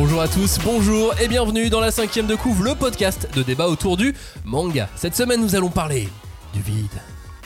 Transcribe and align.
Bonjour 0.00 0.20
à 0.20 0.28
tous, 0.28 0.60
bonjour 0.64 1.12
et 1.20 1.26
bienvenue 1.26 1.70
dans 1.70 1.80
la 1.80 1.90
cinquième 1.90 2.28
de 2.28 2.36
couvre, 2.36 2.62
le 2.62 2.76
podcast 2.76 3.28
de 3.34 3.42
débat 3.42 3.66
autour 3.66 3.96
du 3.96 4.14
manga. 4.44 4.88
Cette 4.94 5.16
semaine, 5.16 5.40
nous 5.40 5.56
allons 5.56 5.70
parler 5.70 6.08
du 6.54 6.62
vide, 6.62 6.86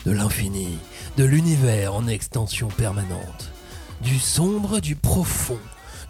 de 0.05 0.11
l'infini, 0.11 0.77
de 1.17 1.23
l'univers 1.23 1.95
en 1.95 2.05
extension 2.07 2.67
permanente, 2.67 3.51
du 4.01 4.19
sombre, 4.19 4.81
du 4.81 4.95
profond, 4.95 5.57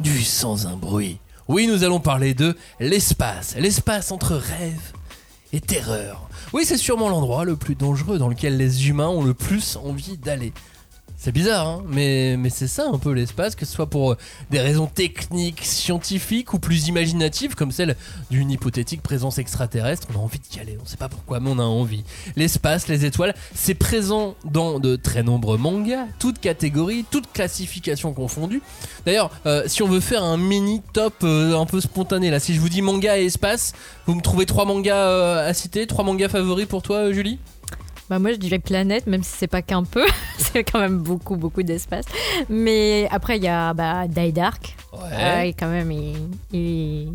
du 0.02 0.21
sans 0.21 0.68
un 0.68 0.75
bruit. 0.75 1.18
Oui, 1.48 1.66
nous 1.66 1.86
allons 1.86 2.02
parler 2.02 2.34
de 2.34 2.57
l'espace, 2.82 3.55
l'espace 3.57 4.12
entre 4.12 4.36
rêve 4.36 4.91
et 5.54 5.62
terreur. 5.62 6.28
Oui, 6.52 6.66
c'est 6.66 6.75
sûrement 6.75 7.07
l'endroit 7.07 7.46
le 7.46 7.55
plus 7.55 7.75
dangereux 7.75 8.18
dans 8.18 8.28
lequel 8.28 8.57
les 8.57 8.89
humains 8.89 9.07
ont 9.07 9.23
le 9.23 9.34
plus 9.34 9.78
envie 9.78 10.18
d'aller. 10.18 10.52
C'est 11.24 11.32
bizarre, 11.32 11.68
hein 11.70 11.84
mais, 11.88 12.38
c'est 12.50 12.68
ça 12.68 12.86
un 12.92 12.98
peu 12.98 13.14
l'espace, 13.14 13.56
que 13.56 13.66
ce 13.66 13.71
soit 13.71 13.86
pour 13.86 14.12
euh, 14.12 14.18
des 14.52 14.60
raisons 14.60 14.88
techniques, 14.88 15.64
scientifiques 15.64 16.54
ou 16.54 16.60
plus 16.60 16.89
imaginatives, 16.89 17.56
comme 17.56 17.71
celle 17.71 17.96
d'une 18.30 18.52
hypothétique 18.52 19.02
présence 19.02 19.38
extraterrestre. 19.38 20.10
On 20.14 20.20
a 20.20 20.21
envie 20.21 20.39
d'y 20.39 20.60
aller, 20.60 20.78
on 20.83 20.86
sait 20.86 20.97
pas 20.97 21.07
pourquoi, 21.07 21.39
mais 21.39 21.50
on 21.50 21.60
a 21.60 21.64
envie. 21.64 22.04
L'espace, 22.36 22.89
les 22.89 23.06
étoiles, 23.06 23.33
c'est 23.56 23.74
présent 23.74 24.36
dans 24.44 24.82
de 24.82 24.97
très 24.97 25.24
nombreux 25.24 25.57
mangas, 25.57 26.07
toutes 26.20 26.42
catégories, 26.42 27.06
toutes 27.10 27.32
classifications 27.32 28.11
confondues. 28.11 28.61
D'ailleurs, 29.05 29.32
euh, 29.46 29.64
si 29.68 29.82
on 29.82 29.88
veut 29.88 30.02
faire 30.02 30.25
un 30.25 30.36
mini 30.36 30.82
top 30.92 31.14
euh, 31.24 31.58
un 31.58 31.66
peu 31.66 31.80
spontané, 31.80 32.31
là, 32.31 32.42
si 32.42 32.53
je 32.53 32.59
vous 32.59 32.67
dis 32.67 32.81
manga 32.81 33.17
et 33.17 33.23
espace, 33.23 33.72
vous 34.08 34.16
me 34.16 34.22
trouvez 34.22 34.45
trois 34.45 34.66
mangas 34.66 35.45
à 35.45 35.53
citer, 35.53 35.88
trois 35.88 36.03
mangas 36.03 36.28
favoris 36.28 36.66
pour 36.66 36.81
toi, 36.81 37.14
Julie? 37.14 37.39
Bah 38.09 38.20
moi 38.20 38.31
je 38.34 38.38
dirais 38.38 38.59
planète, 38.59 39.08
même 39.08 39.23
si 39.23 39.31
c'est 39.38 39.48
pas 39.48 39.62
qu'un 39.62 39.84
peu, 39.84 40.03
c'est 40.38 40.64
quand 40.64 40.80
même 40.80 40.98
beaucoup 41.00 41.38
beaucoup 41.38 41.64
d'espace. 41.64 42.06
Mais 42.50 43.08
après 43.11 43.38
il 43.38 43.44
y 43.44 43.48
a 43.48 43.73
bah, 43.73 44.08
Die 44.08 44.31
Dark, 44.34 44.75
Ouais. 44.94 45.00
Euh, 45.50 45.52
quand 45.58 45.70
même 45.70 45.92
il, 45.92 46.14
il, 46.52 46.59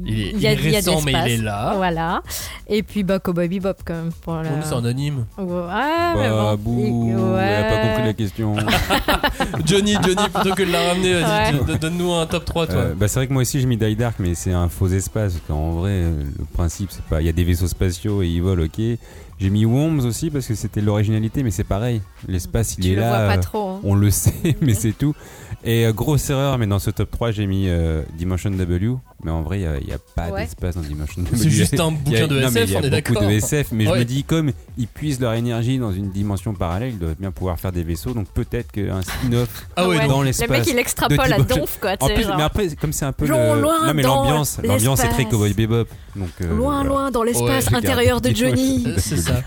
Il 0.04 0.20
est, 0.20 0.30
il 0.32 0.40
y 0.40 0.46
a, 0.48 0.52
il 0.54 0.58
est 0.58 0.62
il 0.64 0.70
y 0.70 0.74
a 0.74 0.78
récent, 0.78 1.00
mais 1.02 1.12
il 1.12 1.32
est 1.32 1.36
là. 1.36 1.74
Voilà. 1.76 2.22
Et 2.66 2.82
puis 2.82 3.04
bah 3.04 3.20
Cowboy 3.20 3.46
Bebop 3.48 3.74
quand 3.84 3.94
même 3.94 4.10
pour 4.22 4.34
la... 4.34 4.62
C'est 4.62 4.74
un 4.74 4.84
anime. 4.84 5.26
Ouais, 5.38 5.44
mais 6.16 6.28
Bah, 6.28 6.56
bon. 6.58 6.72
bouh, 6.88 7.34
Ouais. 7.34 7.40
elle 7.42 7.64
a 7.64 7.68
pas 7.68 7.86
compris 7.86 8.04
la 8.06 8.14
question. 8.14 8.56
Johnny, 9.64 9.94
Johnny, 10.02 10.28
plutôt 10.34 10.54
que 10.56 10.62
de 10.64 10.72
la 10.72 10.88
ramener, 10.88 11.14
Ouais. 11.22 11.78
donne-nous 11.78 12.12
un 12.14 12.26
top 12.26 12.44
3, 12.44 12.66
toi. 12.66 12.76
Euh, 12.76 12.94
bah, 12.94 13.06
c'est 13.06 13.20
vrai 13.20 13.26
que 13.28 13.32
moi 13.32 13.42
aussi 13.42 13.60
j'ai 13.60 13.66
mis 13.66 13.76
Die 13.76 13.94
Dark, 13.94 14.16
mais 14.18 14.34
c'est 14.34 14.52
un 14.52 14.68
faux 14.68 14.88
espace. 14.88 15.34
qu'en 15.46 15.70
vrai, 15.72 16.02
le 16.02 16.44
principe, 16.54 16.90
c'est 16.90 17.04
pas. 17.04 17.20
Il 17.20 17.26
y 17.26 17.30
a 17.30 17.32
des 17.32 17.44
vaisseaux 17.44 17.68
spatiaux 17.68 18.22
et 18.22 18.26
ils 18.28 18.42
volent, 18.42 18.64
ok. 18.64 18.98
J'ai 19.40 19.50
mis 19.50 19.64
Worms 19.64 20.00
aussi 20.00 20.30
parce 20.30 20.46
que 20.46 20.54
c'était 20.54 20.80
l'originalité, 20.80 21.42
mais 21.44 21.50
c'est 21.52 21.62
pareil. 21.64 22.02
L'espace, 22.26 22.74
il 22.78 22.84
Tu 22.84 22.92
est 22.92 22.94
le 22.96 23.00
là. 23.02 23.08
vois 23.08 23.18
euh, 23.18 23.28
pas 23.28 23.38
trop. 23.38 23.68
hein. 23.70 23.80
On 23.84 23.94
le 23.94 24.10
sait, 24.10 24.56
mais 24.60 24.74
c'est 24.74 24.92
tout. 24.92 25.14
Et 25.64 25.86
euh, 25.86 25.92
grosse 25.92 26.30
erreur, 26.30 26.56
mais 26.58 26.66
dans 26.66 26.78
ce 26.78 26.90
top 26.90 27.10
3, 27.10 27.32
j'ai 27.32 27.46
mis 27.46 27.64
euh, 27.68 28.02
Dimension 28.16 28.50
W. 28.50 28.90
Mais 29.24 29.32
en 29.32 29.42
vrai, 29.42 29.60
il 29.60 29.86
n'y 29.86 29.92
a, 29.92 29.98
pas 30.14 30.28
Ouais. 30.28 30.44
d'espace 30.44 30.76
dans 30.76 30.80
Dimension 30.82 31.22
W. 31.22 31.36
C'est 31.36 31.50
juste 31.50 31.80
un 31.80 31.92
Il 32.06 32.12
y 32.12 32.16
a- 32.16 32.26
bouquin 32.26 32.34
de 32.34 32.40
non, 32.40 32.50
mais 32.52 32.60
SF, 32.62 32.68
il 32.68 32.72
y 32.72 32.76
a 32.76 32.78
on 32.78 32.82
est 32.82 32.90
beaucoup 32.90 33.12
d'accord. 33.14 33.22
de 33.28 33.34
SF, 33.34 33.66
mais 33.72 33.86
Ouais. 33.88 33.94
je 33.94 33.98
me 33.98 34.04
dis, 34.04 34.22
comme 34.22 34.52
ils 34.76 34.86
puisent 34.86 35.18
leur 35.20 35.32
énergie 35.32 35.78
dans 35.78 35.90
une 35.92 36.10
dimension 36.10 36.54
parallèle, 36.54 36.90
ils 36.92 36.98
doivent 36.98 37.16
bien 37.18 37.32
pouvoir 37.32 37.58
faire 37.58 37.72
des 37.72 37.82
vaisseaux. 37.82 38.14
Donc 38.14 38.28
peut-être 38.28 38.70
qu'un 38.70 39.02
spin-off 39.02 39.48
Ah 39.76 39.88
ouais, 39.88 39.96
Ouais. 39.96 40.00
donc- 40.02 40.08
dans 40.10 40.20
Le 40.20 40.26
l'espace. 40.26 40.48
mec 40.48 40.66
il 40.68 40.78
extrapole 40.78 41.32
à 41.32 41.38
donf 41.40 41.78
quoi. 41.80 41.96
tu 41.96 42.04
En 42.04 42.06
sais, 42.08 42.14
plus, 42.14 42.22
genre. 42.24 42.36
mais 42.36 42.42
après, 42.44 42.68
comme 42.80 42.92
c'est 42.92 43.04
un 43.06 43.12
peu 43.12 43.26
Loin, 43.26 43.56
le... 43.56 43.62
loin 43.62 43.86
non 43.88 43.94
mais 43.94 44.02
dans 44.02 44.14
l'ambiance, 44.22 44.60
l'ambiance 44.62 45.00
est 45.00 45.08
très 45.08 45.24
l'espace. 45.24 45.32
Cowboy 45.32 45.52
Bebop. 45.54 45.88
Donc 46.14 46.28
euh, 46.40 46.54
Loin 46.56 46.74
voilà. 46.84 46.88
loin 46.88 47.10
dans 47.10 47.22
l'espace 47.24 47.66
Ouais. 47.70 47.76
intérieur 47.76 48.20
de 48.20 48.30
Johnny. 48.34 48.84
Euh, 48.86 48.94
C'est 48.98 49.16
ça. 49.16 49.40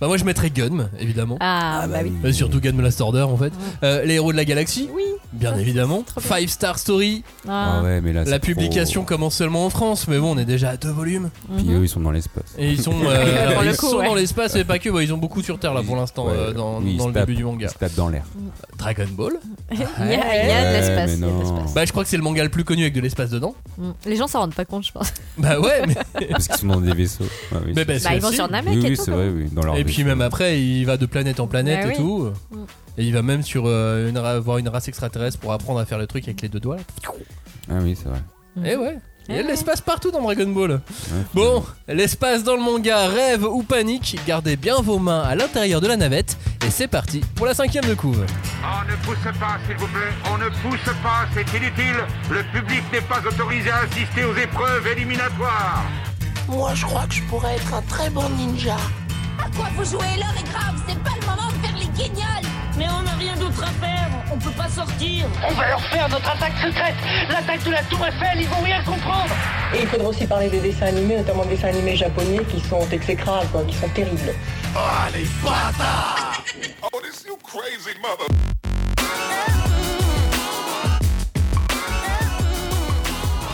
Bah, 0.00 0.06
moi, 0.08 0.16
je 0.16 0.24
mettrais 0.24 0.50
Gun, 0.50 0.88
évidemment. 1.00 1.36
Ah, 1.40 1.86
bah 1.90 1.98
oui. 2.02 2.12
Euh, 2.24 2.32
surtout 2.32 2.60
Gun 2.60 2.80
Last 2.80 3.00
Order, 3.00 3.22
en 3.22 3.36
fait. 3.36 3.52
Euh, 3.82 4.04
les 4.04 4.14
héros 4.14 4.32
de 4.32 4.36
la 4.36 4.44
galaxie, 4.44 4.88
Oui. 4.94 5.02
bien 5.32 5.52
Ah, 5.54 5.57
évidemment. 5.58 6.04
Five 6.20 6.48
Star 6.48 6.78
Story, 6.78 7.22
Ah 7.48 7.82
ouais, 7.82 8.00
mais 8.00 8.12
là, 8.12 8.24
la 8.24 8.32
c'est 8.32 8.38
publication 8.40 9.02
trop- 9.02 9.08
commence 9.16 9.34
seulement 9.36 9.66
en 9.66 9.70
France, 9.70 10.06
mais 10.08 10.18
bon, 10.18 10.34
on 10.34 10.38
est 10.38 10.44
déjà 10.44 10.70
à 10.70 10.76
deux 10.76 10.90
volumes. 10.90 11.30
Puis 11.56 11.66
Mhm. 11.66 11.76
eux, 11.80 11.84
ils 11.84 11.88
sont 11.88 12.00
dans 12.00 12.10
l'espace. 12.10 12.54
Et 12.58 12.70
ils 12.70 12.80
sont, 12.80 12.92
euh, 13.04 13.42
alors, 13.42 13.54
Pour 13.54 13.62
le 13.64 13.70
ils 13.70 13.76
coup, 13.76 13.88
sont 13.90 13.96
ouais. 13.98 14.06
dans 14.06 14.14
l'espace, 14.14 14.54
mais 14.54 14.64
pas 14.64 14.78
que, 14.78 14.88
bah, 14.90 15.02
ils 15.02 15.12
ont 15.12 15.18
beaucoup 15.18 15.42
sur 15.42 15.58
Terre 15.58 15.74
là 15.74 15.82
pour 15.82 15.96
l'instant, 15.96 16.26
Ouais. 16.26 16.32
euh, 16.34 16.52
dans, 16.52 16.78
Oui, 16.80 16.92
ils 16.92 16.96
dans 16.96 17.04
se 17.04 17.08
le 17.08 17.14
tapent- 17.14 17.26
début 17.26 17.36
du 17.36 17.44
manga. 17.44 17.66
Ils 17.66 17.70
se 17.72 17.78
tapent 17.78 17.94
dans 17.96 18.08
l'air. 18.08 18.24
Dragon 18.78 19.06
Ball. 19.12 19.32
Il 19.72 19.78
y 19.80 19.82
a, 19.82 19.86
il 20.06 20.08
y 20.10 20.14
a 20.14 20.16
de 20.16 20.66
Ouais, 20.66 20.72
l'espace. 20.72 21.10
mais 21.10 21.14
il 21.16 21.20
y 21.20 21.24
a 21.24 21.26
de 21.26 21.32
non. 21.32 21.38
l'espace. 21.40 21.74
Bah, 21.74 21.84
je 21.84 21.90
crois 21.92 22.02
que 22.04 22.08
c'est 22.08 22.16
le 22.16 22.22
manga 22.22 22.42
le 22.42 22.48
plus 22.48 22.64
connu 22.64 22.82
avec 22.82 22.94
de 22.94 23.00
l'espace 23.00 23.28
dedans. 23.30 23.54
Mm. 23.76 23.90
Les 24.06 24.16
gens 24.16 24.26
s'en 24.26 24.40
rendent 24.40 24.54
pas 24.54 24.64
compte, 24.64 24.86
je 24.86 24.92
pense. 24.92 25.12
Bah 25.38 25.60
ouais, 25.60 25.82
mais, 25.86 25.94
Parce 26.30 26.48
qu'ils 26.48 26.56
sont 26.56 26.66
dans 26.68 26.80
des 26.80 26.94
vaisseaux. 26.94 27.24
Ouais, 27.24 27.58
oui, 27.66 27.72
mais 27.74 27.74
c'est- 27.74 27.84
bah, 27.84 27.92
Bah, 27.94 27.98
c'est 28.00 28.16
ils 28.16 28.20
vont 28.22 28.28
aussi. 28.28 28.36
sur 28.36 28.48
Namek 28.50 28.74
oui, 28.74 28.86
et 28.86 28.90
oui, 28.90 28.96
tout. 28.96 29.04
c'est 29.04 29.10
quoi. 29.10 29.20
vrai, 29.20 29.28
oui. 29.30 29.48
Dans 29.52 29.62
leur 29.62 29.76
Et 29.76 29.84
puis 29.84 29.96
vaisseau. 29.96 30.08
même 30.08 30.22
après, 30.22 30.60
il 30.62 30.84
va 30.84 30.96
de 30.96 31.06
planète 31.06 31.38
en 31.40 31.46
planète 31.46 31.80
Bah 31.82 31.86
et 31.86 31.90
oui. 31.90 31.96
tout. 31.96 32.30
Mm. 32.50 32.56
Et 32.98 33.04
il 33.04 33.12
va 33.12 33.22
même 33.22 33.42
sur 33.42 33.64
euh, 33.66 34.08
une, 34.08 34.18
ra- 34.18 34.40
voir 34.40 34.58
une 34.58 34.68
race 34.68 34.88
extraterrestre 34.88 35.38
pour 35.38 35.52
apprendre 35.52 35.78
à 35.80 35.84
faire 35.86 35.98
le 35.98 36.06
truc 36.06 36.24
avec 36.24 36.40
les 36.40 36.48
deux 36.48 36.60
doigts. 36.60 36.76
là. 36.76 36.82
Ah 37.70 37.74
oui, 37.82 37.94
c'est 37.94 38.08
vrai. 38.08 38.20
Et 38.64 38.76
ouais. 38.76 38.98
Il 39.28 39.36
y 39.36 39.38
a 39.38 39.42
de 39.42 39.48
l'espace 39.48 39.80
partout 39.82 40.10
dans 40.10 40.22
Dragon 40.22 40.46
Ball. 40.48 40.70
Ouais, 40.72 40.80
Bon, 41.34 41.64
l'espace 41.86 42.42
dans 42.44 42.54
le 42.56 42.62
manga, 42.62 43.08
rêve 43.08 43.44
ou 43.44 43.62
panique, 43.62 44.18
gardez 44.26 44.56
bien 44.56 44.76
vos 44.80 44.98
mains 44.98 45.20
à 45.22 45.34
l'intérieur 45.34 45.80
de 45.82 45.86
la 45.86 45.96
navette. 45.96 46.38
Et 46.66 46.70
c'est 46.70 46.88
parti 46.88 47.20
pour 47.34 47.44
la 47.46 47.52
cinquième 47.54 47.84
de 47.84 47.92
couve. 47.94 48.24
On 48.62 48.90
ne 48.90 48.96
pousse 49.04 49.38
pas, 49.38 49.58
s'il 49.66 49.76
vous 49.76 49.86
plaît. 49.88 50.12
On 50.32 50.38
ne 50.38 50.48
pousse 50.48 50.94
pas, 51.02 51.26
c'est 51.34 51.56
inutile. 51.56 51.96
Le 52.30 52.42
public 52.58 52.82
n'est 52.92 53.02
pas 53.02 53.20
autorisé 53.20 53.70
à 53.70 53.80
assister 53.80 54.24
aux 54.24 54.34
épreuves 54.34 54.86
éliminatoires. 54.86 55.84
Moi, 56.48 56.72
je 56.74 56.86
crois 56.86 57.06
que 57.06 57.14
je 57.14 57.22
pourrais 57.24 57.56
être 57.56 57.74
un 57.74 57.82
très 57.82 58.08
bon 58.08 58.26
ninja. 58.30 58.76
À 59.38 59.48
quoi 59.56 59.68
vous 59.76 59.84
jouez 59.84 60.16
L'heure 60.16 60.34
est 60.38 60.50
grave, 60.50 60.80
c'est 60.88 60.98
pas 61.00 61.10
le 61.20 61.26
moment 61.26 61.48
de 61.48 61.66
faire 61.66 61.76
les 61.76 61.86
guignols 62.02 62.48
Mais 62.78 62.86
on 62.96 63.02
n'a 63.02 63.16
rien 63.18 63.34
d'autre 63.34 63.60
à 63.64 63.84
faire, 63.84 64.08
on 64.32 64.38
peut 64.38 64.52
pas 64.52 64.68
sortir. 64.68 65.26
On 65.48 65.52
va 65.52 65.68
leur 65.68 65.80
faire 65.86 66.08
notre 66.08 66.30
attaque 66.30 66.56
secrète. 66.62 66.94
L'attaque 67.28 67.64
de 67.64 67.72
la 67.72 67.82
Tour 67.82 68.06
Eiffel, 68.06 68.40
ils 68.40 68.46
vont 68.46 68.62
rien 68.62 68.80
comprendre. 68.84 69.34
Et 69.74 69.80
il 69.82 69.88
faudra 69.88 70.08
aussi 70.10 70.26
parler 70.28 70.48
des 70.48 70.60
dessins 70.60 70.86
animés, 70.86 71.16
notamment 71.16 71.44
des 71.44 71.56
dessins 71.56 71.68
animés 71.68 71.96
japonais 71.96 72.38
qui 72.48 72.60
sont 72.60 72.86
exécrables, 72.92 73.48
quoi, 73.50 73.64
qui 73.64 73.74
sont 73.74 73.88
terribles. 73.88 74.32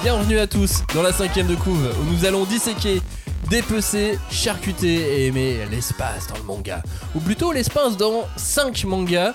Bienvenue 0.03 0.39
à 0.39 0.47
tous 0.47 0.83
dans 0.95 1.03
la 1.03 1.13
cinquième 1.13 1.47
de 1.47 1.55
couve 1.55 1.91
où 1.99 2.05
nous 2.13 2.27
allons 2.27 2.45
disséquer, 2.45 3.01
dépecer, 3.49 4.19
charcuter 4.31 4.95
et 4.95 5.27
aimer 5.27 5.59
l'espace 5.71 6.27
dans 6.29 6.37
le 6.37 6.45
manga. 6.45 6.83
Ou 7.15 7.21
plutôt 7.21 7.53
l'espace 7.53 7.97
dans 7.97 8.25
5 8.37 8.85
mangas, 8.85 9.35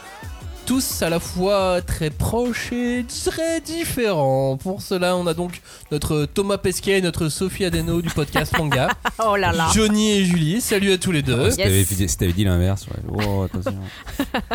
tous 0.70 1.02
à 1.02 1.10
la 1.10 1.20
fois 1.20 1.82
très 1.82 2.12
proches 2.12 2.72
et 2.72 3.04
très 3.26 3.60
différents. 3.60 4.56
Pour 4.56 4.84
cela, 4.84 5.16
on 5.16 5.26
a 5.26 5.34
donc 5.34 5.64
notre 5.92 6.26
Thomas 6.26 6.60
Pesquet 6.60 7.00
et 7.00 7.02
notre 7.02 7.28
Sophie 7.30 7.66
Adeno 7.66 8.04
du 8.04 8.10
podcast 8.12 8.56
manga. 8.56 8.88
Oh 9.26 9.36
là 9.36 9.52
là. 9.52 9.68
Johnny 9.74 10.12
et 10.12 10.26
Julie, 10.26 10.62
salut 10.62 10.92
à 10.92 11.00
tous 11.00 11.12
les 11.12 11.24
deux. 11.24 11.50
Si 11.50 11.58
t'avais 11.58 11.80
Yes. 11.80 11.92
dit, 11.94 12.08
si 12.08 12.18
t'avais 12.18 12.34
dit 12.34 12.44
l'inverse, 12.44 12.86
ouais. 12.86 13.26
Oh, 13.26 13.42
attention. 13.46 13.80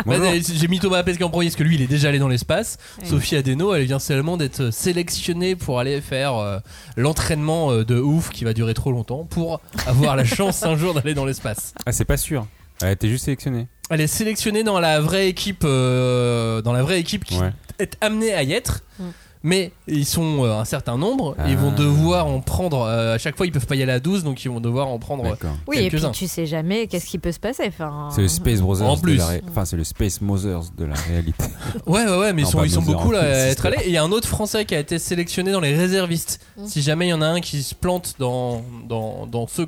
Bah. 0.05 0.15
J'ai 0.39 0.67
mis 0.69 0.79
Thomas 0.79 1.03
Pesquet 1.03 1.25
en 1.25 1.29
premier 1.29 1.47
parce 1.47 1.57
que 1.57 1.63
lui 1.63 1.75
il 1.75 1.81
est 1.81 1.87
déjà 1.87 2.07
allé 2.07 2.17
dans 2.19 2.29
l'espace. 2.29 2.77
Sophie 3.03 3.35
Adeno 3.35 3.73
elle 3.73 3.83
vient 3.83 3.99
seulement 3.99 4.37
d'être 4.37 4.71
sélectionnée 4.71 5.57
pour 5.57 5.79
aller 5.81 5.99
faire 5.99 6.35
euh, 6.37 6.59
l'entraînement 6.95 7.71
euh, 7.73 7.83
de 7.83 7.99
ouf 7.99 8.29
qui 8.29 8.45
va 8.45 8.53
durer 8.53 8.73
trop 8.73 8.93
longtemps 8.93 9.25
pour 9.25 9.59
avoir 9.85 10.15
la 10.15 10.23
chance 10.23 10.63
un 10.63 10.77
jour 10.77 10.93
d'aller 10.93 11.13
dans 11.13 11.25
l'espace. 11.25 11.73
Ah, 11.85 11.91
c'est 11.91 12.05
pas 12.05 12.17
sûr. 12.17 12.47
Elle 12.81 12.87
a 12.87 12.91
été 12.91 13.09
juste 13.09 13.25
sélectionnée. 13.25 13.67
Elle 13.89 14.01
est 14.01 14.07
sélectionnée 14.07 14.63
dans 14.63 14.79
la 14.79 14.99
vraie 14.99 15.27
équipe, 15.27 15.63
euh, 15.63 16.61
dans 16.61 16.73
la 16.73 16.81
vraie 16.83 16.99
équipe 16.99 17.23
qui 17.25 17.37
Ouais. 17.39 17.51
est 17.79 17.97
amenée 18.01 18.33
à 18.33 18.43
y 18.43 18.53
être. 18.53 18.81
Mm. 18.99 19.03
Mais 19.47 19.71
ils 19.87 20.07
sont 20.07 20.43
euh, 20.43 20.57
un 20.59 20.65
certain 20.65 20.97
nombre, 20.97 21.35
et 21.45 21.51
ils 21.51 21.55
Ah. 21.55 21.61
vont 21.61 21.71
devoir 21.71 22.25
en 22.25 22.41
prendre. 22.41 22.81
euh, 22.81 23.13
à 23.13 23.19
chaque 23.19 23.37
fois, 23.37 23.45
ils 23.45 23.51
peuvent 23.51 23.67
pas 23.67 23.75
y 23.75 23.83
aller 23.83 23.91
à 23.91 23.99
12, 23.99 24.23
donc 24.23 24.43
ils 24.43 24.47
vont 24.49 24.59
devoir 24.59 24.87
en 24.87 24.97
prendre. 24.97 25.23
Oui, 25.67 25.77
et 25.77 25.81
puis 25.81 25.89
quelques-uns. 25.91 26.09
tu 26.09 26.25
sais 26.27 26.47
jamais 26.47 26.87
qu'est-ce 26.87 27.05
qui 27.05 27.19
peut 27.19 27.31
se 27.31 27.39
passer. 27.39 27.65
Enfin, 27.67 28.09
C'est 28.11 28.23
le 28.23 28.27
Space 28.27 28.59
Brothers. 28.59 28.87
En 28.89 28.95
de 28.95 29.01
plus. 29.01 29.17
la 29.17 29.27
ré- 29.27 29.43
Enfin, 29.47 29.63
c'est 29.65 29.77
le 29.77 29.83
Space 29.83 30.19
Mothers 30.19 30.63
de 30.75 30.85
la 30.85 30.95
réalité. 30.95 31.45
Ouais, 31.85 32.05
ouais, 32.07 32.17
ouais, 32.17 32.33
mais 32.33 32.41
ils 32.41 32.47
sont, 32.47 32.63
ils 32.63 32.73
beaucoup 32.79 33.11
là, 33.11 33.19
en 33.19 33.21
à 33.21 33.27
être 33.27 33.67
allés. 33.67 33.77
Et 33.83 33.89
il 33.89 33.93
y 33.93 33.97
a 33.97 34.03
un 34.03 34.11
autre 34.11 34.27
Français 34.27 34.65
qui 34.65 34.73
a 34.73 34.79
été 34.79 34.97
sélectionné 34.97 35.51
dans 35.51 35.59
les 35.61 35.75
réservistes. 35.75 36.39
Mm. 36.57 36.65
Si 36.65 36.81
jamais 36.81 37.05
il 37.05 37.09
y 37.09 37.13
en 37.13 37.21
a 37.21 37.27
un 37.27 37.39
qui 37.39 37.61
se 37.61 37.75
plante 37.75 38.15
dans, 38.17 38.63
dans, 38.89 39.27
dans 39.27 39.45
ceux. 39.45 39.67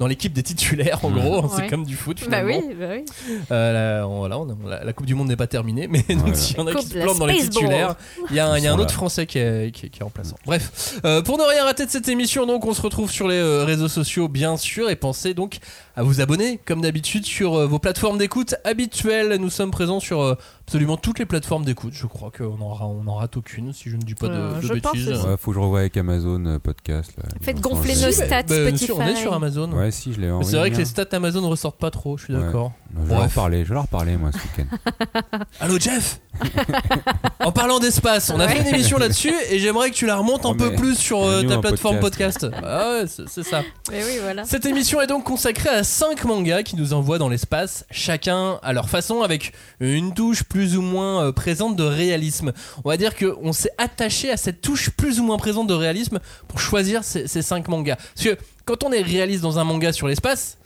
Dans 0.00 0.06
l'équipe 0.06 0.32
des 0.32 0.42
titulaires, 0.42 0.98
en 1.04 1.10
gros, 1.10 1.48
c'est 1.54 1.68
comme 1.68 1.84
du 1.84 1.94
foot 1.94 2.22
Bah 2.30 2.38
oui, 2.42 2.58
bah 2.80 2.86
oui. 2.90 3.04
Euh, 3.50 3.98
la, 4.00 4.08
on- 4.08 4.18
voilà, 4.20 4.38
on 4.38 4.48
a- 4.48 4.56
la, 4.78 4.84
la 4.84 4.92
Coupe 4.94 5.04
du 5.04 5.14
Monde 5.14 5.28
n'est 5.28 5.36
pas 5.36 5.46
terminée, 5.46 5.88
mais 5.88 6.02
donc 6.08 6.34
s'il 6.34 6.56
y 6.56 6.60
en 6.60 6.66
a 6.66 6.74
qui 6.74 6.86
se 6.86 6.94
plantent 6.98 7.18
dans 7.18 7.26
les 7.26 7.36
titulaires, 7.38 7.96
il 8.30 8.36
y 8.36 8.40
a 8.40 8.48
un, 8.48 8.58
y 8.58 8.66
a 8.66 8.72
autre 8.74 8.82
là. 8.84 8.88
Français 8.88 9.26
qui 9.26 9.38
est, 9.38 9.70
qui 9.72 9.86
est- 9.86 9.88
qui 9.90 9.98
est 10.00 10.02
en 10.02 10.06
remplaçant. 10.06 10.36
Bref, 10.46 10.98
euh, 11.04 11.20
pour 11.20 11.36
ne 11.36 11.42
rien 11.44 11.64
rater 11.64 11.84
de 11.84 11.90
cette 11.90 12.08
émission, 12.08 12.46
donc 12.46 12.64
on 12.64 12.72
se 12.72 12.80
retrouve 12.80 13.10
sur 13.10 13.28
les 13.28 13.36
euh, 13.36 13.64
réseaux 13.64 13.88
sociaux, 13.88 14.26
bien 14.28 14.56
sûr, 14.56 14.88
et 14.88 14.96
pensez 14.96 15.34
donc 15.34 15.58
à 16.00 16.02
vous 16.02 16.22
abonner, 16.22 16.58
comme 16.64 16.80
d'habitude, 16.80 17.26
sur 17.26 17.54
euh, 17.56 17.66
vos 17.66 17.78
plateformes 17.78 18.16
d'écoute 18.16 18.54
habituelles. 18.64 19.36
Nous 19.38 19.50
sommes 19.50 19.70
présents 19.70 20.00
sur 20.00 20.22
euh, 20.22 20.34
absolument 20.66 20.96
toutes 20.96 21.18
les 21.18 21.26
plateformes 21.26 21.62
d'écoute. 21.66 21.92
Je 21.94 22.06
crois 22.06 22.30
qu'on 22.30 22.58
aura, 22.58 22.86
on 22.86 23.06
en 23.06 23.16
rate 23.16 23.36
aucune, 23.36 23.74
si 23.74 23.90
je 23.90 23.96
ne 23.96 24.00
dis 24.00 24.14
pas 24.14 24.28
de, 24.28 24.32
Euh, 24.32 24.60
de 24.62 24.68
bêtises. 24.68 25.08
Ouais, 25.10 25.36
faut 25.38 25.50
que 25.50 25.56
je 25.56 25.60
revoie 25.60 25.80
avec 25.80 25.98
Amazon 25.98 26.42
euh, 26.46 26.58
Podcast. 26.58 27.12
Là. 27.18 27.24
Faites 27.42 27.60
gonfler 27.60 27.94
nos 27.96 28.10
stats 28.12 28.44
bah, 28.44 28.48
bah, 28.48 28.54
Spotify. 28.68 28.84
sûr, 28.86 28.96
on 28.98 29.06
est 29.06 29.16
sur 29.16 29.34
Amazon. 29.34 29.70
Ouais, 29.72 29.90
si, 29.90 30.14
je 30.14 30.20
l'ai. 30.22 30.30
C'est 30.42 30.56
vrai 30.56 30.70
que 30.70 30.76
les 30.78 30.86
stats 30.86 31.04
Amazon 31.12 31.42
ne 31.42 31.46
ressortent 31.48 31.78
pas 31.78 31.90
trop, 31.90 32.16
je 32.16 32.24
suis 32.24 32.34
Ouais. 32.34 32.40
d'accord. 32.40 32.72
Je 32.94 33.02
vais 33.02 33.08
leur 33.10 33.18
Bref. 33.18 33.34
parler, 33.34 33.64
je 33.64 33.68
vais 33.68 33.74
leur 33.74 33.86
parler 33.88 34.16
moi 34.16 34.30
ce 34.32 34.38
week-end. 34.38 35.38
Allô 35.60 35.78
Jeff 35.78 36.20
En 37.40 37.52
parlant 37.52 37.78
d'espace, 37.78 38.30
on 38.34 38.40
a 38.40 38.48
fait 38.48 38.60
une 38.60 38.66
émission 38.74 38.98
là-dessus 38.98 39.32
et 39.50 39.58
j'aimerais 39.58 39.90
que 39.90 39.94
tu 39.96 40.06
la 40.06 40.16
remontes 40.16 40.44
un 40.46 40.50
Oh, 40.50 40.54
peu 40.54 40.72
plus 40.74 40.96
sur 40.96 41.22
euh, 41.22 41.42
ta 41.42 41.58
plateforme 41.58 42.00
podcast. 42.00 42.46
Ah 42.64 42.94
ouais, 43.00 43.04
c'est 43.06 43.28
c'est 43.28 43.42
ça. 43.44 43.62
Mais 43.90 44.02
oui, 44.04 44.18
voilà. 44.22 44.44
Cette 44.44 44.66
émission 44.66 45.00
est 45.00 45.06
donc 45.06 45.24
consacrée 45.24 45.68
à 45.68 45.84
5 45.90 46.24
mangas 46.24 46.62
qui 46.62 46.76
nous 46.76 46.92
envoient 46.94 47.18
dans 47.18 47.28
l'espace, 47.28 47.84
chacun 47.90 48.60
à 48.62 48.72
leur 48.72 48.88
façon, 48.88 49.22
avec 49.22 49.52
une 49.80 50.14
touche 50.14 50.44
plus 50.44 50.76
ou 50.76 50.82
moins 50.82 51.24
euh, 51.24 51.32
présente 51.32 51.74
de 51.74 51.82
réalisme. 51.82 52.52
On 52.84 52.88
va 52.88 52.96
dire 52.96 53.16
qu'on 53.16 53.52
s'est 53.52 53.72
attaché 53.76 54.30
à 54.30 54.36
cette 54.36 54.60
touche 54.60 54.90
plus 54.90 55.18
ou 55.18 55.24
moins 55.24 55.36
présente 55.36 55.66
de 55.66 55.74
réalisme 55.74 56.20
pour 56.46 56.60
choisir 56.60 57.02
ces, 57.02 57.26
ces 57.26 57.42
5 57.42 57.66
mangas. 57.66 57.96
Parce 57.96 58.24
que 58.24 58.38
quand 58.64 58.84
on 58.84 58.92
est 58.92 59.02
réaliste 59.02 59.42
dans 59.42 59.58
un 59.58 59.64
manga 59.64 59.92
sur 59.92 60.06
l'espace, 60.06 60.58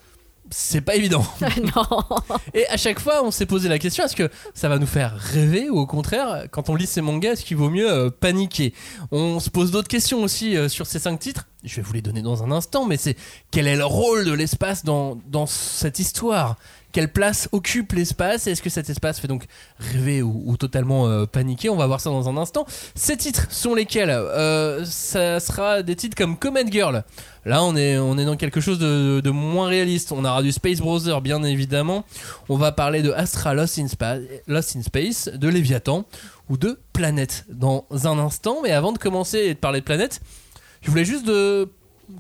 c'est 0.51 0.81
pas 0.81 0.95
évident. 0.95 1.25
non. 1.77 2.05
Et 2.53 2.67
à 2.69 2.77
chaque 2.77 3.01
fois, 3.01 3.25
on 3.25 3.31
s'est 3.31 3.47
posé 3.47 3.69
la 3.69 3.79
question 3.79 4.05
est-ce 4.05 4.17
que 4.17 4.31
ça 4.55 4.69
va 4.69 4.79
nous 4.79 4.87
faire 4.87 5.17
rêver 5.17 5.71
ou 5.71 5.79
au 5.79 5.87
contraire, 5.87 6.47
quand 6.51 6.69
on 6.69 6.75
lit 6.75 6.87
ces 6.87 7.01
mangas, 7.01 7.33
est-ce 7.33 7.45
qu'il 7.45 7.57
vaut 7.57 7.71
mieux 7.71 7.91
euh, 7.91 8.11
paniquer? 8.11 8.75
On 9.11 9.41
se 9.41 9.51
pose 9.51 9.71
d'autres 9.71 9.89
questions 9.89 10.23
aussi 10.23 10.57
euh, 10.57 10.69
sur 10.69 10.87
ces 10.87 10.99
cinq 10.99 11.19
titres. 11.19 11.49
Je 11.63 11.77
vais 11.77 11.83
vous 11.83 11.95
les 11.95 12.03
donner 12.03 12.23
dans 12.23 12.43
un 12.43 12.51
instant, 12.51 12.85
mais 12.85 12.97
c'est 12.97 13.17
quel 13.51 13.67
est 13.67 13.77
le 13.77 13.87
rôle 13.87 14.25
de 14.25 14.33
l'espace 14.33 14.85
dans, 14.85 15.19
dans 15.27 15.47
cette 15.47 15.99
histoire? 15.99 16.57
Quelle 16.95 17.09
place 17.09 17.49
occupe 17.51 17.93
l'espace 17.95 18.47
Est-ce 18.47 18.63
que 18.63 18.71
cet 18.71 18.89
espace 18.89 19.19
fait 19.19 19.27
donc 19.27 19.47
rêver 19.81 20.23
ou, 20.23 20.57
totalement 20.57 21.09
euh, 21.09 21.27
paniquer? 21.27 21.69
On 21.69 21.75
va 21.75 21.89
voir 21.89 22.01
ça 22.01 22.09
dans 22.09 22.29
un 22.29 22.37
instant. 22.37 22.67
Ces 22.95 23.17
titres 23.17 23.51
sont 23.51 23.75
lesquels? 23.75 24.11
Euh, 24.11 24.85
Ça 24.85 25.41
sera 25.41 25.83
des 25.83 25.97
titres 25.97 26.17
comme 26.17 26.39
Comet 26.39 26.65
Girl. 26.71 27.03
Là, 27.47 27.65
on 27.65 27.75
est, 27.75 27.99
on 27.99 28.17
est 28.17 28.25
dans 28.25 28.37
quelque 28.37 28.61
chose 28.61 28.79
de, 28.79 29.31
moins 29.31 29.67
réaliste. 29.67 30.13
On 30.13 30.25
aura 30.25 30.41
du 30.41 30.53
Space 30.53 30.79
Browser, 30.79 31.17
bien 31.21 31.43
évidemment. 31.43 32.05
On 32.49 32.57
va 32.57 32.71
parler 32.71 33.03
de 33.03 33.11
Astra 33.11 33.55
Lost 33.55 33.81
in, 33.81 33.87
Lost 34.47 34.77
in 34.77 34.83
Space, 34.83 35.29
de 35.29 35.49
Léviathan 35.49 36.05
ou 36.49 36.57
de 36.57 36.79
Planète 36.93 37.45
dans 37.49 37.87
un 37.91 38.21
instant. 38.21 38.59
Mais 38.63 38.71
avant 38.71 38.93
de 38.93 38.99
commencer 38.99 39.39
et 39.39 39.55
de 39.55 39.59
parler 39.59 39.81
de 39.81 39.85
Planète, 39.85 40.21
je 40.81 40.93
voulais 40.93 41.05
juste 41.05 41.27
de 41.27 41.69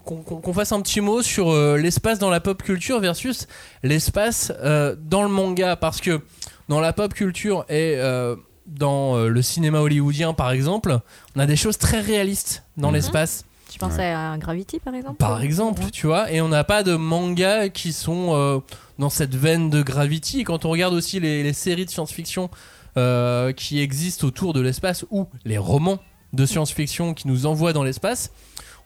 qu'on 0.05 0.53
fasse 0.53 0.73
un 0.73 0.81
petit 0.81 1.01
mot 1.01 1.23
sur 1.23 1.51
euh, 1.51 1.77
l'espace 1.77 2.19
dans 2.19 2.31
la 2.31 2.41
pop 2.41 2.63
culture 2.63 3.01
versus 3.01 3.47
l'espace 3.83 4.53
euh, 4.63 4.97
dans 4.99 5.23
le 5.23 5.29
manga. 5.29 5.77
Parce 5.77 6.01
que 6.01 6.21
dans 6.69 6.81
la 6.81 6.93
pop 6.93 7.13
culture 7.15 7.65
et 7.69 7.95
euh, 7.97 8.37
dans 8.67 9.17
euh, 9.17 9.29
le 9.29 9.43
cinéma 9.43 9.81
hollywoodien 9.81 10.33
par 10.33 10.51
exemple 10.51 10.99
on 11.37 11.41
a 11.41 11.45
des 11.47 11.57
choses 11.57 11.77
très 11.79 12.01
réalistes 12.01 12.63
dans 12.77 12.89
Mhm. 12.89 12.95
l'espace. 12.95 13.45
Tu 13.71 13.79
pensais 13.81 14.13
à 14.13 14.37
Gravity, 14.39 14.79
par 14.79 14.95
exemple? 14.95 15.17
Par 15.17 15.43
exemple, 15.43 15.83
tu 15.93 16.07
vois, 16.07 16.31
et 16.31 16.41
on 16.41 16.47
n'a 16.49 16.63
pas 16.63 16.85
de 16.85 16.95
mangas 16.95 17.71
qui 17.71 17.93
sont 17.93 18.29
euh, 18.33 18.59
dans 19.01 19.11
cette 19.11 19.35
veine 19.35 19.69
de 19.69 19.83
Gravity. 19.83 20.41
Et 20.41 20.45
quand 20.45 20.65
on 20.65 20.71
regarde 20.71 20.95
aussi 20.95 21.19
les, 21.19 21.43
les 21.43 21.53
séries 21.53 21.85
de 21.85 21.91
science-fiction 21.91 22.51
euh, 22.97 23.53
qui 23.53 23.81
existent 23.81 24.29
autour 24.29 24.53
de 24.53 24.61
l'espace 24.61 25.05
ou 25.11 25.27
les 25.45 25.59
romans 25.59 25.99
de 26.33 26.47
science-fiction 26.47 27.15
qui 27.15 27.27
nous 27.27 27.47
envoient 27.47 27.73
dans 27.73 27.83
l'espace, 27.83 28.31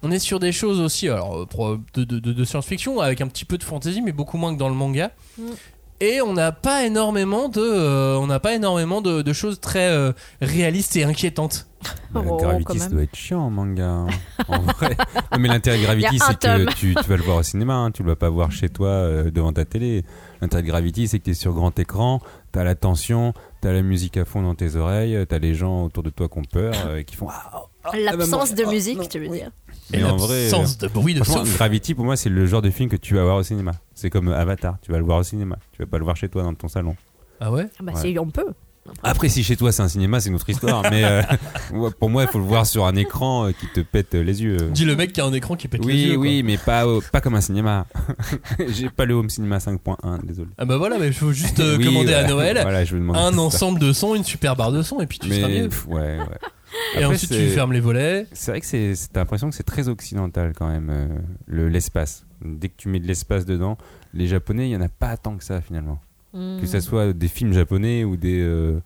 on 0.02 0.10
est 0.10 0.18
sur 0.18 0.38
des 0.40 0.52
choses 0.52 0.80
aussi 0.80 1.08
alors, 1.08 1.46
euh, 1.60 1.78
de, 1.94 2.04
de- 2.04 2.18
de- 2.18 2.32
de 2.32 2.44
science-fiction 2.44 3.00
avec 3.00 3.20
un 3.20 3.26
petit 3.28 3.44
peu 3.44 3.58
de 3.58 3.64
fantasy, 3.64 4.02
mais 4.02 4.12
beaucoup 4.12 4.36
moins 4.38 4.52
que 4.54 4.58
dans 4.58 4.68
le 4.68 4.74
manga. 4.74 5.10
Mm. 5.38 5.42
Et 6.00 6.20
on 6.20 6.32
n'a 6.32 6.52
pas 6.52 6.86
énormément 6.86 7.48
de, 7.48 7.60
euh, 7.60 8.16
on 8.18 8.28
n'a 8.28 8.38
pas 8.38 8.54
énormément 8.54 9.00
de, 9.00 9.20
de 9.20 9.32
choses 9.32 9.58
très 9.58 9.88
euh, 9.90 10.12
réalistes 10.40 10.94
et 10.94 11.02
inquiétantes. 11.02 11.66
Bah, 12.12 12.22
Oh, 12.24 12.36
quand 12.36 12.36
Gravity, 12.36 12.78
ça 12.78 12.88
doit 12.88 13.02
être 13.02 13.16
chiant 13.16 13.40
en 13.40 13.50
manga. 13.50 13.88
hein. 13.88 14.06
En 14.48 14.60
vrai. 14.60 14.96
Non, 15.32 15.38
mais 15.40 15.48
l'intérêt 15.48 15.78
de 15.78 15.82
Gravity, 15.82 16.20
c'est 16.20 16.38
que 16.38 16.72
tu, 16.74 16.94
tu 16.94 17.08
vas 17.08 17.16
le 17.16 17.22
voir 17.24 17.38
au 17.38 17.42
cinéma. 17.42 17.74
hein. 17.74 17.90
Tu 17.90 18.04
le 18.04 18.10
vas 18.10 18.16
pas 18.16 18.30
voir 18.30 18.52
chez 18.52 18.68
toi 18.68 18.88
euh, 18.88 19.30
devant 19.32 19.52
ta 19.52 19.64
télé. 19.64 20.04
L'intérêt 20.40 20.62
de 20.62 20.68
Gravity, 20.68 21.08
c'est 21.08 21.18
que 21.18 21.24
tu 21.24 21.30
es 21.30 21.34
sur 21.34 21.52
grand 21.52 21.76
écran. 21.80 22.20
T'as 22.52 22.62
la 22.62 22.76
tension, 22.76 23.32
t'as 23.60 23.72
la 23.72 23.82
musique 23.82 24.16
à 24.18 24.24
fond 24.24 24.42
dans 24.42 24.54
tes 24.54 24.76
oreilles, 24.76 25.18
t'as 25.28 25.38
les 25.40 25.54
gens 25.56 25.84
autour 25.84 26.04
de 26.04 26.10
toi 26.10 26.28
qui 26.28 26.38
ont 26.38 26.42
peur, 26.44 26.74
euh, 26.86 27.02
qui 27.02 27.16
font. 27.16 27.26
Ah, 27.28 27.64
ah, 27.84 27.90
L'absence 27.96 28.54
de 28.54 28.64
ah, 28.64 28.70
musique, 28.70 28.98
non, 28.98 29.06
tu 29.06 29.18
veux 29.18 29.28
oui. 29.28 29.38
dire 29.38 29.50
Et 29.92 29.98
Mais 29.98 30.04
en 30.04 30.16
vrai, 30.16 30.42
l'absence 30.42 30.76
de 30.78 30.88
bruit 30.88 31.14
de 31.14 31.22
Franchement, 31.24 31.44
souffle. 31.44 31.56
Gravity, 31.56 31.94
pour 31.94 32.04
moi, 32.04 32.16
c'est 32.16 32.28
le 32.28 32.46
genre 32.46 32.62
de 32.62 32.70
film 32.70 32.88
que 32.90 32.96
tu 32.96 33.14
vas 33.14 33.22
voir 33.24 33.36
au 33.36 33.42
cinéma. 33.42 33.72
C'est 33.94 34.10
comme 34.10 34.28
Avatar, 34.28 34.76
tu 34.82 34.92
vas 34.92 34.98
le 34.98 35.04
voir 35.04 35.18
au 35.18 35.22
cinéma. 35.22 35.56
Tu 35.72 35.82
vas 35.82 35.86
pas 35.86 35.98
le 35.98 36.04
voir 36.04 36.16
chez 36.16 36.28
toi 36.28 36.42
dans 36.42 36.54
ton 36.54 36.68
salon. 36.68 36.94
Ah 37.40 37.50
ouais? 37.52 37.66
Ah 37.78 37.82
Bah, 37.82 37.92
Ouais. 37.94 38.00
si 38.12 38.18
on 38.18 38.28
peut. 38.28 38.52
Après, 39.02 39.28
si 39.28 39.44
chez 39.44 39.54
toi 39.54 39.70
c'est 39.70 39.82
un 39.82 39.88
cinéma, 39.88 40.18
c'est 40.18 40.30
une 40.30 40.34
autre 40.34 40.48
histoire. 40.48 40.82
mais 40.90 41.04
euh, 41.04 41.22
ouais, 41.74 41.90
pour 42.00 42.08
moi, 42.08 42.22
il 42.22 42.28
faut 42.28 42.38
le 42.38 42.44
voir 42.44 42.64
sur 42.66 42.86
un 42.86 42.96
écran 42.96 43.46
euh, 43.46 43.52
qui 43.52 43.66
te 43.74 43.80
pète 43.80 44.14
les 44.14 44.42
yeux. 44.42 44.56
Dis 44.72 44.86
le 44.86 44.96
mec 44.96 45.12
qui 45.12 45.20
a 45.20 45.26
un 45.26 45.32
écran 45.34 45.56
qui 45.56 45.68
pète 45.68 45.84
les 45.84 45.92
Oui, 45.92 46.00
yeux. 46.04 46.14
quoi. 46.14 46.22
oui, 46.22 46.42
mais 46.42 46.56
pas, 46.56 46.84
pas 47.12 47.20
comme 47.20 47.34
un 47.34 47.42
cinéma. 47.42 47.86
J'ai 48.68 48.88
pas 48.88 49.04
le 49.04 49.12
home 49.14 49.28
cinéma 49.28 49.58
5.1, 49.58 50.24
désolé. 50.24 50.48
Ah 50.56 50.64
bah 50.64 50.78
voilà, 50.78 50.98
mais 50.98 51.08
il 51.08 51.12
faut 51.12 51.32
juste 51.32 51.60
euh, 51.60 51.76
Oui, 51.76 51.84
commander 51.84 52.14
à. 52.14 52.26
Noël 52.26 52.58
Voilà, 52.62 52.84
je 52.86 52.94
vais 52.94 53.00
demander 53.00 53.18
un 53.20 53.32
ça. 53.32 53.40
ensemble 53.40 53.78
de 53.78 53.92
sons, 53.92 54.14
une 54.14 54.24
super 54.24 54.56
barre 54.56 54.72
de 54.72 54.80
son, 54.82 55.00
et 55.00 55.06
puis 55.06 55.18
tu 55.18 55.28
seras 55.34 55.48
Mais 55.48 55.60
mieux. 55.62 55.68
pff, 55.68 55.86
ouais, 55.88 56.18
ouais. 56.94 57.00
Et 57.00 57.04
Après, 57.04 57.14
ensuite 57.16 57.30
tu 57.30 57.36
c'est- 57.36 57.48
fermes 57.50 57.72
les 57.72 57.80
volets. 57.80 58.26
C'est 58.32 58.50
vrai 58.50 58.60
que 58.60 58.66
c'est, 58.66 58.94
c'est- 58.94 59.12
t'as 59.12 59.20
l'impression 59.20 59.48
que 59.50 59.54
c'est 59.56 59.62
très 59.62 59.88
occidental 59.88 60.52
quand 60.56 60.68
même, 60.68 60.88
euh, 60.90 61.06
le, 61.46 61.68
l'espace. 61.68 62.24
Dès 62.44 62.68
que 62.68 62.74
tu 62.76 62.88
mets 62.88 63.00
de 63.00 63.06
l'espace 63.06 63.44
dedans, 63.46 63.76
les 64.14 64.26
Japonais, 64.26 64.68
il 64.68 64.72
y 64.72 64.76
en 64.76 64.80
a 64.80 64.88
pas 64.88 65.16
tant 65.16 65.36
que 65.36 65.44
ça 65.44 65.60
finalement. 65.60 66.00
Hmm. 66.32 66.60
Que 66.60 66.66
ce 66.66 66.80
soit 66.80 67.12
des 67.12 67.28
films 67.28 67.52
japonais 67.52 68.04
ou 68.04 68.16
des, 68.16 68.40
euh, 68.40 68.80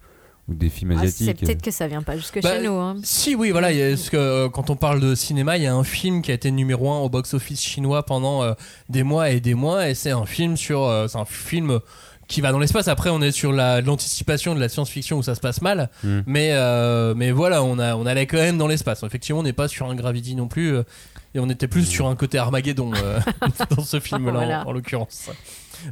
ou 0.49 0.55
des 0.55 0.69
films 0.69 0.93
Ah, 0.93 1.01
c'est 1.01 1.07
asiatiques. 1.25 1.47
peut-être 1.47 1.63
que 1.63 1.71
ça 1.71 1.87
vient 1.89 2.03
pas 2.03 2.17
jusque 2.17 2.41
Bah, 2.41 2.57
chez 2.57 2.67
nous. 2.67 2.75
Hein. 2.75 2.97
Si, 3.03 3.35
oui, 3.35 3.51
voilà, 3.51 3.73
il 3.73 3.79
y 3.79 3.83
a- 3.83 3.91
parce 3.91 4.11
que 4.11 4.17
euh, 4.17 4.49
quand 4.49 4.71
on 4.71 4.77
parle 4.77 5.01
de 5.01 5.15
cinéma, 5.15 5.57
il 5.57 5.65
y 5.65 5.67
a 5.67 5.75
un 5.75 5.85
film 5.85 6.23
qui 6.23 6.31
a 6.31 6.35
été 6.35 6.51
numéro 6.51 6.91
1 6.91 6.99
au 7.01 7.09
box-office 7.09 7.61
chinois 7.61 8.05
pendant 8.07 8.43
euh, 8.43 8.53
des 8.89 9.03
mois 9.03 9.31
et 9.31 9.41
des 9.41 9.55
mois, 9.55 9.89
et 9.89 9.95
c'est 9.95 10.11
un 10.13 10.25
film 10.25 10.57
sur. 10.57 10.83
euh, 10.85 11.09
c'est 11.09 11.19
un 11.19 11.25
film 11.25 11.79
qui 12.33 12.41
va 12.41 12.51
dans 12.51 12.59
l'espace. 12.59 12.89
Après, 12.89 13.11
on 13.11 13.21
est 13.23 13.31
sur 13.31 13.53
la- 13.53 13.81
l'anticipation 13.81 14.55
de 14.55 14.61
la 14.61 14.69
science-fiction 14.69 15.19
où 15.19 15.23
ça 15.23 15.35
se 15.35 15.41
passe 15.41 15.63
mal, 15.63 15.91
Hmm. 16.03 16.21
mais, 16.27 16.51
euh, 16.53 17.15
mais 17.17 17.31
voilà, 17.31 17.63
on, 17.63 17.79
a, 17.79 17.95
on 17.95 18.07
allait 18.07 18.27
quand 18.27 18.39
même 18.39 18.59
dans 18.59 18.67
l'espace. 18.67 19.03
Effectivement, 19.05 19.41
on 19.41 19.45
n'est 19.45 19.53
pas 19.53 19.69
sur 19.69 19.89
un 19.89 19.95
Gravity 19.95 20.35
non 20.35 20.49
plus, 20.49 20.75
euh, 20.75 20.83
et 21.35 21.39
on 21.41 21.49
était 21.49 21.69
plus 21.69 21.85
sur 21.85 22.07
un 22.09 22.17
côté 22.17 22.39
Armageddon 22.39 22.93
euh, 22.95 23.21
dans 23.77 23.85
ce 23.85 24.01
film-là, 24.01 24.33
Voilà. 24.33 24.65
en, 24.67 24.71
en 24.71 24.73
l'occurrence. 24.73 25.31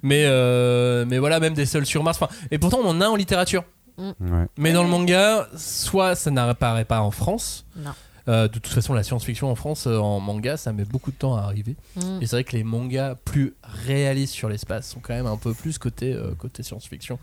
Mais, 0.03 0.25
euh, 0.27 1.05
mais 1.09 1.19
voilà, 1.19 1.41
même 1.41 1.55
des 1.55 1.67
sols 1.67 1.87
sur 1.87 2.03
Mars. 2.03 2.19
Enfin, 2.21 2.33
et 2.51 2.59
pourtant, 2.59 2.79
on 2.83 2.89
en 2.89 3.01
a 3.01 3.07
en 3.09 3.17
littérature. 3.17 3.65
Ouais. 3.99 4.47
Mais 4.57 4.73
dans 4.73 4.83
le 4.83 4.89
manga, 4.89 5.47
soit 5.57 6.15
ça 6.15 6.31
n'apparaît 6.31 6.85
pas 6.87 7.01
en 7.03 7.11
France. 7.11 7.67
Non. 7.77 7.91
Euh, 8.29 8.49
de 8.49 8.55
toute 8.55 8.69
façon, 8.69 8.95
la 8.95 9.03
science-fiction 9.03 9.51
en 9.51 9.55
France, 9.55 9.87
euh, 9.87 9.99
en 9.99 10.21
manga, 10.21 10.57
ça 10.57 10.73
met 10.73 10.85
beaucoup 10.85 11.11
de 11.11 11.17
temps 11.17 11.37
à 11.37 11.43
arriver. 11.43 11.77
Hmm. 11.97 12.19
Et 12.21 12.27
c'est 12.27 12.37
vrai 12.37 12.45
que 12.45 12.57
les 12.57 12.65
mangas 12.65 13.15
plus 13.25 13.55
réalistes 13.63 14.35
sur 14.35 14.49
l'espace 14.49 14.89
sont 14.89 15.01
quand 15.01 15.15
même 15.15 15.27
un 15.27 15.37
peu 15.37 15.55
plus 15.55 15.79
côté, 15.79 16.13
euh, 16.13 16.35
côté 16.35 16.63
science-fiction. 16.63 17.19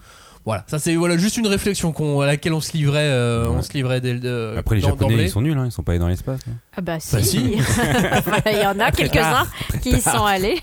Voilà, 0.48 0.64
ça 0.68 0.80
c'est 0.80 0.96
voilà, 0.96 1.18
juste 1.18 1.36
une 1.36 1.46
réflexion 1.48 1.92
qu'on- 1.92 2.22
à 2.22 2.26
laquelle 2.26 2.54
on 2.54 2.62
se 2.62 2.72
livrait, 2.72 3.02
euh, 3.02 3.44
Ouais. 3.50 3.56
on 3.58 3.62
se 3.62 3.74
livrait 3.74 4.00
dès, 4.00 4.14
le- 4.14 4.56
Après, 4.58 4.76
les 4.76 4.82
Japonais, 4.82 5.24
ils 5.24 5.30
sont 5.30 5.42
nuls, 5.42 5.58
hein, 5.58 5.66
ils 5.66 5.74
sont 5.74 5.84
pas 5.84 5.92
allés 5.92 6.00
dans 6.00 6.08
l'espace. 6.08 6.40
hein. 6.48 6.54
Ah 6.78 6.80
bah 6.82 7.02
si. 7.02 7.16
Bah, 7.18 7.22
si. 7.22 7.38
Il 8.54 8.62
y 8.62 8.66
en 8.66 8.80
a 8.80 8.92
quelques-uns 8.92 9.46
qui 9.84 9.90
y 9.90 10.00
sont 10.00 10.24
allés. 10.26 10.58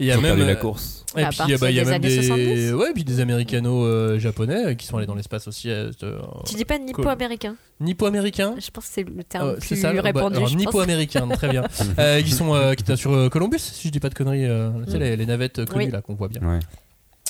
Il 0.00 0.06
y 0.06 0.10
a 0.10 0.14
Ils 0.14 0.18
ont 0.18 0.20
même 0.22 0.38
la 0.40 0.44
euh, 0.46 0.54
course. 0.56 1.04
Et 1.16 1.24
puis 1.26 1.56
bah, 1.60 1.70
il 1.70 1.76
y 1.76 1.80
a 1.80 1.84
des 1.84 1.90
même 1.92 2.02
des, 2.02 2.22
70. 2.22 2.72
ouais, 2.72 2.92
puis 2.92 3.04
des 3.04 3.20
américano-japonais 3.20 4.66
euh, 4.66 4.74
qui 4.74 4.84
sont 4.86 4.96
allés 4.96 5.06
dans 5.06 5.14
l'espace 5.14 5.46
aussi. 5.46 5.70
euh, 5.70 5.90
de- 6.00 6.18
Tu 6.46 6.56
dis 6.56 6.64
pas 6.64 6.76
nippo-américain 6.78 7.54
Nippo-américains 7.80 8.54
Je 8.58 8.68
pense 8.72 8.86
que 8.86 8.90
c'est 8.94 9.04
le 9.08 9.22
terme 9.22 9.50
Euh, 9.50 9.54
plus 9.56 9.68
c'est 9.68 9.76
ça, 9.76 9.92
bah, 9.92 10.02
répandu. 10.02 10.36
alors, 10.38 10.48
je 10.48 10.54
pense. 10.54 10.64
Nippo-américain, 10.66 11.28
très 11.28 11.48
bien. 11.50 11.62
Euh, 12.00 12.20
qui 12.20 12.32
sont 12.32 12.52
euh, 12.54 12.74
qui 12.74 12.82
étaient 12.82 12.96
sur 12.96 13.12
euh, 13.12 13.28
Columbus, 13.28 13.58
si 13.60 13.86
je 13.86 13.92
dis 13.92 14.00
pas 14.00 14.08
de 14.08 14.14
conneries, 14.14 14.44
euh, 14.46 14.70
tu 14.86 14.90
sais, 14.92 14.96
Mm. 14.98 15.00
les, 15.02 15.16
les 15.16 15.26
navettes 15.26 15.64
connues 15.66 15.90
là 15.90 16.00
qu'on 16.02 16.14
voit 16.14 16.26
bien. 16.28 16.40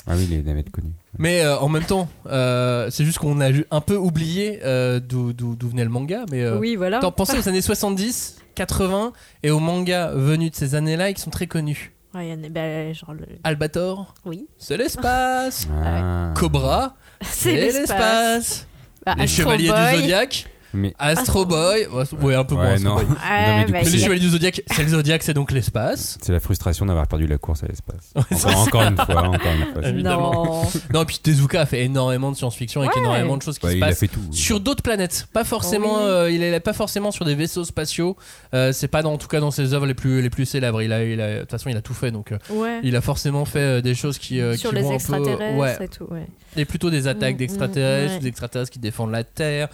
Ah 0.07 0.15
oui, 0.17 0.27
les 0.31 0.43
navettes 0.43 0.71
connues. 0.71 0.93
Mais 1.19 1.41
euh, 1.43 1.57
en 1.59 1.69
même 1.69 1.85
temps, 1.85 2.09
euh, 2.27 2.89
c'est 2.91 3.05
juste 3.05 3.19
qu'on 3.19 3.41
a 3.41 3.49
un 3.71 3.81
peu 3.81 3.97
oublié 3.97 4.61
euh, 4.65 5.01
d'où 5.01 5.33
d'où- 5.33 5.57
d'où 5.57 5.69
venait 5.71 5.85
le 5.85 5.91
manga. 5.91 6.25
Mais 6.31 6.43
euh, 6.43 6.59
Oui, 6.59 6.77
voilà. 6.77 6.99
t'en 7.01 7.11
pensez 7.13 7.39
aux 7.39 7.49
années 7.49 7.63
70, 7.63 8.37
80 8.55 9.13
et 9.43 9.51
aux 9.51 9.61
mangas 9.61 10.11
venus 10.13 10.51
de 10.51 10.57
ces 10.57 10.75
années-là 10.75 11.09
et 11.11 11.15
qui 11.15 11.23
sont 11.23 11.31
très 11.31 11.47
connus. 11.47 11.93
Ouais, 12.15 12.29
il 12.29 12.31
y 12.31 12.33
en 12.35 12.45
a- 12.45 12.49
bah, 12.49 12.93
genre 12.93 13.15
le- 13.15 13.27
Albator, 13.45 14.15
Oui. 14.27 14.47
c'est 14.59 14.77
l'espace. 14.77 15.67
Ah. 15.83 16.33
Cobra, 16.37 16.97
c'est 17.23 17.55
l'espace. 17.55 18.67
Bah, 19.07 19.15
Les 19.17 19.25
Astro 19.25 19.43
Chevaliers 19.43 19.69
Boy. 19.71 19.91
du 19.95 20.01
Zodiac, 20.01 20.47
Mais 20.75 20.93
Astro 20.99 21.47
Boy, 21.47 21.87
ouais, 21.87 22.05
ouais, 22.21 22.35
un 22.35 22.45
peu 22.45 22.55
moins. 22.57 22.65
Ouais, 22.67 22.73
Astro 22.75 22.89
non. 22.91 22.95
Boy. 22.97 23.05
Non, 23.07 23.15
mais 23.21 23.65
bah, 23.73 23.81
coup, 23.81 23.89
les 23.89 23.99
Chevaliers 23.99 24.21
du 24.21 24.29
Zodiac, 24.31 24.63
c'est 24.71 24.83
le 24.83 24.89
Zodiac, 24.89 25.23
c'est 25.23 25.35
donc 25.35 25.53
l'espace. 25.53 26.19
c'est 26.21 26.33
la 26.33 26.41
frustration 26.41 26.85
d'avoir 26.87 27.07
perdu 27.07 27.27
la 27.27 27.39
course 27.39 27.63
à 27.65 27.67
l'espace. 27.69 28.13
encore, 28.45 28.59
encore 28.59 28.83
une 28.83 28.97
fois, 28.97 29.23
encore 29.29 29.53
une 29.53 29.73
fois. 29.73 29.89
Évidemment. 29.89 30.45
Non. 30.45 30.63
Non, 30.93 31.05
puis 31.05 31.19
Tezuka 31.23 31.61
a 31.63 31.67
fait 31.67 31.85
énormément 31.85 32.31
de 32.33 32.37
science-fiction 32.37 32.81
avec 32.83 32.95
Ouais. 32.95 33.01
énormément 33.03 33.37
de 33.37 33.43
choses 33.43 33.59
qui 33.59 33.67
Ouais, 33.67 33.75
se 33.75 33.79
passent. 33.79 33.99
fait 34.01 34.09
tout. 34.09 34.21
sur 34.33 34.61
d'autres 34.61 34.83
planètes, 34.83 35.27
pas 35.33 35.45
forcément. 35.45 35.97
Oui. 35.97 36.03
euh, 36.11 36.31
il 36.31 36.43
est 36.43 36.61
pas 36.61 36.73
forcément 36.73 37.11
sur 37.11 37.25
des 37.25 37.35
vaisseaux 37.35 37.65
spatiaux. 37.65 38.17
Euh, 38.55 38.73
c'est 38.73 38.89
pas 38.89 39.03
dans, 39.03 39.13
en 39.13 39.19
tout 39.19 39.29
cas 39.29 39.41
dans 39.41 39.51
ses 39.51 39.75
œuvres 39.75 39.87
les 39.87 39.95
plus 39.95 40.21
les 40.23 40.31
plus 40.31 40.47
célèbres. 40.47 40.83
Il 40.83 40.93
a, 40.93 41.05
il 41.05 41.21
a- 41.21 41.35
de 41.37 41.41
toute 41.41 41.51
façon, 41.51 41.69
il 41.71 41.77
a 41.77 41.81
tout 41.83 41.95
fait, 41.95 42.11
donc 42.11 42.33
euh, 42.33 42.39
Ouais. 42.51 42.81
il 42.83 42.97
a 42.97 43.01
forcément 43.01 43.45
fait 43.45 43.83
des 43.83 43.95
choses 43.95 44.19
qui, 44.19 44.41
euh, 44.41 44.57
Sur 44.57 44.71
qui 44.71 44.77
les 44.77 44.83
vont 44.83 44.89
un 44.89 44.91
peu, 44.91 44.95
extraterrestres 44.97 45.57
ouais, 45.59 45.77
et 45.85 45.89
tout, 45.89 46.07
ouais. 46.11 46.27
et 46.57 46.65
plutôt 46.65 46.91
des 46.91 47.07
attaques 47.07 47.35
Mm, 47.35 47.39
d'extraterrestres, 47.39 48.13
mm, 48.13 48.15
ouais. 48.17 48.21
des 48.21 48.29
extraterrestres 48.29 48.71
qui 48.73 48.79
défendent 48.79 49.13
la 49.13 49.25
Terre, 49.25 49.69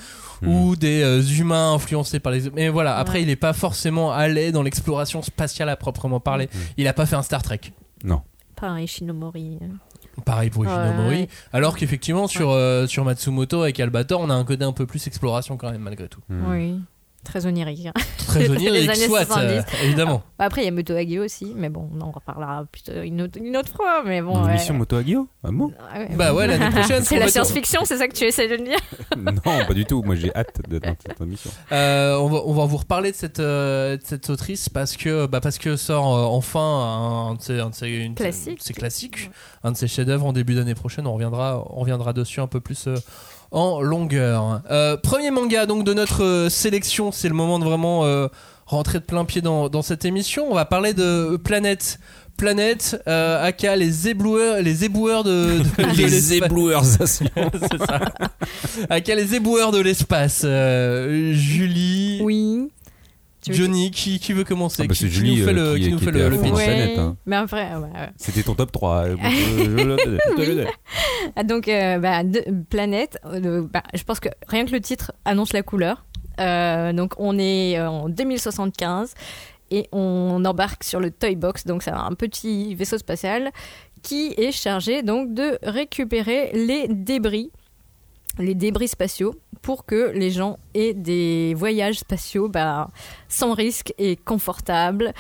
Ou 0.47 0.77
des 0.77 1.03
euh, 1.03 1.23
humains 1.23 1.75
influencés 1.75 2.21
par 2.21 2.33
les. 2.33 2.51
Mais 2.51 2.69
voilà, 2.69 2.97
après, 2.97 3.19
Ouais. 3.19 3.23
il 3.23 3.31
est 3.31 3.37
pas 3.37 3.53
forcément 3.53 4.13
allé 4.13 4.53
dans 4.53 4.63
l'exploration 4.63 5.23
spatiale 5.23 5.69
à 5.69 5.77
proprement 5.77 6.21
parler. 6.21 6.49
Mhm. 6.53 6.61
Il 6.79 6.89
a 6.89 6.93
pas 6.93 7.07
fait 7.07 7.17
un 7.17 7.23
Star 7.23 7.43
Trek. 7.43 7.61
Non. 8.05 8.23
Pas 8.57 8.69
un 8.69 8.81
Ishinomori. 8.81 9.59
euh. 9.63 9.67
Pareil 10.25 10.51
pour 10.51 10.65
Ishinomori. 10.65 11.21
Ouais. 11.21 11.29
Alors 11.53 11.77
qu'effectivement, 11.77 12.27
sur, 12.27 12.51
euh, 12.51 12.87
sur 12.87 13.05
Matsumoto 13.05 13.63
avec 13.63 13.81
Albator, 13.81 14.21
on 14.21 14.29
a 14.31 14.35
un 14.35 14.45
côté 14.45 14.65
un 14.65 14.73
peu 14.73 14.87
plus 14.87 15.07
exploration 15.07 15.57
quand 15.57 15.71
même, 15.71 15.81
malgré 15.83 16.09
tout. 16.09 16.21
Hmm. 16.29 16.51
Oui. 16.51 16.81
Très 17.23 17.45
onirique. 17.47 17.87
hein. 17.87 17.93
Très 18.27 18.41
Les 18.49 18.51
onirique, 18.51 18.89
années 18.91 19.07
soit, 19.07 19.25
70. 19.27 19.55
euh, 19.59 19.63
évidemment. 19.85 20.23
Bah, 20.39 20.47
Après, 20.47 20.63
il 20.63 20.65
y 20.65 20.69
a 20.69 20.71
Moto 20.71 20.95
Hagio 20.95 21.23
aussi, 21.25 21.53
mais 21.55 21.69
bon, 21.69 21.89
on 21.95 22.01
en 22.01 22.11
reparlera 22.11 22.65
plutôt 22.73 22.93
une 23.03 23.21
autre, 23.23 23.39
une 23.43 23.57
autre 23.59 23.73
fois. 23.75 24.03
Mais 24.05 24.23
bon, 24.23 24.39
Une 24.39 24.45
ouais. 24.47 24.51
émission 24.53 24.73
Moto 24.75 24.97
Hagio 24.97 25.29
Ah 25.45 25.49
bon 25.53 25.71
Ah 25.93 25.99
ouais. 25.99 26.09
Bah 26.17 26.33
ouais, 26.33 26.47
l'année 26.47 26.71
prochaine. 26.71 27.03
C'est 27.05 27.19
la 27.19 27.29
science-fiction, 27.29 27.83
c'est 27.85 27.99
ça 27.99 28.09
que 28.09 28.15
tu 28.15 28.25
essaies 28.25 28.49
de 28.49 28.57
me 28.57 28.65
dire 28.65 28.79
Non, 29.19 29.67
pas 29.67 29.75
du 29.75 29.85
tout. 29.85 30.03
Moi, 30.03 30.15
j'ai 30.17 30.35
hâte 30.35 30.61
de 30.69 30.79
dans 30.79 30.97
cette 31.07 31.21
émission. 31.21 31.51
Euh, 31.73 32.17
on, 32.19 32.29
va, 32.29 32.39
on 32.47 32.53
va 32.55 32.65
vous 32.65 32.79
reparler 32.79 33.11
de 33.13 33.17
cette, 33.17 33.39
euh, 33.41 33.97
de 33.99 34.03
cette 34.03 34.31
autrice 34.31 34.69
parce 34.71 34.97
que, 34.97 35.27
bah 35.27 35.41
parce 35.41 35.59
que 35.59 35.77
sort 35.77 36.17
euh, 36.17 36.25
enfin 36.25 36.61
un, 37.31 37.35
de 37.35 37.43
ses, 37.43 37.61
un 37.61 37.69
de 37.71 37.75
ses- 37.75 37.89
une- 37.91 38.15
Classique. 38.15 38.59
de 38.59 38.63
ses 38.65 38.73
classiques, 38.75 39.31
un 39.63 39.73
de 39.73 39.77
ses 39.77 39.89
chefs-d'œuvre 39.89 40.25
en 40.27 40.33
début 40.33 40.55
d'année 40.55 40.75
prochaine. 40.75 41.07
On 41.07 41.13
reviendra, 41.15 41.63
on 41.71 41.81
reviendra 41.81 42.13
dessus 42.15 42.41
un 42.41 42.47
peu 42.47 42.61
plus 42.61 42.87
euh, 42.89 42.95
en 43.51 43.81
longueur. 43.81 44.63
Euh, 44.71 44.97
premier 44.97 45.31
manga 45.31 45.67
donc 45.67 45.85
de 45.85 45.93
notre 45.95 46.23
euh, 46.25 46.49
sélection, 46.49 47.13
c'est 47.13 47.29
le 47.29 47.35
moment 47.35 47.59
de 47.59 47.65
vraiment 47.65 48.05
euh, 48.05 48.29
rentrer 48.67 48.99
de 49.01 49.05
plein 49.05 49.25
pied 49.25 49.41
dans, 49.43 49.69
dans 49.69 49.83
cette 49.83 50.05
émission. 50.05 50.47
On 50.51 50.55
va 50.55 50.65
parler 50.65 50.95
de 50.95 51.37
Planète. 51.37 51.99
Planète, 52.37 53.03
euh, 53.07 53.45
aka 53.45 53.77
les 53.77 54.09
ébloueurs, 54.09 54.63
les 54.63 54.85
éboueurs 54.85 55.25
de, 55.25 55.59
de- 55.59 55.83
de 55.83 56.41
Les. 56.41 56.41
C'est 57.71 57.79
ça. 57.87 58.01
Aka 58.89 59.15
les 59.15 59.35
éboueurs 59.35 59.73
de 59.73 59.81
l'espace. 59.81 60.43
Euh, 60.45 61.33
Julie, 61.35 62.21
Oui. 62.23 62.71
Tu 63.43 63.55
Johnny, 63.55 63.91
qui, 63.91 64.19
qui 64.21 64.33
veut 64.35 64.45
commencer 64.45 64.83
Ah 64.85 64.87
bah, 64.87 64.95
Qui, 64.95 65.01
c'est 65.01 65.07
qui 65.09 65.13
Julie, 65.15 65.37
nous 65.39 65.45
fait 65.47 65.51
euh, 65.59 65.73
le, 65.73 65.79
qui- 65.79 65.85
qui 65.85 65.93
nous 65.93 65.99
fait 65.99 66.11
le, 66.11 66.31
pitch 66.31 66.53
Ouais, 66.53 66.95
hein. 66.99 67.17
Mais 67.27 67.37
après, 67.37 67.75
ouais, 67.75 67.83
ouais. 67.83 68.11
C'était 68.17 68.43
ton 68.43 68.55
top 68.55 68.71
3. 68.71 68.97
euh, 69.05 69.17
je- 69.19 70.45
je- 70.45 70.45
je- 70.45 70.67
Ah, 71.37 71.43
Donc, 71.43 71.67
euh, 71.69 71.99
bah, 71.99 72.23
de- 72.23 72.45
Planète, 72.69 73.19
euh, 73.25 73.67
bah, 73.73 73.83
je 73.95 74.03
pense 74.03 74.21
que 74.21 74.29
rien 74.49 74.65
que 74.67 74.73
le 74.73 74.81
titre 74.81 75.13
annonce 75.25 75.53
la 75.55 75.63
couleur. 75.63 76.05
Euh, 76.41 76.93
donc, 76.93 77.15
on 77.19 77.39
est 77.39 77.79
euh, 77.79 77.89
en 77.89 78.09
2075 78.09 79.15
et 79.71 79.89
on 79.93 80.43
embarque 80.45 80.85
sur 80.85 81.01
le 81.01 81.11
Toy 81.11 81.37
Box, 81.37 81.65
donc 81.65 81.83
c'est 81.83 81.91
un 81.93 82.13
petit 82.13 82.75
vaisseau 82.75 82.99
spatial 82.99 83.51
qui 84.03 84.35
est 84.37 84.51
chargé 84.53 85.03
donc 85.03 85.35
de 85.35 85.59
récupérer 85.63 86.51
les 86.55 86.89
débris, 86.89 87.51
les 88.41 88.55
débris 88.55 88.89
spatiaux, 88.89 89.35
pour 89.63 89.85
que 89.85 90.11
les 90.15 90.31
gens 90.31 90.59
aient 90.75 90.95
des 90.95 91.55
voyages 91.55 91.99
spatiaux 91.99 92.49
bah, 92.49 92.89
sans 93.29 93.53
risque 93.53 93.93
et 93.99 94.17
confortables. 94.17 95.13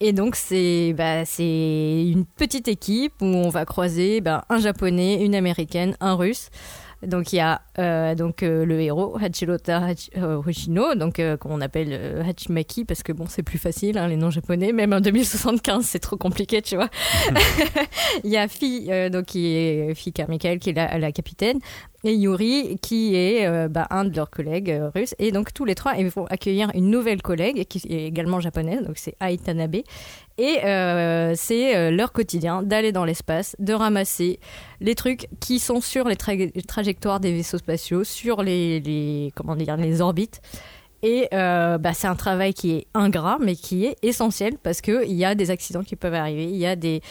Et 0.00 0.12
donc 0.12 0.36
c'est 0.36 0.94
bah, 0.96 1.24
c'est 1.24 2.06
une 2.06 2.24
petite 2.24 2.68
équipe 2.68 3.14
où 3.20 3.26
on 3.26 3.48
va 3.48 3.64
croiser 3.64 4.20
bah, 4.20 4.44
un 4.48 4.58
japonais, 4.58 5.24
une 5.24 5.34
américaine, 5.34 5.96
un 6.00 6.14
russe. 6.14 6.50
Donc 7.06 7.32
il 7.32 7.36
y 7.36 7.40
a 7.40 7.60
euh, 7.78 8.16
donc 8.16 8.42
euh, 8.42 8.64
le 8.64 8.80
héros 8.80 9.16
Hachirota 9.20 9.80
Hachi- 9.80 10.10
euh, 10.16 10.42
Hoshino, 10.44 10.96
donc 10.96 11.20
qu'on 11.38 11.60
appelle 11.60 12.24
Hachimaki 12.28 12.84
parce 12.84 13.04
que 13.04 13.12
bon 13.12 13.26
c'est 13.28 13.44
plus 13.44 13.58
facile 13.58 13.98
hein, 13.98 14.08
les 14.08 14.16
noms 14.16 14.30
japonais, 14.30 14.72
même 14.72 14.92
en 14.92 15.00
2075 15.00 15.84
c'est 15.84 16.00
trop 16.00 16.16
compliqué 16.16 16.60
tu 16.60 16.74
vois. 16.74 16.88
il 18.24 18.30
y 18.30 18.36
a 18.36 18.48
Fi 18.48 18.90
donc 19.12 19.26
qui 19.26 19.46
est 19.54 19.94
Fika 19.94 20.26
Michael 20.26 20.58
qui 20.58 20.70
est 20.70 20.74
la, 20.74 20.98
la 20.98 21.12
capitaine 21.12 21.60
et 22.02 22.14
Yuri 22.14 22.78
qui 22.82 23.14
est 23.14 23.68
bah, 23.68 23.86
un 23.90 24.04
de 24.04 24.16
leurs 24.16 24.30
collègues 24.30 24.80
russes 24.94 25.14
et 25.20 25.30
donc 25.30 25.52
tous 25.54 25.64
les 25.64 25.74
trois 25.76 25.94
ils 25.96 26.08
vont 26.08 26.26
accueillir 26.26 26.70
une 26.74 26.90
nouvelle 26.90 27.22
collègue 27.22 27.64
qui 27.68 27.80
est 27.88 28.06
également 28.06 28.40
japonaise 28.40 28.82
donc 28.84 28.98
c'est 28.98 29.14
Ai 29.20 29.38
Tanabe 29.38 29.76
et 30.38 30.64
euh, 30.64 31.34
c'est 31.36 31.76
euh, 31.76 31.90
leur 31.90 32.12
quotidien 32.12 32.62
d'aller 32.62 32.92
dans 32.92 33.04
l'espace, 33.04 33.56
de 33.58 33.74
ramasser 33.74 34.40
les 34.80 34.94
trucs 34.94 35.28
qui 35.40 35.58
sont 35.58 35.80
sur 35.80 36.08
les 36.08 36.14
tra- 36.14 36.66
trajectoires 36.66 37.20
des 37.20 37.32
vaisseaux 37.32 37.58
spatiaux, 37.58 38.04
sur 38.04 38.42
les, 38.42 39.32
comment 39.34 39.56
dire, 39.56 39.76
les 39.76 40.00
orbites. 40.00 40.40
Et 41.02 41.28
euh, 41.32 41.78
bah, 41.78 41.92
c'est 41.92 42.08
un 42.08 42.16
travail 42.16 42.54
qui 42.54 42.72
est 42.72 42.86
ingrat, 42.94 43.38
mais 43.40 43.54
qui 43.54 43.84
est 43.84 43.96
essentiel 44.02 44.54
parce 44.62 44.80
qu'il 44.80 45.12
y 45.12 45.24
a 45.24 45.34
des 45.34 45.50
accidents 45.50 45.84
qui 45.84 45.96
peuvent 45.96 46.14
arriver, 46.14 46.44
il 46.44 46.56
y 46.56 46.66
a 46.66 46.76
des 46.76 47.02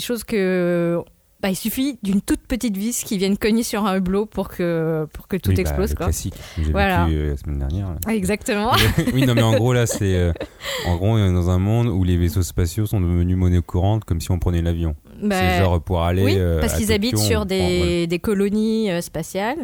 choses 0.00 0.24
que... 0.24 1.00
bah, 1.44 1.50
il 1.50 1.56
suffit 1.56 1.98
d'une 2.02 2.22
toute 2.22 2.40
petite 2.40 2.74
vis 2.74 3.04
qui 3.04 3.18
vienne 3.18 3.36
cogner 3.36 3.62
sur 3.62 3.84
un 3.84 3.98
hublot 3.98 4.24
pour 4.24 4.48
que, 4.48 5.06
pour 5.12 5.28
que 5.28 5.36
tout 5.36 5.50
Oui, 5.50 5.56
bah, 5.56 5.60
explose. 5.60 5.90
le 5.90 5.96
quoi. 5.96 6.06
classique 6.06 6.32
que 6.56 6.62
j'ai 6.64 6.72
Voilà. 6.72 7.04
vécu 7.04 7.18
euh, 7.18 7.30
la 7.32 7.36
semaine 7.36 7.58
dernière. 7.58 7.88
là. 7.90 8.12
Exactement. 8.14 8.72
oui, 9.12 9.26
non, 9.26 9.34
mais 9.34 9.42
en 9.42 9.54
gros, 9.54 9.74
là, 9.74 9.86
c'est. 9.86 10.14
euh, 10.14 10.32
en 10.86 10.96
gros, 10.96 11.08
on 11.08 11.18
est 11.18 11.30
dans 11.34 11.50
un 11.50 11.58
monde 11.58 11.88
où 11.88 12.02
les 12.02 12.16
vaisseaux 12.16 12.42
spatiaux 12.42 12.86
sont 12.86 12.98
devenus 12.98 13.36
monnaie 13.36 13.60
courante 13.60 14.04
comme 14.06 14.22
si 14.22 14.30
on 14.30 14.38
prenait 14.38 14.62
l'avion. 14.62 14.96
Bah, 15.22 15.36
c'est 15.38 15.58
genre 15.62 15.82
pour 15.82 16.02
aller. 16.02 16.24
oui, 16.24 16.34
euh, 16.38 16.60
parce 16.60 16.78
qu'ils 16.78 16.90
habitent 16.92 17.18
sur 17.18 17.40
prend, 17.40 17.44
des, 17.44 17.76
voilà, 17.78 18.06
des 18.06 18.18
colonies 18.20 18.90
euh, 18.90 19.02
spatiales. 19.02 19.58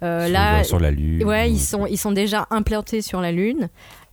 Sur, 0.00 0.06
là, 0.08 0.56
genre 0.58 0.64
sur 0.66 0.78
la 0.78 0.92
Lune. 0.92 1.24
Ouais, 1.24 1.48
ou- 1.48 1.52
ils 1.52 1.60
sont, 1.60 1.86
ils 1.86 1.98
sont 1.98 2.12
déjà 2.12 2.46
implantés 2.50 3.02
sur 3.02 3.20
la 3.20 3.32
Lune. 3.32 3.68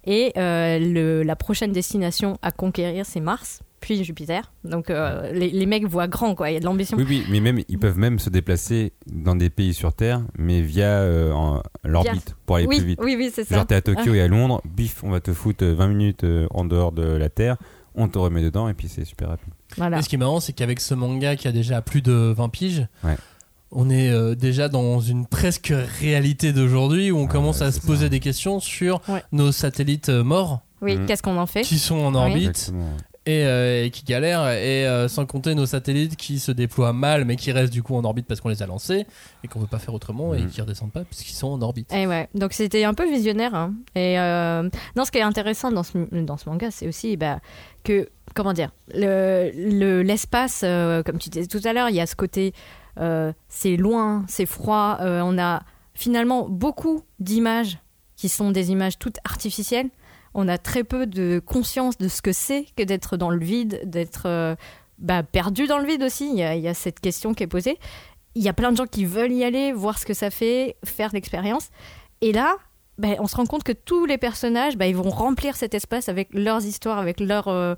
Et 0.08 0.32
le- 0.36 1.22
la 1.22 1.36
prochaine 1.36 1.72
destination 1.72 2.40
à 2.42 2.50
conquérir, 2.51 3.06
c'est 3.06 3.20
Mars, 3.20 3.60
puis 3.81 4.03
Jupiter. 4.03 4.53
Donc 4.63 4.89
euh, 4.89 5.31
les, 5.33 5.50
les 5.50 5.65
mecs 5.65 5.85
voient 5.85 6.07
grand, 6.07 6.33
quoi. 6.35 6.50
Il 6.50 6.53
y 6.53 6.57
a 6.57 6.59
de 6.61 6.65
l'ambition. 6.65 6.95
Oui, 6.97 7.05
oui, 7.09 7.25
mais 7.29 7.39
même 7.41 7.59
ils 7.67 7.77
peuvent 7.79 7.97
même 7.97 8.17
se 8.19 8.29
déplacer 8.29 8.93
dans 9.11 9.35
des 9.35 9.50
pays 9.50 9.73
sur 9.73 9.93
Terre, 9.93 10.21
mais 10.38 10.61
via 10.61 10.85
euh, 10.88 11.33
en- 11.33 11.61
l'orbite 11.83 12.35
pour 12.45 12.55
aller 12.55 12.67
oui, 12.67 12.77
plus 12.77 12.85
vite. 12.85 13.00
oui, 13.03 13.15
oui, 13.17 13.29
c'est 13.33 13.43
ça. 13.43 13.55
Genre 13.55 13.67
t'es 13.67 13.75
à 13.75 13.81
Tokyo 13.81 14.13
et 14.13 14.21
à 14.21 14.27
Londres, 14.29 14.61
bif, 14.65 15.03
on 15.03 15.09
va 15.09 15.19
te 15.19 15.33
foutre 15.33 15.65
20 15.65 15.88
minutes 15.89 16.23
euh, 16.23 16.47
en 16.51 16.63
dehors 16.63 16.91
de 16.93 17.03
la 17.03 17.27
Terre, 17.29 17.57
on 17.95 18.07
te 18.07 18.17
remet 18.17 18.41
dedans 18.41 18.69
et 18.69 18.73
puis 18.73 18.88
c'est 18.88 19.03
super 19.03 19.27
rapide. 19.29 19.51
Voilà. 19.77 20.00
Et 20.00 20.01
ce 20.01 20.07
qui 20.09 20.15
est 20.15 20.19
marrant, 20.19 20.39
c'est 20.39 20.53
qu'avec 20.53 20.79
ce 20.79 20.93
manga 20.93 21.35
qui 21.35 21.47
a 21.47 21.51
déjà 21.51 21.81
plus 21.81 22.01
de 22.01 22.11
20 22.38 22.50
piges, 22.50 22.88
Ouais. 23.03 23.17
on 23.71 23.89
est 23.89 24.09
euh, 24.09 24.35
déjà 24.35 24.69
dans 24.69 25.00
une 25.00 25.25
presque 25.25 25.73
réalité 26.00 26.53
d'aujourd'hui 26.53 27.11
où 27.11 27.17
on 27.17 27.25
Ah, 27.25 27.31
commence 27.31 27.61
à 27.61 27.71
se 27.71 27.79
poser 27.81 28.03
ça. 28.05 28.09
des 28.09 28.19
questions 28.19 28.59
sur 28.59 29.01
Ouais. 29.09 29.23
nos 29.31 29.51
satellites 29.51 30.09
morts 30.09 30.61
Oui, 30.81 30.97
Mm. 30.97 31.05
qu'est-ce 31.05 31.23
qu'on 31.23 31.38
en 31.38 31.45
fait 31.47 31.61
qui 31.63 31.79
sont 31.79 31.97
en 32.00 32.15
orbite. 32.15 32.71
Et, 33.25 33.46
euh, 33.46 33.86
et 33.86 33.92
qui 33.92 34.04
galèrent, 34.04 34.48
et 34.50 34.88
euh, 34.88 35.08
sans 35.08 35.25
compter 35.28 35.54
nos 35.54 35.66
satellites 35.68 36.16
qui 36.16 36.40
se 36.40 36.51
déploient 36.51 36.92
mal 36.94 37.24
mais 37.25 37.36
qui 37.36 37.51
restent 37.51 37.72
du 37.74 37.84
coup 37.84 37.96
en 37.96 38.04
orbite 38.04 38.25
parce 38.25 38.42
qu'on 38.42 38.50
les 38.50 38.63
a 38.63 38.66
lancés 38.66 39.06
et 39.44 39.48
qu'on 39.48 39.60
veut 39.60 39.68
pas 39.68 39.78
faire 39.80 39.94
autrement 39.94 40.34
et 40.34 40.42
Mhm. 40.42 40.50
qui 40.50 40.62
redescendent 40.62 40.92
pas 40.92 41.04
puisqu'ils 41.04 41.36
sont 41.36 41.50
en 41.50 41.62
orbite. 41.62 41.94
Et 41.94 42.08
ouais, 42.08 42.30
donc 42.34 42.54
c'était 42.54 42.84
un 42.84 42.94
peu 42.96 43.08
visionnaire. 43.08 43.54
hein. 43.54 43.74
Et 43.96 44.20
euh, 44.20 44.68
non, 44.96 45.06
ce 45.06 45.12
qui 45.12 45.20
est 45.20 45.22
intéressant 45.24 45.72
dans 45.72 45.84
ce, 45.84 45.98
dans 46.24 46.38
ce 46.38 46.50
manga, 46.50 46.72
c'est 46.72 46.88
aussi 46.88 47.16
bah, 47.16 47.40
que, 47.84 48.10
comment 48.34 48.54
dire, 48.54 48.72
le- 48.94 49.51
le- 49.54 50.01
l'espace, 50.01 50.62
euh, 50.63 51.04
comme 51.04 51.20
tu 51.20 51.30
disais 51.30 51.46
tout 51.48 51.62
à 51.63 51.74
l'heure, 51.74 51.90
il 51.90 51.96
y 51.96 52.01
a 52.01 52.08
ce 52.08 52.16
côté, 52.16 52.54
euh, 53.00 53.32
c'est 53.50 53.78
loin, 53.78 54.25
c'est 54.28 54.48
froid. 54.48 54.98
euh, 55.01 55.22
on 55.24 55.38
a 55.38 55.62
finalement 55.94 56.50
beaucoup 56.50 57.04
d'images 57.20 57.78
qui 58.16 58.30
sont 58.30 58.50
des 58.51 58.72
images 58.72 58.98
toutes 58.98 59.18
artificielles. 59.25 59.90
On 60.33 60.47
a 60.47 60.57
très 60.57 60.83
peu 60.83 61.05
de 61.07 61.41
conscience 61.45 61.97
de 61.97 62.07
ce 62.07 62.21
que 62.21 62.31
c'est 62.31 62.65
que 62.77 62.83
d'être 62.83 63.17
dans 63.17 63.29
le 63.29 63.43
vide, 63.43 63.81
d'être 63.83 64.23
euh, 64.25 64.55
bah, 64.97 65.23
perdu 65.23 65.67
dans 65.67 65.77
le 65.77 65.85
vide 65.85 66.03
aussi. 66.03 66.29
Il 66.31 66.38
y, 66.38 66.67
a, 66.67 66.73
cette 66.73 67.00
question 67.00 67.33
qui 67.33 67.43
est 67.43 67.47
posée. 67.47 67.77
Il 68.35 68.43
y 68.43 68.50
a 68.50 68.53
plein 68.53 68.71
de 68.71 68.77
gens 68.77 68.85
qui 68.85 69.05
veulent 69.05 69.31
y 69.31 69.43
aller, 69.43 69.73
voir 69.73 70.00
ce 70.00 70.05
que 70.05 70.13
ça 70.13 70.29
fait, 70.29 70.77
faire 70.85 71.09
l'expérience. 71.13 71.69
Et 72.21 72.31
là, 72.31 72.55
ben, 72.97 73.15
on 73.19 73.27
se 73.27 73.35
rend 73.35 73.45
compte 73.45 73.63
que 73.63 73.71
tous 73.71 74.05
les 74.05 74.17
personnages, 74.17 74.77
ben, 74.77 74.85
ils 74.85 74.95
vont 74.95 75.09
remplir 75.09 75.57
cet 75.57 75.73
espace 75.73 76.07
avec 76.07 76.29
leurs 76.33 76.65
histoires, 76.65 77.00
avec 77.00 77.19
leurs, 77.19 77.50
euh, 77.50 77.75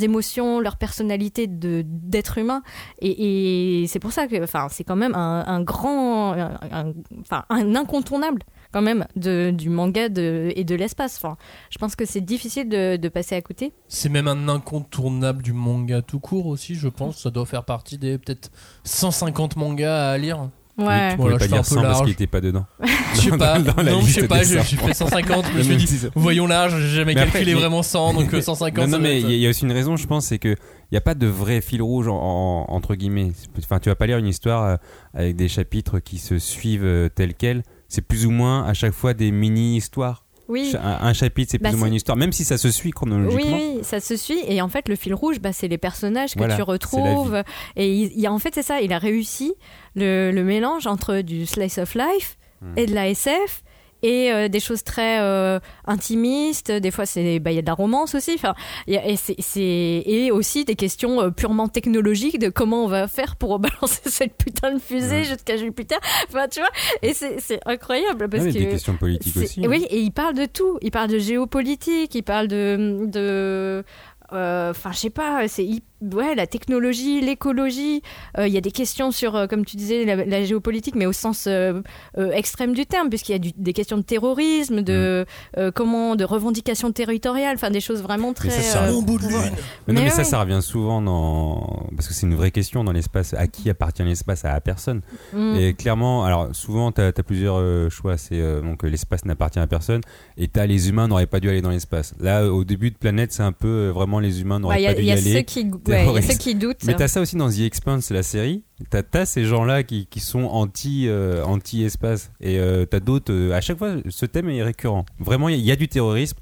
émotions, 0.00 0.60
leur 0.60 0.76
personnalité 0.76 1.46
d'être 1.48 2.38
humain. 2.38 2.62
Et, 3.00 3.84
c'est 3.88 3.98
pour 3.98 4.12
ça 4.12 4.26
que 4.28 4.36
c'est 4.70 4.84
quand 4.84 4.96
même 4.96 5.14
un, 5.14 5.62
grand, 5.62 6.32
un 6.32 7.74
incontournable 7.74 8.42
quand 8.72 8.82
même 8.82 9.06
de, 9.16 9.50
du 9.50 9.68
manga 9.68 10.08
de, 10.08 10.52
et 10.56 10.64
de 10.64 10.74
l'espace. 10.74 11.16
Enfin, 11.22 11.36
je 11.70 11.78
pense 11.78 11.94
que 11.96 12.04
c'est 12.04 12.20
difficile 12.22 12.68
de, 12.68 12.96
de 12.96 13.08
passer 13.08 13.34
à 13.36 13.42
côté. 13.42 13.72
C'est 13.88 14.08
même 14.08 14.28
un 14.28 14.48
incontournable 14.48 15.42
du 15.42 15.52
manga 15.52 16.02
tout 16.02 16.18
court 16.20 16.46
aussi, 16.46 16.74
je 16.74 16.88
pense. 16.88 17.18
Ça 17.22 17.30
doit 17.30 17.46
faire 17.46 17.64
partie 17.64 17.98
des 17.98 18.18
peut-être 18.18 18.50
150 18.84 19.56
mangas 19.56 20.10
à 20.10 20.18
lire. 20.18 20.48
Ouais. 20.78 21.10
tu 21.10 21.16
Voilà, 21.18 21.36
pas 21.36 21.44
je 21.44 21.48
fais 21.50 21.54
un 21.56 21.58
peu 21.58 21.64
100 21.64 21.74
parce 21.82 21.86
large. 21.88 22.00
qu'il 22.04 22.12
était 22.12 22.26
pas 22.26 22.40
dedans. 22.40 22.64
Je 23.14 23.20
sais 23.20 23.36
pas. 23.36 23.58
Dans 23.60 23.82
la 23.82 23.92
non, 23.92 24.00
je 24.00 24.10
sais 24.10 24.26
pas. 24.26 24.42
J'ai 24.42 24.58
j'ai 24.62 24.76
100. 24.78 24.86
fait 24.86 24.94
150. 24.94 25.44
Je 25.52 25.58
me 25.58 25.62
suis 25.62 25.76
dit, 25.76 26.06
voyons 26.14 26.46
large. 26.46 26.74
J'ai 26.80 26.96
jamais 26.96 27.12
Mais 27.14 27.20
après, 27.20 27.32
calculé 27.40 27.52
mais- 27.54 27.60
vraiment 27.60 27.82
100, 27.82 28.14
donc 28.14 28.32
euh, 28.32 28.40
150. 28.40 28.78
Non, 28.78 28.84
non, 28.84 28.90
doit 28.92 28.98
mais 29.00 29.18
être- 29.20 29.24
il 29.26 29.30
y, 29.30 29.34
a- 29.34 29.36
il 29.36 29.40
y 29.42 29.46
a 29.46 29.50
aussi 29.50 29.64
une 29.66 29.72
raison, 29.72 29.96
je 29.98 30.06
pense, 30.06 30.24
c'est 30.26 30.38
que 30.38 30.48
il 30.48 30.92
n'y 30.92 30.96
a 30.98 31.02
pas 31.02 31.14
de 31.14 31.26
vrai 31.26 31.60
fil 31.60 31.82
rouge 31.82 32.08
en- 32.08 32.16
en- 32.16 32.64
entre 32.74 32.94
guillemets. 32.94 33.32
Enfin, 33.58 33.80
tu 33.80 33.90
vas 33.90 33.96
pas 33.96 34.06
lire 34.06 34.16
une 34.16 34.26
histoire 34.26 34.64
euh, 34.64 34.76
avec 35.12 35.36
des 35.36 35.46
chapitres 35.48 35.98
qui 35.98 36.16
se 36.16 36.38
suivent 36.38 36.86
euh, 36.86 37.10
tels 37.10 37.34
quels. 37.34 37.62
C'est 37.92 38.02
plus 38.02 38.26
ou 38.26 38.30
moins 38.30 38.64
à 38.64 38.74
chaque 38.74 38.92
fois 38.94 39.14
des 39.14 39.30
mini-histoires. 39.30 40.24
Oui. 40.48 40.74
Un, 40.82 40.98
un 41.06 41.12
chapitre, 41.12 41.50
c'est 41.52 41.58
plus 41.58 41.70
Bah, 41.70 41.74
ou 41.74 41.78
moins 41.78 41.88
une 41.88 41.94
histoire, 41.94 42.16
même 42.16 42.32
si 42.32 42.44
ça 42.44 42.58
se 42.58 42.70
suit 42.70 42.88
Oui, 42.88 42.92
chronologiquement. 42.92 43.56
oui, 43.56 43.78
ça 43.82 44.00
se 44.00 44.16
suit. 44.16 44.40
Et 44.48 44.60
en 44.60 44.68
fait, 44.68 44.88
le 44.88 44.96
fil 44.96 45.14
rouge, 45.14 45.40
bah, 45.40 45.52
c'est 45.52 45.68
les 45.68 45.78
personnages 45.78 46.32
que 46.34 46.38
Voilà, 46.38 46.56
tu 46.56 46.62
retrouves. 46.62 47.42
Et 47.76 47.92
il, 47.94 48.12
il 48.12 48.20
y 48.20 48.26
a, 48.26 48.32
en 48.32 48.38
fait, 48.38 48.54
c'est 48.54 48.62
ça. 48.62 48.80
Il 48.80 48.92
a 48.92 48.98
réussi 48.98 49.54
le, 49.94 50.30
le 50.32 50.42
mélange 50.44 50.86
entre 50.86 51.20
du 51.20 51.46
slice 51.46 51.78
of 51.78 51.94
life 51.94 52.36
Hmm. 52.60 52.74
et 52.78 52.86
de 52.86 52.94
la 52.94 53.08
SF 53.08 53.61
et 54.02 54.32
euh, 54.32 54.48
des 54.48 54.60
choses 54.60 54.82
très 54.84 55.20
euh, 55.20 55.58
intimistes. 55.86 56.70
Des 56.72 56.90
fois, 56.90 57.06
c'est 57.06 57.38
bah, 57.38 57.50
il 57.52 57.54
y 57.56 57.58
a 57.58 57.62
de 57.62 57.66
la 57.66 57.74
romance 57.74 58.14
aussi. 58.14 58.32
Enfin, 58.34 58.54
et 58.86 59.16
c'est 59.16 59.36
c'est- 59.38 60.02
et 60.06 60.30
aussi 60.32 60.64
des 60.64 60.74
questions 60.74 61.20
euh, 61.22 61.30
purement 61.30 61.68
technologiques 61.68 62.38
de 62.38 62.48
comment 62.48 62.84
on 62.84 62.88
va 62.88 63.08
faire 63.08 63.36
pour 63.36 63.58
balancer 63.60 64.00
cette 64.06 64.36
putain 64.36 64.74
de 64.74 64.78
fusée 64.80 65.24
jusqu'à 65.24 65.56
Jupiter. 65.56 65.98
Enfin, 66.28 66.48
tu 66.48 66.60
vois. 66.60 66.70
Et 67.02 67.14
c'est 67.14 67.40
c'est 67.40 67.60
incroyable 67.66 68.28
parce 68.28 68.42
Ah, 68.42 68.46
mais 68.46 68.52
que 68.52 68.58
des 68.58 68.68
questions 68.68 68.96
politiques 68.96 69.36
aussi. 69.36 69.60
hein. 69.64 69.68
Oui, 69.68 69.86
et 69.90 70.00
il 70.00 70.10
parle 70.12 70.34
de 70.34 70.46
tout. 70.46 70.78
Il 70.82 70.90
parle 70.90 71.08
de 71.10 71.18
géopolitique, 71.18 72.14
il 72.14 72.22
parle 72.22 72.48
de. 72.48 73.06
de 73.06 73.84
euh, 74.32 74.70
Enfin, 74.70 74.92
je 74.92 74.98
sais 74.98 75.10
pas, 75.10 75.46
c'est 75.46 75.62
hy- 75.64 75.82
ouais, 76.12 76.34
la 76.34 76.46
technologie, 76.46 77.20
l'écologie. 77.20 78.02
Euh, 78.38 78.46
Il 78.48 78.52
y 78.54 78.58
a 78.58 78.60
des 78.60 78.70
questions 78.70 79.10
sur, 79.10 79.36
euh, 79.36 79.46
comme 79.46 79.64
tu 79.64 79.76
disais, 79.76 80.04
la, 80.04 80.16
la 80.24 80.44
géopolitique, 80.44 80.94
mais 80.94 81.06
au 81.06 81.12
sens 81.12 81.46
euh, 81.46 81.80
euh, 82.18 82.30
extrême 82.32 82.74
du 82.74 82.86
terme, 82.86 83.08
puisqu'il 83.08 83.32
y 83.32 83.34
a 83.34 83.38
du- 83.38 83.52
des 83.56 83.72
questions 83.72 83.96
de 83.96 84.02
terrorisme, 84.02 84.82
de 84.82 85.24
euh, 85.58 85.70
comment, 85.74 86.16
de 86.16 86.24
revendications 86.24 86.92
territoriales, 86.92 87.54
enfin 87.56 87.70
des 87.70 87.80
choses 87.80 88.02
vraiment 88.02 88.32
très. 88.32 88.50
ça, 88.50 88.60
ça- 88.62 88.84
euh, 88.84 89.00
bout 89.00 89.18
de 89.18 89.26
lune. 89.26 89.38
Mais 89.86 89.94
non, 89.94 90.00
Mais 90.00 90.04
mais 90.04 90.10
ça, 90.10 90.40
revient 90.40 90.60
souvent 90.62 91.00
dans. 91.02 91.86
Parce 91.96 92.08
que 92.08 92.14
c'est 92.14 92.26
une 92.26 92.34
vraie 92.34 92.50
question 92.50 92.84
dans 92.84 92.92
l'espace. 92.92 93.34
À 93.34 93.46
qui 93.46 93.68
appartient 93.70 94.02
l'espace? 94.04 94.44
À 94.44 94.60
personne. 94.60 95.02
Mm. 95.32 95.56
Et 95.56 95.74
clairement, 95.74 96.24
alors 96.24 96.48
souvent, 96.54 96.92
tu 96.92 97.00
as, 97.00 97.12
plusieurs 97.12 97.56
euh, 97.58 97.88
choix. 97.90 98.16
C'est 98.16 98.40
euh, 98.40 98.60
donc 98.60 98.82
l'espace 98.82 99.24
n'appartient 99.24 99.58
à 99.58 99.66
personne. 99.66 100.00
Et 100.36 100.48
tu 100.48 100.60
les 100.66 100.88
humains 100.88 101.08
n'auraient 101.08 101.26
pas 101.26 101.40
dû 101.40 101.48
aller 101.48 101.62
dans 101.62 101.70
l'espace. 101.70 102.14
Là, 102.20 102.46
au 102.46 102.64
début 102.64 102.90
de 102.90 102.96
Planète, 102.96 103.32
c'est 103.32 103.42
un 103.42 103.52
peu 103.52 103.68
euh, 103.68 103.90
vraiment 103.92 104.20
les 104.20 104.40
humains 104.40 104.58
n'auraient 104.60 104.82
y 104.82 104.86
a, 104.86 104.90
pas 104.90 104.94
dû 104.94 105.00
il 105.02 105.04
y 105.04 105.08
y 105.08 105.10
a 105.10 105.14
aller. 105.14 105.32
ceux 105.32 105.40
qui, 105.42 105.64
ouais, 105.92 106.06
il 106.06 106.14
y 106.14 106.18
a 106.18 106.22
ceux 106.32 106.38
qui 106.38 106.54
doutent. 106.54 106.84
Mais 106.84 106.94
t'as 106.94 107.08
ça 107.08 107.20
aussi 107.20 107.36
dans 107.36 107.48
The 107.50 107.60
Expanse, 107.60 108.10
la 108.10 108.22
série. 108.22 108.62
T'as 108.90 109.02
as 109.14 109.26
ces 109.26 109.44
gens-là 109.44 109.82
qui, 109.82 110.06
qui 110.06 110.20
sont 110.20 110.44
anti 110.44 111.06
euh, 111.08 111.44
anti 111.44 111.82
espace 111.84 112.30
et 112.40 112.58
euh, 112.58 112.84
t'as 112.84 113.00
d'autres. 113.00 113.32
euh, 113.32 113.52
à 113.52 113.60
chaque 113.60 113.78
fois, 113.78 113.94
ce 114.08 114.26
thème 114.26 114.48
est 114.50 114.62
récurrent. 114.62 115.04
Vraiment, 115.18 115.48
il 115.48 115.56
y, 115.56 115.58
a- 115.58 115.60
il 115.60 115.64
y 115.66 115.72
a 115.72 115.76
du 115.76 115.88
terrorisme 115.88 116.38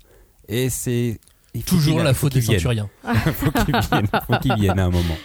et 0.49 0.71
c'est 0.71 1.19
Toujours 1.67 1.99
la 2.01 2.15
faut 2.15 2.27
faute 2.27 2.35
des 2.35 2.43
ceinturiens. 2.43 2.89
faut 3.35 3.51
qu'ils 3.51 3.75
viennent, 3.91 4.07
faut 4.27 4.39
qu'ils 4.41 4.55
viennent 4.55 4.79
à 4.79 4.85
un 4.85 4.91
moment. 4.91 5.17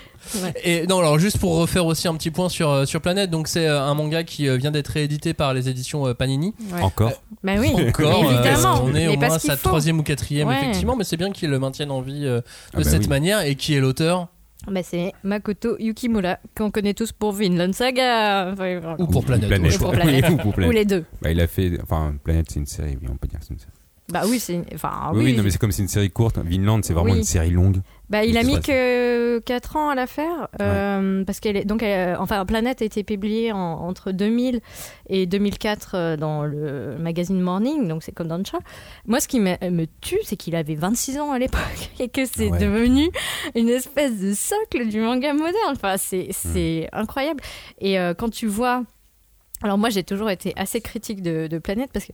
Et 0.64 0.88
non, 0.88 1.00
alors 1.00 1.20
juste 1.20 1.38
pour 1.40 1.56
refaire 1.58 1.86
aussi 1.86 2.08
un 2.08 2.16
petit 2.16 2.32
point 2.32 2.50
sur, 2.50 2.70
euh, 2.70 2.86
sur 2.86 3.02
Planète, 3.02 3.30
donc 3.30 3.48
c'est 3.48 3.68
euh, 3.68 3.82
un 3.82 3.94
manga 3.94 4.24
qui 4.24 4.48
euh, 4.48 4.58
vient 4.58 4.72
d'être 4.72 4.88
réédité 4.90 5.34
par 5.34 5.54
les 5.54 5.70
éditions 5.70 6.14
Panini. 6.14 6.54
Ouais. 6.74 6.82
Encore. 6.82 7.12
Bah 7.44 7.54
oui, 7.60 7.70
Encore, 7.90 8.32
évidemment. 8.32 8.82
on 8.84 8.90
est 8.90 8.94
mais 8.94 9.08
au 9.08 9.18
moins 9.18 9.32
à 9.36 9.40
sa 9.40 9.56
troisième 9.58 10.00
ou 10.00 10.04
quatrième, 10.04 10.48
Ouais. 10.48 10.58
effectivement, 10.62 10.96
mais 10.96 11.04
c'est 11.04 11.18
bien 11.18 11.32
qu'ils 11.32 11.50
le 11.50 11.60
maintiennent 11.60 11.92
en 11.92 12.02
vie 12.02 12.26
euh, 12.26 12.38
de 12.40 12.44
Ah 12.74 12.78
bah 12.78 12.84
cette 12.84 13.04
oui. 13.04 13.08
manière. 13.08 13.42
Et 13.42 13.56
qui 13.56 13.76
est 13.76 13.80
l'auteur? 13.80 14.28
Bah, 14.68 14.82
c'est 14.84 15.14
Makoto 15.24 15.76
Yukimura, 15.80 16.40
qu'on 16.58 16.72
connaît 16.72 16.96
tous 16.96 17.12
pour 17.12 17.34
Vinland 17.34 17.72
Saga. 17.74 18.50
Enfin, 18.52 18.80
voilà. 18.80 18.96
ou 19.00 19.06
pour 19.06 19.24
Planète. 19.24 19.48
Planète. 19.48 19.76
Ou 19.76 19.78
pour 19.80 19.92
Planète. 19.92 20.26
Ou 20.30 20.38
pour 20.38 20.48
Ou 20.48 20.52
Planète. 20.54 20.74
les 20.74 20.86
deux. 20.86 21.04
Bah, 21.22 21.30
il 21.32 21.40
a 21.40 21.46
fait. 21.48 21.74
Enfin, 21.84 22.16
Planète, 22.24 22.48
c'est 22.52 22.60
une 22.60 22.66
série. 22.66 22.98
Oui, 23.02 23.08
on 23.12 23.16
peut 23.18 23.28
dire 23.28 23.40
que 23.40 23.46
c'est 23.46 23.54
une 23.54 23.60
série. 23.60 23.72
Bah 24.12 24.22
oui, 24.28 24.40
c'est. 24.40 24.62
Enfin, 24.74 24.92
oui, 25.14 25.18
oui. 25.20 25.24
oui, 25.32 25.38
non, 25.38 25.44
mais 25.44 25.50
c'est 25.52 25.58
comme 25.60 25.72
c'est 25.72 25.82
une 25.84 25.88
série 25.88 26.10
courte. 26.10 26.38
Vinland, 26.44 26.82
c'est 26.84 26.94
vraiment 26.94 27.12
Oui. 27.12 27.18
une 27.20 27.24
série 27.24 27.50
longue. 27.52 27.78
Bah, 28.10 28.24
il 28.24 28.38
a 28.38 28.44
mis 28.44 28.60
que 28.62 29.40
4 29.40 29.76
ans 29.78 29.90
à 29.90 29.96
la 29.96 30.06
faire. 30.06 30.48
euh, 30.62 31.24
Parce 31.26 31.40
qu'elle 31.40 31.58
est. 31.58 31.66
Donc, 31.66 31.82
elle- 31.82 32.16
enfin, 32.20 32.46
Planète 32.46 32.82
a 32.82 32.86
été 32.86 33.04
publiée 33.04 33.52
en- 33.52 33.58
entre 33.58 34.12
2000 34.12 34.62
et 35.10 35.26
2004 35.26 35.92
euh, 35.96 36.16
dans 36.18 36.44
le 36.44 36.98
magazine 37.00 37.40
Morning, 37.42 37.88
donc 37.88 38.04
c'est 38.04 38.12
comme 38.12 38.28
dans 38.28 38.38
le 38.38 38.44
chat. 38.44 38.60
Moi, 39.08 39.20
ce 39.20 39.28
qui 39.28 39.40
me, 39.40 39.86
tue, 40.02 40.20
c'est 40.24 40.36
qu'il 40.36 40.56
avait 40.56 40.76
26 40.76 41.18
ans 41.20 41.32
à 41.32 41.40
l'époque 41.40 41.62
et 42.00 42.10
que 42.10 42.26
c'est 42.26 42.52
Ouais. 42.52 42.60
devenu 42.60 43.10
une 43.56 43.70
espèce 43.70 44.20
de 44.20 44.34
socle 44.34 44.88
du 44.88 45.00
manga 45.02 45.34
moderne. 45.34 45.54
Enfin, 45.72 45.96
c'est 45.98 46.28
c'est 46.32 46.88
incroyable. 46.94 47.42
Et 47.80 48.00
euh, 48.00 48.14
quand 48.14 48.30
tu 48.30 48.46
vois. 48.48 48.84
Alors, 49.64 49.78
moi, 49.78 49.90
j'ai 49.90 50.04
toujours 50.04 50.30
été 50.30 50.54
assez 50.58 50.80
critique 50.82 51.22
de, 51.24 51.48
de 51.48 51.58
Planète 51.58 51.90
parce 51.92 52.06
que. 52.06 52.12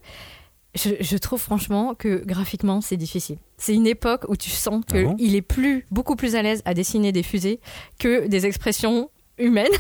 Je, 0.76 0.90
je 1.02 1.18
trouve 1.18 1.42
franchement 1.42 1.96
que 1.96 2.24
graphiquement 2.26 2.82
c'est 2.82 2.98
difficile. 2.98 3.38
C'est 3.58 3.74
une 3.76 3.88
époque 3.88 4.26
où 4.30 4.36
tu 4.36 4.50
sens 4.50 4.84
Ah 4.90 4.94
qu'il 4.94 5.06
bon 5.06 5.18
est 5.20 5.42
plus, 5.42 5.86
beaucoup 5.92 6.16
plus 6.16 6.36
à 6.36 6.42
l'aise 6.42 6.62
à 6.66 6.74
dessiner 6.74 7.12
des 7.12 7.24
fusées 7.24 7.60
que 8.00 8.28
des 8.28 8.46
expressions 8.46 9.10
humaines. 9.42 9.72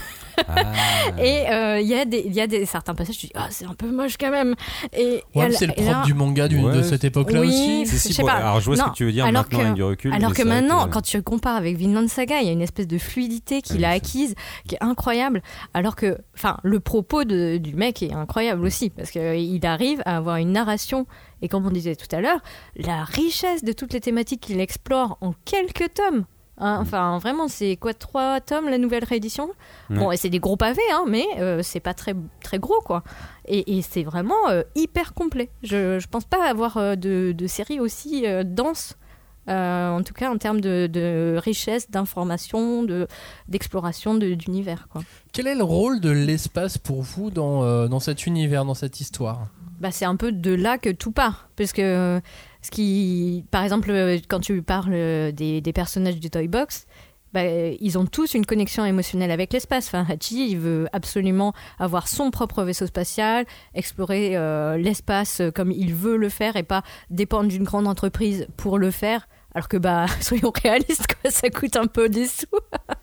Ah. 0.47 0.63
Et 1.19 1.49
euh, 1.51 1.79
il 1.81 1.87
y 1.87 1.93
a 1.93 2.05
des, 2.05 2.23
il 2.25 2.33
y 2.33 2.41
a 2.41 2.47
des 2.47 2.65
certains 2.65 2.95
passages, 2.95 3.17
tu 3.17 3.27
dis 3.27 3.31
ah 3.35 3.47
c'est 3.49 3.65
un 3.65 3.73
peu 3.73 3.91
moche 3.91 4.15
quand 4.19 4.31
même. 4.31 4.55
Et, 4.97 5.23
Ouais, 5.35 5.51
c'est 5.51 5.67
le 5.67 5.73
propre 5.73 5.89
là- 5.91 6.03
du 6.03 6.13
manga 6.13 6.47
du- 6.47 6.59
de 6.61 6.81
cette 6.81 7.03
époque-là 7.03 7.41
Oui, 7.41 7.47
aussi. 7.49 7.85
C'est 7.85 7.97
si 7.97 8.09
je 8.09 8.13
sais 8.15 8.21
pour- 8.21 8.29
pas. 8.31 8.37
Alors, 8.37 8.59
je 8.59 8.65
vois 8.65 8.75
ce 8.77 8.83
que 8.83 8.93
tu 8.93 9.05
veux 9.05 9.11
dire 9.11 9.25
alors 9.25 9.43
maintenant 9.43 9.59
que- 9.59 9.63
avec 9.63 9.73
du 9.75 9.83
recul. 9.83 10.13
Alors 10.13 10.33
que 10.33 10.41
maintenant, 10.43 10.85
que- 10.85 10.93
quand 10.93 11.01
tu 11.01 11.21
compares 11.21 11.57
avec 11.57 11.77
Vinland 11.77 12.07
Saga, 12.07 12.39
il 12.41 12.47
y 12.47 12.49
a 12.49 12.53
une 12.53 12.61
espèce 12.61 12.87
de 12.87 12.97
fluidité 12.97 13.61
qu'il 13.61 13.81
Ouais, 13.81 13.85
a 13.85 13.91
c'est- 13.91 13.97
acquise 13.97 14.35
qui 14.67 14.75
est 14.75 14.83
incroyable. 14.83 15.41
Alors 15.73 15.95
que, 15.95 16.17
enfin, 16.35 16.57
le 16.63 16.79
propos 16.79 17.23
de- 17.23 17.57
du 17.57 17.75
mec 17.75 18.01
est 18.01 18.13
incroyable 18.13 18.65
aussi 18.65 18.89
parce 18.89 19.11
qu'il 19.11 19.65
arrive 19.65 20.01
à 20.05 20.17
avoir 20.17 20.37
une 20.37 20.53
narration 20.53 21.05
et 21.43 21.47
comme 21.49 21.65
on 21.65 21.71
disait 21.71 21.95
tout 21.95 22.13
à 22.15 22.21
l'heure, 22.21 22.39
la 22.75 23.03
richesse 23.03 23.63
de 23.63 23.73
toutes 23.73 23.93
les 23.93 23.99
thématiques 23.99 24.41
qu'il 24.41 24.59
explore 24.59 25.17
en 25.21 25.33
quelques 25.45 25.93
tomes. 25.93 26.25
Hein, 26.63 26.77
Enfin, 26.79 27.17
vraiment, 27.17 27.47
c'est 27.47 27.75
quoi, 27.75 27.93
trois 27.93 28.39
tomes 28.39 28.69
la 28.69 28.77
nouvelle 28.77 29.03
réédition? 29.03 29.49
Ouais. 29.89 29.97
Bon, 29.97 30.11
et 30.11 30.17
c'est 30.17 30.29
des 30.29 30.39
gros 30.39 30.55
pavés, 30.57 30.79
hein, 30.93 31.03
mais 31.07 31.25
euh, 31.39 31.61
c'est 31.63 31.79
pas 31.79 31.93
très, 31.93 32.15
très 32.43 32.59
gros, 32.59 32.79
quoi. 32.85 33.03
Et, 33.47 33.77
et 33.77 33.81
c'est 33.81 34.03
vraiment 34.03 34.47
euh, 34.49 34.61
hyper 34.75 35.13
complet. 35.13 35.49
Je, 35.63 35.99
je 35.99 36.07
pense 36.07 36.23
pas 36.25 36.47
avoir 36.49 36.77
euh, 36.77 36.95
de, 36.95 37.33
de 37.35 37.47
série 37.47 37.79
aussi 37.79 38.27
euh, 38.27 38.43
dense, 38.45 38.95
euh, 39.49 39.89
en 39.89 40.03
tout 40.03 40.13
cas 40.13 40.29
en 40.31 40.37
termes 40.37 40.61
de, 40.61 40.85
de 40.85 41.35
richesse, 41.43 41.89
d'information, 41.89 42.83
de, 42.83 43.07
d'exploration 43.47 44.13
de- 44.13 44.35
d'univers, 44.35 44.87
quoi. 44.91 45.01
Quel 45.33 45.47
est 45.47 45.55
le 45.55 45.63
rôle 45.63 45.99
de 45.99 46.11
l'espace 46.11 46.77
pour 46.77 47.01
vous 47.01 47.31
dans, 47.31 47.63
euh, 47.63 47.87
dans 47.87 47.99
cet 47.99 48.27
univers, 48.27 48.65
dans 48.65 48.75
cette 48.75 48.99
histoire? 49.01 49.47
Bah, 49.79 49.89
c'est 49.89 50.05
un 50.05 50.15
peu 50.15 50.31
de 50.31 50.53
là 50.53 50.77
que 50.77 50.91
tout 50.91 51.11
part. 51.11 51.49
Parce 51.55 51.73
que, 51.73 51.81
euh, 51.81 52.19
ce 52.61 52.71
qui, 52.71 53.43
par 53.51 53.63
exemple, 53.63 53.89
euh, 53.91 54.17
quand 54.27 54.39
tu 54.39 54.61
parles 54.61 54.93
euh, 54.93 55.31
des, 55.31 55.61
des 55.61 55.73
personnages 55.73 56.19
du 56.19 56.29
Toy 56.29 56.47
Box, 56.47 56.85
bah, 57.33 57.41
euh, 57.41 57.75
ils 57.79 57.97
ont 57.97 58.05
tous 58.05 58.33
une 58.33 58.45
connexion 58.45 58.85
émotionnelle 58.85 59.31
avec 59.31 59.53
l'espace. 59.53 59.87
Enfin, 59.87 60.05
Hachi, 60.09 60.49
il 60.49 60.57
veut 60.57 60.87
absolument 60.91 61.53
avoir 61.79 62.07
son 62.07 62.29
propre 62.29 62.63
vaisseau 62.63 62.87
spatial, 62.87 63.45
explorer 63.73 64.35
euh, 64.35 64.77
l'espace 64.77 65.41
comme 65.55 65.71
il 65.71 65.93
veut 65.93 66.17
le 66.17 66.29
faire 66.29 66.55
et 66.55 66.63
pas 66.63 66.83
dépendre 67.09 67.49
d'une 67.49 67.63
grande 67.63 67.87
entreprise 67.87 68.47
pour 68.57 68.77
le 68.77 68.91
faire. 68.91 69.27
Alors 69.53 69.67
que, 69.67 69.77
bah, 69.77 70.05
soyons 70.21 70.51
réalistes, 70.63 71.07
quoi, 71.21 71.31
ça 71.31 71.49
coûte 71.49 71.75
un 71.75 71.87
peu 71.87 72.09
des 72.09 72.27
sous. 72.27 72.45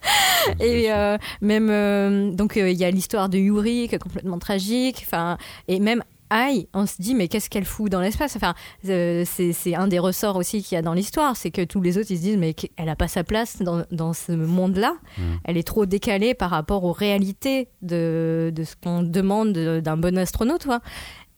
Et 0.61 0.93
euh, 0.93 1.19
même, 1.41 1.69
euh, 1.71 2.31
donc, 2.33 2.57
il 2.57 2.73
y 2.73 2.85
a 2.85 2.91
l'histoire 2.91 3.29
de 3.29 3.39
Yuri 3.39 3.89
qui 3.89 3.95
est 3.95 3.99
complètement 3.99 4.39
tragique. 4.39 5.03
Enfin, 5.07 5.37
et 5.67 5.79
même 5.79 6.03
Ai, 6.33 6.69
on 6.75 6.85
se 6.87 6.97
dit, 7.01 7.15
mais 7.15 7.29
qu'est-ce 7.29 7.49
qu'elle 7.49 7.65
fout 7.65 7.91
dans 7.91 8.01
l'espace? 8.01 8.37
Enfin, 8.37 8.55
euh, 8.89 9.25
c'est 9.27 9.75
un 9.75 9.89
des 9.89 9.99
ressorts 9.99 10.37
aussi 10.37 10.63
qu'il 10.63 10.77
y 10.77 10.79
a 10.79 10.83
dans 10.83 10.93
l'histoire, 10.93 11.37
c'est 11.37 11.51
que 11.51 11.65
tous 11.65 11.81
les 11.81 11.97
autres, 11.99 12.11
ils 12.11 12.19
se 12.19 12.23
disent, 12.23 12.37
mais 12.37 12.55
elle 12.77 12.89
a 12.89 12.97
pas 12.97 13.09
sa 13.09 13.25
place 13.25 13.63
dans, 13.63 13.85
dans 13.91 14.13
ce 14.13 14.33
monde-là. 14.33 14.95
Elle 15.45 15.57
est 15.57 15.67
trop 15.67 15.87
décalée 15.87 16.35
par 16.35 16.51
rapport 16.51 16.85
aux 16.85 16.93
réalités 16.93 17.69
de, 17.83 18.53
de 18.55 18.65
ce 18.65 18.75
qu'on 18.77 19.03
demande 19.03 19.53
de- 19.53 19.81
d'un 19.81 19.97
bon 19.97 20.19
astronaute, 20.19 20.65
quoi. 20.65 20.81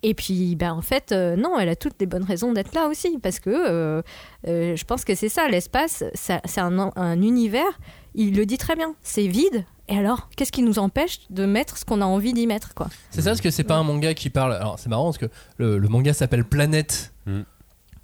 Et 0.03 0.14
puis, 0.14 0.57
ben, 0.57 0.72
en 0.72 0.81
fait, 0.81 1.12
euh, 1.12 1.37
non, 1.37 1.59
elle 1.59 1.68
a 1.68 1.76
toutes 1.76 1.96
les 2.00 2.07
bonnes 2.07 2.24
raisons 2.24 2.53
d'être 2.55 2.74
là 2.74 2.88
aussi, 2.88 3.18
parce 3.22 3.38
que 3.38 3.50
euh, 3.50 4.00
euh, 4.48 4.74
je 4.74 4.85
pense 4.87 5.05
que 5.05 5.14
c'est 5.14 5.29
ça, 5.29 5.46
l'espace, 5.48 6.03
c'est 6.14 6.61
un, 6.61 6.90
un 6.96 7.20
univers, 7.20 7.79
il 8.14 8.35
le 8.35 8.46
dit 8.46 8.57
très 8.57 8.76
bien, 8.76 8.94
c'est 9.03 9.26
vide, 9.26 9.66
et 9.90 9.98
alors, 9.98 10.29
qu'est-ce 10.37 10.53
qui 10.53 10.62
nous 10.62 10.79
empêche 10.79 11.20
de 11.31 11.44
mettre 11.46 11.76
ce 11.76 11.85
qu'on 11.85 12.00
a 12.00 12.05
envie 12.07 12.33
d'y 12.33 12.46
mettre, 12.46 12.74
quoi 12.74 12.88
C'est 13.11 13.22
ça, 13.22 13.31
parce 13.31 13.40
que 13.40 13.50
c'est 13.50 13.64
pas 13.64 13.76
un 13.76 13.83
manga 13.83 14.14
qui 14.14 14.31
parle. 14.31 14.55
Alors 14.55 14.79
c'est 14.79 14.88
marrant 14.88 15.05
parce 15.07 15.18
que 15.18 15.26
le, 15.59 15.79
le 15.79 15.88
manga 15.88 16.12
s'appelle 16.14 16.44
Planète, 16.44 17.12
Mm. 17.26 17.40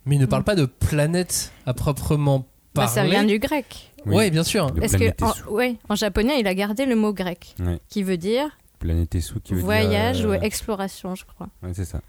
mais 0.05 0.17
il 0.17 0.21
ne 0.21 0.27
parle 0.27 0.45
pas 0.45 0.55
de 0.57 0.67
planète 0.67 1.53
à 1.65 1.73
proprement 1.73 2.41
Bah, 2.75 2.85
parler. 2.85 2.91
Ça 2.93 3.05
vient 3.05 3.25
du 3.25 3.39
grec. 3.39 3.93
Oui. 4.05 4.15
Ouais, 4.15 4.31
bien 4.31 4.45
sûr. 4.45 4.71
Est-ce 4.83 4.97
que, 4.99 5.25
en, 5.25 5.51
ouais, 5.53 5.77
en 5.89 5.95
japonais, 5.95 6.39
il 6.39 6.47
a 6.47 6.55
gardé 6.55 6.85
le 6.87 6.95
mot 6.97 7.13
grec, 7.15 7.55
Ouais. 7.61 7.79
qui 7.89 8.03
veut 8.03 8.19
dire 8.19 8.51
Planète 8.79 9.17
qui 9.43 9.55
veut 9.55 9.61
voyage 9.61 10.19
dire, 10.19 10.29
ou 10.29 10.33
euh, 10.33 10.41
exploration, 10.43 11.15
je 11.15 11.25
crois. 11.25 11.49
ouais, 11.63 11.71
c'est 11.73 11.87
ça. 11.87 12.01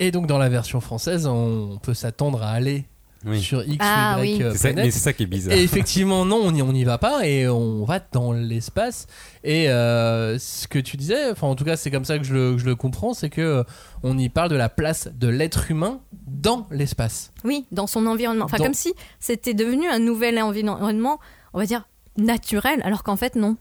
Et 0.00 0.10
donc 0.10 0.26
dans 0.26 0.38
la 0.38 0.48
version 0.48 0.80
française, 0.80 1.26
on 1.26 1.78
peut 1.82 1.94
s'attendre 1.94 2.42
à 2.42 2.50
aller 2.50 2.84
Oui. 3.26 3.40
sur 3.40 3.62
X 3.66 3.76
Ah, 3.80 4.16
ou 4.18 4.22
Y 4.24 4.36
oui. 4.36 4.42
euh, 4.42 4.50
C'est 4.52 4.58
ça, 4.58 4.68
planète. 4.68 4.84
mais 4.84 4.90
c'est 4.90 4.98
ça 5.00 5.12
qui 5.12 5.22
est 5.22 5.26
bizarre. 5.26 5.56
Et 5.56 5.62
effectivement, 5.62 6.24
non, 6.24 6.36
on 6.42 6.52
n'y 6.52 6.62
on 6.62 6.72
y 6.72 6.84
va 6.84 6.98
pas 6.98 7.26
et 7.26 7.48
on 7.48 7.84
va 7.84 8.00
dans 8.12 8.32
l'espace. 8.32 9.06
Et 9.42 9.68
euh, 9.70 10.38
ce 10.38 10.66
que 10.68 10.78
tu 10.78 10.96
disais, 10.96 11.30
enfin 11.30 11.46
en 11.46 11.54
tout 11.54 11.64
cas 11.64 11.76
c'est 11.76 11.90
comme 11.90 12.04
ça 12.04 12.18
que 12.18 12.24
je 12.24 12.34
le, 12.34 12.52
que 12.54 12.58
je 12.58 12.66
le 12.66 12.76
comprends, 12.76 13.14
c'est 13.14 13.30
que 13.30 13.40
euh, 13.40 13.62
on 14.02 14.18
y 14.18 14.28
parle 14.28 14.50
de 14.50 14.56
la 14.56 14.68
place 14.68 15.08
de 15.14 15.28
l'être 15.28 15.70
humain 15.70 16.00
dans 16.26 16.66
l'espace. 16.70 17.32
Oui, 17.44 17.66
dans 17.72 17.86
son 17.86 18.06
environnement. 18.06 18.44
Enfin, 18.46 18.58
Dans- 18.58 18.64
comme 18.64 18.74
si 18.74 18.92
c'était 19.20 19.54
devenu 19.54 19.88
un 19.88 19.98
nouvel 19.98 20.38
environnement, 20.40 21.18
on 21.52 21.58
va 21.58 21.66
dire, 21.66 21.86
naturel, 22.16 22.80
alors 22.84 23.02
qu'en 23.02 23.16
fait, 23.16 23.36
non. 23.36 23.56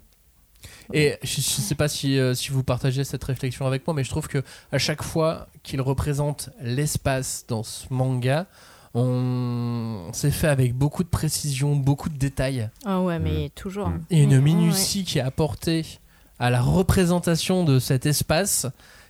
Et 0.94 1.16
je, 1.24 1.36
je 1.36 1.42
sais 1.42 1.76
pas 1.76 1.88
si, 1.88 2.18
euh, 2.20 2.34
si 2.34 2.50
vous 2.52 2.64
partagez 2.64 3.04
cette 3.04 3.24
réflexion 3.24 3.66
avec 3.66 3.86
moi, 3.88 3.94
mais 3.94 4.04
je 4.04 4.10
trouve 4.10 4.28
que 4.28 4.44
à 4.72 4.78
chaque 4.78 5.02
fois 5.04 5.48
qu'il 5.64 5.82
représente 5.82 6.50
l'espace 6.62 7.46
dans 7.48 7.64
ce 7.64 7.86
manga, 7.90 8.48
on 8.94 10.10
s'est 10.14 10.32
fait 10.32 10.48
avec 10.48 10.74
beaucoup 10.76 11.04
de 11.04 11.10
précision, 11.10 11.76
beaucoup 11.76 12.10
de 12.10 12.18
détails 12.18 12.70
Ah 12.86 13.02
ouais, 13.02 13.20
mais 13.20 13.50
toujours. 13.56 13.90
Mm. 13.90 14.02
et 14.12 14.22
une 14.22 14.34
Ouais, 14.34 14.40
minutie 14.42 15.04
qui 15.04 15.18
est 15.20 15.22
apportée 15.22 15.86
à 16.40 16.50
la 16.50 16.62
représentation 16.62 17.64
de 17.64 17.80
cet 17.80 18.06
espace 18.06 18.68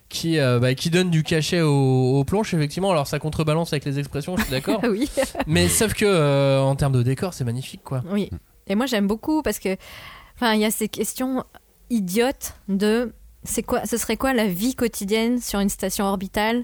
qui, 0.10 0.38
euh, 0.40 0.60
bah, 0.60 0.76
qui 0.76 0.90
donne 0.90 1.10
du 1.10 1.24
cachet 1.24 1.62
aux, 1.62 2.20
aux 2.20 2.24
planches, 2.24 2.54
effectivement. 2.54 2.92
Alors 2.92 3.08
ça 3.08 3.20
contrebalance 3.20 3.74
avec 3.74 3.84
les 3.86 4.00
expressions, 4.00 4.38
je 4.38 4.44
suis 4.44 4.52
d'accord. 4.52 4.82
oui. 4.90 5.10
Mais 5.48 5.68
sauf 5.68 5.94
que 5.94 6.06
euh, 6.06 6.62
en 6.62 6.76
termes 6.76 6.94
de 6.94 7.02
décor, 7.04 7.34
c'est 7.34 7.44
magnifique, 7.46 7.82
quoi. 7.84 8.04
Oui. 8.12 8.30
Et 8.68 8.76
moi, 8.76 8.86
j'aime 8.86 9.08
beaucoup 9.08 9.42
parce 9.42 9.60
que, 9.60 9.76
enfin, 10.36 10.54
il 10.54 10.62
y 10.62 10.66
a 10.66 10.72
ces 10.72 10.88
questions 10.88 11.44
idiotes 11.90 12.56
de 12.70 13.12
c'est 13.44 13.64
quoi, 13.64 13.86
ce 13.86 13.98
serait 13.98 14.18
quoi 14.18 14.34
la 14.34 14.48
vie 14.48 14.76
quotidienne 14.76 15.40
sur 15.40 15.60
une 15.60 15.70
station 15.70 16.06
orbitale? 16.06 16.64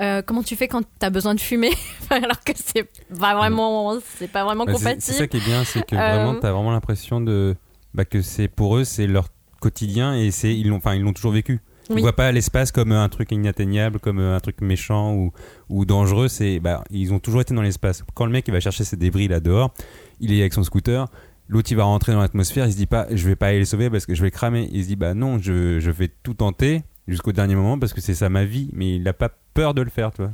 Euh, 0.00 0.22
Comment 0.24 0.42
tu 0.42 0.56
fais 0.56 0.68
quand 0.68 0.82
tu 0.82 0.88
as 1.06 1.10
besoin 1.10 1.34
de 1.34 1.40
fumer? 1.40 1.70
Alors 2.10 2.42
que 2.44 2.52
c'est 2.54 2.88
pas 3.18 3.34
vraiment, 3.34 3.98
c'est 4.18 4.28
pas 4.30 4.44
vraiment 4.44 4.64
Bah, 4.64 4.72
compatible. 4.72 5.02
C'est 5.02 5.12
ça 5.14 5.26
qui 5.26 5.38
est 5.38 5.44
bien, 5.44 5.64
c'est 5.64 5.84
que 5.84 5.96
Euh, 5.96 5.98
vraiment, 5.98 6.34
t'as 6.40 6.52
vraiment 6.52 6.72
l'impression 6.72 7.20
de 7.20 7.56
bah, 7.94 8.04
que 8.04 8.20
c'est 8.22 8.48
pour 8.48 8.76
eux, 8.76 8.84
c'est 8.84 9.06
leur 9.06 9.28
quotidien 9.60 10.14
et 10.14 10.30
c'est 10.30 10.54
ils 10.54 10.68
l'ont, 10.68 10.76
enfin 10.76 10.94
ils 10.94 11.02
l'ont 11.02 11.12
toujours 11.12 11.32
vécu. 11.32 11.60
Ils 11.90 11.94
Oui. 11.94 12.02
voient 12.02 12.14
pas 12.14 12.30
l'espace 12.32 12.70
comme 12.70 12.92
un 12.92 13.08
truc 13.08 13.32
inatteignable, 13.32 13.98
comme 13.98 14.18
un 14.20 14.38
truc 14.40 14.60
méchant 14.60 15.14
ou, 15.14 15.32
ou 15.70 15.86
dangereux. 15.86 16.28
C'est 16.28 16.60
bah 16.60 16.84
ils 16.90 17.14
ont 17.14 17.18
toujours 17.18 17.40
été 17.40 17.54
dans 17.54 17.62
l'espace. 17.62 18.04
Quand 18.14 18.26
le 18.26 18.32
mec 18.32 18.44
il 18.46 18.52
va 18.52 18.60
chercher 18.60 18.84
ses 18.84 18.96
débris 18.96 19.26
là 19.26 19.40
dehors, 19.40 19.72
il 20.20 20.32
est 20.34 20.40
avec 20.40 20.52
son 20.52 20.62
scooter. 20.64 21.06
L'autre 21.48 21.70
il 21.70 21.76
va 21.76 21.84
rentrer 21.84 22.12
dans 22.12 22.20
l'atmosphère, 22.20 22.66
il 22.66 22.72
se 22.72 22.76
dit 22.76 22.86
pas 22.86 23.06
je 23.10 23.26
vais 23.26 23.36
pas 23.36 23.48
aller 23.48 23.60
les 23.60 23.64
sauver 23.64 23.90
parce 23.90 24.06
que 24.06 24.14
je 24.14 24.22
vais 24.22 24.30
cramer. 24.30 24.68
Il 24.72 24.82
se 24.82 24.88
dit 24.88 24.96
bah 24.96 25.14
non 25.14 25.38
je, 25.38 25.80
je 25.80 25.90
vais 25.90 26.08
tout 26.22 26.34
tenter 26.34 26.82
jusqu'au 27.08 27.32
dernier 27.32 27.54
moment 27.56 27.78
parce 27.78 27.92
que 27.92 28.00
c'est 28.00 28.14
ça 28.14 28.28
ma 28.28 28.44
vie. 28.44 28.68
Mais 28.72 28.96
il 28.96 29.08
a 29.08 29.12
pas 29.12 29.30
peur 29.54 29.74
de 29.74 29.82
le 29.82 29.90
faire, 29.90 30.12
tu 30.12 30.22
vois. 30.22 30.30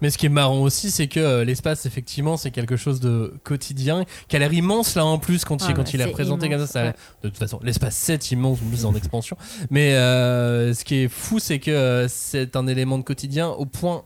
Mais 0.00 0.10
ce 0.10 0.18
qui 0.18 0.26
est 0.26 0.30
marrant 0.30 0.60
aussi, 0.60 0.90
c'est 0.90 1.08
que 1.08 1.18
euh, 1.18 1.44
l'espace, 1.44 1.86
effectivement, 1.86 2.36
c'est 2.36 2.52
quelque 2.52 2.76
chose 2.76 3.00
de 3.00 3.34
quotidien, 3.42 4.04
qui 4.28 4.36
a 4.36 4.38
l'air 4.38 4.52
immense 4.52 4.94
là 4.94 5.04
en 5.04 5.18
plus 5.18 5.44
quand, 5.44 5.56
il, 5.64 5.70
Ah 5.70 5.72
quand 5.72 5.94
il 5.94 6.00
est 6.00 6.04
c'est 6.04 6.10
présenté 6.12 6.48
comme 6.48 6.64
ça. 6.66 6.80
a 6.80 6.84
ouais. 6.84 6.94
De 7.24 7.28
toute 7.28 7.38
façon, 7.38 7.58
l'espace 7.64 7.96
7 7.96 8.30
immense, 8.30 8.58
plus 8.60 8.84
en 8.84 8.94
expansion. 8.94 9.36
Mais 9.70 9.94
euh, 9.94 10.74
ce 10.74 10.84
qui 10.84 10.96
est 10.96 11.08
fou, 11.08 11.40
c'est 11.40 11.58
que 11.58 11.70
euh, 11.70 12.06
c'est 12.08 12.54
un 12.54 12.66
élément 12.68 12.98
de 12.98 13.02
quotidien 13.02 13.48
au 13.48 13.66
point 13.66 14.04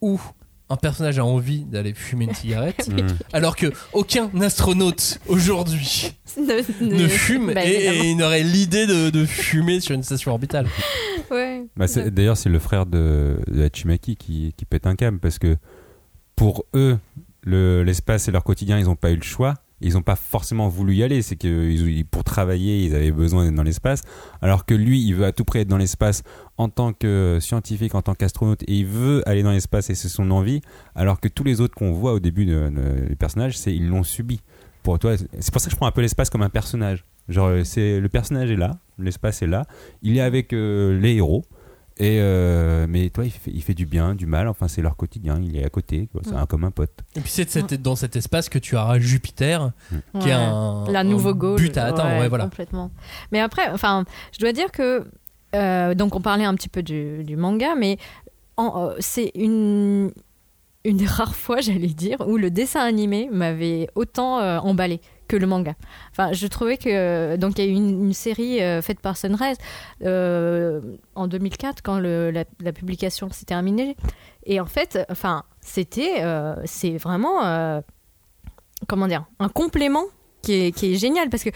où 0.00 0.20
un 0.68 0.76
personnage 0.76 1.18
a 1.18 1.24
envie 1.24 1.64
d'aller 1.64 1.94
fumer 1.94 2.24
une 2.24 2.34
cigarette, 2.42 2.88
Mm. 2.88 3.06
alors 3.32 3.54
que 3.56 3.66
aucun 3.92 4.30
astronaute 4.40 5.18
aujourd'hui 5.28 6.12
ne, 6.38 6.84
ne 6.84 7.08
fume 7.08 7.52
Bah, 7.54 7.64
et, 7.64 7.70
et 7.86 8.10
il 8.10 8.16
n'aurait 8.16 8.42
l'idée 8.42 8.86
de, 8.86 9.10
de 9.10 9.24
fumer 9.24 9.80
sur 9.80 9.94
une 9.94 10.02
station 10.02 10.32
orbitale. 10.32 10.66
Ouais. 11.30 11.64
Bah, 11.76 11.86
c'est- 11.86 12.10
D'ailleurs, 12.10 12.36
c'est 12.36 12.48
le 12.50 12.58
frère 12.58 12.86
de, 12.86 13.38
de 13.48 13.62
Hachimaki 13.62 14.16
qui, 14.16 14.54
qui 14.56 14.64
pète 14.64 14.86
un 14.86 14.94
câble 14.96 15.18
parce 15.18 15.38
que 15.38 15.56
pour 16.34 16.64
eux, 16.74 16.98
le- 17.42 17.82
l'espace 17.82 18.28
et 18.28 18.32
leur 18.32 18.42
quotidien, 18.44 18.78
ils 18.78 18.84
n'ont 18.86 18.96
pas 18.96 19.10
eu 19.12 19.16
le 19.16 19.22
choix. 19.22 19.54
Ils 19.80 19.92
n'ont 19.94 20.02
pas 20.02 20.16
forcément 20.16 20.68
voulu 20.68 20.94
y 20.94 21.02
aller. 21.02 21.20
C'est 21.22 21.36
que 21.36 22.02
pour 22.04 22.24
travailler, 22.24 22.84
ils 22.86 22.94
avaient 22.94 23.12
besoin 23.12 23.44
d'être 23.44 23.54
dans 23.54 23.62
l'espace. 23.62 24.02
Alors 24.40 24.64
que 24.64 24.74
lui, 24.74 25.02
il 25.02 25.14
veut 25.14 25.24
à 25.26 25.32
tout 25.32 25.44
prix 25.44 25.60
être 25.60 25.68
dans 25.68 25.76
l'espace 25.76 26.22
en 26.56 26.68
tant 26.68 26.92
que 26.92 27.38
scientifique, 27.40 27.94
en 27.94 28.02
tant 28.02 28.14
qu'astronaute, 28.14 28.62
et 28.62 28.72
il 28.74 28.86
veut 28.86 29.22
aller 29.28 29.42
dans 29.42 29.50
l'espace 29.52 29.90
et 29.90 29.94
c'est 29.94 30.08
son 30.08 30.30
envie. 30.30 30.60
Alors 30.94 31.20
que 31.20 31.28
tous 31.28 31.44
les 31.44 31.60
autres 31.60 31.74
qu'on 31.74 31.92
voit 31.92 32.12
au 32.14 32.20
début 32.20 32.46
de, 32.46 32.70
de- 32.70 33.08
du 33.08 33.16
personnage, 33.16 33.58
c'est 33.58 33.74
ils 33.74 33.86
l'ont 33.86 34.02
subi. 34.02 34.40
Pour 34.82 34.98
toi, 34.98 35.16
c'est 35.16 35.52
pour 35.52 35.60
ça 35.60 35.66
que 35.66 35.72
je 35.72 35.76
prends 35.76 35.86
un 35.88 35.92
peu 35.92 36.00
l'espace 36.00 36.30
comme 36.30 36.42
un 36.42 36.48
personnage. 36.48 37.04
Genre, 37.28 37.50
c'est 37.64 37.98
le 37.98 38.08
personnage 38.08 38.50
est 38.52 38.56
là, 38.56 38.78
l'espace 38.98 39.42
est 39.42 39.48
là, 39.48 39.66
il 40.00 40.16
est 40.16 40.20
avec 40.20 40.52
euh, 40.52 40.96
les 41.00 41.14
héros. 41.16 41.44
Et 41.98 42.18
euh, 42.20 42.86
mais 42.88 43.08
toi, 43.08 43.24
il 43.24 43.30
fait, 43.30 43.50
il 43.50 43.62
fait 43.62 43.72
du 43.72 43.86
bien, 43.86 44.14
du 44.14 44.26
mal. 44.26 44.48
Enfin, 44.48 44.68
c'est 44.68 44.82
leur 44.82 44.96
quotidien. 44.96 45.40
Il 45.42 45.56
est 45.56 45.64
à 45.64 45.70
côté. 45.70 46.08
quoi. 46.12 46.20
C'est 46.24 46.32
Mm. 46.32 46.36
un, 46.36 46.46
comme 46.46 46.64
un 46.64 46.70
pote. 46.70 46.92
Et 47.16 47.20
puis 47.20 47.30
c'est 47.30 47.46
de 47.46 47.50
cette- 47.50 47.80
dans 47.80 47.96
cet 47.96 48.16
espace 48.16 48.48
que 48.50 48.58
tu 48.58 48.76
auras 48.76 48.98
Jupiter, 48.98 49.70
qui 50.20 50.26
Ouais. 50.26 50.28
est 50.28 50.32
un, 50.34 50.84
la 50.90 51.00
un 51.00 51.04
nouveau 51.04 51.34
goal. 51.34 51.56
but 51.58 51.76
à 51.78 51.86
atteindre. 51.86 52.20
Ouais, 52.20 52.28
voilà. 52.28 52.44
Complètement. 52.44 52.90
Mais 53.32 53.40
après, 53.40 53.70
enfin, 53.72 54.04
je 54.32 54.38
dois 54.40 54.52
dire 54.52 54.70
que 54.72 55.06
euh, 55.54 55.94
donc 55.94 56.14
on 56.14 56.20
parlait 56.20 56.44
un 56.44 56.54
petit 56.54 56.68
peu 56.68 56.82
du, 56.82 57.24
du 57.24 57.36
manga, 57.36 57.74
mais 57.76 57.96
en- 58.58 58.88
euh, 58.90 58.94
c'est 59.00 59.32
une 59.34 60.10
une 60.84 60.96
des 60.98 61.06
rares 61.06 61.34
fois, 61.34 61.60
j'allais 61.60 61.86
dire, 61.88 62.18
où 62.28 62.36
le 62.36 62.50
dessin 62.50 62.80
animé 62.80 63.28
m'avait 63.32 63.88
autant 63.94 64.38
euh, 64.40 64.58
emballé 64.58 65.00
que 65.28 65.36
le 65.36 65.46
manga. 65.46 65.74
Enfin, 66.12 66.32
je 66.32 66.46
trouvais 66.46 66.76
que 66.76 67.36
donc 67.36 67.58
il 67.58 67.64
y 67.64 67.68
a 67.68 67.70
eu 67.70 67.74
une, 67.74 68.06
une 68.06 68.12
série 68.12 68.62
euh, 68.62 68.80
faite 68.82 69.00
par 69.00 69.16
Sunrise 69.16 69.56
euh, 70.04 70.80
en 71.14 71.26
2004 71.26 71.82
quand 71.82 71.98
le- 71.98 72.30
la, 72.30 72.44
la 72.60 72.72
publication 72.72 73.30
s'est 73.30 73.44
terminée. 73.46 73.96
Et 74.44 74.60
en 74.60 74.66
fait, 74.66 74.98
enfin, 75.10 75.42
c'était 75.60 76.22
euh, 76.22 76.54
c'est 76.64 76.96
vraiment 76.96 77.82
comment 78.88 79.06
dire 79.08 79.24
un 79.38 79.48
complément 79.48 80.04
qui 80.42 80.52
est, 80.66 80.72
qui 80.72 80.92
est 80.92 80.96
génial 80.96 81.28
parce 81.30 81.42
que 81.42 81.50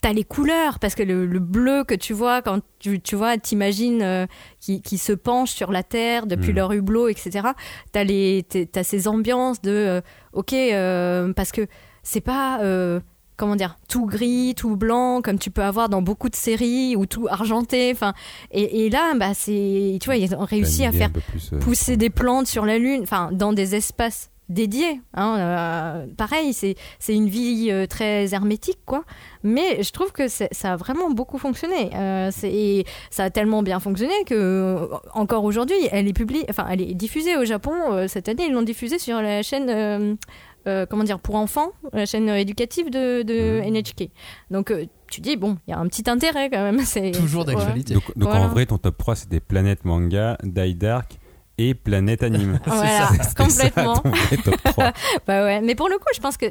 t'as 0.00 0.12
les 0.12 0.24
couleurs 0.24 0.80
parce 0.80 0.94
que 0.96 1.02
le, 1.04 1.24
le 1.26 1.38
bleu 1.38 1.84
que 1.84 1.94
tu 1.94 2.12
vois 2.12 2.42
quand 2.42 2.58
tu, 2.80 3.00
tu 3.00 3.14
vois 3.14 3.38
t'imagines 3.38 4.02
euh, 4.02 4.26
qui, 4.58 4.82
qui 4.82 4.98
se 4.98 5.12
penche 5.12 5.52
sur 5.52 5.70
la 5.70 5.84
terre 5.84 6.26
depuis 6.26 6.52
Mm. 6.52 6.56
leur 6.56 6.72
hublot 6.72 7.08
etc 7.08 7.48
t'as 7.92 8.02
les 8.04 8.42
t'as 8.72 8.82
ces 8.82 9.06
ambiances 9.06 9.62
de 9.62 9.70
euh, 9.70 10.00
ok 10.32 10.52
euh, 10.54 11.32
parce 11.32 11.52
que 11.52 11.66
c'est 12.02 12.20
pas 12.20 12.60
euh, 12.62 13.00
comment 13.36 13.56
dire 13.56 13.76
tout 13.88 14.06
gris 14.06 14.54
tout 14.56 14.76
blanc 14.76 15.20
comme 15.22 15.38
tu 15.38 15.50
peux 15.50 15.62
avoir 15.62 15.88
dans 15.88 16.02
beaucoup 16.02 16.28
de 16.28 16.36
séries 16.36 16.96
ou 16.96 17.06
tout 17.06 17.26
argenté 17.30 17.90
enfin 17.92 18.12
et, 18.50 18.84
et 18.86 18.90
là 18.90 19.14
bah 19.16 19.34
c'est 19.34 19.98
tu 20.00 20.06
vois 20.06 20.16
ils 20.16 20.34
ont 20.34 20.44
réussi 20.44 20.84
à 20.84 20.92
faire 20.92 21.10
plus, 21.10 21.50
euh, 21.52 21.58
pousser 21.58 21.96
des 21.96 22.10
plantes 22.10 22.46
sur 22.46 22.64
la 22.66 22.78
lune, 22.78 23.00
enfin 23.02 23.30
dans 23.32 23.52
des 23.52 23.74
espaces 23.74 24.28
dédiés. 24.48 25.00
hein, 25.14 25.36
euh, 25.38 26.06
pareil, 26.18 26.52
c'est 26.52 26.74
c'est 26.98 27.14
une 27.14 27.28
vie 27.28 27.72
très 27.88 28.34
hermétique, 28.34 28.80
quoi. 28.84 29.04
Mais 29.42 29.82
je 29.82 29.90
trouve 29.92 30.12
que 30.12 30.28
ça 30.28 30.46
a 30.72 30.76
vraiment 30.76 31.10
beaucoup 31.10 31.38
fonctionné. 31.38 31.88
C'est- 32.32 32.52
et 32.52 32.84
ça 33.08 33.24
a 33.24 33.30
tellement 33.30 33.62
bien 33.62 33.80
fonctionné 33.80 34.12
que 34.26 34.90
encore 35.14 35.44
aujourd'hui, 35.44 35.78
elle 35.90 36.06
est 36.06 36.12
publiée, 36.12 36.44
enfin 36.50 36.66
elle 36.68 36.82
est 36.82 36.92
diffusée 36.92 37.38
au 37.38 37.46
Japon 37.46 37.72
cette 38.08 38.28
année. 38.28 38.44
Ils 38.48 38.52
l'ont 38.52 38.60
diffusée 38.62 38.98
sur 38.98 39.22
la 39.22 39.42
chaîne. 39.42 40.18
Euh, 40.66 40.86
comment 40.88 41.04
dire 41.04 41.18
pour 41.18 41.34
enfants, 41.36 41.70
la 41.92 42.06
chaîne 42.06 42.28
éducative 42.28 42.90
de, 42.90 43.22
de 43.22 43.60
Mhm. 43.60 43.74
NHK. 43.74 44.10
Donc 44.50 44.70
euh, 44.70 44.84
tu 45.10 45.20
dis 45.20 45.36
bon, 45.36 45.58
il 45.66 45.70
y 45.72 45.74
a 45.74 45.78
un 45.78 45.86
petit 45.88 46.08
intérêt 46.08 46.50
quand 46.50 46.62
même. 46.62 46.80
C'est 46.84 47.10
Toujours 47.12 47.46
ouais. 47.46 47.54
d'actualité. 47.54 47.94
Donc, 47.94 48.04
donc 48.16 48.28
Voilà. 48.30 48.44
en 48.44 48.48
vrai, 48.48 48.66
ton 48.66 48.78
top 48.78 48.96
3, 48.98 49.14
c'était 49.16 49.40
Planète 49.40 49.84
Manga, 49.84 50.38
Die 50.42 50.74
Dark 50.74 51.18
et 51.58 51.74
Planète 51.74 52.22
Anime. 52.22 52.58
Voilà, 52.66 53.08
ça, 53.08 53.34
complètement. 53.44 53.98
ton 53.98 54.08
vrai 54.10 54.36
top 54.38 54.56
3. 54.64 54.92
Bah 55.26 55.44
ouais, 55.44 55.60
mais 55.60 55.74
pour 55.74 55.88
le 55.88 55.98
coup, 55.98 56.06
je 56.14 56.20
pense 56.20 56.36
que, 56.38 56.46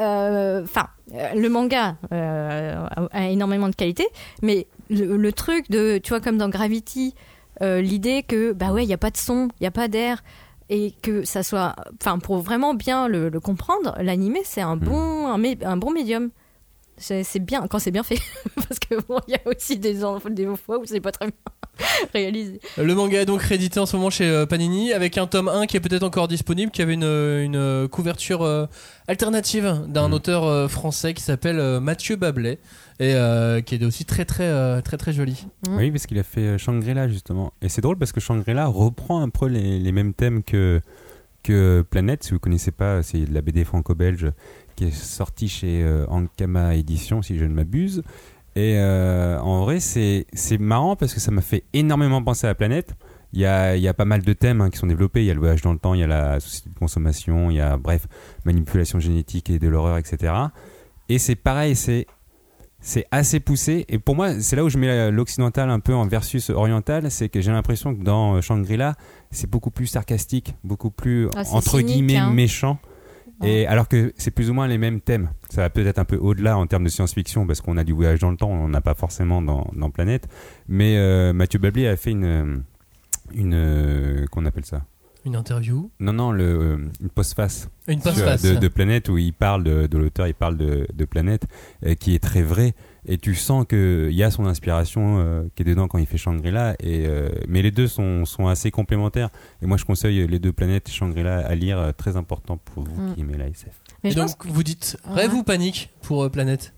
euh, 0.00 0.62
enfin, 0.64 0.88
euh, 1.14 1.34
le 1.34 1.48
manga 1.48 1.96
euh, 2.12 2.86
a, 3.12 3.28
énormément 3.28 3.68
de 3.68 3.74
qualité, 3.74 4.06
mais 4.42 4.66
le, 4.88 5.16
le 5.18 5.32
truc 5.32 5.70
de, 5.70 5.98
tu 6.02 6.08
vois, 6.10 6.20
comme 6.20 6.38
dans 6.38 6.48
Gravity, 6.48 7.14
euh, 7.60 7.82
l'idée 7.82 8.22
que, 8.22 8.52
bah 8.52 8.72
ouais, 8.72 8.84
il 8.84 8.88
y 8.88 8.94
a 8.94 8.98
pas 8.98 9.10
de 9.10 9.16
son, 9.18 9.48
il 9.60 9.64
y 9.64 9.66
a 9.66 9.70
pas 9.70 9.88
d'air, 9.88 10.22
et 10.70 10.92
que 11.02 11.24
ça 11.24 11.42
soit, 11.42 11.74
enfin, 12.00 12.18
pour 12.18 12.38
vraiment 12.38 12.74
bien 12.74 13.08
le, 13.08 13.28
le 13.28 13.40
comprendre, 13.40 13.94
l'animé 14.00 14.40
c'est 14.44 14.60
un 14.60 14.76
bon, 14.76 15.26
un, 15.28 15.42
un 15.62 15.76
bon 15.76 15.90
médium. 15.90 16.30
C'est 16.98 17.38
bien 17.38 17.66
quand 17.68 17.78
c'est 17.78 17.90
bien 17.90 18.02
fait, 18.02 18.18
parce 18.56 18.78
que 18.78 18.96
bon, 19.06 19.18
il 19.28 19.32
y 19.32 19.36
a 19.36 19.40
aussi 19.46 19.78
des, 19.78 19.94
des 19.94 20.46
fois 20.56 20.78
où 20.78 20.84
c'est 20.84 21.00
pas 21.00 21.12
très 21.12 21.26
bien 21.26 21.34
réalisé. 22.12 22.60
Le 22.76 22.94
manga 22.94 23.20
est 23.20 23.26
donc 23.26 23.40
réédité 23.40 23.78
en 23.80 23.86
ce 23.86 23.96
moment 23.96 24.10
chez 24.10 24.28
euh, 24.28 24.46
Panini 24.46 24.92
avec 24.92 25.16
un 25.16 25.26
tome 25.26 25.48
1 25.48 25.66
qui 25.66 25.76
est 25.76 25.80
peut-être 25.80 26.02
encore 26.02 26.26
disponible, 26.28 26.72
qui 26.72 26.82
avait 26.82 26.94
une, 26.94 27.04
une 27.04 27.88
couverture 27.88 28.42
euh, 28.42 28.66
alternative 29.06 29.82
d'un 29.88 30.08
Mhm. 30.08 30.14
auteur 30.14 30.44
euh, 30.44 30.68
français 30.68 31.14
qui 31.14 31.22
s'appelle 31.22 31.58
euh, 31.60 31.80
Mathieu 31.80 32.16
Bablet 32.16 32.58
et 33.00 33.14
euh, 33.14 33.60
qui 33.60 33.76
est 33.76 33.84
aussi 33.84 34.04
très 34.04 34.24
très 34.24 34.44
euh, 34.48 34.80
très 34.80 34.96
très 34.96 35.12
joli. 35.12 35.46
Oui, 35.70 35.90
parce 35.92 36.06
qu'il 36.06 36.18
a 36.18 36.22
fait 36.24 36.40
euh, 36.40 36.58
Shangri-La 36.58 37.08
justement. 37.08 37.52
Et 37.62 37.68
c'est 37.68 37.80
drôle 37.80 37.96
parce 37.96 38.10
que 38.12 38.20
Shangri-La 38.20 38.66
reprend 38.66 39.20
un 39.22 39.28
peu 39.28 39.46
les, 39.46 39.78
les 39.78 39.92
mêmes 39.92 40.14
thèmes 40.14 40.42
que, 40.42 40.80
que 41.44 41.84
Planète. 41.88 42.24
Si 42.24 42.32
vous 42.32 42.40
connaissez 42.40 42.72
pas, 42.72 43.02
c'est 43.04 43.20
de 43.20 43.32
la 43.32 43.40
BD 43.40 43.64
franco-belge 43.64 44.32
qui 44.78 44.84
est 44.84 44.90
sortie 44.92 45.48
chez 45.48 45.82
euh, 45.82 46.06
Ankama 46.06 46.76
Édition, 46.76 47.20
si 47.20 47.36
je 47.36 47.44
ne 47.44 47.52
m'abuse. 47.52 48.04
Et 48.54 48.74
euh, 48.76 49.36
en 49.40 49.62
vrai, 49.62 49.80
c'est 49.80 50.24
marrant 50.60 50.94
parce 50.94 51.14
que 51.14 51.18
ça 51.20 51.32
m'a 51.32 51.40
fait 51.40 51.64
énormément 51.72 52.22
penser 52.22 52.46
à 52.46 52.54
Planète. 52.54 52.94
Il 53.32 53.40
y 53.40 53.44
a, 53.44 53.74
il 53.76 53.82
y 53.82 53.88
a 53.88 53.94
pas 53.94 54.04
mal 54.04 54.22
de 54.22 54.32
thèmes 54.32 54.60
hein, 54.60 54.70
qui 54.70 54.78
sont 54.78 54.86
développés. 54.86 55.22
Il 55.22 55.26
y 55.26 55.30
a 55.32 55.34
le 55.34 55.40
voyage 55.40 55.62
dans 55.62 55.72
le 55.72 55.80
temps, 55.80 55.94
il 55.94 56.00
y 56.00 56.04
a 56.04 56.06
la 56.06 56.38
société 56.38 56.70
de 56.70 56.78
consommation, 56.78 57.50
il 57.50 57.56
y 57.56 57.60
a, 57.60 57.76
bref, 57.76 58.06
manipulation 58.44 59.00
génétique 59.00 59.50
et 59.50 59.58
de 59.58 59.66
l'horreur, 59.66 59.98
etc. 59.98 60.32
Et 61.08 61.18
c'est 61.18 61.34
pareil, 61.34 61.74
c'est 61.74 62.06
c'est 62.80 63.06
assez 63.10 63.40
poussé. 63.40 63.84
Et 63.88 63.98
pour 63.98 64.14
moi, 64.14 64.40
c'est 64.40 64.54
là 64.54 64.62
où 64.62 64.68
je 64.68 64.78
mets 64.78 65.10
l'occidental 65.10 65.68
un 65.70 65.80
peu 65.80 65.92
en 65.92 66.06
versus 66.06 66.50
oriental. 66.50 67.10
C'est 67.10 67.28
que 67.28 67.40
j'ai 67.40 67.50
l'impression 67.50 67.96
que 67.96 68.02
dans 68.04 68.36
euh, 68.36 68.40
Shangri-La, 68.40 68.94
c'est 69.32 69.50
beaucoup 69.50 69.72
plus 69.72 69.86
sarcastique, 69.86 70.54
beaucoup 70.62 70.90
plus, 70.90 71.28
Ah, 71.34 71.42
entre 71.50 71.78
cynique, 71.78 71.86
guillemets, 71.86 72.16
hein. 72.16 72.30
méchant. 72.30 72.78
Et 73.42 73.66
alors 73.66 73.86
que 73.88 74.12
c'est 74.16 74.32
plus 74.32 74.50
ou 74.50 74.54
moins 74.54 74.66
les 74.66 74.78
mêmes 74.78 75.00
thèmes. 75.00 75.30
Ça 75.48 75.62
va 75.62 75.70
peut-être 75.70 75.98
un 75.98 76.04
peu 76.04 76.16
au-delà 76.16 76.58
en 76.58 76.66
termes 76.66 76.84
de 76.84 76.88
science-fiction 76.88 77.46
parce 77.46 77.60
qu'on 77.60 77.76
a 77.76 77.84
du 77.84 77.92
voyage 77.92 78.18
dans 78.18 78.30
le 78.30 78.36
temps, 78.36 78.50
on 78.50 78.68
n'a 78.68 78.80
pas 78.80 78.94
forcément 78.94 79.42
dans, 79.42 79.70
dans 79.74 79.90
Planète. 79.90 80.28
Mais 80.66 80.96
euh, 80.96 81.32
Mathieu 81.32 81.58
Bablier 81.58 81.88
a 81.88 81.96
fait 81.96 82.10
une, 82.10 82.64
une, 83.32 83.54
euh, 83.54 84.26
qu'on 84.32 84.44
appelle 84.44 84.64
ça, 84.64 84.82
Une 85.24 85.36
interview 85.36 85.90
Non, 86.00 86.12
non, 86.12 86.32
le, 86.32 86.44
euh, 86.44 86.76
une 87.00 87.08
postface 87.10 87.68
Une 87.88 88.00
sur- 88.00 88.12
postface. 88.12 88.42
de, 88.42 88.54
de 88.54 88.68
Planète 88.68 89.08
où 89.08 89.18
il 89.18 89.32
parle 89.32 89.64
de, 89.64 89.86
de 89.86 89.98
l'auteur, 89.98 90.26
il 90.28 90.34
parle 90.34 90.56
de, 90.56 90.86
de 90.94 91.04
Planète, 91.04 91.46
euh, 91.84 91.94
qui 91.94 92.14
est 92.14 92.18
très 92.22 92.42
vrai. 92.42 92.74
Et 93.06 93.18
tu 93.18 93.34
sens 93.34 93.66
qu'il 93.68 94.12
y 94.12 94.22
a 94.22 94.30
son 94.30 94.46
inspiration 94.46 95.18
euh, 95.18 95.42
qui 95.54 95.62
est 95.62 95.66
dedans 95.66 95.88
quand 95.88 95.98
il 95.98 96.06
fait 96.06 96.18
Shangri-La. 96.18 96.74
Et, 96.80 97.06
euh, 97.06 97.28
mais 97.48 97.62
les 97.62 97.70
deux 97.70 97.88
sont, 97.88 98.24
sont 98.24 98.46
assez 98.46 98.70
complémentaires. 98.70 99.30
Et 99.60 99.66
moi, 99.66 99.76
je 99.76 99.84
conseille 99.84 100.26
les 100.26 100.38
deux 100.38 100.52
Planètes 100.52 100.88
et 100.88 100.92
Shangri-La 100.92 101.38
à 101.46 101.54
lire, 101.54 101.92
très 101.96 102.16
important 102.16 102.56
pour 102.56 102.84
vous 102.84 103.00
Mm. 103.02 103.14
qui 103.14 103.20
aimez 103.22 103.36
la 103.36 103.48
SF. 103.48 103.72
Mais 104.04 104.12
Et 104.12 104.14
donc, 104.14 104.36
que 104.38 104.48
vous 104.48 104.62
dites 104.62 104.96
Ouais. 105.08 105.14
rêve 105.22 105.34
ou 105.34 105.42
panique 105.42 105.90
pour 106.02 106.22
euh, 106.24 106.28
Planète? 106.28 106.72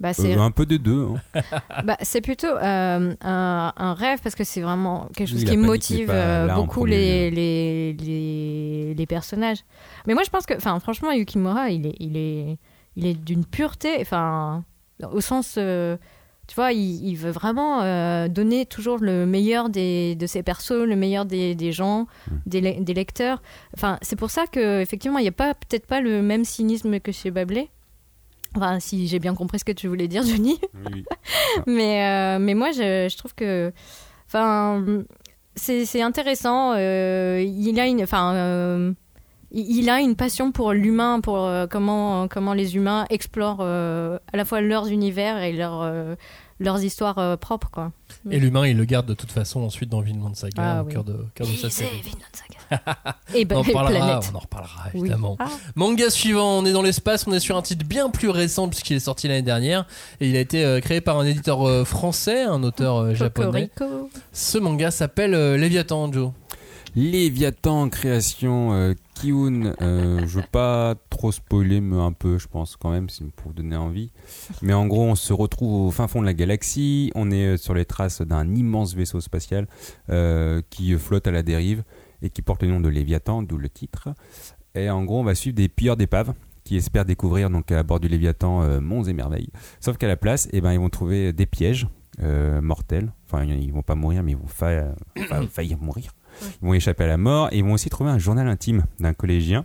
Bah, 0.00 0.12
c'est 0.12 0.36
Euh, 0.36 0.40
un 0.40 0.50
peu 0.50 0.66
des 0.66 0.78
deux. 0.78 1.06
hein. 1.34 1.40
bah, 1.84 1.96
c'est 2.02 2.20
plutôt 2.20 2.46
euh, 2.48 3.14
un, 3.20 3.72
un 3.76 3.94
rêve 3.94 4.20
parce 4.22 4.34
que 4.34 4.44
c'est 4.44 4.60
vraiment 4.60 5.08
quelque 5.16 5.28
chose 5.28 5.40
Oui, 5.44 5.50
qui 5.50 5.56
motive 5.56 6.10
euh, 6.10 6.48
beaucoup 6.54 6.84
les, 6.84 7.30
les, 7.30 7.92
les, 7.94 8.94
les 8.94 9.06
personnages. 9.06 9.58
Mais 10.06 10.14
moi, 10.14 10.22
je 10.24 10.30
pense 10.30 10.46
que, 10.46 10.54
enfin, 10.54 10.78
franchement, 10.80 11.12
Yukimura, 11.12 11.70
il 11.70 11.86
est, 11.86 11.96
il 12.00 12.16
est, 12.16 12.58
il 12.96 13.06
est 13.06 13.14
d'une 13.14 13.44
pureté, 13.44 13.96
enfin, 14.00 14.64
au 15.12 15.20
sens, 15.20 15.58
tu 16.48 16.54
vois, 16.54 16.72
il, 16.72 17.04
il 17.06 17.16
veut 17.16 17.30
vraiment 17.32 17.80
donner 18.28 18.66
toujours 18.66 18.98
le 18.98 19.26
meilleur 19.26 19.68
des, 19.68 20.14
de 20.14 20.26
ses 20.26 20.42
persos, 20.42 20.70
le 20.86 20.94
meilleur 20.96 21.24
des, 21.26 21.54
des 21.54 21.72
gens, 21.72 22.06
Mm. 22.30 22.34
des, 22.46 22.60
le- 22.60 22.84
des 22.84 22.94
lecteurs. 22.94 23.42
Enfin, 23.76 23.98
c'est 24.02 24.16
pour 24.16 24.30
ça 24.30 24.46
que 24.46 24.80
effectivement, 24.80 25.18
il 25.18 25.22
n'y 25.22 25.28
a 25.28 25.32
pas 25.32 25.54
peut-être 25.54 25.86
pas 25.86 26.00
le 26.00 26.22
même 26.22 26.44
cynisme 26.44 27.00
que 27.00 27.12
chez 27.12 27.30
Bablé. 27.30 27.68
Enfin, 28.56 28.80
si 28.80 29.06
j'ai 29.06 29.18
bien 29.18 29.34
compris 29.34 29.58
ce 29.58 29.64
que 29.64 29.72
tu 29.72 29.86
voulais 29.88 30.08
dire, 30.08 30.22
Johnny. 30.26 30.58
mais, 31.66 32.04
euh, 32.04 32.38
mais 32.40 32.54
moi, 32.54 32.70
je, 32.72 33.08
je 33.10 33.16
trouve 33.16 33.34
que. 33.34 33.72
Enfin, 34.26 34.82
c'est 35.54 36.02
intéressant. 36.02 36.72
euh, 36.76 37.42
il 37.46 37.78
a 37.80 37.86
une. 37.86 38.02
Enfin. 38.02 38.34
euh, 38.34 38.92
il 39.52 39.88
a 39.88 40.00
une 40.00 40.16
passion 40.16 40.50
pour 40.50 40.72
l'humain, 40.72 41.20
pour 41.20 41.48
comment, 41.70 42.26
comment 42.28 42.52
les 42.52 42.74
humains 42.76 43.06
explorent 43.10 43.62
à 43.62 44.18
la 44.34 44.44
fois 44.44 44.60
leurs 44.60 44.88
univers 44.88 45.40
et 45.40 45.52
leurs, 45.52 45.88
leurs 46.58 46.82
histoires 46.82 47.18
euh, 47.18 47.36
propres. 47.36 47.70
Quoi. 47.70 47.92
Et 48.30 48.38
l'humain, 48.38 48.66
il 48.66 48.76
le 48.76 48.84
garde 48.84 49.06
de 49.06 49.14
toute 49.14 49.30
façon 49.32 49.60
ensuite 49.62 49.90
dans 49.90 50.00
Vinland 50.00 50.34
Saga, 50.34 50.54
Ah, 50.78 50.82
au 50.82 50.86
oui. 50.86 50.92
cœur 50.92 51.04
de, 51.04 51.16
cœur 51.34 51.46
de 51.46 51.52
sa 51.52 51.70
série. 51.70 52.00
Vinland 52.02 52.20
Saga. 52.32 53.16
et, 53.34 53.44
On 53.44 53.46
ba- 53.48 53.56
en 53.58 53.62
reparlera, 53.62 54.20
on 54.32 54.36
en 54.36 54.38
reparlera 54.40 54.82
Oui. 54.94 55.00
évidemment. 55.00 55.36
Ah. 55.38 55.48
Manga 55.74 56.08
suivant, 56.10 56.58
on 56.58 56.64
est 56.64 56.72
dans 56.72 56.82
l'espace, 56.82 57.26
on 57.26 57.32
est 57.32 57.40
sur 57.40 57.56
un 57.56 57.62
titre 57.62 57.84
bien 57.86 58.08
plus 58.10 58.30
récent 58.30 58.68
puisqu'il 58.68 58.96
est 58.96 59.00
sorti 59.00 59.28
l'année 59.28 59.42
dernière 59.42 59.86
et 60.20 60.28
il 60.28 60.36
a 60.36 60.40
été 60.40 60.64
euh, 60.64 60.80
créé 60.80 61.00
par 61.00 61.18
un 61.18 61.26
éditeur 61.26 61.66
euh, 61.68 61.84
français, 61.84 62.42
un 62.44 62.62
auteur 62.62 63.14
japonais. 63.14 63.68
Cocorico. 63.74 64.10
Ce 64.32 64.58
manga 64.58 64.90
s'appelle 64.90 65.32
Léviathan, 65.56 66.12
Joe. 66.12 66.32
Léviathan, 66.96 67.90
création 67.90 68.72
euh, 68.72 68.94
Kiun. 69.14 69.74
euh, 69.82 70.20
je 70.26 70.38
veux 70.40 70.46
pas 70.50 70.94
trop 71.10 71.30
spoiler, 71.30 71.82
mais 71.82 72.00
un 72.00 72.12
peu, 72.12 72.38
je 72.38 72.48
pense 72.48 72.74
quand 72.76 72.90
même, 72.90 73.10
si- 73.10 73.22
pour 73.36 73.48
vous 73.48 73.52
donner 73.52 73.76
envie. 73.76 74.10
Mais 74.62 74.72
en 74.72 74.86
gros, 74.86 75.02
on 75.04 75.14
se 75.14 75.34
retrouve 75.34 75.88
au 75.88 75.90
fin 75.90 76.08
fond 76.08 76.22
de 76.22 76.26
la 76.26 76.32
galaxie. 76.32 77.12
On 77.14 77.30
est 77.30 77.48
euh, 77.54 77.56
sur 77.58 77.74
les 77.74 77.84
traces 77.84 78.22
d'un 78.22 78.54
immense 78.54 78.94
vaisseau 78.94 79.20
spatial 79.20 79.68
euh, 80.08 80.62
qui 80.70 80.94
euh, 80.94 80.98
flotte 80.98 81.26
à 81.26 81.32
la 81.32 81.42
dérive 81.42 81.84
et 82.22 82.30
qui 82.30 82.40
porte 82.40 82.62
le 82.62 82.68
nom 82.70 82.80
de 82.80 82.88
Léviathan, 82.88 83.42
d'où 83.42 83.58
le 83.58 83.68
titre. 83.68 84.08
Et 84.74 84.88
en 84.88 85.04
gros, 85.04 85.20
on 85.20 85.24
va 85.24 85.34
suivre 85.34 85.54
des 85.56 85.68
pilleurs 85.68 85.98
d'épaves 85.98 86.32
qui 86.64 86.76
espèrent 86.76 87.04
découvrir 87.04 87.50
donc 87.50 87.70
à 87.72 87.82
bord 87.82 88.00
du 88.00 88.08
Léviathan 88.08 88.80
monts 88.80 89.04
et 89.04 89.12
merveilles. 89.12 89.50
Sauf 89.80 89.98
qu'à 89.98 90.08
la 90.08 90.16
place, 90.16 90.48
eh 90.52 90.62
ben, 90.62 90.72
ils 90.72 90.80
vont 90.80 90.88
trouver 90.88 91.32
des 91.34 91.46
pièges 91.46 91.86
mortels. 92.18 93.12
Enfin, 93.26 93.44
ils 93.44 93.72
vont 93.72 93.82
pas 93.82 93.94
mourir, 93.94 94.22
mais 94.22 94.32
ils 94.32 94.36
vont 94.38 94.46
fa- 94.48 94.94
fa- 95.28 95.46
faillir 95.46 95.78
mourir. 95.78 96.10
Ils 96.62 96.66
vont 96.66 96.74
échapper 96.74 97.04
à 97.04 97.08
la 97.08 97.16
mort 97.16 97.48
et 97.52 97.58
ils 97.58 97.64
vont 97.64 97.72
aussi 97.72 97.90
trouver 97.90 98.10
un 98.10 98.18
journal 98.18 98.48
intime 98.48 98.84
d'un 99.00 99.14
collégien 99.14 99.64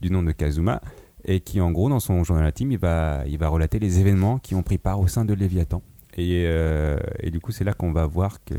du 0.00 0.10
nom 0.10 0.22
de 0.22 0.32
Kazuma 0.32 0.80
et 1.24 1.40
qui 1.40 1.60
en 1.60 1.70
gros 1.70 1.88
dans 1.88 2.00
son 2.00 2.22
journal 2.24 2.44
intime 2.44 2.72
il 2.72 2.78
va, 2.78 3.24
il 3.26 3.38
va 3.38 3.48
relater 3.48 3.78
les 3.78 3.98
événements 4.00 4.38
qui 4.38 4.54
ont 4.54 4.62
pris 4.62 4.78
part 4.78 5.00
au 5.00 5.08
sein 5.08 5.24
de 5.24 5.34
Léviathan. 5.34 5.82
Et, 6.16 6.44
euh, 6.46 6.98
et 7.20 7.30
du 7.30 7.40
coup 7.40 7.52
c'est 7.52 7.64
là 7.64 7.72
qu'on 7.72 7.92
va 7.92 8.06
voir 8.06 8.42
que 8.44 8.54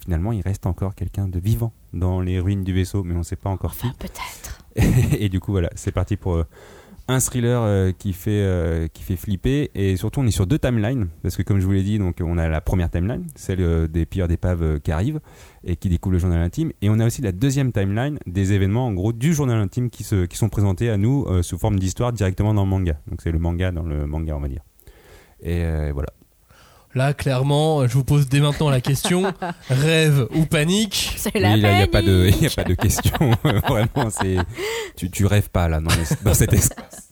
finalement 0.00 0.32
il 0.32 0.40
reste 0.40 0.66
encore 0.66 0.94
quelqu'un 0.94 1.28
de 1.28 1.38
vivant 1.38 1.72
dans 1.92 2.20
les 2.20 2.40
ruines 2.40 2.64
du 2.64 2.72
vaisseau 2.72 3.04
mais 3.04 3.14
on 3.14 3.18
ne 3.18 3.22
sait 3.24 3.36
pas 3.36 3.50
encore 3.50 3.76
qui. 3.76 3.86
Enfin, 3.86 3.96
peut-être. 3.98 4.58
et 5.18 5.28
du 5.28 5.40
coup 5.40 5.52
voilà 5.52 5.70
c'est 5.74 5.92
parti 5.92 6.16
pour 6.16 6.34
euh, 6.34 6.46
un 7.08 7.20
thriller 7.20 7.62
euh, 7.62 7.92
qui 7.92 8.12
fait 8.12 8.42
euh, 8.42 8.88
qui 8.88 9.02
fait 9.02 9.16
flipper. 9.16 9.70
Et 9.74 9.96
surtout 9.96 10.20
on 10.20 10.26
est 10.26 10.30
sur 10.30 10.46
deux 10.46 10.58
timelines 10.58 11.08
parce 11.22 11.36
que 11.36 11.42
comme 11.42 11.60
je 11.60 11.66
vous 11.66 11.72
l'ai 11.72 11.82
dit 11.82 11.98
donc 11.98 12.16
on 12.20 12.38
a 12.38 12.48
la 12.48 12.60
première 12.60 12.90
timeline 12.90 13.26
celle 13.34 13.60
euh, 13.60 13.86
des 13.86 14.06
pilleurs 14.06 14.28
d'épaves 14.28 14.80
qui 14.80 14.90
arrivent 14.92 15.20
et 15.64 15.76
qui 15.76 15.88
découvrent 15.88 16.14
le 16.14 16.18
journal 16.18 16.40
intime. 16.40 16.72
Et 16.82 16.90
on 16.90 16.98
a 16.98 17.06
aussi 17.06 17.22
la 17.22 17.32
deuxième 17.32 17.72
timeline 17.72 18.18
des 18.26 18.52
événements 18.52 18.86
en 18.86 18.92
gros 18.92 19.12
du 19.12 19.34
journal 19.34 19.58
intime 19.58 19.90
qui 19.90 20.04
se 20.04 20.26
qui 20.26 20.36
sont 20.36 20.48
présentés 20.48 20.90
à 20.90 20.96
nous 20.96 21.26
sous 21.42 21.58
forme 21.58 21.78
d'histoire 21.78 22.12
directement 22.12 22.54
dans 22.54 22.64
le 22.64 22.70
manga. 22.70 22.98
Donc 23.08 23.20
c'est 23.22 23.32
le 23.32 23.38
manga 23.38 23.70
dans 23.70 23.82
le 23.82 24.06
manga 24.06 24.36
on 24.36 24.40
va 24.40 24.48
dire. 24.48 24.62
Et 25.42 25.92
voilà 25.92 26.08
Là, 26.94 27.12
clairement, 27.12 27.86
je 27.86 27.92
vous 27.94 28.04
pose 28.04 28.28
dès 28.28 28.40
maintenant 28.40 28.70
la 28.70 28.80
question 28.80 29.24
rêve 29.68 30.26
ou 30.34 30.46
panique 30.46 31.14
C'est 31.16 31.34
la 31.38 31.54
Oui, 31.54 31.60
là 31.60 31.72
il 31.72 31.76
n'y 31.78 31.82
a 31.82 31.86
pas 31.88 32.02
de 32.02 32.30
y 32.40 32.46
a 32.46 32.50
pas 32.50 32.64
de 32.64 32.74
question 32.74 33.12
vraiment 33.68 34.10
c'est 34.10 34.36
tu 34.96 35.10
tu 35.10 35.26
rêves 35.26 35.50
pas 35.50 35.68
là 35.68 35.80
dans, 35.80 35.90
les- 35.90 36.16
dans 36.24 36.34
cet 36.34 36.52
espace 36.52 37.10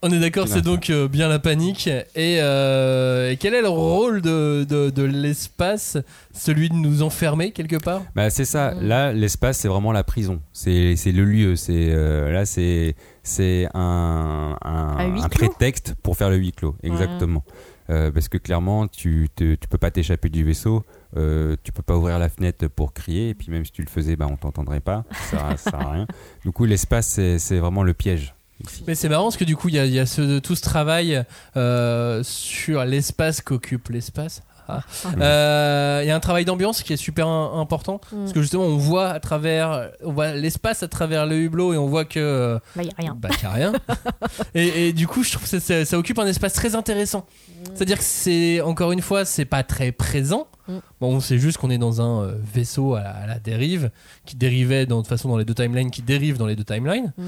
On 0.00 0.12
est 0.12 0.20
d'accord, 0.20 0.46
c'est 0.46 0.62
donc 0.62 0.90
euh, 0.90 1.08
bien 1.08 1.26
la 1.28 1.40
panique. 1.40 1.88
Et, 2.14 2.38
euh, 2.40 3.32
et 3.32 3.36
quel 3.36 3.52
est 3.52 3.62
le 3.62 3.68
rôle 3.68 4.20
de, 4.22 4.62
de, 4.68 4.90
de 4.90 5.02
l'espace? 5.02 5.96
Celui 6.32 6.68
de 6.68 6.74
nous 6.74 7.02
enfermer 7.02 7.50
quelque 7.50 7.74
part? 7.82 8.02
Bah, 8.14 8.30
c'est 8.30 8.44
ça. 8.44 8.74
Mm. 8.76 8.86
Là, 8.86 9.12
l'espace, 9.12 9.58
c'est 9.58 9.66
vraiment 9.66 9.90
la 9.90 10.04
prison. 10.04 10.40
C'est 10.52 10.94
c'est 10.94 11.10
le 11.10 11.24
lieu. 11.24 11.56
C'est 11.56 11.88
euh, 11.90 12.30
là, 12.30 12.46
c'est 12.46 12.94
c'est 13.24 13.66
un 13.74 14.56
un, 14.62 15.28
prétexte 15.30 15.96
pour 16.00 16.16
faire 16.16 16.30
le 16.30 16.36
huis 16.36 16.52
clos. 16.52 16.76
Exactement. 16.84 17.42
Euh, 17.90 18.10
parce 18.10 18.28
que 18.28 18.36
clairement, 18.38 18.86
tu 18.88 19.28
tu 19.36 19.56
peux 19.70 19.78
pas 19.78 19.90
t'échapper 19.90 20.28
du 20.28 20.44
vaisseau. 20.44 20.84
Euh, 21.16 21.56
tu 21.62 21.72
peux 21.72 21.82
pas 21.82 21.96
ouvrir 21.96 22.18
la 22.18 22.28
fenêtre 22.28 22.66
pour 22.68 22.92
crier. 22.92 23.30
Et 23.30 23.34
puis 23.34 23.50
même 23.50 23.64
si 23.64 23.72
tu 23.72 23.82
le 23.82 23.88
faisais, 23.88 24.14
bah 24.16 24.26
on 24.30 24.36
t'entendrait 24.36 24.80
pas. 24.80 25.04
Ça, 25.30 25.56
ça 25.56 25.70
sert 25.70 25.80
à 25.80 25.92
rien. 25.92 26.06
Du 26.44 26.52
coup, 26.52 26.64
l'espace, 26.66 27.18
c'est 27.38 27.58
vraiment 27.58 27.82
le 27.82 27.94
piège. 27.94 28.34
ici. 28.62 28.84
Mais 28.86 28.94
c'est 28.94 29.08
marrant 29.08 29.24
parce 29.24 29.36
que 29.38 29.44
du 29.44 29.56
coup, 29.56 29.68
il 29.68 29.74
y 29.76 29.78
a, 29.78 29.86
il 29.86 29.92
y 29.92 29.98
a 29.98 30.06
ce- 30.06 30.38
tout 30.38 30.54
ce 30.54 30.62
travail 30.62 31.24
euh, 31.56 32.22
sur 32.24 32.84
l'espace 32.84 33.40
qu'occupe 33.40 33.88
l'espace. 33.88 34.42
Ah. 34.68 34.82
Euh, 35.20 36.00
Il 36.04 36.08
y 36.08 36.10
a 36.10 36.16
un 36.16 36.20
travail 36.20 36.44
d'ambiance 36.44 36.82
qui 36.82 36.92
est 36.92 36.96
super 36.98 37.26
important 37.26 38.00
Mm. 38.12 38.16
parce 38.18 38.32
que 38.32 38.42
justement, 38.42 38.64
on 38.64 38.76
voit 38.76 39.08
à 39.08 39.20
travers, 39.20 39.90
on 40.04 40.12
voit 40.12 40.32
l'espace 40.32 40.82
à 40.82 40.88
travers 40.88 41.26
le 41.26 41.36
hublot 41.36 41.72
et 41.72 41.78
on 41.78 41.86
voit 41.86 42.04
que 42.04 42.18
euh, 42.20 42.58
Bah, 42.76 42.82
y 42.82 42.88
a 42.88 42.92
rien. 42.98 43.16
bah, 43.18 43.28
qu'il 43.30 43.42
y 43.44 43.46
a 43.46 43.50
rien. 43.52 43.72
et, 44.54 44.88
et 44.88 44.92
du 44.92 45.06
coup, 45.06 45.22
je 45.24 45.30
trouve 45.32 45.42
que 45.42 45.48
ça, 45.48 45.60
ça- 45.60 45.84
ça 45.84 45.98
occupe 45.98 46.18
un 46.18 46.26
espace 46.26 46.52
très 46.52 46.74
intéressant. 46.74 47.26
C'est-à-dire 47.74 47.98
que 47.98 48.04
c'est, 48.04 48.60
encore 48.60 48.92
une 48.92 49.00
fois, 49.02 49.24
c'est 49.24 49.44
pas 49.44 49.62
très 49.62 49.90
présent. 49.92 50.46
Mm. 50.68 50.72
Bon, 51.00 51.16
on 51.16 51.20
sait 51.20 51.38
juste 51.38 51.58
qu'on 51.58 51.70
est 51.70 51.78
dans 51.78 52.00
un 52.02 52.24
euh, 52.24 52.34
vaisseau 52.54 52.94
à 52.94 53.02
la, 53.02 53.10
à 53.10 53.26
la 53.26 53.38
dérive, 53.38 53.90
qui 54.26 54.36
dérivait 54.36 54.86
dans- 54.86 54.96
de 54.98 55.02
toute 55.02 55.08
façon 55.08 55.28
dans 55.28 55.38
les 55.38 55.44
deux 55.44 55.54
timelines, 55.54 55.90
qui 55.90 56.02
dérive 56.02 56.36
dans 56.36 56.46
les 56.46 56.56
deux 56.56 56.64
timelines. 56.64 57.12
Mm. 57.16 57.22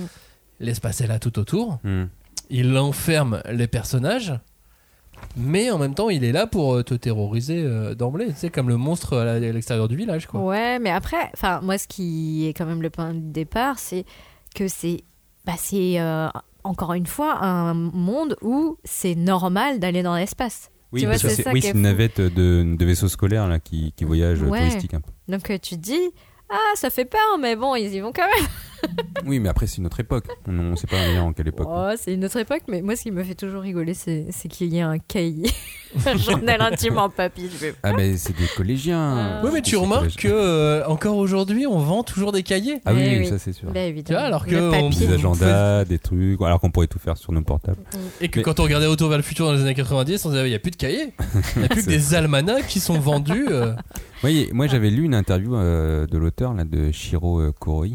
L'espace 0.61 1.01
est 1.01 1.07
là 1.07 1.19
tout 1.19 1.39
autour. 1.39 1.79
Il 2.51 2.77
enferme 2.77 3.43
les 3.51 3.67
personnages. 3.69 4.35
Mais 5.37 5.71
en 5.71 5.79
même 5.79 5.95
temps, 5.95 6.11
il 6.11 6.25
est 6.25 6.33
là 6.33 6.47
pour 6.47 6.75
euh, 6.75 6.83
te 6.83 6.95
terroriser 6.95 7.63
euh, 7.65 7.95
d'emblée. 7.95 8.27
Tu 8.29 8.35
sais, 8.37 8.51
comme 8.51 8.69
le 8.69 8.77
monstre 8.77 9.17
à 9.17 9.39
l'extérieur 9.39 9.89
du 9.89 9.97
village, 9.97 10.27
quoi. 10.27 10.41
Ouais, 10.41 10.79
mais 10.79 10.91
après, 10.91 11.31
enfin, 11.35 11.61
moi, 11.63 11.79
ce 11.79 11.87
qui 11.87 12.47
est 12.47 12.55
quand 12.55 12.67
même 12.67 12.83
le 12.83 12.91
point 12.91 13.15
de 13.15 13.21
départ, 13.21 13.79
c'est 13.79 14.05
que 14.55 14.67
c'est, 14.69 15.05
bah, 15.45 15.53
c'est 15.57 16.01
euh, 16.01 16.29
encore 16.65 16.93
une 16.95 17.07
fois 17.07 17.43
un 17.45 17.75
monde 17.75 18.37
où 18.43 18.77
c'est 18.85 19.15
normal 19.15 19.79
d'aller 19.79 20.03
dans 20.03 20.17
l'espace. 20.17 20.71
Oui, 20.93 21.07
c'est 21.13 21.19
c'est 21.19 21.43
ça 21.45 21.53
oui, 21.53 21.63
c'est 21.63 21.71
une 21.71 21.83
navette 21.83 22.21
de, 22.21 22.75
de 22.77 22.85
vaisseau 22.85 23.07
scolaire 23.07 23.47
là, 23.47 23.61
qui, 23.61 23.93
qui 23.97 24.05
voyage 24.05 24.43
Ouais. 24.43 24.59
touristique 24.59 24.95
un 24.95 25.01
peu. 25.01 25.13
Donc 25.29 25.45
tu 25.63 25.77
te 25.77 25.81
dis, 25.81 26.11
ah, 26.51 26.57
ça 26.75 26.91
fait 26.91 27.05
peur, 27.05 27.39
mais 27.41 27.55
bon, 27.55 27.77
ils 27.77 27.95
y 27.95 28.01
vont 28.01 28.13
quand 28.13 28.27
même. 28.27 28.49
Oui, 29.27 29.39
mais 29.39 29.51
après, 29.51 29.67
c'est 29.67 29.77
une 29.79 29.87
autre 29.87 30.01
époque. 30.01 30.25
On 30.47 30.53
ne 30.53 30.77
sait 30.77 30.87
pas 30.87 30.97
en 31.21 31.33
quelle 31.35 31.49
époque. 31.49 31.69
Oh, 31.71 31.91
c'est 31.97 32.15
une 32.15 32.25
autre 32.25 32.39
époque, 32.39 32.63
mais 32.69 32.81
moi, 32.81 32.97
ce 32.97 33.03
qui 33.03 33.11
me 33.11 33.23
fait 33.23 33.35
toujours 33.35 33.61
rigoler, 33.63 33.93
c'est, 33.93 34.27
c'est 34.31 34.49
qu'il 34.49 34.69
y 34.73 34.79
ait 34.79 34.83
un 34.83 34.99
cahier, 34.99 35.51
un 36.07 36.17
journal 36.17 36.61
intime 36.63 36.97
en 36.97 37.11
papier. 37.11 37.49
Ah, 37.83 37.93
mais 37.93 38.17
c'est 38.17 38.35
des 38.37 38.47
collégiens. 38.57 39.41
Oui, 39.45 39.51
mais 39.53 39.61
tu 39.61 39.77
remarques 39.77 40.17
que 40.17 40.29
euh, 40.29 40.87
encore 40.87 41.17
aujourd'hui, 41.19 41.67
on 41.67 41.79
vend 41.79 42.03
toujours 42.03 42.33
des 42.33 42.43
cahiers. 42.43 42.81
Ah 42.87 42.95
oui, 42.95 43.01
Eh 43.05 43.11
oui, 43.11 43.19
oui. 43.21 43.27
ça 43.29 43.39
c'est 43.39 43.53
sûr. 43.53 43.67
bah, 43.69 43.75
Tu 43.75 43.81
évidemment. 43.81 44.21
vois, 44.21 44.27
alors 44.27 44.47
que 44.47 44.57
on-. 44.57 44.89
Des 44.91 45.13
agendas, 45.13 45.85
des 45.85 45.99
trucs, 45.99 46.41
alors 46.41 46.59
qu'on 46.61 46.71
pourrait 46.71 46.87
tout 46.87 46.99
faire 46.99 47.19
sur 47.19 47.33
nos 47.33 47.43
portables. 47.43 47.79
Et 48.23 48.29
que 48.29 48.39
Mais- 48.39 48.43
quand 48.43 48.59
on 48.59 48.63
regardait 48.65 48.87
Retour 48.87 49.09
vers 49.11 49.19
le 49.19 49.23
futur 49.25 49.45
dans 49.47 49.53
les 49.53 49.61
années 49.61 49.75
90, 49.75 50.25
on 50.25 50.31
disait 50.31 50.47
il 50.47 50.49
n'y 50.49 50.55
a 50.55 50.59
plus 50.59 50.71
de 50.71 50.77
cahiers. 50.77 51.13
Il 51.57 51.59
n'y 51.61 51.65
a 51.67 51.69
plus 51.69 51.83
que 51.85 51.89
des 51.91 52.15
almanachs 52.15 52.67
qui 52.67 52.81
sont 52.81 52.99
vendus. 52.99 53.47
euh. 53.51 53.75
Oui, 54.25 54.49
moi 54.53 54.67
j'avais 54.67 54.91
lu 54.91 55.05
une 55.05 55.15
interview 55.15 55.55
euh, 55.57 56.07
de 56.07 56.17
l'auteur 56.19 56.55
là, 56.55 56.65
de 56.65 56.91
Shiro 56.91 57.41
euh, 57.41 57.53
Koroi. 57.59 57.89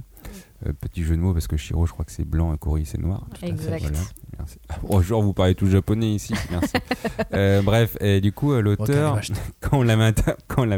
Euh, 0.65 0.72
petit 0.74 1.04
jeu 1.04 1.15
de 1.15 1.22
mots 1.22 1.34
parce 1.34 1.48
que 1.48 1.58
Shiro, 1.58 1.86
je 1.86 1.91
crois 1.91 2.06
que 2.06 2.12
c'est 2.12 2.24
blanc 2.28 2.54
et 2.54 2.58
Koroi 2.58 2.80
c'est 2.86 2.98
noir. 3.00 3.26
Tout 3.30 3.36
à 3.36 3.39
fait, 3.39 3.50
Exact. 3.50 3.82
voilà. 3.82 3.98
Merci. 4.38 4.58
Bonjour, 4.84 5.22
vous 5.22 5.34
parlez 5.34 5.56
tout 5.56 5.68
japonais 5.68 6.12
ici. 6.12 6.34
Merci. 6.52 6.74
Euh, 7.34 7.62
bref, 7.62 7.98
et 8.00 8.22
du 8.22 8.32
coup, 8.32 8.54
euh, 8.54 8.62
l'auteur, 8.62 9.20
quand 9.60 9.80
on 9.80 9.84
l'avait 9.84 10.04
inter- 10.06 10.36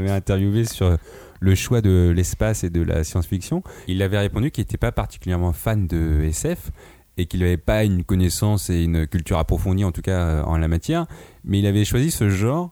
interviewé 0.10 0.66
sur 0.66 0.98
le 1.40 1.56
choix 1.56 1.82
de 1.82 2.12
l'espace 2.16 2.64
et 2.64 2.70
de 2.72 2.82
la 2.82 3.04
science-fiction. 3.04 3.62
Il 3.88 4.02
avait 4.02 4.18
répondu 4.18 4.50
qu'il 4.50 4.64
n'était 4.64 4.78
pas 4.78 4.92
particulièrement 4.92 5.54
fan 5.54 5.86
de 5.88 6.22
SF 6.24 6.72
et 7.18 7.28
qu'il 7.28 7.42
n'avait 7.42 7.58
pas 7.58 7.84
une 7.84 8.04
connaissance 8.04 8.70
et 8.72 8.84
une 8.84 9.06
culture 9.06 9.38
approfondie 9.38 9.84
en 9.84 9.92
tout 9.92 10.02
cas 10.02 10.44
en 10.44 10.58
la 10.58 10.68
matière, 10.68 11.06
mais 11.44 11.60
il 11.60 11.66
avait 11.68 11.86
choisi 11.86 12.10
ce 12.12 12.30
genre 12.30 12.72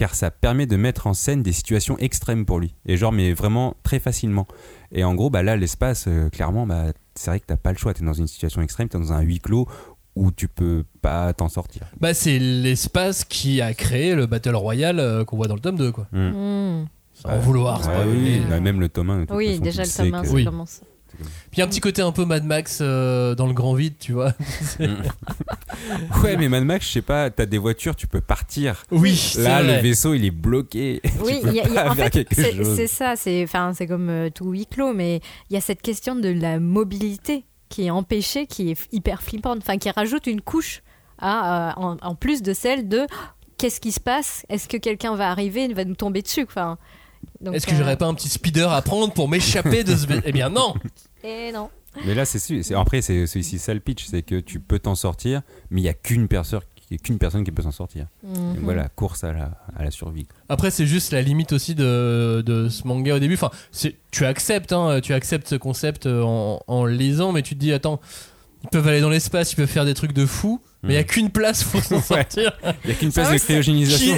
car 0.00 0.14
ça 0.14 0.30
permet 0.30 0.64
de 0.64 0.76
mettre 0.76 1.06
en 1.08 1.12
scène 1.12 1.42
des 1.42 1.52
situations 1.52 1.98
extrêmes 1.98 2.46
pour 2.46 2.58
lui. 2.58 2.74
Et 2.86 2.96
genre, 2.96 3.12
mais 3.12 3.34
vraiment 3.34 3.76
très 3.82 3.98
facilement. 3.98 4.46
Et 4.92 5.04
en 5.04 5.14
gros, 5.14 5.28
bah 5.28 5.42
là, 5.42 5.58
l'espace, 5.58 6.06
euh, 6.08 6.30
clairement, 6.30 6.66
bah, 6.66 6.84
c'est 7.14 7.30
vrai 7.30 7.38
que 7.38 7.44
t'as 7.44 7.58
pas 7.58 7.70
le 7.70 7.76
choix. 7.76 7.92
T'es 7.92 8.02
dans 8.02 8.14
une 8.14 8.26
situation 8.26 8.62
extrême, 8.62 8.88
t'es 8.88 8.96
dans 8.96 9.12
un 9.12 9.20
huis 9.20 9.40
clos 9.40 9.68
où 10.16 10.32
tu 10.32 10.48
peux 10.48 10.84
pas 11.02 11.34
t'en 11.34 11.50
sortir. 11.50 11.82
Bah, 12.00 12.14
c'est 12.14 12.38
l'espace 12.38 13.24
qui 13.26 13.60
a 13.60 13.74
créé 13.74 14.14
le 14.14 14.24
Battle 14.24 14.54
Royale 14.56 15.00
euh, 15.00 15.26
qu'on 15.26 15.36
voit 15.36 15.48
dans 15.48 15.54
le 15.54 15.60
tome 15.60 15.76
2, 15.76 15.92
quoi. 15.92 16.06
Mm. 16.12 16.30
Hmm. 16.30 16.86
Sans 17.12 17.38
vouloir, 17.40 17.84
c'est 17.84 17.90
Ouais, 17.90 17.96
pas 17.96 18.06
oui, 18.06 18.40
bah, 18.48 18.60
même 18.60 18.80
le 18.80 18.88
tome 18.88 19.10
1. 19.10 19.18
de 19.20 19.24
toute 19.26 19.36
Oui, 19.36 19.48
façon, 19.50 19.60
déjà 19.62 19.82
le 19.82 19.88
tome 19.90 20.14
1, 20.14 20.22
que- 20.22 20.28
ça 20.28 20.32
Oui. 20.34 20.44
commence. 20.46 20.80
Puis 21.18 21.26
il 21.56 21.58
y 21.58 21.62
a 21.62 21.64
un 21.64 21.68
petit 21.68 21.80
côté 21.80 22.02
un 22.02 22.12
peu 22.12 22.24
Mad 22.24 22.44
Max 22.44 22.78
euh, 22.80 23.34
dans 23.34 23.46
le 23.46 23.52
grand 23.52 23.74
vide, 23.74 23.94
tu 23.98 24.12
vois. 24.12 24.32
Ouais, 26.22 26.36
mais 26.36 26.48
Mad 26.48 26.64
Max, 26.64 26.86
je 26.86 26.92
sais 26.92 27.02
pas, 27.02 27.30
t'as 27.30 27.46
des 27.46 27.58
voitures, 27.58 27.96
tu 27.96 28.06
peux 28.06 28.20
partir. 28.20 28.82
Oui, 28.90 29.16
c'est 29.16 29.42
Là, 29.42 29.62
vrai. 29.62 29.76
le 29.76 29.82
vaisseau, 29.82 30.14
il 30.14 30.24
est 30.24 30.30
bloqué. 30.30 31.00
Oui, 31.24 31.38
tu 31.42 31.48
il 31.48 31.54
y 31.54 31.60
a- 31.60 31.66
il 31.66 31.72
y 31.74 31.78
a- 31.78 31.90
en 31.90 31.94
fait, 31.94 32.26
c'est 32.32 32.86
ça, 32.86 33.16
c'est 33.16 33.42
enfin, 33.44 33.72
c'est 33.74 33.86
comme 33.86 34.08
euh, 34.08 34.30
tout 34.30 34.50
huis 34.50 34.66
clos, 34.66 34.92
mais 34.94 35.20
il 35.48 35.54
y 35.54 35.56
a 35.56 35.60
cette 35.60 35.82
question 35.82 36.14
de 36.16 36.28
la 36.28 36.58
mobilité 36.60 37.44
qui 37.68 37.86
est 37.86 37.90
empêchée, 37.90 38.46
qui 38.46 38.70
est 38.70 38.88
hyper 38.92 39.22
flippante, 39.22 39.58
enfin, 39.58 39.78
qui 39.78 39.90
rajoute 39.90 40.26
une 40.26 40.40
couche 40.40 40.82
à, 41.18 41.70
euh, 41.70 41.72
en, 41.76 41.96
en 42.02 42.14
plus 42.14 42.42
de 42.42 42.52
celle 42.52 42.88
de 42.88 43.06
oh, 43.10 43.14
qu'est-ce 43.58 43.80
qui 43.80 43.92
se 43.92 44.00
passe? 44.00 44.44
Est-ce 44.48 44.68
que 44.68 44.76
quelqu'un 44.76 45.14
va 45.14 45.30
arriver, 45.30 45.68
va 45.72 45.84
nous 45.84 45.94
tomber 45.96 46.22
dessus 46.22 46.44
enfin, 46.46 46.78
Est-ce 47.52 47.66
que 47.66 47.72
euh, 47.72 47.78
j'aurais 47.78 47.96
pas 47.96 48.06
un 48.06 48.14
petit 48.14 48.28
speeder 48.28 48.70
à 48.70 48.82
prendre 48.82 49.12
pour 49.12 49.28
m'échapper 49.28 49.84
de 49.84 49.94
ce. 49.96 50.06
Eh 50.24 50.32
bien, 50.32 50.50
non 50.50 50.74
Eh 51.24 51.52
non. 51.52 51.70
Mais 52.06 52.14
là, 52.14 52.24
c'est 52.24 52.38
sûr. 52.38 52.64
c'est- 52.64 52.74
Après, 52.74 53.02
c'est 53.02 53.26
c'est 53.26 53.40
ici 53.40 53.58
ça 53.58 53.74
le 53.74 53.80
pitch, 53.80 54.06
c'est 54.06 54.22
que 54.22 54.38
tu 54.40 54.60
peux 54.60 54.78
t'en 54.78 54.94
sortir, 54.94 55.42
mais 55.70 55.80
il 55.80 55.84
y 55.84 55.88
a 55.88 55.94
qu'une 55.94 56.28
personne, 56.28 56.60
il 56.90 56.94
y 56.94 56.96
a 56.96 56.98
qu'une 57.02 57.18
personne 57.18 57.42
qui 57.42 57.50
peut 57.50 57.62
s'en 57.62 57.72
sortir. 57.72 58.06
Mhm. 58.22 58.34
Donc 58.54 58.64
Voilà, 58.64 58.88
course 58.88 59.24
à 59.24 59.32
la, 59.32 59.50
à 59.76 59.82
la 59.84 59.90
survie. 59.90 60.26
Après, 60.48 60.70
c'est 60.70 60.86
juste 60.86 61.12
la 61.12 61.20
limite 61.22 61.52
aussi 61.52 61.74
de, 61.74 62.42
de 62.46 62.68
ce 62.68 62.86
manga 62.86 63.16
au 63.16 63.18
début. 63.18 63.34
Enfin, 63.34 63.50
c'est- 63.72 63.96
tu 64.12 64.24
acceptes, 64.24 64.72
hein, 64.72 65.00
tu 65.00 65.12
acceptes 65.14 65.48
ce 65.48 65.56
concept 65.56 66.06
euh, 66.06 66.22
en, 66.22 66.60
en 66.68 66.84
lisant, 66.84 67.32
mais 67.32 67.42
tu 67.42 67.54
te 67.56 67.60
dis, 67.60 67.72
attends, 67.72 68.00
ils 68.62 68.68
peuvent 68.68 68.86
aller 68.88 69.00
dans 69.00 69.10
l'espace, 69.10 69.52
ils 69.52 69.56
peuvent 69.56 69.66
faire 69.68 69.84
des 69.84 69.94
trucs 69.94 70.12
de 70.12 70.26
fou, 70.26 70.60
mais 70.82 70.94
il 70.94 70.96
y 70.96 70.98
a 70.98 71.04
qu'une 71.04 71.30
place 71.30 71.64
pour 71.64 71.82
s'en 71.82 71.96
Ouais. 71.96 72.02
sortir. 72.02 72.52
Il 72.84 72.90
y 72.90 72.92
a 72.92 72.96
qu'une 72.96 73.12
place 73.12 73.32
de 73.32 73.38
cryogénisation. 73.38 74.16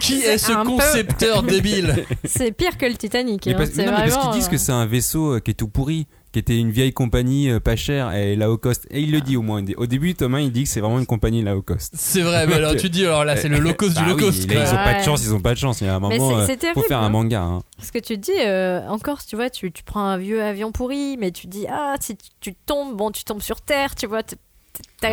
Qui- 0.00 0.22
est 0.22 0.38
ce 0.38 0.52
concepteur 0.64 1.42
débile? 1.42 2.04
C'est 2.24 2.52
pire 2.52 2.76
que 2.78 2.86
le 2.86 2.94
Titanic. 2.94 3.46
Mais 3.46 3.54
hein, 3.54 3.56
parce, 3.58 3.74
non, 3.74 3.84
parce 3.86 4.16
qu'ils 4.16 4.30
disent 4.32 4.46
euh, 4.46 4.50
que 4.50 4.56
c'est 4.58 4.72
un 4.72 4.86
vaisseau 4.86 5.34
euh, 5.34 5.40
qui 5.40 5.52
est 5.52 5.54
tout 5.54 5.68
pourri, 5.68 6.06
qui 6.32 6.38
était 6.38 6.58
une 6.58 6.70
vieille 6.70 6.92
compagnie 6.92 7.50
euh, 7.50 7.58
pas 7.60 7.74
chère 7.76 8.12
et 8.14 8.36
low 8.36 8.58
cost. 8.58 8.86
Et 8.90 9.00
il 9.00 9.10
le 9.12 9.20
dit 9.20 9.36
au 9.36 9.42
moins. 9.42 9.62
Au 9.76 9.86
début, 9.86 10.14
Thomas, 10.14 10.40
il 10.40 10.52
dit 10.52 10.64
que 10.64 10.68
c'est 10.68 10.80
vraiment 10.80 10.98
une 10.98 11.06
compagnie 11.06 11.42
low 11.42 11.62
cost. 11.62 11.92
C'est 11.96 12.20
vrai, 12.22 12.46
mais 12.46 12.54
alors 12.54 12.76
tu 12.76 12.90
dis, 12.90 13.04
alors 13.06 13.24
là, 13.24 13.36
c'est 13.36 13.48
le 13.48 13.58
low 13.58 13.72
cost 13.74 13.94
Bah 13.96 14.02
du 14.02 14.08
low 14.10 14.16
oui, 14.16 14.22
cost. 14.24 14.46
là, 14.52 14.62
ils 14.68 14.74
ont 14.74 14.84
pas 14.84 14.94
de 14.94 15.02
chance, 15.04 15.22
ils 15.24 15.34
ont 15.34 15.40
pas 15.40 15.54
de 15.54 15.58
chance. 15.58 15.80
Il 15.80 15.86
y 15.86 15.90
a 15.90 15.94
un 15.96 16.00
Mais 16.00 16.18
moment, 16.18 16.44
c'est- 16.46 16.52
euh, 16.52 16.56
c'est 16.60 16.72
faut 16.74 16.82
faire 16.82 17.00
un 17.00 17.06
hein. 17.06 17.10
manga. 17.10 17.42
hein. 17.42 17.62
Parce 17.76 17.90
que 17.90 17.98
tu 17.98 18.14
te 18.20 18.20
dis, 18.20 18.38
euh, 18.38 18.86
en 18.88 18.98
Corse, 18.98 19.26
tu 19.26 19.36
vois, 19.36 19.48
tu, 19.50 19.72
tu 19.72 19.82
prends 19.84 20.04
un 20.04 20.18
vieux 20.18 20.42
avion 20.42 20.70
pourri, 20.72 21.16
mais 21.18 21.30
tu 21.30 21.46
te 21.46 21.50
dis, 21.50 21.66
ah, 21.70 21.94
si 22.00 22.16
tu, 22.16 22.28
tu 22.40 22.54
tombes, 22.54 22.96
bon, 22.96 23.10
tu 23.10 23.24
tombes 23.24 23.42
sur 23.42 23.60
Terre, 23.60 23.94
tu 23.94 24.06
vois, 24.06 24.22
t'as 24.22 24.36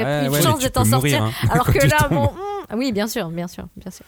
Ouais, 0.04 0.25
une 0.25 0.32
ouais, 0.32 0.41
chance 0.41 0.60
de 0.60 0.67
t'en 0.67 0.84
sortir. 0.84 1.21
mourir, 1.21 1.23
hein, 1.23 1.47
Alors 1.49 1.71
que 1.71 1.88
là, 1.88 1.97
tombes. 2.10 2.13
bon, 2.17 2.25
hmm, 2.34 2.78
oui, 2.78 2.91
bien 2.91 3.08
sûr, 3.08 3.30
bien 3.30 3.47
sûr, 3.47 3.65
bien 3.78 3.91
sûr. 3.91 4.06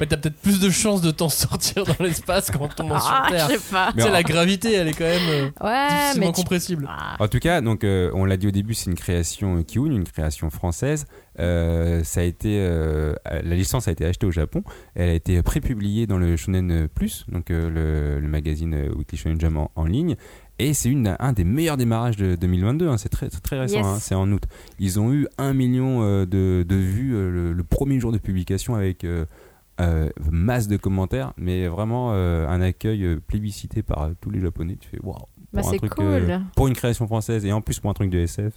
Mais 0.00 0.06
t'as 0.06 0.16
peut-être 0.16 0.36
plus 0.40 0.60
de 0.60 0.70
chances 0.70 1.00
de 1.02 1.10
t'en 1.10 1.28
sortir 1.28 1.84
dans 1.84 1.96
l'espace 2.04 2.50
qu'en 2.50 2.68
tombant 2.68 2.96
Ah, 2.98 3.22
sur 3.26 3.36
Terre. 3.36 3.48
je 3.50 3.56
sais 3.58 3.70
pas. 3.72 3.92
Tu 3.96 4.02
sais, 4.02 4.10
la 4.10 4.22
gravité, 4.22 4.72
elle 4.72 4.88
est 4.88 4.92
quand 4.92 5.04
même 5.04 5.28
euh, 5.28 5.50
Ouais, 5.64 5.88
difficilement 5.88 6.26
mais 6.26 6.32
tu- 6.32 6.40
compressible. 6.40 6.86
Ah, 6.88 7.16
En 7.18 7.28
tout 7.28 7.38
cas, 7.38 7.60
donc 7.60 7.84
euh, 7.84 8.10
on 8.14 8.24
l'a 8.24 8.36
dit 8.36 8.46
au 8.46 8.50
début, 8.52 8.74
c'est 8.74 8.90
une 8.90 8.96
création 8.96 9.56
euh, 9.58 9.62
Kiun, 9.62 9.86
une 9.92 10.04
création 10.04 10.50
française. 10.50 11.06
Euh, 11.40 12.02
ça 12.04 12.20
a 12.20 12.24
été, 12.24 12.56
euh, 12.60 13.14
la 13.30 13.54
licence 13.54 13.86
a 13.88 13.92
été 13.92 14.04
achetée 14.04 14.26
au 14.26 14.32
Japon. 14.32 14.62
Elle 14.94 15.10
a 15.10 15.14
été 15.14 15.40
prépubliée 15.42 16.06
dans 16.06 16.18
le 16.18 16.36
Shonen 16.36 16.88
Plus, 16.88 17.24
donc 17.28 17.50
euh, 17.50 17.70
le, 17.70 18.20
le 18.20 18.28
magazine 18.28 18.88
Weekly 18.96 19.18
Shonen 19.18 19.40
Jump 19.40 19.56
en, 19.56 19.70
en 19.76 19.84
ligne. 19.84 20.16
Et 20.60 20.74
c'est 20.74 20.88
une- 20.88 21.16
un 21.20 21.32
des 21.32 21.44
meilleurs 21.44 21.76
démarrages 21.76 22.16
de 22.16 22.34
2022. 22.34 22.88
hein. 22.88 22.98
C'est 22.98 23.08
très, 23.08 23.28
très 23.28 23.60
récent. 23.60 23.76
Yes. 23.76 23.86
hein. 23.86 23.98
C'est 24.00 24.16
en 24.16 24.30
août. 24.32 24.42
Ils 24.80 24.98
ont 24.98 25.12
eu 25.12 25.28
un 25.38 25.52
million 25.54 26.02
euh, 26.02 26.26
de, 26.26 26.64
de 26.68 26.74
vues 26.76 27.14
euh, 27.14 27.30
le, 27.30 27.52
le 27.52 27.64
premier 27.64 28.00
jour 28.00 28.10
de 28.10 28.18
publication 28.18 28.74
avec 28.74 29.04
euh, 29.04 29.24
euh, 29.80 30.08
masse 30.30 30.68
de 30.68 30.76
commentaires, 30.76 31.32
mais 31.36 31.66
vraiment 31.68 32.10
euh, 32.12 32.46
un 32.48 32.60
accueil 32.60 33.04
euh, 33.04 33.20
plébiscité 33.26 33.82
par 33.82 34.02
euh, 34.02 34.10
tous 34.20 34.30
les 34.30 34.40
Japonais. 34.40 34.76
Tu 34.80 34.88
fais 34.88 35.00
waouh. 35.02 35.16
Bah, 35.50 35.62
c'est 35.62 35.78
truc, 35.78 35.94
cool. 35.94 36.04
euh, 36.04 36.38
pour 36.54 36.68
une 36.68 36.74
création 36.74 37.06
française 37.06 37.46
et 37.46 37.52
en 37.52 37.62
plus 37.62 37.80
pour 37.80 37.88
un 37.88 37.94
truc 37.94 38.10
de 38.10 38.18
SF, 38.18 38.52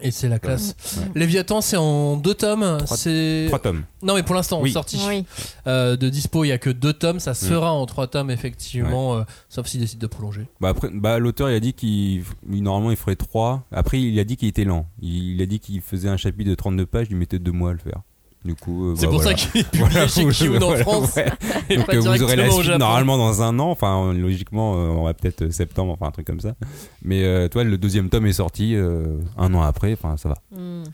Et 0.00 0.12
c'est 0.12 0.28
la 0.28 0.38
classe. 0.38 0.76
Ouais. 0.96 1.10
Léviathan, 1.16 1.60
c'est 1.60 1.76
en 1.76 2.16
deux 2.16 2.34
tomes. 2.34 2.76
Trois- 2.84 2.96
C'est 2.96 3.46
trois 3.48 3.58
tomes. 3.58 3.82
non, 4.04 4.14
mais 4.14 4.22
pour 4.22 4.36
l'instant, 4.36 4.60
Oui. 4.62 4.70
sorti 4.70 5.00
Oui. 5.08 5.24
euh, 5.66 5.96
de 5.96 6.08
dispo, 6.08 6.44
il 6.44 6.48
y 6.48 6.52
a 6.52 6.58
que 6.58 6.70
deux 6.70 6.92
tomes. 6.92 7.18
Ça 7.18 7.34
sera 7.34 7.72
en 7.72 7.84
trois 7.86 8.06
tomes 8.06 8.30
effectivement, 8.30 9.16
euh, 9.16 9.22
sauf 9.48 9.66
s'il 9.66 9.80
décide 9.80 9.98
de 9.98 10.06
prolonger. 10.06 10.46
Bah 10.60 10.68
après, 10.68 10.88
bah 10.92 11.18
l'auteur 11.18 11.50
il 11.50 11.54
a 11.56 11.60
dit 11.60 11.72
qu'il 11.72 12.22
il- 12.48 12.62
normalement 12.62 12.92
il 12.92 12.96
ferait 12.96 13.16
3 13.16 13.64
Après 13.72 14.00
il 14.00 14.16
a 14.20 14.24
dit 14.24 14.36
qu'il 14.36 14.46
était 14.48 14.64
lent. 14.64 14.86
Il, 15.02 15.32
il 15.34 15.42
a 15.42 15.46
dit 15.46 15.58
qu'il 15.58 15.80
faisait 15.80 16.08
un 16.08 16.16
chapitre 16.16 16.48
de 16.50 16.54
32 16.54 16.86
pages, 16.86 17.08
il 17.10 17.14
lui 17.14 17.18
mettait 17.18 17.40
deux 17.40 17.50
mois 17.52 17.70
à 17.70 17.72
le 17.72 17.78
faire. 17.80 18.02
Du 18.46 18.54
coup, 18.54 18.90
euh, 18.90 18.94
C'est 18.96 19.06
bah, 19.06 19.12
pour 19.12 19.20
voilà. 19.22 19.36
ça 19.36 19.48
qu'il 19.48 19.60
est 19.60 19.64
publié 19.70 20.08
chez 20.08 20.24
vous- 20.48 20.58
Kiun 20.58 20.62
en 20.62 20.76
France. 20.76 21.14
ouais. 21.16 21.26
et 21.68 21.76
Donc 21.76 21.86
pas 21.86 21.94
euh, 21.94 22.00
vous 22.00 22.22
aurez 22.22 22.36
la 22.36 22.50
suite 22.50 22.68
normalement 22.78 23.18
dans 23.18 23.42
un 23.42 23.58
an. 23.58 23.70
Enfin 23.70 24.12
logiquement 24.14 24.74
euh, 24.76 24.88
on 24.88 25.04
va 25.04 25.14
peut-être 25.14 25.50
septembre, 25.50 25.92
enfin 25.92 26.06
un 26.06 26.12
truc 26.12 26.26
comme 26.26 26.40
ça. 26.40 26.54
Mais 27.02 27.24
euh, 27.24 27.48
toi 27.48 27.64
le 27.64 27.76
deuxième 27.76 28.08
tome 28.08 28.26
est 28.26 28.32
sorti 28.34 28.74
euh, 28.76 29.18
un 29.36 29.52
an 29.54 29.62
après. 29.62 29.92
Enfin 29.92 30.16
ça 30.16 30.28
va. 30.28 30.36
Hmm. 30.56 30.84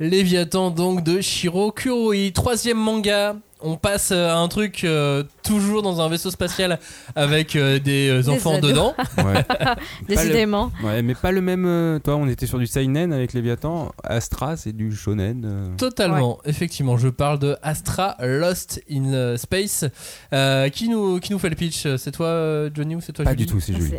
Léviathan 0.00 0.70
donc 0.70 1.04
de 1.04 1.20
Shiro 1.20 1.72
Kuroi. 1.72 2.30
Troisième 2.32 2.78
manga. 2.78 3.36
On 3.62 3.76
passe 3.76 4.10
euh, 4.12 4.28
à 4.30 4.36
un 4.36 4.48
truc 4.48 4.84
euh, 4.84 5.22
toujours 5.42 5.82
dans 5.82 6.00
un 6.00 6.08
vaisseau 6.08 6.30
spatial 6.30 6.78
avec 7.14 7.56
euh, 7.56 7.78
des 7.78 8.08
euh, 8.08 8.30
enfants 8.30 8.54
ados. 8.56 8.70
dedans. 8.70 8.94
Ouais. 9.18 9.44
Décidément. 10.08 10.70
Ouais, 10.82 11.02
mais 11.02 11.14
pas 11.14 11.30
le 11.32 11.40
même. 11.40 11.66
euh, 11.66 11.98
toi 11.98 12.16
on 12.16 12.26
était 12.28 12.46
sur 12.46 12.58
du 12.58 12.66
seinen 12.66 13.12
avec 13.12 13.32
Léviathan. 13.32 13.92
Astra 14.04 14.56
c'est 14.56 14.72
du 14.72 14.94
shonen. 14.94 15.42
euh. 15.44 15.76
Totalement, 15.76 16.38
effectivement. 16.44 16.96
Je 16.96 17.08
parle 17.08 17.38
de 17.38 17.56
Astra 17.62 18.16
Lost 18.20 18.82
in 18.90 19.12
euh, 19.12 19.36
Space. 19.36 19.84
Euh, 20.32 20.68
qui, 20.70 20.88
nous, 20.88 21.20
qui 21.20 21.32
nous 21.32 21.38
fait 21.38 21.50
le 21.50 21.56
pitch 21.56 21.86
C'est 21.96 22.12
toi, 22.12 22.26
euh, 22.26 22.70
Johnny, 22.74 22.96
ou 22.96 23.00
c'est 23.00 23.12
toi, 23.12 23.24
Pas 23.24 23.32
Julie 23.32 23.44
du 23.46 23.52
tout 23.52 23.60
c'est 23.60 23.72
Julie. 23.74 23.98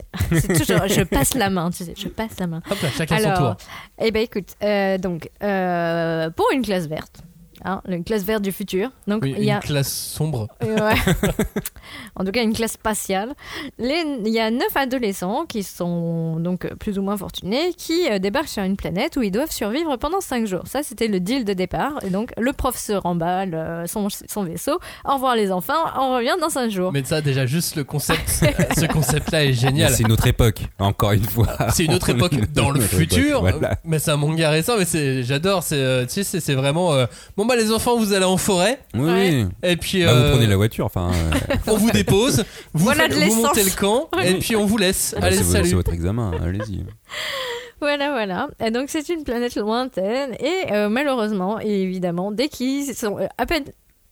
Toujours, 0.58 0.88
je 0.88 1.04
passe 1.04 1.34
la 1.36 1.50
main, 1.50 1.70
tu 1.72 1.84
sais, 1.84 1.94
je 1.98 2.08
passe 2.08 2.32
la 2.40 2.48
main. 2.48 2.62
Hop 2.70 2.82
là, 2.82 2.90
chacun 2.98 3.18
son 3.20 3.26
Alors, 3.30 3.58
tour. 3.58 3.68
eh 4.02 4.12
ben 4.12 4.24
écoute, 4.24 4.50
euh, 4.64 4.98
donc 4.98 5.30
euh, 5.44 6.30
pour 6.32 6.46
une 6.54 6.62
classe 6.62 6.88
verte, 6.88 7.22
hein, 7.66 7.82
une 7.88 8.04
classe 8.04 8.24
verte 8.24 8.42
du 8.42 8.52
futur, 8.52 8.90
donc 9.08 9.24
Oui, 9.24 9.36
il 9.38 9.44
y 9.44 9.52
a 9.52 9.56
une 9.56 9.62
classe 9.62 9.92
sombre. 9.92 10.48
Euh, 10.64 10.78
ouais. 10.78 10.96
en 12.16 12.24
tout 12.26 12.32
cas, 12.32 12.44
une 12.44 12.54
classe 12.54 12.74
spatiale. 12.74 13.34
Les- 13.78 14.06
Il 14.26 14.32
y 14.34 14.40
a 14.40 14.50
neuf 14.52 14.76
adolescents 14.76 15.46
qui 15.48 15.64
sont 15.64 16.38
donc 16.40 16.68
plus 16.76 16.98
ou 17.00 17.02
moins 17.02 17.18
fortunés, 17.18 17.74
qui 17.78 18.10
euh, 18.10 18.20
débarquent 18.20 18.48
sur 18.48 18.64
une 18.64 18.78
planète 18.78 19.16
où 19.18 19.22
ils 19.22 19.32
doivent 19.32 19.52
survivre 19.52 19.96
pendant 19.98 20.22
cinq 20.22 20.46
jours. 20.46 20.64
Ça, 20.66 20.84
c'était 20.84 21.08
le 21.08 21.20
deal 21.20 21.46
de 21.46 21.54
départ. 21.54 21.94
Et 22.06 22.10
donc, 22.10 22.32
le 22.38 22.54
prof 22.54 22.78
se 22.78 22.94
remballe 22.94 23.54
euh, 23.54 23.86
son, 23.88 24.08
son 24.10 24.44
vaisseau. 24.44 24.80
Au 25.06 25.14
revoir 25.16 25.36
les 25.36 25.52
enfants, 25.52 25.74
on 26.00 26.16
revient 26.16 26.36
dans 26.40 26.50
cinq 26.50 26.70
jours. 26.72 26.92
Mais 26.92 27.04
ça, 27.04 27.22
déjà, 27.22 27.46
juste 27.46 27.76
le 27.76 27.84
concept, 27.84 28.28
ce 28.30 28.86
concept-là 28.86 29.46
est 29.46 29.54
génial. 29.54 29.92
C'est 29.94 30.04
une 30.04 30.12
autre 30.12 30.28
époque. 30.28 30.62
Encore 30.80 31.12
une 31.12 31.24
fois. 31.24 31.48
C'est 31.74 31.86
une 31.86 31.94
autre 31.94 32.10
époque 32.10 32.34
dans 32.54 32.72
le 32.72 32.80
époque, 32.84 33.00
futur, 33.00 33.42
voilà. 33.42 33.78
mais 33.84 34.00
c'est 34.00 34.12
un 34.12 34.18
manga 34.18 34.50
récent, 34.50 34.74
mais 34.78 35.24
j'adore. 35.24 35.64
C'est, 35.64 35.76
euh, 35.78 36.06
tu 36.06 36.14
sais, 36.14 36.24
c'est, 36.24 36.40
c'est 36.40 36.56
vraiment. 36.56 36.94
euh, 36.94 37.06
bon 37.38 37.46
bah 37.56 37.62
les 37.62 37.72
enfants, 37.72 37.98
vous 37.98 38.14
allez 38.14 38.26
en 38.26 38.38
forêt, 38.38 38.80
Oui, 38.94 39.46
et 39.64 39.76
puis 39.78 40.04
Bah, 40.04 40.12
euh, 40.12 40.24
vous 40.26 40.32
prenez 40.36 40.48
la 40.48 40.56
voiture, 40.58 40.86
enfin. 40.86 41.12
euh, 41.14 41.56
on 41.68 41.76
vous 41.78 41.92
dépose, 41.92 42.44
vous, 42.74 42.84
Voilà 42.86 43.04
faites- 43.10 43.20
de 43.20 43.26
vous 43.26 43.42
montez 43.44 43.64
le 43.64 43.72
camp, 43.76 44.10
et 44.24 44.34
puis 44.36 44.56
on 44.56 44.66
vous 44.66 44.78
laisse. 44.78 45.16
bah, 45.20 45.28
allez, 45.28 45.38
c'est, 45.38 45.44
salut. 45.44 45.70
c'est 45.70 45.76
votre 45.76 45.94
examen, 45.94 46.32
allez-y. 46.44 46.86
Voilà, 47.84 48.12
voilà. 48.12 48.48
Et 48.64 48.70
donc, 48.70 48.90
c'est 48.90 49.10
une 49.10 49.24
planète 49.24 49.56
lointaine. 49.56 50.36
Et 50.40 50.72
euh, 50.72 50.88
malheureusement, 50.88 51.60
et 51.60 51.82
évidemment, 51.82 52.32
dès 52.32 52.48
qu'ils 52.48 52.94
sont 52.96 53.18
euh, 53.18 53.26
à 53.40 53.48
peine 53.48 53.64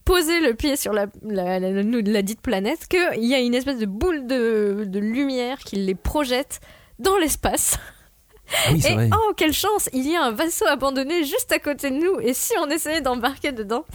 posé 0.05 0.39
le 0.39 0.55
pied 0.55 0.75
sur 0.75 0.91
la, 0.91 1.05
la, 1.23 1.59
la- 1.59 1.69
la- 1.71 1.83
la 1.83 2.21
dite 2.23 2.41
planète, 2.41 2.87
qu'il 2.87 3.23
y 3.25 3.35
a 3.35 3.39
une 3.39 3.53
espèce 3.53 3.77
de 3.77 3.85
boule 3.85 4.25
de, 4.25 4.85
de 4.87 4.99
lumière 4.99 5.59
qui 5.59 5.75
les 5.75 5.93
projette 5.93 6.61
dans 6.97 7.15
l'espace. 7.17 7.77
Ah 8.51 8.69
oui, 8.73 8.81
Et 8.87 8.93
vrai. 8.93 9.09
oh, 9.13 9.33
quelle 9.37 9.53
chance 9.53 9.89
Il 9.93 10.09
y 10.09 10.15
a 10.15 10.23
un 10.23 10.31
vaisseau 10.31 10.65
abandonné 10.67 11.23
juste 11.23 11.51
à 11.51 11.59
côté 11.59 11.89
de 11.91 11.95
nous. 11.97 12.19
Et 12.21 12.33
si 12.33 12.53
on 12.59 12.69
essayait 12.69 13.01
d'embarquer 13.01 13.51
dedans? 13.51 13.85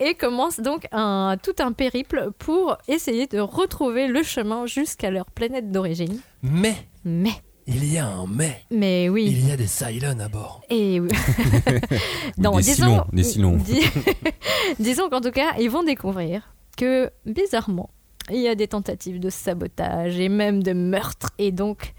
Et 0.00 0.14
commence 0.14 0.60
donc 0.60 0.86
un, 0.92 1.36
tout 1.42 1.54
un 1.60 1.72
périple 1.72 2.30
pour 2.38 2.76
essayer 2.88 3.26
de 3.26 3.38
retrouver 3.38 4.08
le 4.08 4.22
chemin 4.22 4.66
jusqu'à 4.66 5.10
leur 5.10 5.26
planète 5.26 5.70
d'origine. 5.70 6.18
Mais 6.42 6.74
Mais, 7.04 7.30
il 7.66 7.84
y 7.92 7.98
a 7.98 8.06
un 8.06 8.26
mais. 8.26 8.62
mais 8.70 9.08
oui. 9.08 9.26
Il 9.30 9.48
y 9.48 9.52
a 9.52 9.56
des 9.56 9.66
Cylons 9.68 10.18
à 10.18 10.28
bord. 10.28 10.60
Et 10.70 10.98
oui. 11.00 11.08
Ou 12.38 12.56
des 12.56 12.62
Cylons, 12.62 13.04
des 13.12 13.22
Cylons. 13.24 13.56
dis- 13.64 13.80
disons 14.80 15.08
qu'en 15.08 15.20
tout 15.20 15.30
cas, 15.30 15.52
ils 15.58 15.70
vont 15.70 15.82
découvrir 15.84 16.52
que 16.76 17.10
bizarrement, 17.26 17.90
il 18.30 18.40
y 18.40 18.48
a 18.48 18.54
des 18.54 18.68
tentatives 18.68 19.20
de 19.20 19.30
sabotage 19.30 20.18
et 20.18 20.28
même 20.28 20.62
de 20.62 20.72
meurtre. 20.72 21.28
Et 21.38 21.52
donc, 21.52 21.94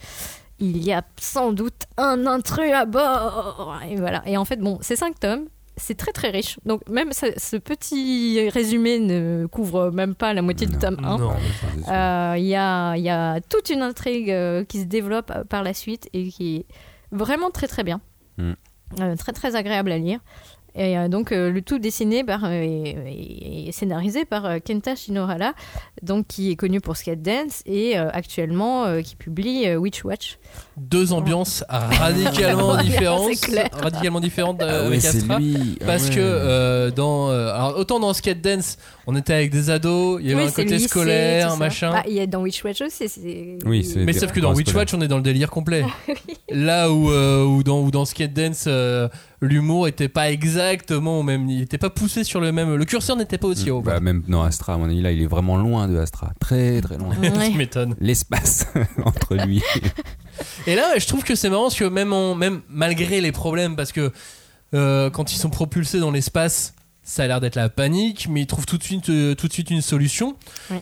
il 0.62 0.84
y 0.84 0.94
a 0.94 1.04
sans 1.20 1.52
doute 1.52 1.88
un 1.98 2.26
intrus 2.28 2.72
à 2.72 2.86
bord. 2.86 3.78
Et 3.90 3.96
voilà. 3.96 4.22
Et 4.26 4.38
en 4.38 4.46
fait, 4.46 4.58
bon, 4.58 4.78
c'est 4.82 4.96
cinq 4.96 5.20
tomes. 5.20 5.48
C'est 5.78 5.96
très 5.96 6.12
très 6.12 6.30
riche. 6.30 6.60
Donc 6.66 6.88
même 6.88 7.12
ce, 7.14 7.28
ce 7.38 7.56
petit 7.58 8.50
résumé 8.50 9.00
ne 9.00 9.48
couvre 9.48 9.90
même 9.90 10.14
pas 10.16 10.34
la 10.34 10.42
moitié 10.44 10.68
du 10.68 10.78
tome 10.78 10.98
1. 11.04 11.18
Non. 11.18 11.32
Euh, 11.32 12.36
Il 12.38 12.46
y, 12.46 12.56
a, 12.56 12.96
y 12.98 13.10
a 13.10 13.40
toute 13.42 13.70
une 13.70 13.82
intrigue 13.82 14.30
euh, 14.30 14.64
qui 14.64 14.82
se 14.82 14.86
développe 14.86 15.32
euh, 15.36 15.44
par 15.44 15.64
la 15.64 15.74
suite 15.74 16.08
et 16.14 16.28
qui 16.28 16.58
est 16.58 16.66
vraiment 17.12 17.50
très 17.50 17.68
très 17.68 17.84
bien. 17.84 18.00
Mm. 18.38 18.52
Euh, 19.00 19.16
très 19.16 19.32
très 19.32 19.56
agréable 19.56 19.92
à 19.92 19.98
lire. 19.98 20.20
Et 20.76 20.98
euh, 20.98 21.08
donc 21.10 21.32
euh, 21.32 21.52
le 21.52 21.62
tout 21.62 21.80
dessiné 21.80 22.24
par, 22.24 22.46
euh, 22.46 22.62
et, 22.64 23.70
scénarisé 23.74 24.24
par 24.26 24.46
euh, 24.46 24.60
Kenta 24.64 24.96
Shinohara, 24.96 25.54
donc 26.02 26.28
qui 26.28 26.50
est 26.52 26.56
connu 26.56 26.80
pour 26.80 26.96
Skate 26.96 27.22
Dance 27.22 27.62
et 27.66 27.98
euh, 28.00 28.10
actuellement 28.14 28.86
euh, 28.86 29.02
qui 29.02 29.16
publie 29.18 29.68
euh, 29.68 29.76
Witch 29.76 30.04
Watch. 30.06 30.38
Deux 30.78 31.12
ambiances 31.14 31.64
radicalement 31.70 32.78
différentes. 32.84 33.30
c'est 33.34 33.48
clair. 33.52 33.70
Radicalement 33.74 34.20
différentes 34.20 34.62
euh, 34.62 34.86
Ah 34.86 34.90
ouais, 34.90 35.06
avec 35.06 35.24
lui. 35.40 35.78
Ah 35.82 35.86
Parce 35.86 36.10
ouais. 36.10 36.16
que 36.16 36.20
euh, 36.20 36.92
dans 36.92 37.30
euh, 37.30 37.54
alors 37.54 37.78
autant 37.78 38.00
dans 38.00 38.14
Skate 38.14 38.42
Dance 38.42 38.78
on 39.08 39.16
était 39.16 39.34
avec 39.34 39.52
des 39.52 39.70
ados 39.70 40.20
il 40.22 40.30
y 40.30 40.34
avait 40.34 40.44
Oui, 40.44 40.48
un 40.50 40.52
côté 40.52 40.70
lycée, 40.76 40.88
scolaire 40.88 41.58
machin 41.58 41.92
Bah, 41.92 42.04
Il 42.08 42.14
y 42.14 42.20
a 42.20 42.28
dans 42.28 42.42
Witch 42.42 42.64
Watch 42.64 42.82
aussi. 42.82 43.10
c'est- 43.10 43.58
Oui, 43.66 43.84
c'est- 43.84 44.00
mais 44.00 44.14
sauf 44.14 44.32
que 44.32 44.40
dans 44.40 44.54
Witch. 44.54 44.74
Watch 44.74 44.94
on 44.94 45.02
est 45.02 45.08
dans 45.08 45.18
le 45.18 45.24
délire 45.24 45.50
complet 45.50 45.84
là 46.50 46.90
où, 46.92 47.12
euh, 47.12 47.44
où 47.44 47.62
dans, 47.64 47.82
où 47.82 47.92
dans 47.92 48.06
Skate 48.06 48.34
Dance 48.34 48.66
euh, 48.68 49.08
l'humour 49.42 49.88
était 49.88 50.08
pas 50.08 50.32
exactement 50.32 51.20
au 51.20 51.24
même 51.24 51.50
il 51.50 51.62
était 51.64 51.78
pas 51.80 51.90
poussé 51.90 52.24
sur 52.24 52.40
le 52.40 52.52
même 52.52 52.76
le 52.76 52.86
curseur 52.86 53.16
n'était 53.18 53.38
pas 53.40 53.48
aussi 53.48 53.72
haut 53.72 53.82
Bah, 53.82 54.00
même 54.00 54.22
dans 54.28 54.44
Astra, 54.44 54.76
à 54.76 54.78
mon 54.78 54.86
avis, 54.86 55.02
là, 55.02 55.12
il 55.12 55.22
est 55.22 55.26
vraiment 55.28 55.58
loin 55.58 55.88
de 55.88 55.98
Astra. 55.98 56.32
Très, 56.40 56.80
très 56.82 56.98
loin. 56.98 57.16
Ouais. 57.22 57.50
tu 57.52 57.58
m'étonnes 57.58 57.96
L'espace 58.00 58.68
entre 59.04 59.36
lui. 59.36 59.62
Et 60.68 60.76
là, 60.76 60.98
je 60.98 61.06
trouve 61.08 61.24
que 61.24 61.36
c'est 61.36 61.50
marrant 61.50 61.64
parce 61.64 61.76
que 61.76 61.86
même, 61.86 62.14
en- 62.14 62.36
même 62.36 62.62
malgré 62.70 63.20
les 63.22 63.32
problèmes, 63.32 63.76
parce 63.76 63.92
que 63.92 64.12
euh, 64.74 65.10
quand 65.10 65.34
ils 65.34 65.38
sont 65.38 65.50
propulsés 65.50 66.00
dans 66.00 66.12
l'espace, 66.12 66.74
ça 67.04 67.24
a 67.24 67.28
l'air 67.28 67.42
d'être 67.42 67.56
la 67.56 67.68
panique, 67.70 68.28
mais 68.30 68.42
ils 68.42 68.48
trouvent 68.48 68.66
tout 68.68 68.78
de 68.78 68.84
suite, 68.84 69.10
euh, 69.10 69.34
tout 69.36 69.48
de 69.48 69.54
suite 69.54 69.70
une 69.72 69.82
solution. 69.82 70.36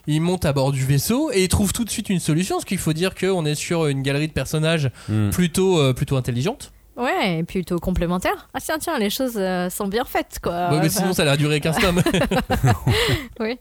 Ils 0.06 0.20
montent 0.22 0.46
à 0.46 0.54
bord 0.54 0.72
du 0.72 0.86
vaisseau 0.86 1.32
et 1.32 1.44
ils 1.44 1.48
trouvent 1.48 1.74
tout 1.74 1.86
de 1.86 1.90
suite 1.90 2.10
une 2.10 2.20
solution, 2.20 2.56
parce 2.58 2.66
qu'il 2.66 2.78
faut 2.78 2.94
dire 2.94 3.16
qu'on 3.16 3.46
est 3.46 3.56
sur 3.56 3.88
une 3.88 4.02
galerie 4.04 4.28
de 4.28 4.34
personnages 4.34 4.92
Hmm. 5.08 5.30
plutôt, 5.32 5.80
euh, 5.80 5.94
plutôt 5.94 6.18
intelligente. 6.18 6.72
Ouais, 7.00 7.40
et 7.40 7.44
plutôt 7.44 7.78
complémentaire. 7.80 8.50
Ah 8.54 8.60
tiens, 8.62 8.78
tiens, 8.78 9.00
les 9.00 9.10
choses 9.10 9.36
euh, 9.38 9.70
sont 9.70 9.88
bien 9.88 10.04
faites, 10.04 10.38
quoi. 10.44 10.70
Ouais, 10.72 10.80
mais 10.82 10.90
sinon, 10.90 11.14
ça 11.14 11.22
a 11.22 11.26
l'air 11.26 11.38
durer 11.38 11.62
15 11.62 11.78
tomes. 11.80 12.02
Oui. 13.40 13.58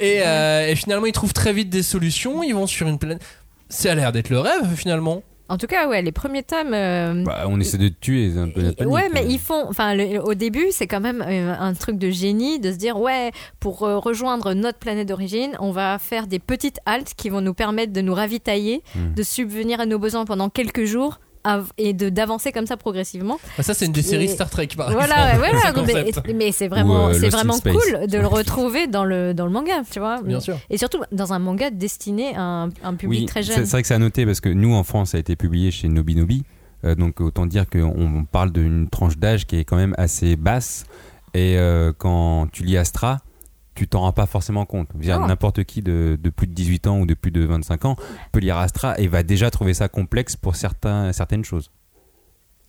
et, 0.00 0.20
euh, 0.22 0.68
et 0.68 0.76
finalement, 0.76 1.06
ils 1.06 1.12
trouvent 1.12 1.32
très 1.32 1.52
vite 1.52 1.70
des 1.70 1.82
solutions. 1.82 2.42
Ils 2.42 2.52
vont 2.54 2.66
sur 2.66 2.86
une 2.88 2.98
planète. 2.98 3.22
Ça 3.68 3.92
a 3.92 3.94
l'air 3.94 4.12
d'être 4.12 4.28
le 4.30 4.38
rêve, 4.38 4.74
finalement. 4.76 5.22
En 5.50 5.58
tout 5.58 5.66
cas, 5.66 5.88
ouais, 5.88 6.00
les 6.00 6.12
premiers 6.12 6.42
tomes. 6.42 6.72
euh, 6.72 7.22
Bah, 7.24 7.44
on 7.48 7.60
essaie 7.60 7.76
de 7.76 7.88
te 7.88 8.00
tuer, 8.00 8.30
c'est 8.32 8.38
un 8.40 8.48
peu 8.48 8.62
la 8.62 8.72
panique. 8.72 8.92
ouais, 8.92 9.08
mais 9.12 9.26
ils 9.28 9.38
font. 9.38 9.66
Enfin, 9.68 9.94
le- 9.94 10.18
au 10.22 10.32
début, 10.34 10.66
c'est 10.70 10.86
quand 10.86 11.00
même 11.00 11.20
un 11.22 11.74
truc 11.74 11.98
de 11.98 12.08
génie 12.10 12.60
de 12.60 12.72
se 12.72 12.76
dire 12.76 12.98
ouais, 12.98 13.30
pour 13.60 13.82
euh, 13.82 13.98
rejoindre 13.98 14.54
notre 14.54 14.78
planète 14.78 15.08
d'origine, 15.08 15.54
on 15.60 15.70
va 15.70 15.98
faire 15.98 16.26
des 16.26 16.38
petites 16.38 16.78
haltes 16.86 17.12
qui 17.16 17.28
vont 17.28 17.42
nous 17.42 17.52
permettre 17.54 17.92
de 17.92 18.00
nous 18.00 18.14
ravitailler, 18.14 18.82
Hmm. 18.94 19.12
de 19.14 19.22
subvenir 19.22 19.80
à 19.80 19.86
nos 19.86 19.98
besoins 19.98 20.24
pendant 20.24 20.48
quelques 20.48 20.84
jours 20.84 21.18
et 21.78 21.92
de 21.92 22.08
d'avancer 22.08 22.52
comme 22.52 22.66
ça 22.66 22.76
progressivement. 22.76 23.38
Bah, 23.56 23.62
ça, 23.62 23.74
c'est 23.74 23.86
une 23.86 23.92
des 23.92 24.00
Et- 24.00 24.02
séries 24.02 24.28
Star 24.28 24.48
Trek, 24.50 24.68
par 24.76 24.90
voilà, 24.92 25.38
ouais, 25.40 25.52
mais 26.34 26.52
c'est 26.52 26.68
vraiment, 26.68 27.08
euh, 27.08 27.12
c'est 27.18 27.28
vraiment 27.28 27.58
cool 27.58 28.06
de 28.08 28.18
le 28.18 28.26
retrouver 28.38 28.86
dans 28.86 29.04
le 29.04 29.34
dans 29.34 29.44
le 29.46 29.52
manga, 29.52 29.82
tu 29.90 29.98
vois. 30.00 30.22
Bien 30.22 30.40
sûr. 30.40 30.56
Et 30.70 30.78
surtout 30.78 31.02
dans 31.12 31.32
un 31.32 31.38
manga 31.38 31.70
destiné 31.70 32.34
à 32.36 32.42
un, 32.42 32.68
un 32.82 32.94
public 32.94 33.20
Oui, 33.20 33.26
très 33.26 33.42
jeune. 33.42 33.56
c'est 33.64 33.70
vrai 33.70 33.82
que 33.82 33.88
c'est 33.88 33.94
à 33.94 33.98
noter 33.98 34.24
parce 34.26 34.40
que 34.40 34.48
nous 34.48 34.74
en 34.74 34.84
France, 34.84 35.10
ça 35.10 35.16
a 35.16 35.20
été 35.20 35.36
publié 35.36 35.70
chez 35.70 35.88
Nobinobi. 35.88 36.44
Euh, 36.84 36.94
donc 36.94 37.20
autant 37.20 37.46
dire 37.46 37.68
qu'on 37.68 37.94
on 37.96 38.24
parle 38.24 38.52
d'une 38.52 38.88
tranche 38.88 39.16
d'âge 39.16 39.46
qui 39.46 39.56
est 39.58 39.64
quand 39.64 39.76
même 39.76 39.94
assez 39.98 40.36
basse. 40.36 40.84
Et 41.34 41.56
euh, 41.58 41.92
quand 41.96 42.46
tu 42.52 42.62
lis 42.62 42.76
Astra, 42.76 43.18
tu 43.74 43.88
t'en 43.88 44.00
rends 44.00 44.12
pas 44.12 44.26
forcément 44.26 44.66
compte. 44.66 44.88
N'importe 44.94 45.64
qui 45.64 45.82
de, 45.82 46.18
de 46.20 46.30
plus 46.30 46.46
de 46.46 46.52
18 46.52 46.86
ans 46.86 47.00
ou 47.00 47.06
de 47.06 47.14
plus 47.14 47.30
de 47.30 47.44
25 47.44 47.84
ans 47.84 47.96
peut 48.32 48.40
lire 48.40 48.56
Astra 48.58 48.98
et 48.98 49.08
va 49.08 49.22
déjà 49.22 49.50
trouver 49.50 49.74
ça 49.74 49.88
complexe 49.88 50.36
pour 50.36 50.56
certains, 50.56 51.12
certaines 51.12 51.44
choses. 51.44 51.70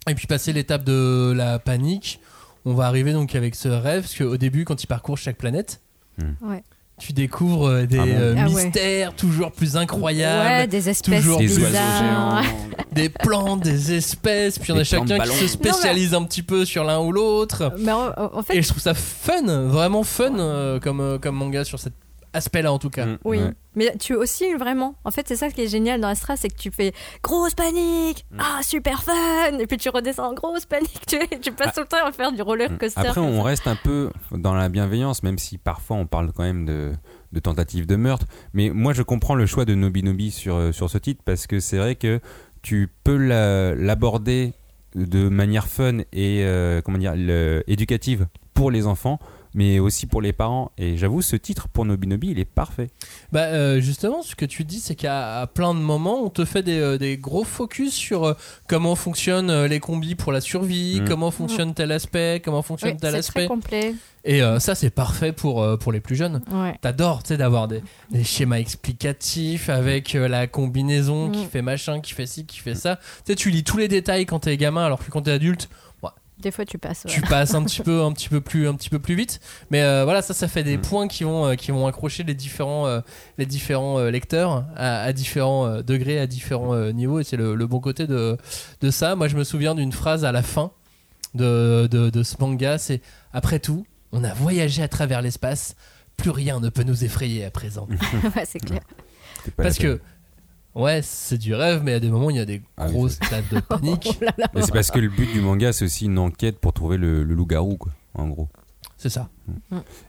Et 0.07 0.15
puis 0.15 0.27
passer 0.27 0.53
l'étape 0.53 0.83
de 0.83 1.33
la 1.35 1.59
panique, 1.59 2.19
on 2.65 2.73
va 2.73 2.85
arriver 2.87 3.13
donc 3.13 3.35
avec 3.35 3.55
ce 3.55 3.67
rêve, 3.67 4.01
parce 4.03 4.15
qu'au 4.17 4.37
début, 4.37 4.65
quand 4.65 4.83
il 4.83 4.87
parcourt 4.87 5.17
chaque 5.17 5.37
planète, 5.37 5.81
Hmm. 6.17 6.49
Ouais. 6.49 6.63
Tu 6.97 7.11
découvres 7.13 7.67
euh, 7.67 7.85
des 7.85 7.97
Ah 7.99 8.05
bon 8.05 8.11
euh, 8.13 8.35
Ah 8.37 8.47
ouais. 8.49 8.63
mystères 8.65 9.13
toujours 9.15 9.51
plus 9.51 9.75
incroyables, 9.77 10.47
Ouais, 10.61 10.67
des 10.67 10.89
espèces 10.89 11.21
toujours 11.21 11.39
Des 11.39 11.47
bizarres. 11.47 11.71
oiseaux 11.71 12.43
géants. 12.47 12.85
des 12.93 13.09
plantes, 13.09 13.61
des 13.61 13.93
espèces, 13.93 14.57
puis 14.57 14.71
il 14.71 14.75
y 14.75 14.77
en 14.77 14.81
a 14.81 14.83
chacun 14.85 15.19
qui 15.19 15.27
se 15.35 15.47
spécialise 15.47 16.13
un 16.13 16.23
petit 16.23 16.41
peu 16.43 16.63
sur 16.63 16.83
l'un 16.85 16.99
ou 16.99 17.11
l'autre. 17.11 17.73
Mais 17.79 17.91
en, 17.91 18.11
en 18.17 18.41
fait, 18.43 18.55
Et 18.55 18.61
je 18.61 18.67
trouve 18.69 18.81
ça 18.81 18.93
fun, 18.93 19.41
vraiment 19.67 20.03
fun 20.03 20.39
euh, 20.39 20.79
comme, 20.79 21.01
euh, 21.01 21.17
comme 21.19 21.35
manga 21.35 21.65
sur 21.65 21.79
cet 21.79 21.93
aspect-là 22.35 22.71
en 22.73 22.79
tout 22.79 22.89
cas. 22.89 23.05
Mm, 23.05 23.17
Oui, 23.25 23.39
ouais. 23.39 23.51
mais 23.75 23.95
tu 23.99 24.13
aussi 24.15 24.53
vraiment. 24.55 24.95
En 25.03 25.11
fait, 25.11 25.27
c'est 25.27 25.35
ça 25.35 25.49
qui 25.49 25.61
est 25.61 25.67
génial 25.67 26.01
dans 26.01 26.07
Astra, 26.09 26.35
c'est 26.35 26.49
que 26.49 26.57
tu 26.57 26.71
fais 26.71 26.93
grosse 27.23 27.55
panique, 27.55 28.25
Mm. 28.31 28.37
ah 28.39 28.59
super 28.63 29.03
fun, 29.03 29.57
et 29.59 29.67
puis 29.67 29.77
tu 29.77 29.89
redescends 29.89 30.33
grosse 30.33 30.65
panique. 30.65 30.91
Tu, 31.07 31.17
tu 31.39 31.51
passes 31.51 31.73
tout 31.73 31.81
le 31.81 31.87
temps 31.87 32.05
à 32.05 32.11
faire 32.11 32.31
du 32.31 32.41
roller 32.41 32.77
coaster. 32.77 32.99
Après, 32.99 33.21
on 33.21 33.37
ça. 33.37 33.43
reste 33.43 33.67
un 33.67 33.75
peu 33.75 34.09
dans 34.31 34.53
la 34.53 34.69
bienveillance, 34.69 35.23
même 35.23 35.37
si 35.37 35.57
parfois 35.57 35.97
on 35.97 36.05
parle 36.05 36.31
quand 36.33 36.43
même 36.43 36.65
de, 36.65 36.91
de 37.31 37.39
tentatives 37.39 37.85
de 37.87 37.95
meurtre. 37.95 38.25
Mais 38.53 38.69
moi, 38.69 38.93
je 38.93 39.01
comprends 39.01 39.35
le 39.35 39.45
choix 39.45 39.65
de 39.65 39.75
Nobinobi 39.75 40.31
sur, 40.31 40.55
euh, 40.55 40.71
sur 40.71 40.89
ce 40.89 40.97
titre 40.97 41.21
parce 41.25 41.47
que 41.47 41.59
c'est 41.59 41.77
vrai 41.77 41.95
que 41.95 42.19
tu 42.61 42.89
peux 43.03 43.17
la- 43.17 43.75
l'aborder 43.75 44.53
de 44.95 45.27
manière 45.29 45.67
fun 45.67 45.99
et 46.13 46.43
euh, 46.45 46.81
comment 46.81 46.97
dire, 46.97 47.13
le- 47.15 47.63
éducative 47.67 48.27
pour 48.53 48.71
les 48.71 48.87
enfants, 48.87 49.19
mais 49.55 49.79
aussi 49.79 50.05
pour 50.05 50.21
les 50.21 50.33
parents. 50.33 50.71
Et 50.77 50.97
j'avoue, 50.97 51.23
ce 51.23 51.35
titre 51.35 51.67
pour 51.69 51.85
Nobinobi, 51.85 52.29
il 52.31 52.39
est 52.39 52.45
parfait. 52.45 52.89
Bah 53.31 53.45
euh, 53.45 53.79
justement, 53.81 54.21
ce 54.21 54.35
que 54.35 54.45
tu 54.45 54.63
dis, 54.65 54.79
c'est 54.79 54.95
qu'à 54.95 55.49
plein 55.55 55.73
de 55.73 55.79
moments, 55.79 56.21
on 56.23 56.29
te 56.29 56.45
fait 56.45 56.61
des, 56.61 56.77
euh, 56.79 56.97
des 56.99 57.17
gros 57.17 57.43
focus 57.43 57.93
sur 57.93 58.25
euh, 58.25 58.33
comment 58.67 58.95
fonctionnent 58.95 59.49
euh, 59.49 59.67
les 59.67 59.79
combis 59.79 60.13
pour 60.15 60.31
la 60.31 60.41
survie, 60.41 61.01
Mm. 61.01 61.07
comment 61.07 61.31
fonctionne 61.31 61.73
tel 61.73 61.91
aspect, 61.91 62.41
comment 62.45 62.59
Oui, 62.59 62.63
fonctionne 62.65 62.97
tel 62.97 63.13
c'est 63.13 63.17
aspect. 63.17 63.39
très 63.41 63.47
complet. 63.47 63.95
Et 64.27 64.41
euh, 64.41 64.59
ça, 64.59 64.73
c'est 64.75 64.89
parfait 64.89 65.31
pour, 65.33 65.61
euh, 65.61 65.77
pour 65.77 65.91
les 65.91 65.99
plus 65.99 66.15
jeunes. 66.15 66.41
Ouais. 66.51 66.75
T'adores, 66.81 67.21
tu 67.23 67.29
sais, 67.29 67.37
d'avoir 67.37 67.67
des, 67.67 67.81
des 68.11 68.23
schémas 68.23 68.57
explicatifs 68.57 69.69
avec 69.69 70.15
euh, 70.15 70.27
la 70.27 70.47
combinaison 70.47 71.29
qui 71.29 71.45
Mm. 71.45 71.49
fait 71.49 71.61
machin, 71.61 72.01
qui 72.01 72.13
fait 72.13 72.25
ci, 72.25 72.45
qui 72.45 72.59
fait 72.59 72.75
ça. 72.75 72.95
Tu 72.97 73.03
sais, 73.27 73.35
tu 73.35 73.49
lis 73.51 73.63
tous 73.63 73.77
les 73.77 73.87
détails 73.87 74.25
quand 74.25 74.39
t'es 74.39 74.57
gamin, 74.57 74.83
alors 74.85 74.99
que 75.03 75.09
quand 75.11 75.21
t'es 75.21 75.31
adulte, 75.31 75.69
Des 76.39 76.51
fois, 76.51 76.65
tu 76.65 76.77
passes. 76.77 77.05
ouais. 77.05 77.11
tu 77.11 77.21
passes 77.21 77.53
un 77.55 77.63
petit 77.63 77.81
peu, 77.83 78.03
un 78.03 78.11
petit 78.11 78.27
peu 78.29 78.41
plus, 78.41 78.67
un 78.67 78.75
petit 78.75 78.89
peu 78.89 78.99
plus 78.99 79.15
vite. 79.15 79.39
Mais 79.71 79.81
euh, 79.83 80.03
voilà, 80.03 80.21
ça, 80.21 80.33
ça 80.33 80.47
fait 80.47 80.63
des 80.63 80.77
Mm. 80.77 80.81
points 80.81 81.07
qui 81.07 81.23
vont, 81.23 81.45
euh, 81.47 81.55
qui 81.55 81.71
vont 81.71 81.87
accrocher 81.87 82.23
les 82.23 82.33
différents, 82.33 82.87
euh, 82.87 82.99
les 83.37 83.45
différents 83.45 83.99
euh, 83.99 84.11
lecteurs 84.11 84.65
à, 84.75 85.01
à 85.01 85.13
différents 85.13 85.65
euh, 85.65 85.81
degrés, 85.81 86.19
à 86.19 86.27
différents 86.27 86.73
euh, 86.73 86.91
niveaux. 86.91 87.19
Et 87.19 87.23
c'est 87.23 87.37
le, 87.37 87.55
le 87.55 87.67
bon 87.67 87.79
côté 87.79 88.05
de, 88.05 88.37
de 88.81 88.91
ça. 88.91 89.15
Moi, 89.15 89.27
je 89.29 89.37
me 89.37 89.43
souviens 89.45 89.75
d'une 89.75 89.93
phrase 89.93 90.25
à 90.25 90.31
la 90.33 90.43
fin 90.43 90.71
de, 91.33 91.87
de, 91.89 92.09
de 92.09 92.23
ce 92.23 92.35
manga. 92.39 92.77
C'est 92.77 93.01
après 93.33 93.59
tout, 93.59 93.85
on 94.11 94.23
a 94.23 94.33
voyagé 94.33 94.83
à 94.83 94.87
travers 94.89 95.21
l'espace. 95.21 95.75
Plus 96.17 96.29
rien 96.31 96.59
ne 96.59 96.69
peut 96.69 96.83
nous 96.83 97.03
effrayer 97.03 97.43
à 97.45 97.51
présent. 97.51 97.87
Ouais, 98.35 98.45
c'est 98.45 98.59
clair. 98.59 98.79
Parce 99.57 99.77
peine. 99.77 99.97
que, 99.97 100.01
ouais, 100.75 101.01
c'est 101.01 101.37
du 101.37 101.53
rêve, 101.55 101.81
mais 101.83 101.93
à 101.93 101.99
des 101.99 102.09
moments, 102.09 102.29
il 102.29 102.37
y 102.37 102.39
a 102.39 102.45
des 102.45 102.61
Ah 102.77 102.85
oui, 102.87 102.93
grosses 102.93 103.13
stades 103.13 103.45
de 103.51 103.59
panique. 103.67 104.07
Oh 104.09 104.23
là 104.23 104.33
là. 104.37 104.47
Mais 104.53 104.61
c'est 104.61 104.73
parce 104.73 104.91
que 104.91 104.99
le 104.99 105.09
but 105.09 105.31
du 105.31 105.41
manga, 105.41 105.73
c'est 105.73 105.85
aussi 105.85 106.05
une 106.05 106.19
enquête 106.19 106.59
pour 106.59 106.73
trouver 106.73 106.97
le, 106.97 107.23
le 107.23 107.33
loup-garou, 107.35 107.77
quoi, 107.77 107.91
en 108.13 108.27
gros. 108.27 108.47
C'est 108.97 109.09
ça. 109.09 109.29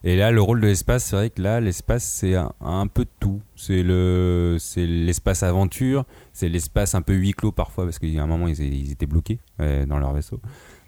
Et 0.05 0.17
là, 0.17 0.31
le 0.31 0.41
rôle 0.41 0.61
de 0.61 0.67
l'espace, 0.69 1.05
c'est 1.05 1.17
vrai 1.17 1.31
que 1.31 1.43
là, 1.43 1.61
l'espace, 1.61 2.05
c'est 2.05 2.35
un, 2.37 2.53
un 2.61 2.87
peu 2.87 3.05
de 3.05 3.11
tout. 3.21 3.43
C'est 3.57 3.83
le, 3.83 4.57
c'est 4.61 4.87
l'espace 4.87 5.43
aventure, 5.43 6.05
c'est 6.33 6.49
l'espace 6.49 6.95
un 6.95 7.03
peu 7.03 7.13
huis 7.13 7.33
clos 7.33 7.53
parfois, 7.53 7.85
parce 7.85 7.99
qu'il 7.99 8.11
y 8.11 8.19
a 8.19 8.23
un 8.23 8.27
moment, 8.29 8.47
ils, 8.47 8.59
ils 8.61 8.93
étaient 8.93 9.07
bloqués 9.07 9.41
euh, 9.61 9.85
dans 9.87 9.99
leur 9.99 10.13
vaisseau. 10.13 10.41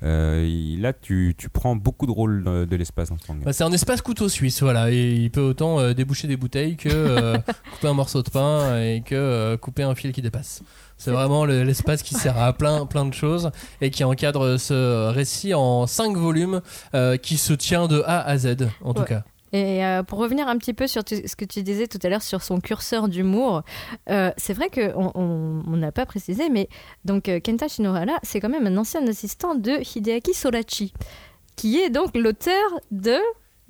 Euh, 0.03 0.77
là, 0.79 0.93
tu, 0.93 1.35
tu 1.37 1.49
prends 1.49 1.75
beaucoup 1.77 2.07
de 2.07 2.13
rôles 2.13 2.45
de, 2.45 2.65
de 2.65 2.77
l'espace 2.77 3.11
en 3.11 3.17
ce 3.19 3.31
manga. 3.33 3.45
Bah, 3.45 3.53
c'est 3.53 3.65
un 3.65 3.73
espace 3.73 4.01
couteau 4.01 4.29
suisse, 4.29 4.63
voilà, 4.63 4.91
et 4.93 5.13
il 5.15 5.31
peut 5.31 5.41
autant 5.41 5.81
euh, 5.81 5.93
déboucher 5.93 6.29
des 6.29 6.37
bouteilles 6.37 6.77
que 6.77 6.89
euh, 6.93 7.37
couper 7.73 7.89
un 7.89 7.95
morceau 7.95 8.23
de 8.23 8.31
pain 8.31 8.81
et 8.81 9.03
que 9.05 9.15
euh, 9.15 9.57
couper 9.57 9.83
un 9.83 9.95
fil 9.95 10.13
qui 10.13 10.23
dépasse. 10.23 10.63
C'est 10.99 11.11
vraiment 11.11 11.45
le- 11.45 11.63
l'espace 11.65 12.03
qui 12.03 12.15
sert 12.15 12.39
à 12.39 12.53
plein, 12.53 12.87
plein 12.87 13.07
de 13.07 13.15
choses 13.15 13.51
et 13.81 13.91
qui 13.91 14.05
encadre 14.05 14.57
ce 14.59 15.11
récit 15.11 15.55
en 15.55 15.87
5 15.87 16.17
volumes 16.17 16.61
euh, 16.95 17.17
qui 17.17 17.37
se 17.37 17.53
tient 17.53 17.87
de 17.89 18.03
A 18.07 18.21
à 18.21 18.37
Z, 18.39 18.69
en 18.83 18.95
tout 18.95 19.03
cas. 19.05 19.25
Et 19.53 19.85
euh, 19.85 20.03
pour 20.03 20.19
revenir 20.19 20.49
un 20.49 20.59
petit 20.59 20.75
peu 20.75 20.87
sur 20.87 21.03
ce 21.09 21.37
que 21.37 21.45
tu 21.45 21.63
disais 21.63 21.87
tout 21.87 21.99
à 22.03 22.09
l'heure 22.09 22.23
sur 22.23 22.43
son 22.43 22.61
curseur 22.61 23.09
d'humour, 23.09 23.63
euh, 24.11 24.31
c'est 24.37 24.53
vrai 24.53 24.69
qu'on 24.69 25.13
on 25.15 25.63
on 25.67 25.77
n'a 25.77 25.93
pas 25.93 26.07
précisé, 26.07 26.49
mais 26.51 26.69
donc 27.05 27.29
euh, 27.29 27.41
Kenta 27.41 27.69
Shinohara, 27.69 28.19
c'est 28.23 28.41
quand 28.41 28.49
même 28.49 28.67
un 28.67 28.77
ancien 28.77 29.07
assistant 29.07 29.55
de 29.55 29.79
Hideaki 29.97 30.35
Sorachi, 30.35 30.93
qui 31.57 31.79
est 31.79 31.91
donc 31.91 32.17
l'auteur 32.17 32.81
de 32.91 33.17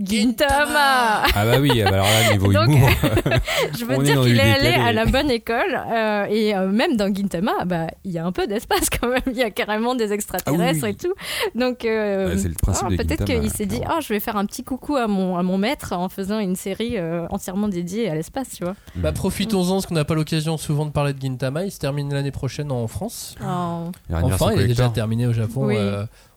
Gintama 0.00 1.24
Ah 1.34 1.44
bah 1.44 1.58
oui, 1.60 1.82
alors 1.82 2.04
là, 2.06 2.32
niveau 2.32 2.52
Donc, 2.52 2.68
humour. 2.68 2.88
Je 3.78 3.84
veux 3.84 3.96
On 3.96 4.00
est 4.02 4.04
dire 4.04 4.14
dans 4.16 4.22
qu'il 4.22 4.38
est 4.38 4.40
allé 4.40 4.68
à 4.68 4.92
la 4.92 5.06
bonne 5.06 5.30
école 5.30 5.80
euh, 5.92 6.26
et 6.30 6.54
euh, 6.54 6.68
même 6.68 6.96
dans 6.96 7.12
Gintama, 7.12 7.64
bah 7.66 7.88
il 8.04 8.12
y 8.12 8.18
a 8.18 8.24
un 8.24 8.30
peu 8.30 8.46
d'espace 8.46 8.90
quand 9.00 9.08
même. 9.08 9.22
Il 9.26 9.36
y 9.36 9.42
a 9.42 9.50
carrément 9.50 9.96
des 9.96 10.12
extraterrestres 10.12 10.80
Ah 10.82 10.86
oui. 10.86 10.90
et 10.90 10.94
tout. 10.94 11.14
Donc 11.58 11.84
euh, 11.84 12.28
Ouais, 12.28 12.38
c'est 12.38 12.48
le 12.48 12.54
principe 12.54 12.86
ah, 12.86 12.90
de 12.90 12.96
peut-être 12.96 13.24
qu'il 13.24 13.50
s'est 13.50 13.66
dit 13.66 13.80
ah 13.86 13.98
je 14.00 14.12
vais 14.12 14.20
faire 14.20 14.36
un 14.36 14.46
petit 14.46 14.62
coucou 14.62 14.96
à 14.96 15.08
mon 15.08 15.36
à 15.36 15.42
mon 15.42 15.58
maître 15.58 15.92
en 15.92 16.08
faisant 16.08 16.38
une 16.38 16.54
série 16.56 16.96
euh, 16.96 17.26
entièrement 17.30 17.66
dédiée 17.68 18.08
à 18.08 18.14
l'espace, 18.14 18.50
tu 18.56 18.62
vois. 18.64 18.76
Bah 18.94 19.10
profitons-en, 19.10 19.74
parce 19.74 19.86
qu'on 19.86 19.94
n'a 19.94 20.04
pas 20.04 20.14
l'occasion 20.14 20.56
souvent 20.58 20.86
de 20.86 20.92
parler 20.92 21.12
de 21.12 21.20
Gintama. 21.20 21.64
Il 21.64 21.72
se 21.72 21.78
termine 21.78 22.12
l'année 22.14 22.30
prochaine 22.30 22.70
en 22.70 22.86
France. 22.86 23.34
Oh. 23.42 23.90
Enfin, 24.12 24.52
il 24.54 24.60
est 24.60 24.68
déjà 24.68 24.88
terminé 24.90 25.26
au 25.26 25.32
Japon. 25.32 25.66
Oui. 25.66 25.76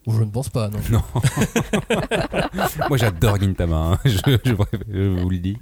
Ou 0.08 0.14
je 0.14 0.20
ne 0.24 0.30
pense 0.32 0.50
pas, 0.50 0.70
non. 0.70 0.80
Moi 2.90 2.98
j'adore 2.98 3.40
Gintama, 3.40 3.76
hein. 3.94 4.00
je, 4.06 4.12
je 4.12 4.54
préfère- 4.54 4.80
je 4.92 5.22
vous 5.22 5.30
le 5.30 5.38
dis. 5.38 5.58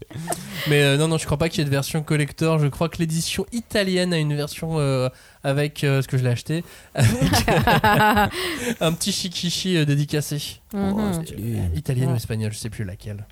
Mais 0.69 0.81
euh, 0.81 0.97
non, 0.97 1.07
non, 1.07 1.17
je 1.17 1.25
crois 1.25 1.37
pas 1.37 1.49
qu'il 1.49 1.59
y 1.59 1.61
ait 1.61 1.65
de 1.65 1.69
version 1.69 2.01
collector. 2.03 2.59
Je 2.59 2.67
crois 2.67 2.87
que 2.89 2.97
l'édition 2.99 3.45
italienne 3.51 4.13
a 4.13 4.17
une 4.17 4.35
version 4.35 4.79
euh, 4.79 5.09
avec 5.43 5.83
euh, 5.83 6.01
ce 6.01 6.07
que 6.07 6.17
je 6.17 6.23
l'ai 6.23 6.29
acheté, 6.29 6.63
avec 6.95 7.11
un 8.81 8.91
petit 8.93 9.11
shikishi 9.11 9.77
euh, 9.77 9.85
dédicacé. 9.85 10.59
Mhm. 10.73 10.93
Oh. 10.95 11.21
Italienne 11.75 12.11
ou 12.11 12.15
espagnole, 12.15 12.53
je 12.53 12.57
sais 12.57 12.69
plus 12.69 12.85
laquelle. 12.85 13.25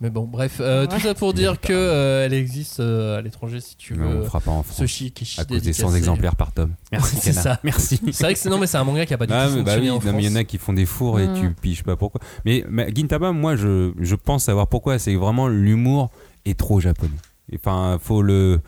Mais 0.00 0.10
bon, 0.10 0.26
bref, 0.26 0.58
euh, 0.60 0.86
tout 0.86 0.94
Ouais. 0.94 1.00
ça 1.00 1.14
pour 1.14 1.34
dire 1.34 1.60
que 1.60 1.72
euh, 1.72 2.24
elle 2.24 2.32
existe 2.32 2.78
euh, 2.78 3.18
à 3.18 3.20
l'étranger 3.20 3.60
si 3.60 3.76
tu 3.76 3.94
Mais 3.94 4.06
on 4.06 4.10
veux. 4.10 4.18
ne 4.18 4.22
fera 4.22 4.38
pas 4.40 4.52
en 4.52 4.62
Ce 4.62 4.72
France. 4.72 4.86
shikishi 4.86 5.40
À 5.40 5.44
cause 5.44 5.60
des 5.60 5.72
100 5.72 5.86
dédicacé. 5.88 5.98
exemplaires 5.98 6.36
par 6.36 6.52
tome. 6.52 6.74
Merci, 6.92 7.16
C'est 7.20 7.32
ça. 7.32 7.58
Merci. 7.64 8.00
C'est 8.12 8.22
vrai 8.22 8.34
que 8.34 8.38
c'est 8.38 8.48
non, 8.48 8.58
mais 8.58 8.68
c'est 8.68 8.76
un 8.76 8.84
manga 8.84 9.04
qui 9.06 9.14
a 9.14 9.18
pas 9.18 9.26
du 9.26 9.32
Ah, 9.32 9.48
tout 9.48 9.64
bah 9.64 9.72
oui, 9.80 9.90
en 9.90 9.94
non, 9.94 10.00
mais 10.04 10.22
il 10.22 10.24
y 10.24 10.28
en 10.28 10.30
France. 10.30 10.36
a 10.36 10.44
qui 10.44 10.58
font 10.58 10.72
des 10.72 10.86
fours 10.86 11.18
et 11.18 11.26
Mm. 11.26 11.34
tu 11.40 11.50
piges 11.50 11.82
pas 11.82 11.96
pourquoi. 11.96 12.20
Mais, 12.44 12.64
mais 12.68 12.92
Gintama, 12.94 13.32
moi, 13.32 13.56
je, 13.56 13.92
je 13.98 14.14
pense 14.14 14.44
savoir 14.44 14.68
pourquoi. 14.68 15.00
C'est 15.00 15.16
vraiment 15.16 15.48
l'humour 15.48 16.10
est 16.44 16.56
trop 16.56 16.78
japonais. 16.78 17.10
Enfin, 17.56 17.98
faut 18.00 18.22
le, 18.22 18.60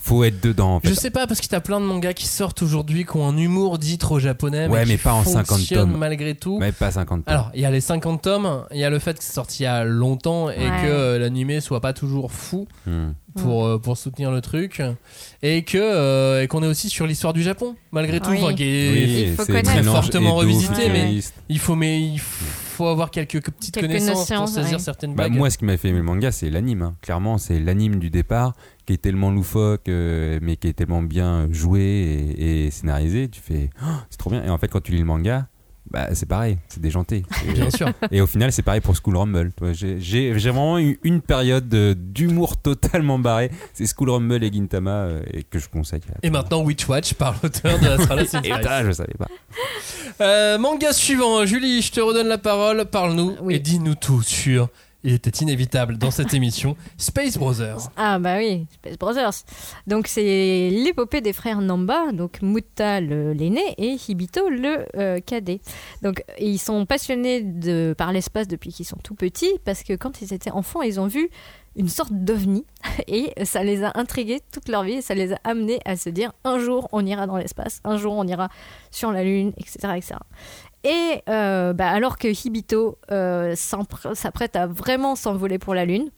faut 0.00 0.24
être 0.24 0.42
dedans. 0.42 0.76
En 0.76 0.80
fait. 0.80 0.88
Je 0.88 0.94
sais 0.94 1.10
pas 1.10 1.26
parce 1.26 1.40
que 1.40 1.46
t'as 1.46 1.60
plein 1.60 1.80
de 1.80 1.84
mangas 1.84 2.12
qui 2.14 2.26
sortent 2.26 2.62
aujourd'hui 2.62 3.04
qui 3.04 3.16
ont 3.16 3.28
un 3.28 3.36
humour 3.36 3.78
dit 3.78 3.98
trop 3.98 4.18
japonais, 4.18 4.66
Ouais, 4.66 4.80
mais, 4.80 4.86
mais 4.86 4.96
qui 4.96 5.02
pas 5.02 5.12
en 5.12 5.24
50 5.24 5.46
fonctionne 5.46 5.90
tomes. 5.90 5.98
malgré 5.98 6.34
tout. 6.34 6.58
Mais 6.58 6.72
pas 6.72 6.90
50 6.90 7.24
tomes. 7.24 7.34
Alors, 7.34 7.50
il 7.54 7.60
y 7.60 7.64
a 7.64 7.70
les 7.70 7.80
50 7.80 8.22
tomes, 8.22 8.64
il 8.72 8.78
y 8.78 8.84
a 8.84 8.90
le 8.90 8.98
fait 8.98 9.18
que 9.18 9.24
c'est 9.24 9.32
sorti 9.34 9.62
il 9.62 9.64
y 9.64 9.66
a 9.66 9.84
longtemps 9.84 10.50
et 10.50 10.54
Ouais. 10.58 10.82
que 10.82 10.86
euh, 10.86 11.18
l'animé 11.18 11.60
soit 11.60 11.80
pas 11.80 11.92
toujours 11.92 12.32
fou 12.32 12.66
Hmm. 12.86 13.12
pour, 13.36 13.66
euh, 13.66 13.78
pour 13.78 13.96
soutenir 13.96 14.30
le 14.30 14.40
truc 14.40 14.82
et 15.42 15.62
que 15.62 15.78
euh, 15.78 16.42
et 16.42 16.48
qu'on 16.48 16.62
est 16.62 16.66
aussi 16.66 16.88
sur 16.88 17.06
l'histoire 17.06 17.32
du 17.32 17.42
Japon 17.42 17.76
malgré 17.92 18.18
tout 18.20 18.30
Oui. 18.30 18.38
enfin, 18.42 18.54
qui 18.54 18.64
est- 18.64 18.92
Oui, 18.92 19.24
il 19.28 19.34
faut 19.34 19.44
très 19.44 19.82
fortement 19.82 20.34
revisité, 20.34 20.88
mais 20.90 21.14
il 21.48 21.58
faut 21.58 21.74
mais 21.74 22.00
il 22.02 22.18
faut 22.18 22.86
avoir 22.86 23.10
quelques 23.10 23.40
petites 23.42 23.74
Quelques 23.74 23.86
connaissances 23.88 24.28
pour 24.30 24.48
saisir 24.48 24.78
ouais. 24.78 24.82
certaines 24.84 25.14
Bah, 25.14 25.28
moi, 25.28 25.50
ce 25.50 25.58
qui 25.58 25.64
m'a 25.64 25.76
fait 25.76 25.88
aimer 25.88 25.98
le 25.98 26.04
manga, 26.04 26.30
c'est 26.32 26.48
l'anime. 26.48 26.82
hein. 26.82 26.94
Clairement, 27.02 27.36
c'est 27.38 27.58
l'anime 27.58 27.98
du 27.98 28.08
départ 28.10 28.54
qui 28.88 28.94
est 28.94 29.02
tellement 29.02 29.30
loufoque, 29.30 29.90
euh, 29.90 30.38
mais 30.40 30.56
qui 30.56 30.66
est 30.68 30.72
tellement 30.72 31.02
bien 31.02 31.46
joué 31.50 31.82
et, 31.82 32.64
et 32.66 32.70
scénarisé. 32.70 33.28
Tu 33.28 33.38
fais, 33.38 33.68
Oh, 33.82 33.86
c'est 34.08 34.16
trop 34.16 34.30
bien. 34.30 34.42
Et 34.42 34.48
en 34.48 34.56
fait, 34.56 34.68
quand 34.68 34.80
tu 34.80 34.92
lis 34.92 34.98
le 34.98 35.04
manga, 35.04 35.46
bah, 35.90 36.08
c'est 36.14 36.24
pareil, 36.24 36.56
c'est 36.68 36.80
déjanté. 36.80 37.22
C'est- 37.30 37.52
Bien 37.52 37.68
sûr. 37.68 37.88
Et 38.10 38.22
au 38.22 38.26
final, 38.26 38.50
c'est 38.50 38.62
pareil 38.62 38.80
pour 38.80 38.94
School 38.96 39.18
Rumble. 39.18 39.52
J'ai 39.74 40.32
vraiment 40.32 40.78
eu 40.78 40.98
une 41.02 41.20
période 41.20 41.68
de- 41.68 41.94
d'humour 41.98 42.56
totalement 42.56 43.18
barré. 43.18 43.50
C'est 43.74 43.84
School 43.86 44.08
Rumble 44.08 44.42
et 44.42 44.50
Gintama 44.50 44.90
euh, 44.90 45.22
et 45.34 45.42
que 45.42 45.58
je 45.58 45.68
conseille. 45.68 46.00
Et 46.22 46.30
maintenant 46.30 46.62
Witch 46.62 46.88
Watch 46.88 47.12
par 47.12 47.36
l'auteur 47.42 47.78
de 47.78 47.86
Astral 47.88 48.20
Et 48.44 48.50
putain, 48.54 48.84
je 48.86 48.92
savais 48.92 49.14
pas. 49.18 49.28
Euh, 50.22 50.56
manga 50.58 50.92
suivant, 50.94 51.44
Julie, 51.44 51.82
je 51.82 51.92
te 51.92 52.00
redonne 52.00 52.28
la 52.28 52.38
parole, 52.38 52.86
parle-nous 52.86 53.36
Oui. 53.42 53.54
et 53.54 53.58
dis-nous 53.58 53.94
tout 53.94 54.22
sur 54.22 54.68
il 55.04 55.14
était 55.14 55.30
inévitable 55.44 55.96
dans 55.96 56.10
cette 56.10 56.34
émission 56.34 56.76
Space 56.96 57.38
Brothers. 57.38 57.90
Ah 57.96 58.18
bah 58.18 58.36
oui, 58.38 58.66
Space 58.74 58.98
Brothers. 58.98 59.32
Donc 59.86 60.08
c'est 60.08 60.70
l'épopée 60.70 61.20
des 61.20 61.32
frères 61.32 61.60
Namba, 61.60 62.12
donc 62.12 62.42
Mutta 62.42 63.00
le- 63.00 63.32
l'aîné 63.32 63.62
et 63.78 63.96
Hibito 64.08 64.48
le 64.48 64.86
euh, 64.96 65.20
cadet. 65.20 65.60
Donc 66.02 66.22
ils 66.40 66.58
sont 66.58 66.84
passionnés 66.86 67.42
de, 67.42 67.94
par 67.96 68.12
l'espace 68.12 68.48
depuis 68.48 68.72
qu'ils 68.72 68.86
sont 68.86 68.98
tout 69.02 69.14
petits 69.14 69.52
parce 69.64 69.82
que 69.84 69.94
quand 69.94 70.20
ils 70.20 70.34
étaient 70.34 70.50
enfants, 70.50 70.82
ils 70.82 70.98
ont 70.98 71.06
vu 71.06 71.28
une 71.76 71.88
sorte 71.88 72.12
d'ovni 72.12 72.64
et 73.06 73.32
ça 73.44 73.62
les 73.62 73.84
a 73.84 73.92
intrigués 73.94 74.40
toute 74.52 74.68
leur 74.68 74.82
vie 74.82 74.94
et 74.94 75.02
ça 75.02 75.14
les 75.14 75.32
a 75.32 75.38
amenés 75.44 75.78
à 75.84 75.96
se 75.96 76.10
dire 76.10 76.32
un 76.42 76.58
jour 76.58 76.88
on 76.90 77.06
ira 77.06 77.28
dans 77.28 77.36
l'espace, 77.36 77.80
un 77.84 77.96
jour 77.96 78.14
on 78.14 78.26
ira 78.26 78.48
sur 78.90 79.12
la 79.12 79.22
lune, 79.22 79.52
etc. 79.58 79.78
etc. 79.96 80.14
Et 80.88 81.22
euh, 81.28 81.74
bah, 81.74 81.90
alors 81.90 82.16
que 82.16 82.28
Hibito 82.28 82.96
euh, 83.10 83.54
s'apprête 83.54 84.56
à 84.56 84.66
vraiment 84.66 85.16
s'envoler 85.16 85.58
pour 85.58 85.74
la 85.74 85.84
lune, 85.84 86.08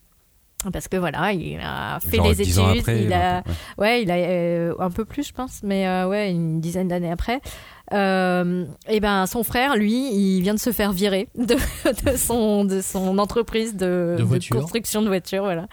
parce 0.73 0.87
que 0.87 0.97
voilà, 0.97 1.33
il 1.33 1.59
a 1.61 1.99
fait 1.99 2.19
Genre 2.19 2.29
les 2.29 2.35
10 2.37 2.59
études, 2.61 2.79
après. 2.79 3.03
il 3.03 3.13
a, 3.13 3.39
ouais. 3.39 3.43
ouais, 3.79 4.03
il 4.03 4.11
a 4.13 4.15
euh, 4.15 4.75
un 4.79 4.91
peu 4.91 5.05
plus, 5.05 5.27
je 5.27 5.33
pense, 5.33 5.63
mais 5.65 6.05
ouais, 6.05 6.31
une 6.31 6.61
dizaine 6.61 6.87
d'années 6.87 7.11
après. 7.11 7.41
Euh, 7.93 8.65
et 8.89 9.01
ben, 9.01 9.27
son 9.27 9.43
frère, 9.43 9.77
lui, 9.77 10.13
il 10.13 10.43
vient 10.43 10.55
de 10.55 10.59
se 10.61 10.71
faire 10.71 10.93
virer 10.93 11.29
de, 11.37 11.57
de 12.11 12.17
son 12.17 12.65
de 12.65 12.81
son 12.81 13.19
entreprise 13.19 13.75
de, 13.75 14.17
De 14.19 14.55
construction 14.55 15.03
de 15.03 15.09
voitures, 15.09 15.43
voilà, 15.43 15.67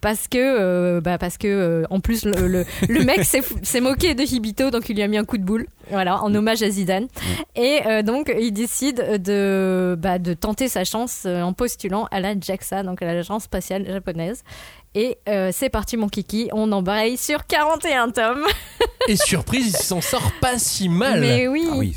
parce 0.00 0.28
que 0.28 0.38
euh, 0.38 1.00
bah 1.00 1.18
parce 1.18 1.38
que 1.38 1.46
euh, 1.46 1.84
en 1.90 2.00
plus 2.00 2.24
le, 2.24 2.48
le, 2.48 2.64
le 2.88 3.04
mec 3.04 3.24
s'est 3.24 3.80
moqué 3.80 4.14
de 4.14 4.22
Hibito, 4.22 4.70
donc 4.70 4.88
il 4.88 4.96
lui 4.96 5.02
a 5.02 5.08
mis 5.08 5.18
un 5.18 5.24
coup 5.24 5.38
de 5.38 5.44
boule, 5.44 5.66
voilà, 5.90 6.22
en 6.22 6.34
hommage 6.34 6.62
à 6.62 6.70
Zidane. 6.70 7.08
Et 7.56 7.80
euh, 7.86 8.02
donc, 8.02 8.32
il 8.38 8.52
décide 8.52 9.22
de, 9.22 9.96
bah, 9.98 10.18
de 10.18 10.34
tenter 10.34 10.68
sa 10.68 10.84
chance 10.84 11.24
euh, 11.26 11.42
en 11.42 11.52
postulant 11.52 12.06
à 12.10 12.20
la 12.20 12.38
JAXA, 12.38 12.82
donc 12.82 13.02
à 13.02 13.12
l'agence 13.12 13.44
spatiale 13.44 13.86
japonaise. 13.86 14.42
Et 14.94 15.18
euh, 15.28 15.50
c'est 15.52 15.68
parti, 15.68 15.96
mon 15.96 16.08
kiki, 16.08 16.48
on 16.52 16.72
embraye 16.72 17.16
sur 17.16 17.46
41 17.46 18.10
tomes. 18.10 18.44
Et 19.08 19.16
surprise, 19.16 19.68
il 19.68 19.76
s'en 19.84 20.00
sort 20.00 20.32
pas 20.40 20.58
si 20.58 20.88
mal. 20.88 21.20
Mais 21.20 21.46
oui, 21.46 21.68
Ah 21.70 21.76
oui, 21.76 21.96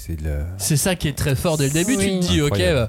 c'est 0.58 0.78
ça 0.78 0.96
qui 0.96 1.08
est 1.08 1.18
très 1.18 1.36
fort 1.36 1.58
dès 1.58 1.66
le 1.68 1.72
début. 1.74 1.98
Tu 1.98 2.08
te 2.08 2.20
dis, 2.26 2.42
ok, 2.42 2.52
Incroyable. 2.52 2.78
euh, 2.80 2.88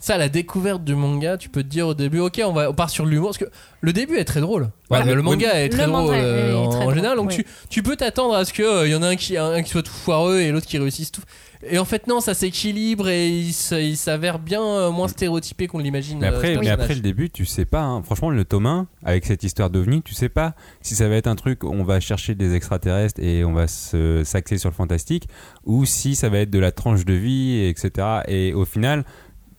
ça, 0.00 0.16
la 0.18 0.28
découverte 0.28 0.82
du 0.84 0.94
manga, 0.96 1.36
tu 1.36 1.48
peux 1.48 1.62
te 1.62 1.68
dire 1.68 1.86
au 1.88 1.94
début, 1.94 2.18
ok, 2.20 2.40
on, 2.44 2.52
va, 2.52 2.70
on 2.70 2.74
part 2.74 2.90
sur 2.90 3.06
l'humour. 3.06 3.28
Parce 3.30 3.38
que 3.38 3.50
le 3.80 3.92
début 3.92 4.16
est 4.16 4.24
très 4.24 4.40
drôle. 4.40 4.68
Ouais, 4.90 5.02
le- 5.04 5.14
le 5.14 5.22
manga 5.22 5.52
est 5.60 5.68
très 5.68 5.86
le 5.86 5.92
drôle 5.92 6.04
manga 6.06 6.16
est 6.16 6.22
euh, 6.22 6.56
en, 6.56 6.68
très 6.68 6.78
en 6.78 6.82
drôle, 6.82 6.94
général. 6.96 7.16
Donc 7.18 7.28
oui. 7.30 7.36
tu, 7.36 7.46
tu 7.70 7.82
peux 7.84 7.94
t'attendre 7.96 8.34
à 8.34 8.44
ce 8.44 8.52
qu'il 8.52 8.64
y 8.90 8.94
en 8.96 9.02
a 9.02 9.08
un 9.08 9.16
qui, 9.16 9.36
un 9.36 9.62
qui 9.62 9.70
soit 9.70 9.82
tout 9.84 9.92
foireux 9.92 10.40
et 10.40 10.50
l'autre 10.50 10.66
qui 10.66 10.76
réussisse 10.78 11.12
tout. 11.12 11.22
Et 11.62 11.78
en 11.78 11.84
fait, 11.84 12.06
non, 12.06 12.20
ça 12.20 12.34
s'équilibre 12.34 13.08
et 13.08 13.28
il, 13.28 13.52
s'avère 13.52 14.38
bien 14.38 14.62
euh, 14.62 14.90
moins 14.90 15.08
stéréotypé 15.08 15.66
qu'on 15.66 15.78
l'imagine. 15.78 16.18
Mais 16.20 16.28
euh, 16.28 16.36
après, 16.36 16.56
mais 16.56 16.68
après 16.68 16.94
le 16.94 17.00
début, 17.00 17.30
tu 17.30 17.44
sais 17.44 17.64
pas. 17.64 17.82
hein. 17.82 18.02
Franchement, 18.02 18.30
le 18.30 18.44
tome 18.44 18.66
1, 18.66 18.86
avec 19.04 19.26
cette 19.26 19.42
histoire 19.42 19.70
d'OVNI, 19.70 20.02
tu 20.02 20.14
sais 20.14 20.28
pas 20.28 20.54
si 20.82 20.94
ça 20.94 21.08
va 21.08 21.16
être 21.16 21.26
un 21.26 21.34
truc 21.34 21.64
où 21.64 21.68
on 21.68 21.84
va 21.84 22.00
chercher 22.00 22.34
des 22.34 22.54
extraterrestres 22.54 23.20
et 23.20 23.44
on 23.44 23.52
va 23.52 23.66
s'axer 23.66 24.58
sur 24.58 24.70
le 24.70 24.74
fantastique, 24.74 25.28
ou 25.64 25.84
si 25.84 26.14
ça 26.14 26.28
va 26.28 26.38
être 26.38 26.50
de 26.50 26.58
la 26.58 26.72
tranche 26.72 27.04
de 27.04 27.14
vie, 27.14 27.64
etc. 27.64 28.06
Et 28.28 28.52
au 28.54 28.64
final, 28.64 29.04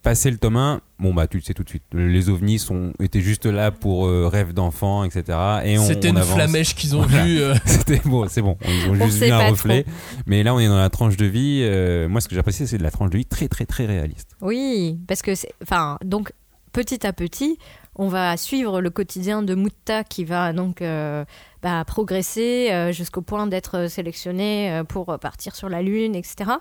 passer 0.02 0.32
le 0.32 0.38
tome 0.38 0.56
1, 0.58 0.82
bon 1.00 1.14
bah 1.14 1.28
tu 1.28 1.38
le 1.38 1.44
sais 1.44 1.54
tout 1.54 1.64
de 1.64 1.70
suite. 1.70 1.84
Les 1.94 2.30
ovnis 2.30 2.58
sont, 2.60 2.94
étaient 3.02 3.22
juste 3.22 3.46
là 3.46 3.72
pour 3.72 4.08
euh, 4.08 4.28
rêve 4.28 4.54
d'enfant, 4.54 5.04
etc. 5.04 5.38
Et 5.66 5.78
on, 5.78 5.86
C'était 5.86 6.08
on 6.08 6.12
une 6.12 6.18
avance. 6.18 6.34
flamèche 6.36 6.76
qu'ils 6.76 6.96
ont 6.96 7.02
Voilà. 7.08 7.26
vue. 7.26 7.42
euh, 7.42 7.56
C'était 7.66 8.02
bon, 8.06 8.28
c'est 8.30 8.42
bon. 8.42 8.58
Ils 8.68 8.90
ont 8.90 8.92
On 8.92 9.06
juste 9.06 9.24
vu 9.24 9.30
un 9.32 9.50
reflet. 9.50 9.86
Mais 10.26 10.44
là, 10.44 10.54
on 10.56 10.60
est 10.60 10.68
dans 10.68 10.78
la 10.78 10.90
tranche 10.90 11.18
de 11.18 11.26
vie. 11.26 11.62
euh, 11.64 12.08
moi, 12.08 12.22
ce 12.22 12.28
que 12.28 12.36
j'apprécie, 12.36 12.68
c'est 12.68 12.78
de 12.78 12.84
la 12.84 12.92
tranche 12.92 13.10
de 13.10 13.18
vie 13.18 13.26
très, 13.26 13.48
très, 13.48 13.66
très 13.66 13.86
réaliste. 13.86 14.30
oui, 14.42 14.98
parce 15.08 15.22
que 15.22 15.36
c'est. 15.36 15.52
Enfin, 15.64 15.98
donc, 16.04 16.32
petit 16.72 17.06
à 17.06 17.14
petit, 17.14 17.58
on 17.96 18.08
va 18.08 18.38
suivre 18.38 18.80
le 18.82 18.90
quotidien 18.90 19.42
de 19.44 19.56
Mutta 19.56 20.04
qui 20.06 20.24
va 20.24 20.54
donc 20.54 20.82
euh, 20.82 21.26
bah, 21.64 21.84
progresser 21.86 22.70
euh, 22.72 22.92
jusqu'au 22.92 23.22
point 23.22 23.48
d'être 23.48 23.88
sélectionné 23.90 24.72
euh, 24.72 24.84
pour 24.84 25.18
partir 25.20 25.56
sur 25.56 25.70
la 25.70 25.82
Lune, 25.82 26.16
etc. 26.16 26.52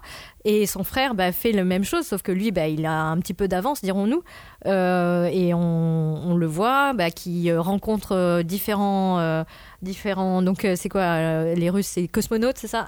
Et 0.44 0.66
son 0.66 0.84
frère 0.84 1.14
bah, 1.14 1.32
fait 1.32 1.52
la 1.52 1.64
même 1.64 1.84
chose, 1.84 2.06
sauf 2.06 2.22
que 2.22 2.32
lui, 2.32 2.50
bah, 2.52 2.68
il 2.68 2.84
a 2.86 3.02
un 3.02 3.18
petit 3.18 3.34
peu 3.34 3.48
d'avance, 3.48 3.82
dirons-nous. 3.82 4.22
Euh, 4.66 5.26
et 5.32 5.54
on, 5.54 5.60
on 5.60 6.34
le 6.36 6.46
voit, 6.46 6.92
bah, 6.94 7.10
qui 7.10 7.50
euh, 7.50 7.60
rencontre 7.60 8.12
euh, 8.14 8.42
différents, 8.42 9.18
euh, 9.20 9.44
différents. 9.82 10.42
Donc, 10.42 10.64
euh, 10.64 10.74
c'est 10.76 10.88
quoi 10.88 11.02
euh, 11.02 11.54
Les 11.54 11.70
Russes, 11.70 11.86
c'est 11.86 12.08
cosmonautes, 12.08 12.58
c'est 12.58 12.66
ça? 12.66 12.86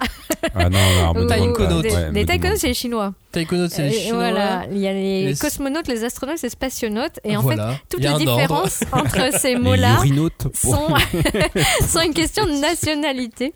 Ah 0.54 0.68
non, 0.68 0.78
non. 1.14 1.26
Taïkonautes. 1.26 1.84
Ouais, 1.84 2.24
taïkonautes, 2.24 2.54
pas. 2.54 2.56
c'est 2.61 2.68
les 2.68 2.74
Chinois. 2.74 3.12
Taïkonautes, 3.30 3.70
c'est 3.70 3.82
les 3.82 3.88
Et 3.96 4.00
Chinois. 4.00 4.30
Voilà, 4.30 4.64
il 4.72 4.78
y 4.78 4.88
a 4.88 4.92
les, 4.92 5.26
Les- 5.26 5.34
cosmonautes, 5.36 5.86
les 5.86 6.02
astronautes, 6.02 6.42
les 6.42 6.48
spationautes. 6.48 7.20
Et 7.22 7.36
en 7.36 7.42
Voilà. 7.42 7.72
fait, 7.72 7.78
toutes 7.88 8.00
les 8.00 8.08
ordre. 8.08 8.18
différences 8.18 8.80
entre 8.92 9.38
ces 9.38 9.54
Les 9.54 9.61
mots-là 9.61 9.94
urinotes. 9.98 10.48
sont, 10.54 10.88
une 12.01 12.14
question 12.14 12.44
de 12.46 12.53
nationalité. 12.61 13.53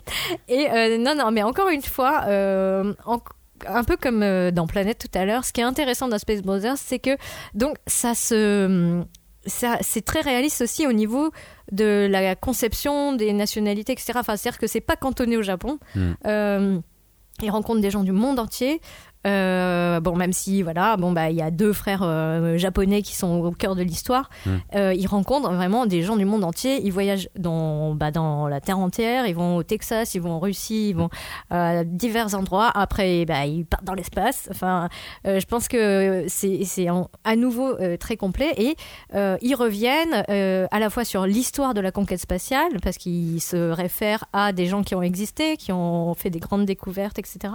Et 0.47 0.69
euh, 0.71 0.97
non, 0.97 1.15
non, 1.15 1.31
mais 1.31 1.43
encore 1.43 1.69
une 1.69 1.81
fois, 1.81 2.23
euh, 2.27 2.93
en- 3.05 3.19
un 3.67 3.83
peu 3.83 3.97
comme 3.97 4.21
euh, 4.23 4.51
dans 4.51 4.67
Planète 4.67 4.99
tout 4.99 5.17
à 5.17 5.25
l'heure, 5.25 5.45
ce 5.45 5.53
qui 5.53 5.61
est 5.61 5.65
intéressant 5.65 6.07
dans 6.07 6.17
Space 6.19 6.41
Brothers, 6.41 6.77
c'est 6.77 6.99
que 6.99 7.17
donc 7.53 7.77
ça 7.87 8.13
se 8.15 9.03
ça, 9.47 9.77
c'est 9.81 10.03
très 10.03 10.21
réaliste 10.21 10.61
aussi 10.61 10.87
au 10.87 10.91
niveau 10.91 11.29
de 11.71 12.07
la 12.09 12.35
conception 12.35 13.13
des 13.13 13.31
nationalités, 13.31 13.93
etc. 13.93 14.13
Enfin, 14.15 14.35
c'est-à-dire 14.37 14.59
que 14.59 14.65
c'est 14.67 14.81
pas 14.81 14.95
cantonné 14.95 15.37
au 15.37 15.43
Japon. 15.43 15.77
Hmm. 15.95 16.13
Euh, 16.25 16.79
ils 17.41 17.51
rencontrent 17.51 17.81
des 17.81 17.91
gens 17.91 18.03
du 18.03 18.11
monde 18.13 18.39
entier. 18.39 18.81
Euh, 19.25 19.99
bon, 19.99 20.15
même 20.15 20.33
si 20.33 20.61
voilà, 20.61 20.97
bon 20.97 21.11
bah 21.11 21.29
il 21.29 21.35
y 21.35 21.41
a 21.41 21.51
deux 21.51 21.73
frères 21.73 22.03
euh, 22.03 22.57
japonais 22.57 23.01
qui 23.01 23.15
sont 23.15 23.39
au 23.39 23.51
cœur 23.51 23.75
de 23.75 23.83
l'histoire. 23.83 24.29
Mm. 24.45 24.49
Euh, 24.75 24.93
ils 24.93 25.07
rencontrent 25.07 25.51
vraiment 25.51 25.85
des 25.85 26.01
gens 26.03 26.15
du 26.15 26.25
monde 26.25 26.43
entier. 26.43 26.81
Ils 26.83 26.91
voyagent 26.91 27.29
dans 27.37 27.95
bah, 27.95 28.11
dans 28.11 28.47
la 28.47 28.61
terre 28.61 28.79
entière. 28.79 29.27
Ils 29.27 29.35
vont 29.35 29.57
au 29.57 29.63
Texas, 29.63 30.15
ils 30.15 30.21
vont 30.21 30.31
en 30.31 30.39
Russie, 30.39 30.89
ils 30.89 30.95
vont 30.95 31.09
à 31.49 31.83
divers 31.83 32.35
endroits. 32.35 32.71
Après, 32.73 33.25
bah, 33.25 33.45
ils 33.45 33.65
partent 33.65 33.83
dans 33.83 33.93
l'espace. 33.93 34.47
Enfin, 34.51 34.89
euh, 35.27 35.39
je 35.39 35.45
pense 35.45 35.67
que 35.67 36.25
c'est 36.27 36.87
à 37.23 37.35
nouveau 37.35 37.75
euh, 37.79 37.97
très 37.97 38.17
complet 38.17 38.53
et 38.57 38.75
euh, 39.13 39.37
ils 39.41 39.55
reviennent 39.55 40.23
euh, 40.29 40.67
à 40.71 40.79
la 40.79 40.89
fois 40.89 41.03
sur 41.03 41.25
l'histoire 41.25 41.73
de 41.73 41.81
la 41.81 41.91
conquête 41.91 42.19
spatiale 42.19 42.79
parce 42.81 42.97
qu'ils 42.97 43.41
se 43.41 43.71
réfèrent 43.71 44.25
à 44.33 44.53
des 44.53 44.65
gens 44.65 44.83
qui 44.83 44.95
ont 44.95 45.01
existé, 45.01 45.57
qui 45.57 45.71
ont 45.71 46.13
fait 46.13 46.29
des 46.29 46.39
grandes 46.39 46.65
découvertes, 46.65 47.19
etc. 47.19 47.53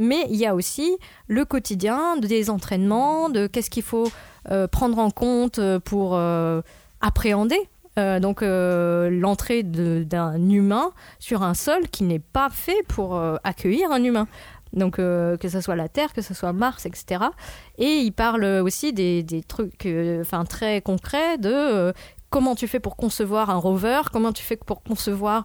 Mais 0.00 0.26
il 0.30 0.36
y 0.36 0.46
a 0.46 0.54
aussi 0.54 0.96
le 1.28 1.44
quotidien 1.44 2.16
des 2.16 2.48
entraînements, 2.48 3.28
de 3.28 3.46
qu'est-ce 3.46 3.68
qu'il 3.68 3.82
faut 3.82 4.10
euh, 4.50 4.66
prendre 4.66 4.98
en 4.98 5.10
compte 5.10 5.58
euh, 5.58 5.78
pour 5.78 6.16
euh, 6.16 6.62
appréhender. 7.02 7.68
donc 7.96 8.40
l'entrée 8.40 9.62
d'un 9.62 10.48
humain 10.48 10.90
sur 11.18 11.42
un 11.42 11.52
sol 11.52 11.82
qui 11.90 12.04
n'est 12.04 12.24
pas 12.32 12.48
fait 12.48 12.82
pour 12.88 13.20
accueillir 13.44 13.90
un 13.90 14.02
humain. 14.02 14.26
Donc 14.72 14.96
que 14.96 15.48
ce 15.48 15.60
soit 15.60 15.76
la 15.76 15.88
Terre, 15.88 16.14
que 16.14 16.22
ce 16.22 16.32
soit 16.32 16.54
Mars, 16.54 16.86
etc. 16.86 17.24
Et 17.76 17.98
il 17.98 18.12
parle 18.12 18.44
aussi 18.62 18.94
des, 18.94 19.42
trucs 19.46 19.86
très 20.48 20.80
concrets 20.80 21.36
de 21.36 21.92
comment 22.30 22.54
tu 22.54 22.68
fais 22.68 22.80
pour 22.80 22.96
concevoir 22.96 23.50
un 23.50 23.56
rover, 23.56 24.00
comment 24.10 24.32
tu 24.32 24.44
fais 24.44 24.56
pour 24.56 24.82
concevoir 24.82 25.44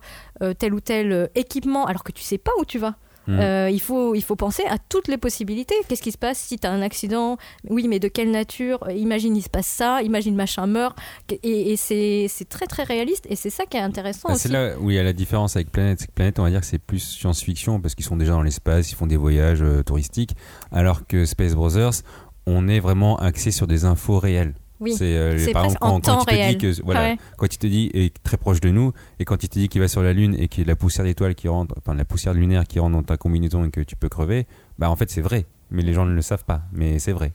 tel 0.58 0.74
ou 0.74 0.80
tel 0.80 1.30
équipement 1.36 1.86
alors 1.88 2.06
que 2.06 2.14
tu 2.14 2.24
sais 2.24 2.38
pas 2.38 2.52
où 2.60 2.64
tu 2.64 2.80
vas. 2.80 2.96
Mm. 3.28 3.40
Euh, 3.40 3.70
il, 3.70 3.82
faut, 3.82 4.16
il 4.16 4.22
faut 4.24 4.36
penser 4.36 4.64
à 4.70 4.78
toutes 4.78 5.08
les 5.08 5.18
possibilités. 5.18 5.76
Qu'est-ce 5.88 6.02
qui 6.02 6.12
se 6.12 6.18
passe 6.18 6.38
si 6.38 6.58
tu 6.60 6.68
as 6.68 6.72
un 6.72 6.82
accident? 6.82 7.38
Oui, 7.70 7.88
mais 7.88 8.00
de 8.00 8.08
quelle 8.08 8.32
nature? 8.32 8.84
Euh, 8.88 8.94
Imagine, 8.94 9.36
il 9.36 9.42
se 9.42 9.50
passe 9.50 9.68
ça, 9.68 10.02
imagine 10.04 10.36
machin 10.36 10.68
meurt. 10.68 10.98
Et, 11.44 11.72
et 11.74 11.78
c'est 11.78 12.28
très 12.50 12.66
très 12.68 12.84
réaliste 12.84 13.26
et 13.30 13.36
c'est 13.36 13.50
ça 13.50 13.66
qui 13.66 13.78
est 13.78 13.82
intéressant 13.82 14.30
Bah, 14.30 14.36
c'est 14.36 14.50
là 14.50 14.78
où 14.80 14.92
il 14.92 14.96
y 14.96 15.00
a 15.00 15.04
la 15.04 15.14
différence 15.14 15.56
avec 15.56 15.72
Planète. 15.72 16.00
C'est 16.02 16.08
que 16.08 16.14
Planète, 16.14 16.40
on 16.40 16.44
va 16.44 16.50
dire 16.50 16.60
que 16.62 16.66
c'est 16.66 16.80
plus 16.80 17.00
science-fiction 17.00 17.82
parce 17.82 17.96
qu'ils 17.96 18.06
sont 18.06 18.18
déjà 18.18 18.34
dans 18.34 18.42
l'espace, 18.42 18.92
ils 18.92 18.96
font 18.96 19.08
des 19.08 19.18
voyages 19.18 19.62
euh, 19.62 19.84
touristiques, 19.84 20.36
alors 20.72 21.08
que 21.08 21.26
Space 21.26 21.56
Brothers, 21.56 22.02
on 22.46 22.68
est 22.68 22.80
vraiment 22.80 23.18
axé 23.18 23.52
sur 23.52 23.68
des 23.68 23.86
infos 23.86 24.20
réelles. 24.20 24.54
Oui, 24.82 24.94
c'est 24.94 25.16
euh, 25.16 25.52
par 25.54 25.66
exemple 25.66 25.84
en 25.86 26.00
quand, 26.00 26.02
quand 26.02 26.22
il 26.22 26.26
te 26.26 26.32
réel. 26.32 26.58
dit 26.58 26.58
que 26.58 26.82
voilà, 26.84 27.02
Ouais. 27.02 27.18
quand 27.38 27.54
il 27.54 27.58
te 27.58 27.68
dit 27.68 27.90
est 27.94 28.14
très 28.24 28.38
proche 28.38 28.60
de 28.60 28.70
nous 28.72 28.92
et 29.20 29.26
quand 29.26 29.42
il 29.44 29.48
te 29.50 29.58
dit 29.58 29.70
qu'il 29.70 29.80
va 29.82 29.88
sur 29.88 30.02
la 30.04 30.12
lune 30.14 30.36
et 30.38 30.48
qu'il 30.50 30.64
y 30.64 30.68
a 30.68 30.68
la 30.68 30.76
poussière 30.76 31.06
d'étoiles 31.06 31.34
qui 31.36 31.48
rentre, 31.48 31.74
enfin 31.78 31.96
la 31.96 32.04
poussière 32.06 32.34
lunaire 32.34 32.66
qui 32.66 32.80
rentre 32.80 32.94
dans 32.98 33.04
ta 33.04 33.16
combinaison 33.18 33.64
et 33.66 33.70
que 33.72 33.82
tu 33.82 33.96
peux 33.96 34.10
crever, 34.10 34.48
bah 34.78 34.90
en 34.90 34.96
fait 34.98 35.10
c'est 35.10 35.22
vrai, 35.22 35.46
mais 35.72 35.82
les 35.82 35.94
gens 35.94 36.06
ne 36.06 36.14
le 36.14 36.22
savent 36.22 36.44
pas, 36.44 36.64
mais 36.74 37.00
c'est 37.00 37.14
vrai. 37.14 37.32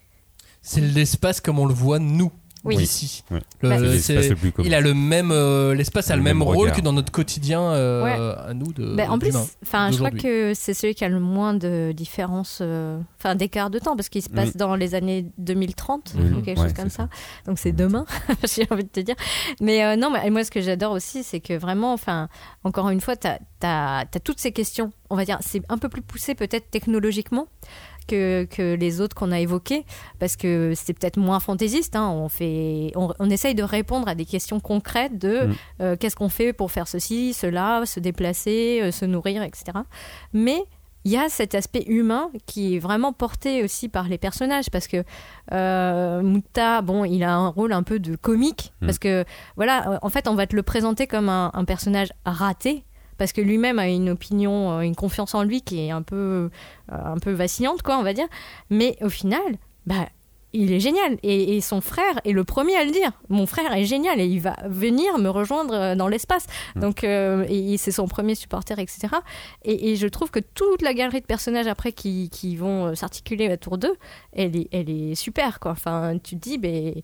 C'est 0.62 0.82
l'espace 0.82 1.40
comme 1.40 1.58
on 1.58 1.64
le 1.66 1.72
voit 1.72 1.98
nous 1.98 2.30
Oui. 2.64 2.76
ici. 2.76 3.24
Le- 3.30 3.40
Bah, 3.62 3.78
le 3.78 4.34
plus 4.34 4.52
il 4.64 4.74
a 4.74 4.80
le 4.80 4.92
même, 4.94 5.30
euh, 5.32 5.74
l'espace 5.74 6.10
a 6.10 6.14
le, 6.14 6.20
Le 6.20 6.24
même, 6.24 6.38
même 6.38 6.46
rôle 6.46 6.72
que 6.72 6.80
dans 6.80 6.92
notre 6.92 7.10
quotidien 7.12 7.60
euh, 7.62 8.04
Ouais. 8.04 8.48
à 8.50 8.54
nous 8.54 8.72
de. 8.72 8.94
Ben, 8.94 9.10
en 9.10 9.18
plus, 9.18 9.34
enfin, 9.62 9.90
je 9.90 9.96
crois 9.96 10.10
que 10.10 10.52
c'est 10.54 10.74
celui 10.74 10.94
qui 10.94 11.04
a 11.04 11.08
le 11.08 11.20
moins 11.20 11.54
de 11.54 11.92
différence, 11.96 12.58
euh, 12.60 13.00
enfin 13.18 13.34
d'écart 13.34 13.70
de 13.70 13.78
temps, 13.78 13.96
parce 13.96 14.08
qu'il 14.08 14.22
se 14.22 14.28
passe 14.28 14.48
Oui. 14.48 14.56
dans 14.56 14.74
les 14.76 14.94
années 14.94 15.26
2030 15.38 16.14
Oui. 16.16 16.22
ou 16.36 16.42
quelque 16.42 16.58
Ouais, 16.60 16.64
chose 16.66 16.74
comme 16.74 16.90
ça. 16.90 17.08
Donc 17.46 17.58
c'est 17.58 17.72
demain, 17.72 18.04
j'ai 18.54 18.66
envie 18.70 18.84
de 18.84 18.88
te 18.88 19.00
dire. 19.00 19.16
Mais 19.60 19.84
euh, 19.84 19.96
non, 19.96 20.10
mais 20.10 20.28
moi 20.30 20.44
ce 20.44 20.50
que 20.50 20.60
j'adore 20.60 20.92
aussi, 20.92 21.22
c'est 21.22 21.40
que 21.40 21.54
vraiment, 21.56 21.92
enfin, 21.92 22.28
encore 22.64 22.90
une 22.90 23.00
fois, 23.00 23.16
tu 23.16 23.26
as, 23.62 24.04
toutes 24.24 24.40
ces 24.40 24.52
questions. 24.52 24.92
On 25.10 25.16
va 25.16 25.24
dire, 25.24 25.38
c'est 25.40 25.62
un 25.68 25.78
peu 25.78 25.88
plus 25.88 26.02
poussé 26.02 26.34
peut-être 26.34 26.70
technologiquement. 26.70 27.46
Que, 28.10 28.44
que 28.50 28.74
les 28.74 29.00
autres 29.00 29.14
qu'on 29.14 29.30
a 29.30 29.38
évoqués, 29.38 29.84
parce 30.18 30.34
que 30.34 30.72
c'est 30.74 30.94
peut-être 30.94 31.16
moins 31.16 31.38
fantaisiste. 31.38 31.94
hein. 31.94 32.08
On, 32.10 32.28
fait, 32.28 32.90
on, 32.96 33.12
on 33.20 33.30
essaye 33.30 33.54
de 33.54 33.62
répondre 33.62 34.08
à 34.08 34.16
des 34.16 34.24
questions 34.24 34.58
concrètes 34.58 35.16
de 35.16 35.46
Mm. 35.46 35.54
euh, 35.82 35.96
qu'est-ce 35.96 36.16
qu'on 36.16 36.28
fait 36.28 36.52
pour 36.52 36.72
faire 36.72 36.88
ceci, 36.88 37.32
cela, 37.34 37.82
se 37.86 38.00
déplacer, 38.00 38.80
euh, 38.82 38.90
se 38.90 39.04
nourrir, 39.04 39.42
etc. 39.44 39.64
Mais 40.32 40.64
il 41.04 41.12
y 41.12 41.16
a 41.16 41.28
cet 41.28 41.54
aspect 41.54 41.84
humain 41.86 42.30
qui 42.46 42.74
est 42.76 42.78
vraiment 42.78 43.12
porté 43.12 43.62
aussi 43.62 43.88
par 43.88 44.08
les 44.08 44.18
personnages 44.18 44.70
parce 44.70 44.86
que 44.88 45.04
euh, 45.52 46.20
Muta, 46.22 46.82
bon, 46.82 47.04
il 47.04 47.22
a 47.22 47.32
un 47.34 47.48
rôle 47.48 47.72
un 47.72 47.82
peu 47.82 47.98
de 47.98 48.16
comique 48.16 48.72
Mm. 48.80 48.86
parce 48.86 48.98
que 48.98 49.24
voilà, 49.56 49.98
en 50.02 50.08
fait, 50.10 50.26
on 50.28 50.34
va 50.34 50.46
te 50.46 50.56
le 50.56 50.62
présenter 50.62 51.06
comme 51.06 51.28
un, 51.28 51.50
un 51.54 51.64
personnage 51.64 52.08
raté 52.24 52.84
parce 53.20 53.34
que 53.34 53.42
lui-même 53.42 53.78
a 53.78 53.86
une 53.86 54.08
opinion, 54.08 54.78
euh, 54.78 54.80
une 54.80 54.96
confiance 54.96 55.34
en 55.34 55.42
lui 55.42 55.60
qui 55.60 55.78
est 55.78 55.90
un 55.90 56.00
peu, 56.00 56.16
euh, 56.16 56.48
un 56.88 57.18
peu 57.18 57.32
vacillante, 57.32 57.82
quoi, 57.82 57.98
on 57.98 58.02
va 58.02 58.14
dire. 58.14 58.26
Mais 58.70 58.96
au 59.02 59.10
final, 59.10 59.42
bah, 59.84 60.06
il 60.54 60.72
est 60.72 60.80
génial. 60.80 61.18
Et, 61.22 61.58
et 61.58 61.60
son 61.60 61.82
frère 61.82 62.18
est 62.24 62.32
le 62.32 62.44
premier 62.44 62.76
à 62.76 62.84
le 62.86 62.92
dire. 62.92 63.12
Mon 63.28 63.44
frère 63.44 63.74
est 63.74 63.84
génial 63.84 64.20
et 64.20 64.24
il 64.24 64.40
va 64.40 64.56
venir 64.66 65.18
me 65.18 65.28
rejoindre 65.28 65.74
euh, 65.74 65.94
dans 65.94 66.08
l'espace. 66.08 66.46
Donc, 66.76 67.04
euh, 67.04 67.44
et, 67.50 67.74
et 67.74 67.76
c'est 67.76 67.92
son 67.92 68.08
premier 68.08 68.34
supporter, 68.34 68.78
etc. 68.78 69.08
Et, 69.66 69.90
et 69.90 69.96
je 69.96 70.06
trouve 70.06 70.30
que 70.30 70.40
toute 70.40 70.80
la 70.80 70.94
galerie 70.94 71.20
de 71.20 71.26
personnages 71.26 71.66
après 71.66 71.92
qui, 71.92 72.30
qui 72.30 72.56
vont 72.56 72.94
s'articuler 72.94 73.52
autour 73.52 73.76
d'eux, 73.76 73.96
elle 74.32 74.56
est, 74.56 74.68
elle 74.72 74.88
est 74.88 75.14
super, 75.14 75.60
quoi. 75.60 75.72
Enfin, 75.72 76.16
tu 76.24 76.36
te 76.36 76.40
dis, 76.40 76.56
ben, 76.56 76.94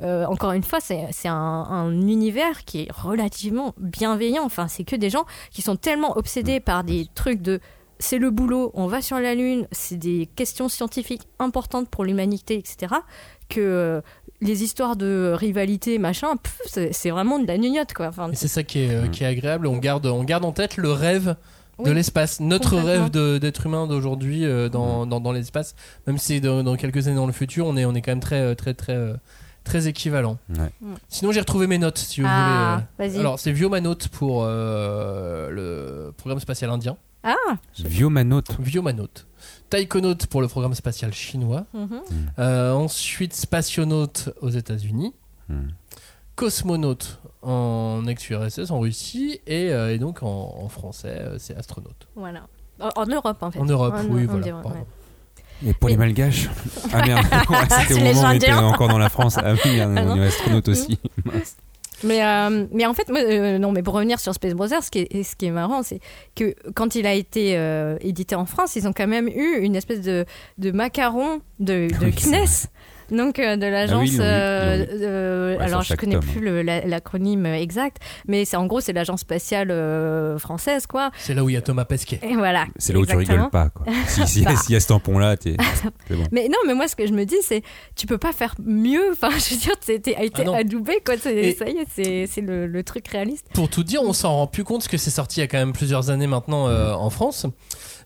euh, 0.00 0.24
encore 0.26 0.52
une 0.52 0.62
fois, 0.62 0.80
c'est 0.80 1.28
un, 1.28 1.32
un 1.34 1.92
univers 2.00 2.64
qui 2.64 2.82
est 2.82 2.92
relativement 2.92 3.74
bienveillant. 3.78 4.44
Enfin, 4.44 4.66
c'est 4.68 4.84
que 4.84 4.96
des 4.96 5.10
gens 5.10 5.24
qui 5.50 5.62
sont 5.62 5.76
tellement 5.76 6.16
obsédés 6.16 6.60
par 6.60 6.82
des 6.84 7.06
trucs 7.14 7.42
de 7.42 7.60
c'est 7.98 8.18
le 8.18 8.32
boulot, 8.32 8.72
on 8.74 8.88
va 8.88 9.00
sur 9.00 9.20
la 9.20 9.36
Lune, 9.36 9.68
c'est 9.70 9.96
des 9.96 10.28
questions 10.34 10.68
scientifiques 10.68 11.22
importantes 11.38 11.88
pour 11.88 12.04
l'humanité, 12.04 12.56
etc. 12.58 12.94
Que 13.48 13.60
euh, 13.60 14.00
les 14.40 14.64
histoires 14.64 14.96
de 14.96 15.32
rivalité, 15.36 15.98
machin, 15.98 16.34
c'est 16.66 17.10
vraiment 17.10 17.38
de 17.38 17.46
la 17.46 17.58
gnognotte, 17.58 17.92
quoi. 17.94 18.08
Enfin, 18.08 18.28
c'est 18.34 18.48
ça 18.48 18.64
qui 18.64 18.80
est, 18.80 18.90
euh, 18.92 19.06
Mm. 19.06 19.10
qui 19.10 19.22
est 19.22 19.26
agréable. 19.28 19.68
On 19.68 19.76
garde, 19.76 20.06
on 20.06 20.24
garde 20.24 20.44
en 20.44 20.50
tête 20.50 20.78
le 20.78 20.90
rêve 20.90 21.36
de 21.78 21.90
Oui, 21.90 21.94
l'espace, 21.94 22.40
notre 22.40 22.76
rêve 22.76 23.08
d'être 23.10 23.66
humain 23.66 23.86
d'aujourd'hui 23.86 24.44
euh, 24.44 24.68
dans, 24.68 25.06
dans, 25.06 25.20
dans 25.20 25.32
l'espace. 25.32 25.76
Même 26.08 26.18
si 26.18 26.40
dans, 26.40 26.64
dans 26.64 26.74
quelques 26.74 27.06
années 27.06 27.14
dans 27.16 27.26
le 27.26 27.32
futur, 27.32 27.66
on 27.66 27.76
est, 27.76 27.84
on 27.84 27.94
est 27.94 28.02
quand 28.02 28.10
même 28.12 28.20
très, 28.20 28.56
très, 28.56 28.74
très, 28.74 29.12
très 29.64 29.86
équivalent. 29.88 30.38
Ouais. 30.58 30.70
Mm. 30.80 30.94
Sinon, 31.08 31.32
j'ai 31.32 31.40
retrouvé 31.40 31.66
mes 31.66 31.78
notes, 31.78 31.98
si 31.98 32.20
vous 32.20 32.26
Ah, 32.30 32.82
voulez. 32.98 33.08
vas-y. 33.08 33.20
Alors, 33.20 33.38
c'est 33.38 33.52
Viomanote 33.52 34.08
pour 34.08 34.42
euh, 34.44 35.50
le 35.50 36.12
programme 36.16 36.40
spatial 36.40 36.70
indien. 36.70 36.96
Ah, 37.22 37.34
Viomanote. 37.78 38.56
Viomanote. 38.58 39.26
Taïkonaute 39.70 40.26
pour 40.26 40.40
le 40.42 40.48
programme 40.48 40.74
spatial 40.74 41.12
chinois. 41.14 41.64
mhm. 41.72 42.00
Euh, 42.38 42.72
ensuite, 42.72 43.32
Spationaute 43.34 44.30
aux 44.40 44.50
États-Unis. 44.50 45.14
Hmm. 45.48 45.68
Cosmonaute 46.34 47.20
en 47.42 48.04
ex-URSS, 48.06 48.70
en 48.70 48.80
Russie. 48.80 49.40
Et, 49.46 49.70
euh, 49.72 49.92
et 49.94 49.98
donc 49.98 50.22
en, 50.22 50.54
en 50.58 50.68
français, 50.68 51.16
euh, 51.20 51.36
c'est 51.38 51.54
astronaute. 51.56 52.08
voilà. 52.16 52.46
En, 52.80 52.88
en 53.02 53.06
Europe, 53.06 53.42
en 53.42 53.50
fait. 53.50 53.58
En 53.60 53.64
Europe, 53.66 53.94
En- 53.96 54.04
oui, 54.06 54.24
voilà. 54.24 54.56
ouais. 54.56 54.84
Et 55.66 55.72
pour 55.74 55.88
les 55.88 55.96
malgaches 55.96 56.48
Ah 56.92 57.06
merde, 57.06 57.24
Ouais, 57.48 57.56
c'était 57.68 57.94
C'est 57.94 57.94
au 57.94 58.04
moment 58.04 58.22
où 58.22 58.24
on 58.26 58.32
était 58.32 58.52
encore 58.52 58.88
dans 58.88 58.98
la 58.98 59.08
France. 59.08 59.36
Ah 59.38 59.52
oui, 59.52 59.80
Ah 59.80 59.88
on 59.88 60.16
est 60.16 60.26
astronaute 60.26 60.68
aussi. 60.68 60.98
Mais, 62.04 62.24
euh, 62.24 62.66
mais 62.72 62.84
en 62.86 62.94
fait, 62.94 63.08
moi, 63.08 63.20
euh, 63.20 63.58
non, 63.58 63.70
mais 63.70 63.82
pour 63.82 63.94
revenir 63.94 64.18
sur 64.18 64.34
Space 64.34 64.54
Brothers, 64.54 64.82
ce 64.82 64.90
qui 64.90 65.06
est, 65.08 65.22
ce 65.22 65.36
qui 65.36 65.46
est 65.46 65.50
marrant, 65.52 65.84
c'est 65.84 66.00
que 66.34 66.54
quand 66.74 66.96
il 66.96 67.06
a 67.06 67.14
été 67.14 67.56
euh, 67.56 67.96
édité 68.00 68.34
en 68.34 68.44
France, 68.44 68.74
ils 68.74 68.88
ont 68.88 68.92
quand 68.92 69.06
même 69.06 69.28
eu 69.28 69.58
une 69.60 69.76
espèce 69.76 70.00
de, 70.00 70.24
de 70.58 70.70
macaron 70.72 71.40
de, 71.60 71.88
de 72.00 72.06
Oui. 72.06 72.14
Donc 73.12 73.38
euh, 73.38 73.56
de 73.56 73.66
l'agence, 73.66 74.08
l'ont 74.10 74.16
eu, 74.16 74.20
euh, 74.20 74.86
euh, 75.02 75.56
Ouais, 75.58 75.62
alors 75.64 75.82
je 75.82 75.94
connais 75.94 76.14
tome, 76.14 76.24
plus 76.24 76.62
la- 76.62 76.80
l'acronyme 76.86 77.46
exact, 77.46 77.98
mais 78.26 78.44
c'est 78.44 78.56
en 78.56 78.66
gros 78.66 78.80
c'est 78.80 78.92
l'agence 78.92 79.20
spatiale 79.20 79.70
euh, 79.70 80.38
française 80.38 80.86
quoi. 80.86 81.10
C'est 81.18 81.34
là 81.34 81.44
où 81.44 81.48
il 81.50 81.52
y 81.52 81.56
a 81.56 81.62
Thomas 81.62 81.84
Pesquet. 81.84 82.18
Et 82.22 82.34
voilà. 82.36 82.66
C'est 82.78 82.92
là 82.92 82.98
où 83.00 83.06
tu 83.06 83.12
exactement. 83.12 83.36
rigoles 83.44 83.50
pas. 83.50 83.68
Quoi. 83.68 83.86
Si, 84.08 84.26
si, 84.26 84.42
Bah. 84.42 84.56
s'il 84.56 84.72
y 84.72 84.76
a 84.76 84.80
ce 84.80 84.88
tampon-là, 84.88 85.36
t'es- 85.36 85.56
c'est 86.08 86.16
bon. 86.16 86.24
Mais 86.32 86.48
non, 86.48 86.58
mais 86.66 86.74
moi 86.74 86.88
ce 86.88 86.96
que 86.96 87.06
je 87.06 87.12
me 87.12 87.24
dis 87.24 87.36
c'est 87.42 87.62
tu 87.96 88.06
peux 88.06 88.18
pas 88.18 88.32
faire 88.32 88.54
mieux. 88.64 89.12
Enfin, 89.12 89.30
je 89.38 89.54
veux 89.54 89.60
dire, 89.60 89.74
t'es 89.84 89.98
t'es- 89.98 90.16
été 90.24 90.44
Ah 90.46 90.56
adoubé 90.58 90.94
quoi. 91.04 91.14
Et- 91.30 91.54
Ça 91.54 91.68
y 91.68 91.76
est, 91.78 91.86
c'est 91.94 92.26
c'est 92.26 92.40
le, 92.40 92.66
le 92.66 92.82
truc 92.82 93.06
réaliste. 93.08 93.46
Pour 93.54 93.68
tout 93.68 93.84
dire, 93.84 94.00
on 94.02 94.12
s'en 94.12 94.32
rend 94.36 94.46
plus 94.46 94.64
compte 94.64 94.78
parce 94.78 94.88
que 94.88 94.96
c'est 94.96 95.10
sorti 95.10 95.40
il 95.40 95.42
y 95.42 95.44
a 95.44 95.48
quand 95.48 95.58
même 95.58 95.72
plusieurs 95.74 96.08
années 96.10 96.26
maintenant 96.26 96.68
euh, 96.68 96.92
en 96.94 97.10
France. 97.10 97.46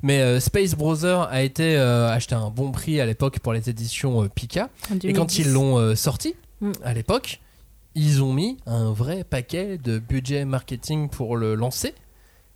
Mais 0.02 0.20
euh, 0.20 0.40
Space 0.40 0.74
Brother 0.74 1.22
a 1.30 1.42
été 1.42 1.76
euh, 1.76 2.08
acheté 2.10 2.34
à 2.34 2.38
un 2.38 2.50
bon 2.50 2.70
prix 2.72 3.00
à 3.00 3.06
l'époque 3.06 3.38
pour 3.40 3.52
les 3.52 3.68
éditions 3.70 4.22
euh, 4.24 4.28
Pika. 4.28 4.68
Et 5.04 5.12
quand 5.12 5.26
2010. 5.26 5.38
ils 5.38 5.52
l'ont 5.52 5.78
euh, 5.78 5.94
sorti, 5.94 6.34
Mm. 6.62 6.72
à 6.84 6.94
l'époque, 6.94 7.40
ils 7.94 8.22
ont 8.22 8.32
mis 8.32 8.56
un 8.66 8.92
vrai 8.92 9.24
paquet 9.24 9.76
de 9.76 9.98
budget 9.98 10.46
marketing 10.46 11.10
pour 11.10 11.36
le 11.36 11.54
lancer. 11.54 11.94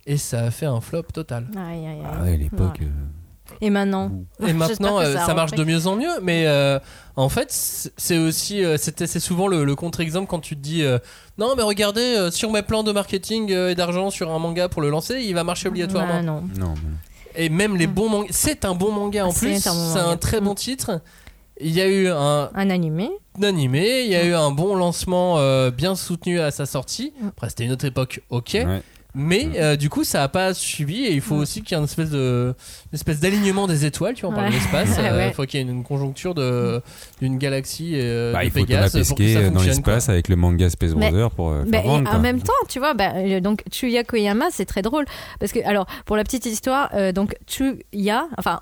Et 0.07 0.17
ça 0.17 0.45
a 0.45 0.49
fait 0.51 0.65
un 0.65 0.81
flop 0.81 1.03
total. 1.13 1.45
Aïe, 1.55 1.85
aïe, 1.85 1.87
aïe. 1.87 1.97
Ah 2.03 2.23
ouais, 2.23 2.33
à 2.33 2.37
l'époque. 2.37 2.79
Ouais. 2.79 2.87
euh, 2.87 3.55
Et 3.61 3.69
maintenant 3.69 4.11
Et 4.47 4.53
maintenant, 4.53 4.99
ça 5.01 5.33
marche 5.35 5.51
de 5.51 5.63
mieux 5.63 5.85
en 5.85 5.95
mieux. 5.97 6.19
Mais 6.23 6.47
euh, 6.47 6.79
en 7.15 7.29
fait, 7.29 7.47
c'est 7.51 8.17
aussi, 8.17 8.63
c'était- 8.77 9.05
c'est 9.05 9.19
souvent 9.19 9.47
le, 9.47 9.63
le 9.65 9.75
contre-exemple 9.75 10.25
quand 10.27 10.39
tu 10.39 10.55
te 10.55 10.61
dis 10.61 10.81
euh, 10.83 10.97
non, 11.37 11.53
mais 11.55 11.61
regardez, 11.63 12.01
euh, 12.01 12.31
sur 12.31 12.51
mes 12.51 12.63
plans 12.63 12.81
de 12.81 12.91
marketing 12.91 13.51
euh, 13.51 13.69
et 13.69 13.75
d'argent 13.75 14.09
sur 14.09 14.31
un 14.31 14.39
manga 14.39 14.67
pour 14.67 14.81
le 14.81 14.89
lancer, 14.89 15.21
il 15.21 15.35
va 15.35 15.43
marcher 15.43 15.67
obligatoirement. 15.67 16.13
Ah, 16.15 16.21
non. 16.23 16.41
Non, 16.57 16.73
mais- 16.73 16.89
Et 17.35 17.49
même 17.49 17.75
les 17.77 17.87
bons 17.87 18.09
mangas. 18.09 18.29
C'est 18.31 18.65
un 18.65 18.75
bon 18.75 18.91
manga 18.91 19.25
en 19.25 19.33
plus. 19.33 19.65
un 19.67 19.93
C'est 19.93 19.99
un 19.99 20.17
très 20.17 20.41
bon 20.41 20.55
titre. 20.55 21.01
Il 21.59 21.71
y 21.71 21.81
a 21.81 21.87
eu 21.87 22.07
un 22.07 22.49
Un 22.55 22.69
animé. 22.69 23.09
animé, 23.41 24.01
il 24.03 24.11
y 24.11 24.15
a 24.15 24.25
eu 24.25 24.33
un 24.33 24.51
bon 24.51 24.75
lancement 24.75 25.37
euh, 25.37 25.69
bien 25.69 25.95
soutenu 25.95 26.39
à 26.39 26.49
sa 26.49 26.65
sortie. 26.65 27.13
Après, 27.27 27.49
c'était 27.49 27.65
une 27.65 27.71
autre 27.71 27.85
époque, 27.85 28.21
ok. 28.29 28.51
Ouais. 28.53 28.81
Mais 29.13 29.49
euh, 29.57 29.75
du 29.75 29.89
coup, 29.89 30.03
ça 30.03 30.23
a 30.23 30.27
pas 30.29 30.53
suivi 30.53 31.05
et 31.05 31.11
il 31.13 31.21
faut 31.21 31.35
aussi 31.35 31.61
qu'il 31.61 31.71
y 31.71 31.75
ait 31.75 31.79
une 31.79 31.85
espèce 31.85 32.09
de, 32.11 32.53
une 32.91 32.95
espèce 32.95 33.19
d'alignement 33.19 33.67
des 33.67 33.85
étoiles. 33.85 34.13
Tu 34.13 34.21
vois, 34.21 34.29
on 34.31 34.33
parle 34.33 34.47
de 34.47 34.53
Ouais. 34.53 34.57
l'espace. 34.59 34.89
Ouais, 35.01 35.09
euh, 35.09 35.17
ouais. 35.17 35.27
Il 35.29 35.33
faut 35.33 35.43
qu'il 35.45 35.59
y 35.59 35.63
ait 35.63 35.65
une 35.65 35.83
conjoncture 35.83 36.33
de 36.33 36.81
d'une 37.21 37.37
galaxie 37.37 37.93
euh, 37.95 38.31
Bah, 38.33 38.39
de 38.41 38.45
il 38.45 38.51
faut 38.51 38.59
Pégase 38.59 38.91
pour 39.07 39.17
que 39.17 39.33
ça 39.33 39.49
dans 39.49 39.61
l'espace 39.63 40.09
avec 40.09 40.27
le 40.29 40.35
manga 40.35 40.69
Space 40.69 40.91
Brother 40.93 41.31
pour 41.31 41.49
euh, 41.51 41.63
Bah, 41.65 41.79
faire 41.79 41.85
et 41.85 41.87
vendre. 41.87 42.13
en 42.13 42.19
même 42.19 42.41
temps, 42.41 42.53
tu 42.69 42.79
vois, 42.79 42.93
bah, 42.93 43.39
donc 43.41 43.63
Chuya 43.71 44.03
Koyama, 44.03 44.45
c'est 44.51 44.65
très 44.65 44.81
drôle 44.81 45.05
parce 45.39 45.51
que 45.51 45.59
alors 45.65 45.85
pour 46.05 46.15
la 46.17 46.23
petite 46.23 46.45
histoire, 46.45 46.89
euh, 46.93 47.11
donc 47.11 47.35
Chuya, 47.47 48.27
enfin 48.37 48.59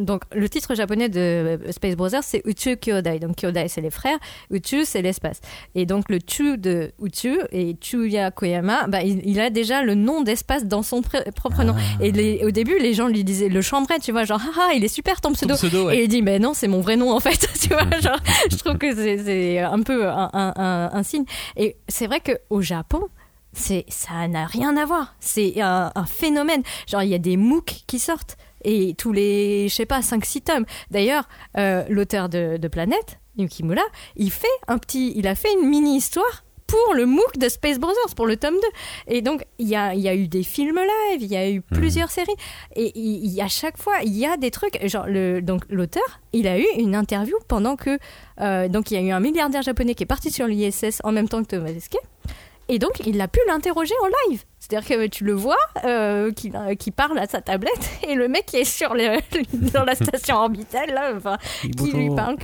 donc 0.00 0.22
le 0.34 0.48
titre 0.48 0.74
japonais 0.74 1.08
de 1.08 1.58
Space 1.70 1.96
Brothers 1.96 2.22
c'est 2.24 2.42
Uchu 2.46 2.76
Kyodai. 2.76 3.18
Donc 3.18 3.36
Kyodai 3.36 3.68
c'est 3.68 3.80
les 3.80 3.90
frères, 3.90 4.18
Uchu 4.50 4.84
c'est 4.84 5.02
l'espace. 5.02 5.40
Et 5.74 5.86
donc 5.86 6.08
le 6.08 6.18
Chu 6.26 6.58
de 6.58 6.92
Uchu 7.02 7.38
et 7.52 7.76
Chuya 7.80 8.30
Koyama, 8.30 8.86
bah, 8.88 9.02
il, 9.02 9.20
il 9.24 9.40
a 9.40 9.50
déjà 9.50 9.82
le 9.82 9.91
nom 9.94 10.22
d'espace 10.22 10.64
dans 10.66 10.82
son 10.82 11.02
propre 11.02 11.62
nom. 11.64 11.74
Ah. 11.76 12.02
Et 12.04 12.12
les- 12.12 12.44
au 12.44 12.50
début, 12.50 12.78
les 12.78 12.94
gens 12.94 13.08
lui 13.08 13.24
disaient 13.24 13.48
le 13.48 13.62
chambray, 13.62 13.98
tu 13.98 14.12
vois, 14.12 14.24
genre 14.24 14.40
ah, 14.42 14.68
ah, 14.68 14.74
il 14.74 14.84
est 14.84 14.88
super 14.88 15.20
ton 15.20 15.32
Ton 15.32 15.54
pseudo. 15.54 15.86
ouais. 15.86 15.98
Et 15.98 16.02
il 16.04 16.08
dit, 16.08 16.22
mais 16.22 16.38
non, 16.38 16.54
c'est 16.54 16.68
mon 16.68 16.80
vrai 16.80 16.96
nom 16.96 17.12
en 17.12 17.20
fait. 17.20 17.48
tu 17.60 17.68
vois, 17.68 17.84
genre, 18.00 18.18
je 18.50 18.56
trouve 18.56 18.78
que 18.78 18.94
c'est- 18.94 19.58
un 19.58 19.82
peu 19.82 20.08
un, 20.08 20.30
un- 20.32 20.52
un- 20.56 20.90
un 20.92 21.02
signe. 21.02 21.24
Et 21.56 21.76
c'est 21.88 22.06
vrai 22.06 22.20
qu'au 22.20 22.60
Japon, 22.62 23.02
c'est 23.52 23.84
ça 23.88 24.26
n'a 24.28 24.46
rien 24.46 24.76
à 24.76 24.84
voir. 24.86 25.14
C'est 25.20 25.60
un, 25.60 25.92
un 25.94 26.06
phénomène. 26.06 26.62
Genre, 26.86 27.02
il 27.02 27.10
y 27.10 27.14
a 27.14 27.18
des 27.18 27.36
MOOC 27.36 27.82
qui 27.86 27.98
sortent. 27.98 28.36
Et 28.64 28.94
tous 28.96 29.12
les, 29.12 29.68
je 29.68 29.74
sais 29.74 29.86
pas, 29.86 30.00
5-6 30.00 30.42
tomes. 30.42 30.64
D'ailleurs, 30.90 31.28
euh, 31.58 31.82
l'auteur 31.88 32.28
de, 32.28 32.56
de 32.58 32.68
Planète, 32.68 33.18
Yukimura, 33.36 33.82
il 34.16 34.30
fait 34.30 34.46
un 34.68 34.78
petit, 34.78 35.12
il 35.16 35.26
a 35.26 35.34
fait 35.34 35.48
une 35.60 35.68
mini-histoire 35.68 36.44
pour 36.72 36.94
le 36.94 37.04
MOOC 37.04 37.36
de 37.36 37.50
Space 37.50 37.78
Brothers, 37.78 38.14
pour 38.16 38.26
le 38.26 38.38
tome 38.38 38.54
2. 38.54 38.60
Et 39.08 39.20
donc, 39.20 39.44
il 39.58 39.68
y 39.68 39.76
a, 39.76 39.94
il 39.94 40.00
y 40.00 40.08
a 40.08 40.14
eu 40.14 40.26
des 40.26 40.42
films 40.42 40.78
live, 40.78 41.20
il 41.22 41.30
y 41.30 41.36
a 41.36 41.50
eu 41.50 41.60
plusieurs 41.60 42.10
séries. 42.10 42.34
Et 42.74 43.42
à 43.42 43.48
chaque 43.48 43.76
fois, 43.76 43.96
il 44.02 44.16
y 44.16 44.24
a 44.24 44.38
des 44.38 44.50
trucs. 44.50 44.78
Genre, 44.88 45.06
le, 45.06 45.42
donc, 45.42 45.64
l'auteur, 45.68 46.20
il 46.32 46.46
a 46.48 46.58
eu 46.58 46.66
une 46.78 46.94
interview 46.94 47.36
pendant 47.46 47.76
que. 47.76 47.98
euh, 48.40 48.68
donc, 48.68 48.90
il 48.90 48.94
y 48.94 48.96
a 48.96 49.02
eu 49.02 49.10
un 49.10 49.20
milliardaire 49.20 49.60
japonais 49.60 49.94
qui 49.94 50.04
est 50.04 50.06
parti 50.06 50.30
sur 50.30 50.46
l'ISS 50.46 51.02
en 51.04 51.12
même 51.12 51.28
temps 51.28 51.42
que 51.42 51.48
Thomas 51.48 51.72
Pesquet. 51.72 51.98
Et 52.70 52.78
donc, 52.78 53.02
il 53.06 53.20
a 53.20 53.28
pu 53.28 53.40
l'interroger 53.48 53.94
en 54.02 54.30
live. 54.30 54.44
C'est-à-dire 54.58 54.88
que 54.88 55.06
tu 55.08 55.24
le 55.24 55.34
vois, 55.34 55.58
euh, 55.84 56.32
qui, 56.32 56.50
qui 56.78 56.90
parle 56.90 57.18
à 57.18 57.26
sa 57.26 57.42
tablette, 57.42 57.90
et 58.08 58.14
le 58.14 58.28
mec 58.28 58.46
qui 58.46 58.56
est 58.56 58.64
sur 58.64 58.94
dans 59.74 59.84
la 59.84 59.94
station 59.94 60.36
orbitale, 60.36 60.90
là, 60.94 61.12
enfin, 61.14 61.36
qui 61.60 61.92
lui 61.92 62.08
parle. 62.14 62.36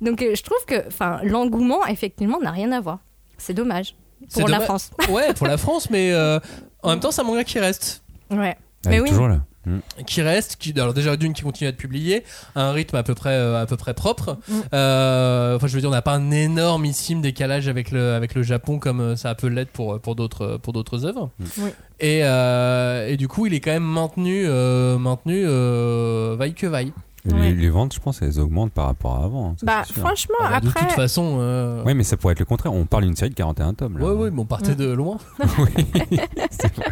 Donc, 0.00 0.22
euh, 0.22 0.36
je 0.36 0.42
trouve 0.44 0.64
que 0.66 0.84
l'engouement, 1.26 1.84
effectivement, 1.86 2.38
n'a 2.38 2.52
rien 2.52 2.70
à 2.70 2.80
voir. 2.80 3.00
C'est 3.42 3.54
dommage. 3.54 3.96
Pour 4.32 4.48
la 4.48 4.58
dommage. 4.58 4.66
France. 4.66 4.90
Ouais, 5.10 5.34
pour 5.34 5.48
la 5.48 5.56
France, 5.58 5.90
mais 5.90 6.12
euh, 6.12 6.38
en 6.82 6.90
même 6.90 7.00
temps, 7.00 7.10
c'est 7.10 7.22
un 7.22 7.24
manga 7.24 7.42
qui 7.42 7.58
reste. 7.58 8.02
Ouais. 8.30 8.56
Mais 8.86 8.96
est 8.96 9.00
oui. 9.00 9.08
toujours 9.08 9.28
là. 9.28 9.40
Mm. 9.64 9.78
qui 10.06 10.22
reste, 10.22 10.56
qui, 10.56 10.72
alors 10.72 10.92
déjà 10.92 11.16
d'une 11.16 11.32
qui 11.34 11.42
continue 11.42 11.68
à 11.68 11.70
être 11.70 11.76
publiée, 11.76 12.24
à 12.56 12.62
un 12.62 12.72
rythme 12.72 12.96
à 12.96 13.04
peu 13.04 13.14
près, 13.14 13.30
euh, 13.30 13.62
à 13.62 13.66
peu 13.66 13.76
près 13.76 13.94
propre. 13.94 14.38
Mm. 14.48 14.60
Euh, 14.74 15.56
enfin, 15.56 15.66
je 15.66 15.74
veux 15.74 15.80
dire, 15.80 15.88
on 15.90 15.92
n'a 15.92 16.02
pas 16.02 16.14
un 16.14 16.30
énormissime 16.30 17.20
décalage 17.20 17.68
avec 17.68 17.90
le, 17.90 18.14
avec 18.14 18.34
le 18.34 18.42
Japon 18.42 18.78
comme 18.78 19.16
ça 19.16 19.34
peut 19.34 19.48
l'être 19.48 19.70
pour, 19.70 20.00
pour 20.00 20.14
d'autres, 20.14 20.56
pour 20.56 20.72
d'autres 20.72 21.04
œuvres. 21.04 21.30
Oui. 21.58 21.70
Et, 22.00 22.20
euh, 22.24 23.08
et 23.08 23.16
du 23.16 23.28
coup, 23.28 23.46
il 23.46 23.54
est 23.54 23.60
quand 23.60 23.70
même 23.70 23.84
maintenu, 23.84 24.44
euh, 24.46 24.98
maintenu, 24.98 25.44
euh, 25.46 26.34
vaille 26.36 26.54
que 26.54 26.66
vaille. 26.66 26.92
Les, 27.24 27.32
Ouais. 27.34 27.52
les 27.52 27.70
ventes, 27.70 27.94
je 27.94 28.00
pense, 28.00 28.20
elles 28.20 28.40
augmentent 28.40 28.72
par 28.72 28.86
rapport 28.86 29.14
à 29.14 29.24
avant. 29.24 29.50
hein, 29.50 29.54
ça, 29.60 29.64
Bah, 29.66 29.82
franchement, 29.84 30.34
Ah 30.40 30.50
bah, 30.54 30.60
de 30.60 30.68
après. 30.68 30.80
toute 30.86 30.90
façon, 30.96 31.36
euh, 31.38 31.84
Ouais, 31.84 31.94
mais 31.94 32.02
ça 32.02 32.16
pourrait 32.16 32.32
être 32.32 32.40
le 32.40 32.44
contraire. 32.44 32.72
On 32.74 32.84
parle 32.84 33.04
d'une 33.04 33.14
série 33.14 33.30
de 33.30 33.34
41 33.36 33.74
tomes. 33.74 33.96
Là. 33.98 34.04
ouais, 34.06 34.12
ouais, 34.12 34.30
mais 34.32 34.40
on 34.40 34.44
partait 34.44 34.74
de 34.74 34.90
loin. 34.90 35.18
Oui, 35.58 35.70
c'est 36.50 36.74
vrai. 36.74 36.86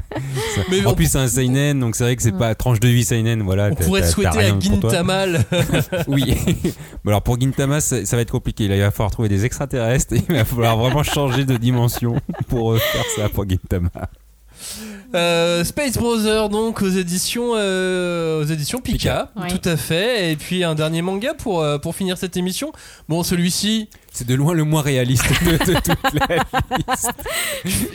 Ça- 0.54 0.60
Mais 0.70 0.86
en 0.86 0.90
on- 0.90 0.94
plus, 0.94 1.10
c'est 1.10 1.18
un 1.18 1.26
seinen, 1.26 1.80
donc 1.80 1.96
c'est 1.96 2.04
vrai 2.04 2.14
que 2.14 2.22
c'est 2.22 2.30
pas 2.30 2.54
tranche 2.54 2.78
de 2.78 2.86
vie 2.86 3.02
seinen. 3.04 3.42
Voilà, 3.42 3.70
On 3.72 3.74
pourrait 3.74 4.06
souhaiter 4.06 4.38
à. 4.38 4.60
Gintamal. 4.60 5.44
Oui. 6.06 6.32
Bon, 7.04 7.10
alors 7.10 7.22
pour 7.22 7.40
Gintama, 7.40 7.80
ça, 7.80 8.04
ça 8.06 8.14
va 8.16 8.22
être 8.22 8.30
compliqué. 8.30 8.68
Là, 8.68 8.76
il 8.76 8.80
va 8.82 8.90
falloir 8.92 9.10
trouver 9.10 9.28
des 9.28 9.44
extraterrestres. 9.44 10.14
et 10.14 10.22
Il 10.28 10.34
va 10.36 10.44
falloir 10.44 10.76
vraiment 10.76 11.02
changer 11.02 11.44
de 11.44 11.56
dimension 11.56 12.14
pour 12.48 12.72
euh, 12.72 12.78
faire 12.78 13.04
ça 13.16 13.28
pour 13.28 13.48
Gintama. 13.48 13.90
Euh, 15.14 15.64
Space 15.64 15.98
Brother 15.98 16.48
donc 16.48 16.82
aux 16.82 16.88
éditions 16.88 17.52
euh, 17.54 18.42
aux 18.42 18.44
éditions 18.44 18.80
Pika, 18.80 19.32
Pika. 19.34 19.56
tout 19.56 19.68
à 19.68 19.76
fait. 19.76 20.30
Et 20.32 20.36
puis 20.36 20.62
un 20.62 20.74
dernier 20.74 21.02
manga 21.02 21.34
pour 21.34 21.60
euh, 21.60 21.78
pour 21.78 21.96
finir 21.96 22.16
cette 22.16 22.36
émission. 22.36 22.72
Bon 23.08 23.22
celui-ci 23.22 23.88
C'est 24.12 24.26
de 24.26 24.34
loin 24.34 24.54
le 24.54 24.64
moins 24.64 24.82
réaliste 24.82 25.24
de, 25.44 25.52
de 25.52 25.80
toute 25.80 26.14
la 26.28 26.36
liste. 26.76 27.10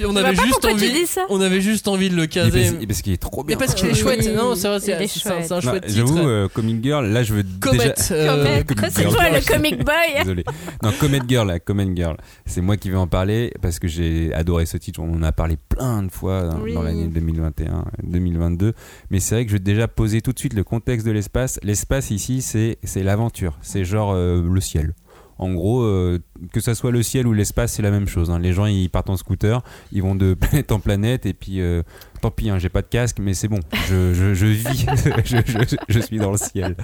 on 0.05 0.15
avait 0.15 0.35
pas 0.35 0.43
juste 0.43 0.65
envie 0.65 0.91
dis 0.91 1.05
ça. 1.05 1.25
on 1.29 1.41
avait 1.41 1.61
juste 1.61 1.87
envie 1.87 2.09
de 2.09 2.15
le 2.15 2.25
caser 2.25 2.71
parce, 2.87 3.01
qu'il 3.01 3.13
est 3.13 3.17
trop 3.17 3.43
mais 3.43 3.55
bien. 3.55 3.57
parce 3.57 3.75
qu'il 3.75 3.87
est 3.89 3.93
chouette 3.93 4.25
non 4.35 4.55
c'est 4.55 4.67
vrai 4.67 4.79
c'est 4.79 4.91
est 4.93 5.07
c'est 5.07 5.29
un, 5.51 5.59
chouette. 5.61 5.85
un 5.85 5.93
J'avoue, 5.93 6.19
euh, 6.19 6.47
Comic 6.47 6.81
Girl, 6.83 7.05
là 7.07 7.21
je 7.23 7.33
veux 7.33 7.43
Comet 7.59 7.77
déjà. 7.79 7.93
euh, 8.11 8.63
Comet. 8.63 8.63
Comet 8.63 8.89
c'est 8.91 9.03
toi 9.03 9.29
le 9.29 9.45
comic 9.45 9.83
boy. 9.83 9.95
Désolé. 10.19 10.43
Non, 10.83 10.91
Comet 10.99 11.19
Girl, 11.27 11.47
la 11.47 11.59
Comet 11.59 11.87
Girl. 11.95 12.17
C'est 12.45 12.61
moi 12.61 12.77
qui 12.77 12.89
vais 12.89 12.97
en 12.97 13.07
parler 13.07 13.51
parce 13.61 13.79
que 13.79 13.87
j'ai 13.87 14.33
adoré 14.33 14.65
ce 14.65 14.77
titre. 14.77 15.01
On 15.01 15.13
en 15.13 15.23
a 15.23 15.31
parlé 15.31 15.57
plein 15.69 16.03
de 16.03 16.11
fois 16.11 16.43
dans, 16.43 16.59
Oui. 16.59 16.73
dans 16.73 16.81
l'année 16.81 17.07
2021, 17.07 17.85
2022. 18.03 18.73
Mais 19.11 19.19
c'est 19.19 19.35
vrai 19.35 19.45
que 19.45 19.51
je 19.51 19.57
vais 19.57 19.63
déjà 19.63 19.87
poser 19.87 20.21
tout 20.21 20.31
de 20.31 20.39
suite 20.39 20.53
le 20.53 20.63
contexte 20.63 21.05
de 21.05 21.11
l'espace. 21.11 21.59
L'espace 21.63 22.09
ici, 22.11 22.41
c'est 22.41 22.77
c'est 22.83 23.03
l'aventure. 23.03 23.57
C'est 23.61 23.83
genre 23.85 24.13
euh, 24.13 24.41
le 24.41 24.61
ciel. 24.61 24.93
En 25.37 25.53
gros, 25.53 25.81
euh, 25.83 26.19
que 26.51 26.59
ça 26.59 26.75
soit 26.75 26.91
le 26.91 27.01
ciel 27.03 27.27
ou 27.27 27.33
l'espace, 27.33 27.73
c'est 27.73 27.81
la 27.83 27.91
même 27.91 28.07
chose. 28.07 28.29
hein. 28.29 28.39
Les 28.39 28.53
gens, 28.53 28.65
ils 28.65 28.89
partent 28.89 29.09
en 29.09 29.17
scooter, 29.17 29.61
ils 29.91 30.01
vont 30.01 30.15
de 30.15 30.33
planète 30.39 30.71
en 30.71 30.79
planète, 30.79 31.25
et 31.25 31.33
puis 31.33 31.61
euh, 31.61 31.81
tant 32.21 32.31
pis, 32.31 32.49
hein, 32.49 32.59
j'ai 32.59 32.69
pas 32.69 32.81
de 32.81 32.87
casque, 32.87 33.17
mais 33.19 33.33
c'est 33.33 33.47
bon, 33.47 33.59
je, 33.87 34.13
je, 34.13 34.33
je 34.33 34.45
vis, 34.47 34.85
je, 35.25 35.75
je- 35.89 35.99
suis 35.99 36.17
dans 36.17 36.31
le 36.31 36.37
ciel. 36.37 36.75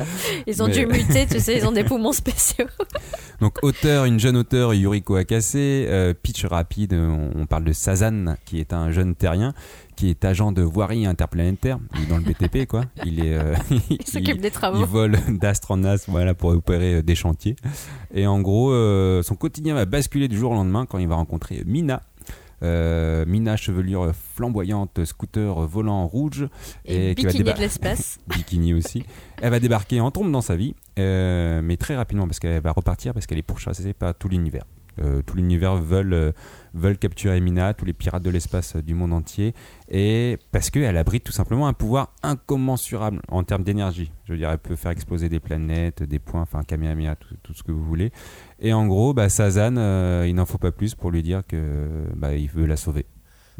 Ils 0.47 0.61
ont 0.63 0.67
Mais- 0.67 0.73
dû 0.73 0.85
muter, 0.85 1.25
tu 1.27 1.39
sais, 1.39 1.57
ils 1.57 1.65
ont 1.67 1.71
des 1.71 1.83
poumons 1.83 2.11
spéciaux. 2.13 2.65
Donc 3.41 3.57
auteur, 3.63 4.05
une 4.05 4.19
jeune 4.19 4.37
auteure, 4.37 4.73
Yuriko 4.73 5.15
Akase, 5.15 5.53
euh, 5.55 6.13
pitch 6.13 6.45
rapide, 6.45 6.93
on, 6.93 7.31
on 7.35 7.45
parle 7.45 7.63
de 7.65 7.73
Sazan, 7.73 8.35
qui 8.45 8.59
est 8.59 8.71
un 8.73 8.91
jeune 8.91 9.15
terrien, 9.15 9.53
qui 9.95 10.09
est 10.09 10.25
agent 10.25 10.51
de 10.51 10.61
voirie 10.61 11.05
interplanétaire, 11.05 11.77
il 11.99 12.07
dans 12.07 12.17
le 12.17 12.23
BTP 12.23 12.65
quoi, 12.67 12.85
il 13.05 13.19
est... 13.23 13.33
euh, 13.33 13.53
Ils 13.89 14.05
s'occupent 14.07 14.41
des 14.41 14.47
il 14.47 14.51
travaux. 14.51 14.85
vole 14.85 15.17
d'astre 15.27 15.71
en 15.71 15.83
astre 15.83 16.09
voilà, 16.09 16.33
pour 16.33 16.49
opérer 16.51 16.95
euh, 16.95 17.01
des 17.03 17.13
chantiers. 17.15 17.55
Et 18.13 18.25
en 18.27 18.41
gros, 18.41 18.71
euh, 18.71 19.21
son 19.23 19.35
quotidien 19.41 19.73
va 19.73 19.85
basculer 19.85 20.27
du 20.27 20.37
jour 20.37 20.51
au 20.51 20.53
lendemain 20.53 20.85
quand 20.85 20.99
il 20.99 21.07
va 21.07 21.15
rencontrer 21.15 21.63
Mina. 21.65 22.03
Euh, 22.63 23.25
Mina, 23.25 23.57
chevelure 23.57 24.11
flamboyante, 24.13 25.03
scooter 25.03 25.65
volant 25.67 26.05
rouge. 26.05 26.47
Et, 26.85 27.15
qui 27.15 27.25
va 27.25 27.31
bikini 27.31 27.43
déba- 27.49 27.55
de 27.55 27.59
l'espace. 27.61 28.19
bikini 28.27 28.75
aussi. 28.75 29.03
Elle 29.41 29.49
va 29.49 29.59
débarquer 29.59 29.99
en 29.99 30.11
tombe 30.11 30.31
dans 30.31 30.41
sa 30.41 30.55
vie, 30.55 30.75
euh, 30.99 31.61
mais 31.63 31.75
très 31.75 31.95
rapidement 31.95 32.27
parce 32.27 32.39
qu'elle 32.39 32.61
va 32.61 32.71
repartir 32.71 33.13
parce 33.15 33.25
qu'elle 33.25 33.39
est 33.39 33.41
pourchassée 33.41 33.93
par 33.93 34.13
tout 34.13 34.29
l'univers. 34.29 34.65
Euh, 34.99 35.21
tout 35.21 35.37
l'univers 35.37 35.75
veulent, 35.75 36.13
euh, 36.13 36.93
capturer 36.95 37.39
Mina, 37.39 37.73
tous 37.73 37.85
les 37.85 37.93
pirates 37.93 38.23
de 38.23 38.29
l'espace 38.29 38.75
euh, 38.75 38.81
du 38.81 38.93
monde 38.93 39.13
entier, 39.13 39.53
et 39.89 40.37
parce 40.51 40.69
qu'elle 40.69 40.97
abrite 40.97 41.23
tout 41.23 41.31
simplement 41.31 41.67
un 41.67 41.73
pouvoir 41.73 42.13
incommensurable 42.23 43.21
en 43.29 43.43
termes 43.43 43.63
d'énergie. 43.63 44.11
Je 44.25 44.33
veux 44.33 44.37
dire, 44.37 44.49
elle 44.49 44.57
peut 44.57 44.75
faire 44.75 44.91
exploser 44.91 45.29
des 45.29 45.39
planètes, 45.39 46.03
des 46.03 46.19
points, 46.19 46.41
enfin 46.41 46.63
Kamehameha, 46.63 47.15
tout, 47.15 47.35
tout 47.41 47.53
ce 47.53 47.63
que 47.63 47.71
vous 47.71 47.83
voulez. 47.83 48.11
Et 48.59 48.73
en 48.73 48.85
gros, 48.87 49.13
bah, 49.13 49.29
Sazan, 49.29 49.75
il 50.25 50.35
n'en 50.35 50.45
faut 50.45 50.57
pas 50.57 50.71
plus 50.71 50.95
pour 50.95 51.11
lui 51.11 51.23
dire 51.23 51.41
que 51.47 52.05
bah, 52.15 52.29
veut 52.53 52.65
la 52.65 52.75
sauver. 52.75 53.05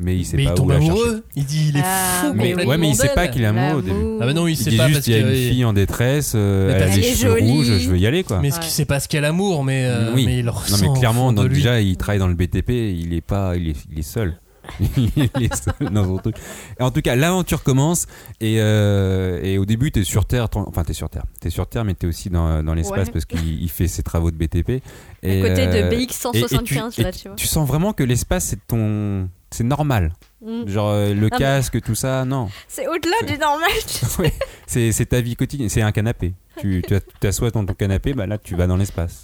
Mais 0.02 0.16
il 0.18 0.26
sait 0.26 0.38
mais 0.38 0.46
pas 0.46 0.50
il 0.50 0.54
où 0.54 0.56
tombe 0.56 0.70
la 0.72 0.78
chercher. 0.80 0.92
amoureux 0.92 1.24
il 1.36 1.46
dit 1.46 1.66
il 1.70 1.78
est 1.78 1.82
Ah, 1.84 2.22
fou 2.22 2.34
mais 2.34 2.50
complètement 2.50 2.72
ouais, 2.72 2.78
mais 2.78 2.90
il 2.90 2.96
sait 2.96 3.10
pas 3.10 3.22
d'elle. 3.24 3.32
qu'il 3.32 3.42
est 3.44 3.46
amoureux 3.46 3.78
au 3.78 3.82
début. 3.82 4.18
Ah 4.20 4.26
mais 4.26 4.34
non 4.34 4.48
il 4.48 4.52
Il 4.54 4.58
sait 4.58 4.70
dit 4.72 4.78
pas 4.78 4.88
juste 4.88 4.98
parce 5.00 5.08
il 5.08 5.12
y 5.14 5.16
a 5.16 5.20
une 5.20 5.28
que 5.28 5.36
fille 5.36 5.66
en 5.66 5.74
détresse, 5.74 6.34
euh, 6.36 6.68
Mais 6.68 6.74
elle 6.74 6.84
a 6.84 6.88
est 6.98 7.02
cheveux 7.16 7.32
jolie. 7.40 7.52
rouges, 7.52 7.78
je 7.80 7.90
veux 7.90 7.98
y 7.98 8.08
aller 8.08 8.24
quoi. 8.24 8.40
mais 8.42 8.52
ce 8.52 8.56
Ouais. 8.58 8.64
qui 8.64 8.70
sait 8.70 8.86
pas 8.86 9.00
ce 9.00 9.08
qu'est 9.08 9.22
l'amour 9.22 9.64
mais 9.64 9.86
euh, 9.86 10.12
Oui. 10.14 10.26
mais 10.26 10.40
il 10.40 10.46
le 10.46 10.52
Non 10.52 10.58
ressent 10.58 10.94
mais 10.94 11.00
clairement, 11.00 11.34
fond 11.34 11.44
lui. 11.44 11.56
déjà 11.56 11.80
il 11.82 11.96
travaille 11.98 12.20
dans 12.20 12.28
le 12.28 12.36
BTP, 12.36 12.70
il 12.70 13.14
est 13.14 13.22
pas, 13.22 13.56
il 13.56 13.70
est, 13.70 13.76
il 13.92 14.00
est 14.00 14.04
seul. 14.04 14.38
il 14.80 15.10
est 15.44 15.56
seul 15.56 15.90
dans 15.92 16.06
son 16.06 16.18
truc. 16.18 16.36
Et 16.80 16.84
en 16.84 16.92
tout 16.92 17.02
cas, 17.02 17.16
l'aventure 17.16 17.64
commence 17.64 18.06
et, 18.40 18.58
euh, 18.60 19.40
et 19.42 19.58
au 19.58 19.66
début 19.66 19.92
t'es 19.92 20.04
sur 20.04 20.26
Terre, 20.26 20.50
ton- 20.50 20.66
enfin 20.68 20.84
t'es 20.84 20.94
sur 20.94 21.10
Terre, 21.10 21.24
t'es 21.40 21.50
sur 21.50 21.68
Terre 21.68 21.84
mais 21.84 21.96
t'es 21.96 22.06
aussi 22.06 22.30
dans, 22.30 22.62
dans 22.64 22.76
l'espace 22.76 23.08
Ouais. 23.08 23.12
parce 23.12 23.26
qu'il 23.26 23.62
il 23.62 23.70
fait 23.70 23.88
ses 23.88 24.04
travaux 24.04 24.30
de 24.30 24.36
BTP. 24.38 24.82
Et, 25.24 25.42
à 25.44 25.50
côté 25.50 25.68
euh, 25.68 25.90
de 25.90 25.96
et- 25.96 26.04
et 26.04 26.06
BX175, 26.06 26.64
tu, 26.94 27.02
là, 27.02 27.10
et 27.10 27.12
tu 27.12 27.28
vois. 27.28 27.36
tu 27.36 27.48
sens 27.48 27.68
vraiment 27.68 27.92
que 27.94 28.04
l'espace 28.04 28.46
c'est 28.46 28.68
ton, 28.68 29.28
c'est 29.52 29.64
normal. 29.64 30.14
Mm. 30.44 30.68
Genre 30.68 30.90
euh, 30.90 31.14
le 31.14 31.30
casque, 31.30 31.82
tout 31.82 31.96
ça, 31.96 32.26
non. 32.26 32.50
C'est 32.68 32.88
au-delà 32.88 33.18
du 33.28 33.38
normal. 33.38 33.70
Ouais, 34.20 34.34
c'est 34.66 34.92
c'est 34.92 35.06
ta 35.06 35.22
vie 35.22 35.36
quotidienne, 35.36 35.70
c'est 35.70 35.82
un 35.82 35.92
canapé. 35.92 36.34
Tu 36.58 36.82
tu 36.88 36.96
t'assois 37.20 37.52
dans 37.52 37.66
ton 37.66 37.74
canapé, 37.74 38.14
bah 38.14 38.26
là 38.28 38.38
tu 38.38 38.56
vas 38.56 38.68
dans 38.68 38.78
l'espace. 38.78 39.24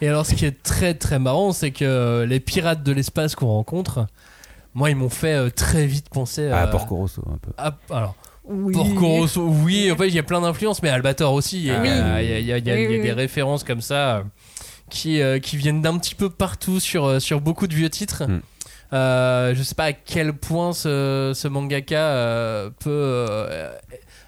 Et 0.00 0.08
alors, 0.08 0.26
ce 0.26 0.34
qui 0.34 0.44
est 0.44 0.62
très 0.62 0.94
très 0.94 1.18
marrant, 1.18 1.52
c'est 1.52 1.70
que 1.70 1.84
euh, 1.84 2.26
les 2.26 2.40
pirates 2.40 2.82
de 2.82 2.92
l'espace 2.92 3.34
qu'on 3.34 3.46
rencontre, 3.46 4.06
moi, 4.74 4.90
ils 4.90 4.96
m'ont 4.96 5.08
fait 5.08 5.34
euh, 5.34 5.50
très 5.50 5.86
vite 5.86 6.08
penser 6.08 6.48
À 6.48 6.62
à. 6.62 6.66
Porco 6.66 6.96
Rosso 6.96 7.22
un 7.32 7.38
peu. 7.38 7.52
à- 7.56 7.78
alors, 7.90 8.14
Oui. 8.44 8.74
Porco 8.74 9.06
Rosso, 9.06 9.46
oui, 9.46 9.90
en 9.90 9.96
fait, 9.96 10.08
il 10.08 10.14
y 10.14 10.18
a 10.18 10.22
plein 10.22 10.40
d'influences, 10.40 10.82
mais 10.82 10.88
Albator 10.88 11.32
aussi. 11.32 11.58
Il 11.58 11.66
y 11.66 11.70
a, 11.70 12.60
des 12.60 13.12
références 13.12 13.64
comme 13.64 13.80
ça 13.80 14.24
qui, 14.90 15.20
euh, 15.20 15.38
qui 15.38 15.56
viennent 15.56 15.80
d'un 15.80 15.96
petit 15.98 16.14
peu 16.14 16.28
partout 16.28 16.80
sur, 16.80 17.20
sur 17.20 17.40
beaucoup 17.40 17.66
de 17.66 17.74
vieux 17.74 17.90
titres. 17.90 18.24
Mm. 18.28 18.40
Euh, 18.94 19.54
je 19.54 19.62
sais 19.62 19.74
pas 19.74 19.84
à 19.86 19.92
quel 19.92 20.32
point 20.32 20.72
ce, 20.72 21.32
ce 21.34 21.48
mangaka 21.48 21.96
euh, 21.98 22.70
peut 22.78 22.90
euh, 22.90 23.72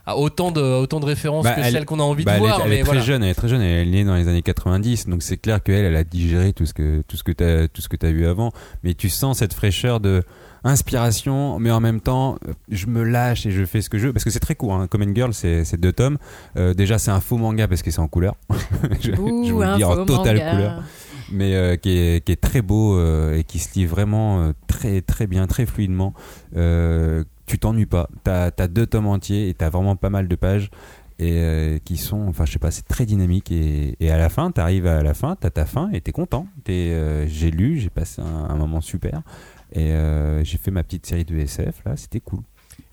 a 0.06 0.16
autant 0.16 0.50
de, 0.50 0.60
autant 0.60 0.98
de 1.00 1.06
références 1.06 1.44
Bah, 1.44 1.52
que 1.54 1.60
elle- 1.60 1.72
celles 1.72 1.84
qu'on 1.84 2.00
a 2.00 2.02
envie 2.02 2.24
Bah, 2.24 2.32
de 2.32 2.36
elle 2.38 2.42
est- 2.42 2.46
voir. 2.48 2.60
elle, 2.64 2.68
mais 2.70 2.76
est 2.76 2.80
très 2.80 2.86
voilà. 2.86 3.00
jeune, 3.00 3.22
elle 3.24 3.30
est 3.30 3.34
très 3.34 3.48
jeune, 3.48 3.60
elle 3.62 3.86
est 3.88 3.90
née 3.90 4.04
dans 4.04 4.14
les 4.16 4.28
années 4.28 4.42
90, 4.42 5.08
donc 5.08 5.22
c'est 5.22 5.36
clair 5.36 5.62
qu'elle, 5.62 5.84
elle 5.84 5.96
a 5.96 6.04
digéré 6.04 6.52
tout 6.52 6.66
ce 6.66 6.74
que 6.74 7.02
tout 7.08 7.16
ce 7.16 7.22
que 7.24 7.32
t'as 7.32 7.68
tout 7.68 7.80
ce 7.82 7.88
que 7.88 7.96
t'as 7.96 8.10
vu 8.10 8.26
avant, 8.26 8.52
mais 8.82 8.94
tu 8.94 9.08
sens 9.08 9.38
cette 9.38 9.54
fraîcheur 9.54 10.00
de 10.00 10.22
inspiration, 10.64 11.58
mais 11.60 11.70
en 11.70 11.78
même 11.80 12.00
temps, 12.00 12.38
je 12.70 12.86
me 12.86 13.04
lâche 13.04 13.46
et 13.46 13.52
je 13.52 13.64
fais 13.64 13.80
ce 13.82 13.88
que 13.88 13.98
je 13.98 14.08
veux, 14.08 14.12
parce 14.12 14.24
que 14.24 14.30
c'est 14.30 14.40
très 14.40 14.56
court. 14.56 14.74
Hein. 14.74 14.88
Common 14.88 15.14
Girl, 15.14 15.32
c'est 15.32 15.80
deux 15.80 15.92
tomes. 15.92 16.18
Euh, 16.56 16.74
déjà, 16.74 16.98
c'est 16.98 17.12
un 17.12 17.20
faux 17.20 17.36
manga 17.38 17.68
parce 17.68 17.82
que 17.82 17.90
c'est 17.92 18.00
en 18.00 18.08
couleur. 18.08 18.34
je, 19.00 19.12
je 19.12 19.20
Ouh, 19.20 19.44
vous 19.44 19.60
le 19.60 19.66
un 19.66 19.76
dis 19.76 19.84
en 19.84 19.94
faux 19.94 20.04
totale 20.04 20.36
manga. 20.38 20.50
couleur, 20.50 20.82
mais 21.31 21.55
euh, 21.55 21.77
qui, 21.77 21.91
est, 21.91 22.24
qui 22.24 22.33
est 22.33 22.41
très 22.41 22.62
beau 22.62 22.99
euh, 22.99 23.37
et 23.39 23.45
qui 23.45 23.59
se 23.59 23.74
lit 23.74 23.87
vraiment 23.87 24.41
euh, 24.41 24.53
très 24.66 25.01
très 25.01 25.27
bien, 25.27 25.47
très 25.47 25.66
fluidement. 25.66 26.14
Euh, 26.57 27.24
tu 27.47 27.59
t'ennuies 27.59 27.87
pas. 27.87 28.09
T'as 28.24 28.51
as 28.59 28.68
deux 28.68 28.87
tomes 28.87 29.07
entiers 29.07 29.49
et 29.49 29.55
t'as 29.55 29.70
vraiment 29.70 29.97
pas 29.97 30.11
mal 30.11 30.29
de 30.29 30.35
pages 30.37 30.70
et 31.18 31.33
euh, 31.33 31.79
qui 31.85 31.97
sont, 31.97 32.27
enfin 32.29 32.45
je 32.45 32.53
sais 32.53 32.59
pas, 32.59 32.70
c'est 32.70 32.87
très 32.87 33.07
dynamique 33.07 33.51
et, 33.51 33.97
et 34.01 34.11
à 34.11 34.18
la 34.18 34.29
fin, 34.29 34.51
t'arrives 34.51 34.87
à 34.87 35.03
la 35.03 35.14
fin, 35.14 35.37
t'as 35.39 35.51
ta 35.51 35.64
fin 35.64 35.91
et 35.93 36.01
t'es 36.01 36.12
content. 36.12 36.47
Euh, 36.68 37.24
j'ai 37.29 37.51
lu, 37.51 37.79
j'ai 37.79 37.89
passé 37.91 38.20
un, 38.20 38.51
un 38.51 38.57
moment 38.57 38.81
super 38.81 39.22
et 39.72 39.93
euh, 39.93 40.45
j'ai 40.45 40.59
fait 40.59 40.70
ma 40.70 40.83
petite 40.83 41.07
série 41.07 41.24
de 41.24 41.37
SF 41.39 41.85
là, 41.87 41.97
c'était 41.97 42.20
cool. 42.20 42.41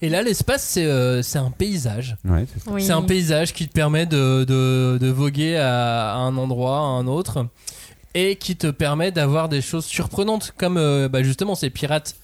Et 0.01 0.09
là, 0.09 0.21
l'espace, 0.21 0.63
c'est 0.63 0.85
euh, 0.85 1.21
c'est 1.21 1.39
un 1.39 1.51
paysage. 1.51 2.15
Ouais, 2.23 2.45
c'est. 2.45 2.69
Oui. 2.71 2.89
Un 2.89 3.01
paysage 3.01 3.53
qui 3.53 3.67
te 3.67 3.73
permet 3.73 4.05
de, 4.05 4.45
de, 4.45 4.97
de 4.97 5.07
voguer 5.09 5.57
à, 5.57 6.13
à 6.13 6.17
un 6.17 6.35
endroit, 6.37 6.77
à 6.77 6.81
un 6.83 7.07
autre, 7.07 7.47
et 8.13 8.35
qui 8.35 8.55
te 8.55 8.67
permet 8.67 9.11
d'avoir 9.11 9.49
des 9.49 9.61
choses 9.61 9.85
surprenantes, 9.85 10.53
comme 10.57 10.77
euh, 10.77 11.09
bah, 11.09 11.23
justement 11.23 11.55
ces 11.55 11.69
pirates 11.69 12.15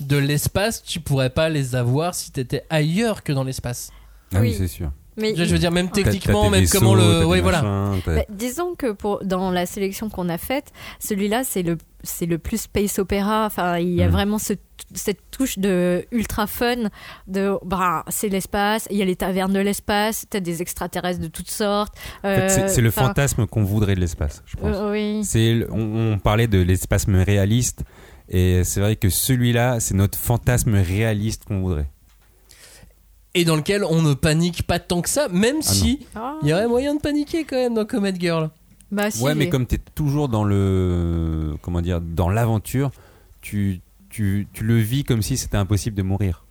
de 0.00 0.16
l'espace, 0.16 0.82
tu 0.82 1.00
pourrais 1.00 1.30
pas 1.30 1.48
les 1.48 1.74
avoir 1.74 2.14
si 2.14 2.30
t'étais 2.32 2.64
ailleurs 2.68 3.22
que 3.22 3.32
dans 3.32 3.44
l'espace. 3.44 3.90
Ah 4.34 4.40
oui, 4.40 4.48
Oui. 4.50 4.54
c'est 4.58 4.68
sûr. 4.68 4.92
Mais 5.20 5.34
Je 5.36 5.44
veux 5.44 5.58
dire, 5.58 5.70
même 5.70 5.90
techniquement, 5.90 6.48
même 6.50 6.60
vaisseaux, 6.62 6.78
comment 6.80 6.94
le. 6.94 7.24
Ouais, 7.24 7.40
voilà. 7.40 7.62
machins, 7.62 8.02
Bah, 8.06 8.22
disons 8.30 8.74
que 8.74 8.92
pour, 8.92 9.20
dans 9.24 9.50
la 9.50 9.66
sélection 9.66 10.08
qu'on 10.08 10.28
a 10.28 10.38
faite, 10.38 10.72
celui-là, 10.98 11.44
c'est 11.44 11.62
le, 11.62 11.76
c'est 12.02 12.26
le 12.26 12.38
plus 12.38 12.62
space 12.62 12.98
opéra. 12.98 13.44
Enfin, 13.46 13.78
il 13.78 13.94
y 13.94 14.02
a 14.02 14.06
Mhm. 14.06 14.12
vraiment 14.12 14.38
ce- 14.38 14.54
cette 14.94 15.20
touche 15.30 15.58
de 15.58 16.04
ultra 16.10 16.46
fun. 16.46 16.88
De, 17.28 17.52
bah, 17.64 18.04
c'est 18.08 18.28
l'espace, 18.28 18.88
il 18.90 18.96
y 18.96 19.02
a 19.02 19.04
les 19.04 19.16
tavernes 19.16 19.52
de 19.52 19.60
l'espace, 19.60 20.24
t'as 20.28 20.40
des 20.40 20.62
extraterrestres 20.62 21.20
de 21.20 21.28
toutes 21.28 21.50
sortes. 21.50 21.94
En 22.24 22.34
fait, 22.34 22.48
c'est 22.48 22.62
euh, 22.64 22.68
c'est 22.68 22.80
le 22.80 22.90
fantasme 22.90 23.46
qu'on 23.46 23.62
voudrait 23.62 23.94
de 23.94 24.00
l'espace, 24.00 24.42
je 24.46 24.56
pense. 24.56 24.76
euh, 24.76 24.90
oui. 24.92 25.20
C'est 25.24 25.66
on, 25.70 26.12
on 26.14 26.18
parlait 26.18 26.46
de 26.48 26.58
l'espace 26.60 27.06
réaliste 27.08 27.82
et 28.28 28.62
c'est 28.64 28.80
vrai 28.80 28.96
que 28.96 29.10
celui-là, 29.10 29.80
c'est 29.80 29.94
notre 29.94 30.18
fantasme 30.18 30.74
réaliste 30.74 31.44
qu'on 31.44 31.60
voudrait. 31.60 31.90
Et 33.34 33.44
dans 33.44 33.54
lequel 33.56 33.84
on 33.84 34.02
ne 34.02 34.14
panique 34.14 34.64
pas 34.64 34.78
tant 34.80 35.02
que 35.02 35.08
ça, 35.08 35.28
même 35.28 35.56
Ah 35.60 35.62
si 35.62 36.06
Ah. 36.16 36.36
il 36.42 36.48
y 36.48 36.52
aurait 36.52 36.66
moyen 36.66 36.94
de 36.96 37.00
paniquer 37.00 37.44
quand 37.44 37.56
même 37.56 37.74
dans 37.74 37.84
Comet 37.84 38.14
Girl. 38.18 38.50
Bah, 38.90 39.10
si, 39.10 39.22
ouais, 39.22 39.36
mais 39.36 39.48
comme 39.48 39.66
tu 39.66 39.76
es 39.76 39.80
toujours 39.94 40.28
dans 40.28 40.42
le 40.42 41.54
comment 41.62 41.80
dire 41.80 42.00
dans 42.00 42.28
l'aventure, 42.28 42.90
tu, 43.40 43.80
tu, 44.08 44.48
tu 44.52 44.64
le 44.64 44.78
vis 44.78 45.04
comme 45.04 45.22
si 45.22 45.36
c'était 45.36 45.56
impossible 45.56 45.94
de 45.96 46.02
mourir. 46.02 46.44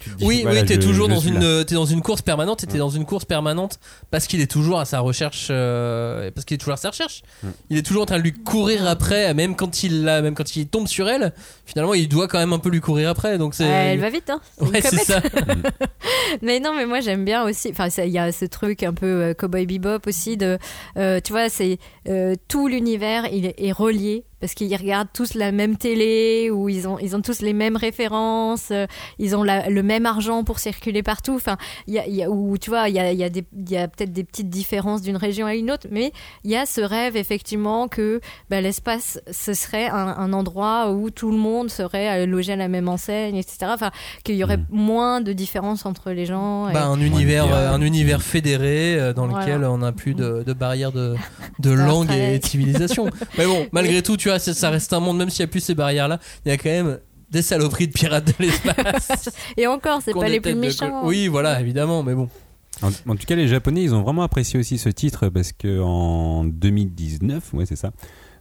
Tu 0.00 0.10
te 0.10 0.16
dis, 0.16 0.24
Oui, 0.24 0.42
voilà, 0.42 0.60
oui, 0.62 0.66
t'es 0.66 0.78
toujours 0.78 1.08
je 1.08 1.14
dans 1.14 1.20
une, 1.20 1.42
euh, 1.42 1.64
t'es 1.64 1.74
dans 1.74 1.84
une 1.84 2.00
course 2.02 2.22
permanente. 2.22 2.66
T'es 2.66 2.76
Mm. 2.76 2.78
dans 2.78 2.90
une 2.90 3.04
course 3.04 3.24
permanente 3.24 3.78
parce 4.10 4.26
qu'il 4.26 4.40
est 4.40 4.50
toujours 4.50 4.80
à 4.80 4.84
sa 4.84 5.00
recherche, 5.00 5.48
euh, 5.50 6.30
parce 6.34 6.44
qu'il 6.44 6.54
est 6.54 6.58
toujours 6.58 6.74
à 6.74 6.78
sa 6.78 6.90
recherche. 6.90 7.22
Mm. 7.42 7.48
Il 7.70 7.78
est 7.78 7.82
toujours 7.82 8.02
en 8.02 8.06
train 8.06 8.18
de 8.18 8.22
lui 8.22 8.32
courir 8.32 8.86
après, 8.88 9.32
même 9.34 9.54
quand 9.56 9.82
il 9.82 10.04
l'a, 10.04 10.22
même 10.22 10.34
quand 10.34 10.56
il 10.56 10.66
tombe 10.66 10.88
sur 10.88 11.08
elle. 11.08 11.32
Finalement, 11.66 11.94
il 11.94 12.08
doit 12.08 12.26
quand 12.28 12.38
même 12.38 12.52
un 12.52 12.58
peu 12.58 12.70
lui 12.70 12.80
courir 12.80 13.10
après. 13.10 13.38
Donc 13.38 13.54
c'est. 13.54 13.64
Elle 13.64 14.00
va 14.00 14.10
vite, 14.10 14.30
hein. 14.30 14.40
Ouais, 14.60 14.80
c'est 14.80 15.04
ça. 15.04 15.20
Mais 16.42 16.60
non, 16.60 16.74
mais 16.74 16.86
moi 16.86 17.00
j'aime 17.00 17.24
bien 17.24 17.44
aussi. 17.44 17.70
Enfin, 17.70 17.88
il 18.04 18.10
y 18.10 18.18
a 18.18 18.30
ce 18.32 18.44
truc 18.44 18.82
un 18.82 18.92
peu 18.94 19.06
euh, 19.06 19.34
cowboy 19.34 19.66
bebop 19.66 20.06
aussi 20.06 20.36
de, 20.36 20.58
euh, 20.96 21.20
tu 21.22 21.32
vois, 21.32 21.48
c'est 21.48 21.78
euh, 22.08 22.34
tout 22.48 22.68
l'univers 22.68 23.26
il 23.32 23.46
est, 23.46 23.54
est 23.58 23.72
relié 23.72 24.24
parce 24.40 24.54
qu'ils 24.54 24.74
regardent 24.74 25.08
tous 25.12 25.34
la 25.34 25.52
même 25.52 25.76
télé 25.76 26.50
ou 26.50 26.68
ils 26.68 26.88
ont 26.88 26.98
ils 26.98 27.14
ont 27.16 27.20
tous 27.22 27.40
les 27.42 27.52
mêmes 27.52 27.76
références, 27.76 28.68
euh, 28.70 28.86
ils 29.18 29.36
ont 29.36 29.42
la- 29.42 29.68
le 29.68 29.82
même 29.82 30.06
argent 30.06 30.44
pour 30.44 30.58
circuler 30.58 31.02
partout. 31.02 31.34
Enfin, 31.34 31.56
il 31.86 31.94
y 31.94 31.98
a, 31.98 32.06
il 32.06 32.14
y 32.14 32.22
a 32.22 32.30
ou 32.30 32.56
tu 32.58 32.70
vois, 32.70 32.88
il 32.88 32.94
y 32.94 32.98
a, 32.98 33.12
il 33.12 33.18
y 33.18 33.24
a 33.24 33.28
des 33.30 33.44
il 33.56 33.70
y 33.70 33.76
a 33.76 33.88
peut-être 33.88 34.12
des 34.12 34.24
petites 34.24 34.48
différences 34.50 35.02
d'une 35.02 35.16
région 35.16 35.46
à 35.46 35.54
une 35.54 35.70
autre, 35.70 35.86
mais 35.90 36.12
il 36.44 36.50
y 36.50 36.56
a 36.56 36.66
ce 36.66 36.80
rêve 36.80 37.16
effectivement 37.16 37.88
que 37.88 38.20
bah, 38.48 38.60
l'espace 38.60 39.20
ce 39.30 39.52
serait 39.54 39.88
un, 39.88 39.94
un 40.16 40.32
endroit 40.32 40.90
où 40.92 41.10
tout 41.10 41.30
le 41.30 41.36
monde 41.38 41.70
serait 41.70 42.22
euh, 42.22 42.26
logé 42.26 42.52
à 42.52 42.56
la 42.56 42.68
même 42.68 42.88
enseigne, 42.88 43.36
etc. 43.36 43.58
Enfin, 43.74 43.90
qu'il 44.24 44.36
y 44.36 44.44
aurait 44.44 44.56
Mm. 44.56 44.66
moins 44.70 45.20
de 45.20 45.32
différence 45.32 45.86
entre 45.86 46.10
les 46.10 46.26
gens. 46.26 46.68
et- 46.68 46.72
Bah, 46.72 46.86
un 46.86 47.00
univers, 47.00 47.46
euh, 47.54 47.70
un 47.70 47.80
univers 47.82 48.22
fédéré 48.22 48.96
euh, 48.98 49.12
dans 49.12 49.26
Voilà. 49.26 49.44
lequel 49.46 49.64
on 49.64 49.78
n'a 49.78 49.92
plus 49.92 50.14
de, 50.14 50.42
de 50.46 50.52
barrières 50.52 50.92
de, 50.92 51.14
de 51.58 51.70
langue 51.70 52.10
et 52.10 52.38
de 52.38 52.44
civilisation. 52.46 53.08
Mais 53.38 53.46
bon, 53.46 53.66
malgré 53.72 54.02
tout, 54.02 54.16
tu 54.16 54.29
vois, 54.30 54.38
ça, 54.38 54.54
ça 54.54 54.70
reste 54.70 54.92
un 54.92 55.00
monde, 55.00 55.18
même 55.18 55.30
s'il 55.30 55.44
n'y 55.44 55.48
a 55.48 55.52
plus 55.52 55.60
ces 55.60 55.74
barrières-là, 55.74 56.18
il 56.44 56.48
y 56.48 56.52
a 56.52 56.56
quand 56.56 56.70
même 56.70 56.98
des 57.30 57.42
saloperies 57.42 57.86
de 57.88 57.92
pirates 57.92 58.26
de 58.26 58.34
l'espace. 58.40 59.30
Et 59.56 59.66
encore, 59.66 60.00
c'est 60.04 60.12
pas 60.12 60.28
les 60.28 60.40
plus 60.40 60.54
méchants. 60.54 61.02
co- 61.02 61.06
Oui, 61.08 61.28
voilà, 61.28 61.60
évidemment, 61.60 62.02
mais 62.02 62.14
bon. 62.14 62.28
En, 62.82 62.88
en 62.88 63.16
tout 63.16 63.26
cas, 63.26 63.34
les 63.36 63.46
Japonais, 63.46 63.82
ils 63.82 63.94
ont 63.94 64.02
vraiment 64.02 64.22
apprécié 64.22 64.58
aussi 64.58 64.78
ce 64.78 64.88
titre 64.88 65.28
parce 65.28 65.52
que 65.52 65.80
en 65.80 66.44
2019, 66.44 67.52
ouais, 67.54 67.66
c'est 67.66 67.76
ça. 67.76 67.92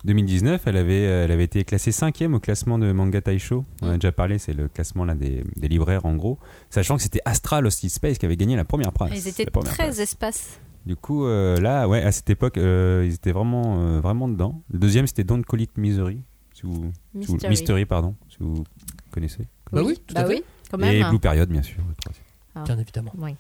2019, 0.05 0.61
elle 0.65 0.77
avait, 0.77 1.01
elle 1.01 1.31
avait 1.31 1.43
été 1.43 1.65
classée 1.65 1.91
cinquième 1.91 2.33
au 2.33 2.39
classement 2.39 2.79
de 2.79 2.91
Manga 2.93 3.19
Taisho. 3.19 3.65
On 3.81 3.89
a 3.89 3.93
déjà 3.95 4.13
parlé, 4.13 4.37
c'est 4.39 4.53
le 4.53 4.69
classement 4.69 5.03
là 5.03 5.13
des, 5.13 5.43
des 5.57 5.67
libraires 5.67 6.05
en 6.05 6.15
gros. 6.15 6.39
Sachant 6.69 6.95
que 6.95 7.03
c'était 7.03 7.19
Astral 7.25 7.65
Hosted 7.67 7.89
Space 7.89 8.17
qui 8.17 8.25
avait 8.25 8.37
gagné 8.37 8.55
la 8.55 8.63
première 8.63 8.93
place. 8.93 9.11
Ils 9.13 9.27
étaient 9.27 9.43
La 9.43 9.51
première 9.51 9.73
très 9.73 9.85
place. 9.85 9.99
espace. 9.99 10.59
Du 10.85 10.95
coup, 10.95 11.25
euh, 11.25 11.57
là, 11.59 11.87
ouais, 11.87 12.01
à 12.01 12.11
cette 12.11 12.29
époque, 12.29 12.57
euh, 12.57 13.03
ils 13.05 13.13
étaient 13.13 13.31
vraiment, 13.31 13.79
euh, 13.79 13.99
vraiment 13.99 14.27
dedans. 14.27 14.61
Le 14.71 14.79
deuxième, 14.79 15.07
c'était 15.07 15.23
Don't 15.23 15.43
Call 15.43 15.61
It 15.61 15.77
Misery. 15.77 16.21
Si 16.53 16.61
vous, 16.63 16.91
si 17.21 17.25
vous- 17.27 17.33
Mystery. 17.33 17.49
Mystery, 17.49 17.85
pardon, 17.85 18.15
si 18.29 18.37
vous 18.39 18.63
connaissez. 19.11 19.47
Bah 19.71 19.81
oui, 19.85 19.99
tout 20.07 20.15
bah 20.15 20.21
à 20.21 20.25
fait. 20.25 20.35
oui, 20.35 20.43
quand 20.71 20.79
Et 20.79 20.99
même. 20.99 21.09
Blue 21.09 21.19
Period, 21.19 21.47
bien 21.49 21.61
sûr. 21.61 21.77
le 21.87 21.93
troisième. 21.95 22.25
Bien 22.65 22.77
évidemment. 22.79 23.13
Oui. 23.17 23.35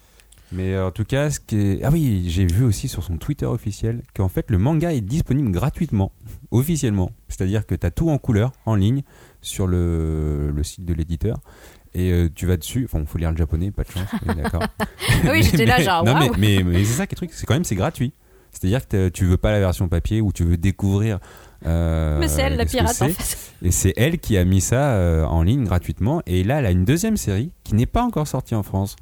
Mais 0.51 0.73
euh, 0.73 0.87
en 0.87 0.91
tout 0.91 1.03
cas, 1.05 1.29
ce 1.29 1.39
qui 1.39 1.57
est... 1.57 1.83
ah 1.83 1.89
oui, 1.91 2.23
j'ai 2.27 2.45
vu 2.47 2.63
aussi 2.63 2.87
sur 2.87 3.03
son 3.03 3.17
Twitter 3.17 3.45
officiel 3.45 4.01
qu'en 4.15 4.29
fait 4.29 4.49
le 4.49 4.57
manga 4.57 4.91
est 4.93 5.01
disponible 5.01 5.51
gratuitement, 5.51 6.11
officiellement. 6.51 7.11
C'est-à-dire 7.27 7.65
que 7.67 7.75
tu 7.75 7.85
as 7.85 7.91
tout 7.91 8.09
en 8.09 8.17
couleur, 8.17 8.51
en 8.65 8.73
ligne, 8.75 9.03
sur 9.41 9.67
le, 9.67 10.51
le 10.51 10.63
site 10.63 10.85
de 10.85 10.93
l'éditeur. 10.93 11.39
Et 11.95 12.11
euh, 12.11 12.29
tu 12.33 12.45
vas 12.45 12.55
dessus, 12.57 12.85
enfin, 12.85 12.99
il 12.99 13.07
faut 13.07 13.17
lire 13.17 13.31
le 13.31 13.37
japonais, 13.37 13.71
pas 13.71 13.83
de 13.83 13.89
chance, 13.91 14.07
oui, 14.27 14.35
d'accord. 14.35 14.63
Oui, 15.31 15.41
j'étais 15.43 15.65
là, 15.65 15.81
genre, 15.81 16.03
non, 16.03 16.13
mais, 16.19 16.29
waouh. 16.29 16.35
mais, 16.37 16.63
mais 16.63 16.83
c'est 16.85 16.93
ça 16.93 17.07
qui 17.07 17.13
est 17.13 17.15
truc, 17.15 17.31
c'est 17.33 17.45
quand 17.45 17.55
même 17.55 17.63
c'est 17.63 17.75
gratuit. 17.75 18.13
C'est-à-dire 18.51 18.87
que 18.87 19.09
tu 19.09 19.25
veux 19.25 19.37
pas 19.37 19.51
la 19.51 19.59
version 19.59 19.87
papier 19.87 20.21
ou 20.21 20.31
tu 20.31 20.43
veux 20.43 20.57
découvrir. 20.57 21.19
euh, 21.65 22.19
Mais 22.19 22.27
c'est 22.27 22.41
elle, 22.41 22.57
la 22.57 22.65
pirate, 22.65 22.99
en 23.01 23.09
fait. 23.09 23.37
Et 23.61 23.69
c'est 23.71 23.93
elle 23.97 24.17
qui 24.19 24.37
a 24.37 24.45
mis 24.45 24.61
ça 24.61 24.93
euh, 24.93 25.23
en 25.25 25.43
ligne 25.43 25.65
gratuitement. 25.65 26.21
Et 26.25 26.43
là, 26.43 26.59
elle 26.59 26.65
a 26.65 26.71
une 26.71 26.85
deuxième 26.85 27.15
série 27.17 27.51
qui 27.63 27.75
n'est 27.75 27.85
pas 27.85 28.01
encore 28.03 28.27
sortie 28.27 28.55
en 28.55 28.63
France, 28.63 28.95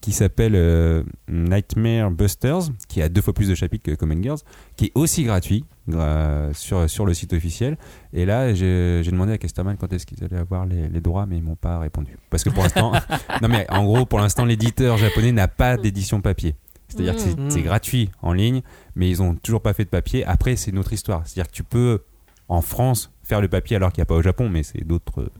qui 0.00 0.12
s'appelle 0.12 0.54
euh, 0.54 1.02
Nightmare 1.28 2.10
Busters, 2.10 2.70
qui 2.88 3.02
a 3.02 3.08
deux 3.08 3.20
fois 3.20 3.34
plus 3.34 3.48
de 3.48 3.54
chapitres 3.54 3.84
que 3.84 3.94
Common 3.94 4.22
Girls, 4.22 4.38
qui 4.76 4.86
est 4.86 4.92
aussi 4.94 5.24
gratuit 5.24 5.64
gra- 5.88 6.52
sur, 6.54 6.88
sur 6.88 7.04
le 7.06 7.12
site 7.14 7.32
officiel. 7.32 7.76
Et 8.12 8.24
là, 8.24 8.54
j'ai 8.54 9.02
demandé 9.04 9.32
à 9.32 9.38
Casterman 9.38 9.76
quand 9.76 9.92
est-ce 9.92 10.06
qu'ils 10.06 10.24
allaient 10.24 10.38
avoir 10.38 10.64
les, 10.66 10.88
les 10.88 11.00
droits, 11.00 11.26
mais 11.26 11.36
ils 11.36 11.42
m'ont 11.42 11.56
pas 11.56 11.78
répondu. 11.78 12.16
Parce 12.30 12.44
que 12.44 12.50
pour 12.50 12.62
l'instant, 12.62 12.92
non 13.42 13.48
mais 13.48 13.66
en 13.70 13.84
gros, 13.84 14.06
pour 14.06 14.18
l'instant, 14.20 14.44
l'éditeur 14.44 14.96
japonais 14.96 15.32
n'a 15.32 15.48
pas 15.48 15.76
d'édition 15.76 16.20
papier. 16.20 16.54
C'est-à-dire 16.88 17.14
que 17.14 17.20
c'est- 17.20 17.38
Mm. 17.38 17.50
c'est 17.50 17.62
gratuit 17.62 18.10
en 18.22 18.32
ligne, 18.32 18.62
mais 18.96 19.08
ils 19.08 19.22
ont 19.22 19.34
toujours 19.36 19.60
pas 19.62 19.72
fait 19.74 19.84
de 19.84 19.90
papier. 19.90 20.24
Après, 20.24 20.56
c'est 20.56 20.70
une 20.72 20.78
autre 20.78 20.92
histoire. 20.92 21.22
C'est-à-dire 21.26 21.48
que 21.50 21.54
tu 21.56 21.62
peux, 21.62 22.00
en 22.48 22.62
France, 22.62 23.12
faire 23.22 23.40
le 23.40 23.48
papier 23.48 23.76
alors 23.76 23.92
qu'il 23.92 24.00
n'y 24.00 24.04
a 24.04 24.06
pas 24.06 24.16
au 24.16 24.22
Japon, 24.22 24.48
mais 24.48 24.62
c'est 24.64 24.82
d'autres 24.84 25.20
euh, 25.20 25.30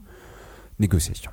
négociations. 0.79 1.31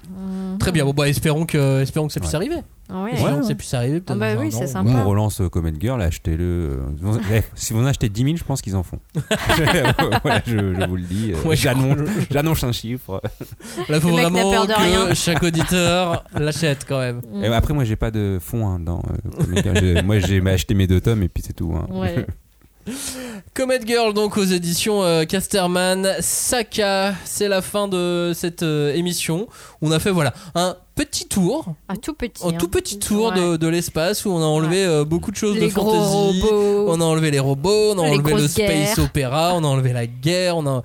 Très 0.59 0.73
bien, 0.73 0.85
bon, 0.85 0.93
bah, 0.93 1.09
espérons 1.09 1.47
que, 1.47 1.83
espérons 1.83 2.09
que 2.09 2.13
ça 2.13 2.21
puisse 2.21 2.33
Ouais. 2.33 2.37
arriver. 2.37 2.57
Ah 2.91 3.03
ouais. 3.03 3.11
Ouais, 3.13 3.17
que 3.17 3.43
ça 3.43 3.49
ouais. 3.49 3.55
puisse 3.55 3.75
arriver. 3.75 4.01
peut-être 4.01 4.13
Ah 4.13 4.35
bah 4.35 4.41
oui, 4.41 4.51
c'est 4.51 4.67
sympa. 4.67 4.91
On 4.91 5.09
relance 5.09 5.41
euh, 5.41 5.49
Comet 5.49 5.73
Girl, 5.79 6.01
achetez-le. 6.01 6.79
euh, 7.05 7.19
eh, 7.33 7.43
si 7.55 7.73
vous 7.75 7.81
en 7.81 7.87
achetez 7.87 8.09
10 8.09 8.25
000, 8.25 8.37
je 8.37 8.45
pense 8.45 8.63
qu'ils 8.63 8.77
en 8.77 8.83
font. 8.83 8.99
voilà, 10.23 10.41
je, 10.47 10.57
je 10.75 10.87
vous 10.89 10.97
le 10.97 11.03
dis. 11.03 11.33
euh, 11.33 11.49
Ouais, 11.49 11.57
je 11.57 11.69
J'annonce 12.31 12.65
un 12.65 12.73
chiffre. 12.73 13.21
Là, 13.89 14.01
faut 14.01 14.09
Le 14.09 14.15
mec 14.15 14.23
n'a 14.25 14.29
vraiment 14.31 14.51
peur 14.51 14.67
de 14.67 14.73
que 14.73 14.79
rien. 14.81 15.15
chaque 15.15 15.43
auditeur 15.43 16.25
l'achète 16.35 16.87
quand 16.89 16.99
même. 17.01 17.21
Mm. 17.33 17.45
Et 17.45 17.47
après, 17.49 17.75
moi, 17.75 17.85
j'ai 17.85 17.97
pas 17.97 18.11
de 18.11 18.39
fonds 18.41 18.67
hein, 18.67 18.79
dans 18.81 19.01
euh, 19.01 19.43
Comet 19.45 19.63
Girl. 19.63 19.77
Je- 19.79 20.03
moi, 20.03 20.19
j'ai 20.19 20.41
acheté 20.49 20.75
mes 20.75 20.87
deux 20.87 21.01
tomes 21.01 21.23
et 21.23 21.29
puis 21.29 21.43
c'est 21.47 21.53
tout. 21.55 21.75
hein. 21.77 21.87
Ouais. 21.91 22.27
Comet 23.55 23.81
Girl, 23.87 24.15
donc 24.15 24.39
aux 24.39 24.45
éditions 24.45 25.03
euh, 25.03 25.25
Casterman. 25.25 26.09
Saka, 26.21 27.13
c'est 27.25 27.49
la 27.49 27.61
fin 27.61 27.87
de 27.89 28.33
cette 28.35 28.63
euh, 28.63 28.95
émission. 28.95 29.47
On 29.83 29.91
a 29.93 29.99
fait 29.99 30.11
voilà 30.11 30.33
un 30.55 30.75
petit 31.05 31.27
tour, 31.29 31.65
Un 31.89 31.97
tout 31.97 32.13
petit. 32.15 32.45
un 32.45 32.49
hein. 32.51 32.53
tout 32.59 32.69
petit 32.69 32.99
tour 32.99 33.29
Ouais. 33.33 33.37
de, 33.41 33.57
de 33.57 33.69
l'espace 33.69 34.25
où 34.25 34.31
on 34.31 34.43
a 34.43 34.47
enlevé 34.47 34.85
euh, 34.85 35.05
beaucoup 35.05 35.31
de 35.31 35.37
choses 35.37 35.55
Les 35.57 35.67
de 35.67 35.71
fantasy. 35.71 36.41
robots. 36.43 36.87
On 36.93 37.01
a 37.01 37.05
enlevé 37.05 37.31
les 37.31 37.39
robots, 37.39 37.95
on 37.95 37.99
a 38.01 38.07
Les 38.09 38.19
enlevé 38.19 38.35
le 38.35 38.49
space 38.49 38.99
opéra, 38.99 39.53
on 39.55 39.65
a 39.65 39.67
enlevé 39.67 39.93
la 39.93 40.07
guerre, 40.07 40.57
on 40.57 40.67
a, 40.67 40.83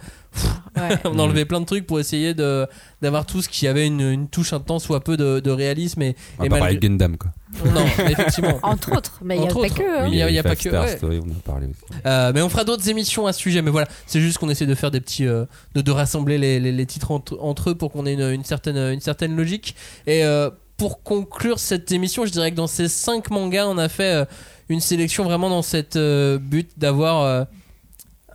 Ouais. 0.76 0.98
on 1.06 1.20
a 1.20 1.22
enlevé 1.22 1.46
plein 1.46 1.60
de 1.62 1.66
trucs 1.66 1.86
pour 1.86 2.00
essayer 2.00 2.34
de 2.34 2.68
d'avoir 3.02 3.26
tout 3.26 3.42
ce 3.42 3.50
qui 3.50 3.68
avait 3.68 3.86
une, 3.86 4.02
une 4.02 4.28
touche 4.28 4.54
un 4.54 4.60
tant 4.60 4.80
soit 4.80 5.04
peu 5.04 5.18
de, 5.18 5.40
de 5.40 5.52
réalisme 5.52 6.02
et, 6.02 6.16
On 6.40 6.44
et 6.46 6.50
pas 6.50 6.60
malgré- 6.60 6.80
Gundam 6.90 7.18
quoi. 7.18 7.32
non 7.66 7.86
effectivement 8.10 8.60
Entre 8.64 8.92
autres, 8.98 9.20
mais 9.24 9.36
il 9.38 9.42
n'y 9.42 9.48
a 9.48 9.54
pas 9.54 9.70
que. 9.70 10.00
hein. 10.00 10.04
Oui, 10.06 10.12
il 10.14 10.34
y 10.34 10.40
a- 10.40 10.44
pas 10.44 10.56
que- 10.56 10.70
Star 10.70 10.84
ouais. 10.86 10.98
Story, 10.98 11.20
on 11.24 11.30
en 11.30 11.34
a 11.34 11.42
parlé 11.46 11.68
aussi. 11.68 12.02
Euh, 12.06 12.32
mais 12.34 12.42
on 12.42 12.50
fera 12.50 12.64
d'autres 12.64 12.90
émissions 12.90 13.28
à 13.28 13.34
ce 13.34 13.40
sujet 13.40 13.62
mais 13.62 13.70
voilà 13.72 13.88
c'est 14.08 14.20
juste 14.22 14.40
qu'on 14.40 14.50
essaie 14.50 14.66
de 14.66 14.74
faire 14.76 14.90
des 14.92 15.02
petits 15.02 15.28
euh, 15.28 15.46
de, 15.76 15.82
de 15.82 15.92
rassembler 15.92 16.38
les, 16.40 16.60
les- 16.60 16.72
les 16.72 16.86
titres 16.86 17.12
entre, 17.12 17.38
entre 17.40 17.70
eux 17.72 17.76
pour 17.76 17.92
qu'on 17.92 18.06
ait 18.08 18.14
une, 18.14 18.32
une 18.32 18.44
certaine 18.44 18.78
une 18.78 19.02
certaine 19.02 19.36
logique 19.36 19.76
et 20.08 20.24
euh, 20.26 20.50
pour 20.78 21.04
conclure 21.04 21.60
cette 21.60 21.92
émission 21.92 22.26
je 22.26 22.32
dirais 22.32 22.50
que 22.50 22.56
dans 22.56 22.66
ces 22.68 22.88
cinq 22.88 23.30
mangas 23.30 23.68
on 23.68 23.78
a 23.78 23.90
fait 23.90 24.12
euh, 24.22 24.26
une 24.70 24.80
sélection 24.80 25.24
vraiment 25.24 25.50
dans 25.50 25.62
cette 25.62 25.98
euh, 25.98 26.40
but 26.40 26.72
d'avoir 26.78 27.22
euh, 27.22 27.44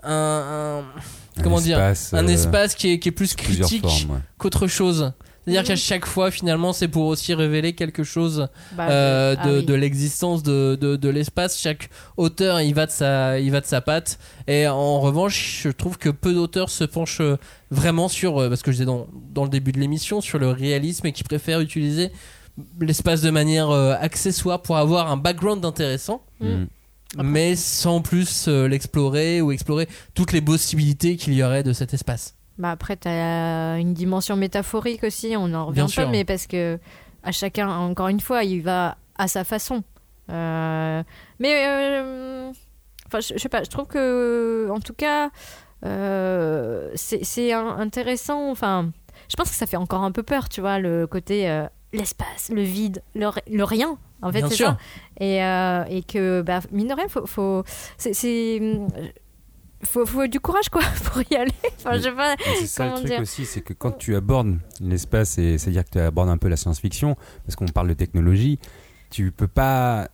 un, 0.05 0.13
un- 0.13 0.79
Un 0.79 0.85
comment 1.43 1.61
dire 1.61 1.79
espace, 1.81 2.15
un 2.15 2.27
euh, 2.27 2.33
espace 2.33 2.75
qui 2.75 2.93
est, 2.93 2.99
qui 2.99 3.09
est 3.09 3.13
plus 3.13 3.35
critique 3.35 3.85
ouais. 3.85 4.19
qu'autre 4.39 4.67
chose. 4.67 5.13
C'est-à-dire 5.45 5.65
qu'à 5.65 5.77
chaque 5.77 6.05
fois, 6.05 6.31
finalement, 6.31 6.75
c'est 6.75 6.89
pour 6.89 7.07
aussi 7.07 7.33
révéler 7.33 7.73
quelque 7.73 8.05
chose 8.05 8.49
Bah, 8.77 8.89
euh, 8.91 9.35
ah 9.39 9.49
de, 9.49 9.59
oui. 9.59 9.65
de 9.65 9.73
l'existence 9.73 10.43
de, 10.43 10.77
de, 10.79 10.97
de 10.97 11.09
l'espace. 11.09 11.59
Chaque 11.59 11.89
auteur, 12.19 12.61
il 12.61 12.75
va 12.75 12.85
de 12.85 12.91
sa, 12.91 13.39
il 13.41 13.51
va 13.51 13.63
de 13.63 13.67
sa 13.67 13.81
patte. 13.81 14.19
Et 14.47 14.69
en 14.69 15.01
revanche, 15.01 15.61
je 15.65 15.71
trouve 15.71 15.97
que 15.97 16.11
peu 16.11 16.35
d'auteurs 16.35 16.69
se 16.69 16.85
penchent 16.85 17.23
euh, 17.23 17.39
vraiment 17.71 18.09
sur, 18.09 18.47
parce 18.51 18.61
que 18.61 18.73
je 18.73 18.77
disais 18.77 18.85
dans, 18.85 19.07
dans 19.33 19.45
le 19.45 19.49
début 19.49 19.73
de 19.73 19.81
l'émission, 19.81 20.21
sur 20.21 20.39
le 20.39 20.51
réalisme 20.51 21.07
et 21.07 21.13
qui 21.13 21.25
préfèrent 21.25 21.61
utiliser 21.61 22.13
l'espace 22.81 23.23
de 23.23 23.31
manière 23.31 23.71
euh, 23.71 23.95
accessoire 23.99 24.61
pour 24.61 24.77
avoir 24.77 25.11
un 25.11 25.17
background 25.17 25.65
intéressant. 25.65 26.23
Mais 27.17 27.57
sans 27.57 28.03
plus 28.03 28.49
euh, 28.49 28.69
l'explorer 28.69 29.41
ou 29.41 29.51
explorer 29.53 29.89
toutes 30.15 30.33
les 30.33 30.43
possibilités 30.43 31.17
qu'il 31.17 31.33
y 31.35 31.43
aurait 31.43 31.63
de 31.63 31.73
cet 31.73 31.95
espace. 31.95 32.35
Bah 32.59 32.71
après, 32.73 32.97
tu 32.97 33.09
as 33.09 33.77
une 33.79 33.95
dimension 33.95 34.37
métaphorique 34.37 35.05
aussi, 35.05 35.35
on 35.37 35.55
en 35.55 35.67
revient 35.67 35.81
pas, 36.05 36.11
mais 36.11 36.25
parce 36.25 36.47
que 36.47 36.79
à 37.23 37.33
chacun, 37.33 37.69
encore 37.71 38.09
une 38.09 38.21
fois, 38.21 38.45
il 38.45 38.63
va 38.63 38.97
à 39.17 39.27
sa 39.29 39.45
façon. 39.45 39.83
Euh, 40.31 41.03
mais, 41.39 41.65
euh, 41.67 42.51
enfin, 43.07 43.21
je, 43.21 43.35
je 43.35 43.39
sais 43.39 43.49
pas, 43.49 43.63
je 43.63 43.71
trouve 43.71 43.87
que, 43.87 44.69
en 44.71 44.81
tout 44.81 44.93
cas, 44.95 45.31
c'est 46.95 47.53
intéressant. 47.53 48.51
Enfin, 48.51 48.91
je 49.31 49.37
pense 49.37 49.49
que 49.51 49.55
ça 49.57 49.67
fait 49.67 49.77
encore 49.77 50.03
un 50.03 50.13
peu 50.13 50.23
peur, 50.23 50.49
tu 50.49 50.61
vois, 50.61 50.79
le 50.79 51.07
côté 51.07 51.65
l'espace, 51.93 52.51
le 52.53 52.63
vide, 52.63 53.03
le, 53.15 53.29
ri- 53.29 53.41
le 53.51 53.65
rien. 53.65 53.97
En 54.21 54.33
fait, 54.33 54.41
c'est 54.51 54.57
ça. 54.65 54.79
Et, 55.21 55.43
euh, 55.43 55.85
et 55.89 56.03
que, 56.03 56.43
bah, 56.43 56.61
mine 56.71 56.89
de 56.89 56.95
rien, 56.95 57.09
faut, 57.09 57.27
faut, 57.27 57.65
c'est-. 57.97 58.15
Faut, 59.85 60.05
faut 60.07 60.27
du 60.27 60.41
courage 60.41 60.69
quoi 60.71 60.83
pour 61.05 61.23
y 61.31 61.37
aller. 61.37 61.53
Enfin, 61.79 61.97
je 61.99 62.03
sais 62.03 62.13
pas. 62.13 62.35
C'est 62.59 62.67
ça 62.67 62.85
le 62.87 62.91
truc 62.97 63.07
dire 63.07 63.21
aussi, 63.21 63.47
c'est 63.47 63.61
que 63.61 63.73
quand 63.73 63.93
tu 63.93 64.17
abordes 64.17 64.59
l'espace, 64.81 65.39
et 65.39 65.57
c'est-à-dire 65.57 65.85
que 65.85 65.91
tu 65.91 66.01
abordes 66.01 66.29
un 66.31 66.37
peu 66.37 66.49
la 66.49 66.57
science-fiction, 66.57 67.17
parce 67.45 67.55
qu'on 67.55 67.67
parle 67.67 67.87
de 67.89 67.95
technologie, 67.95 68.59
tu 69.11 69.31
peux 69.31 69.47
pas 69.47 70.09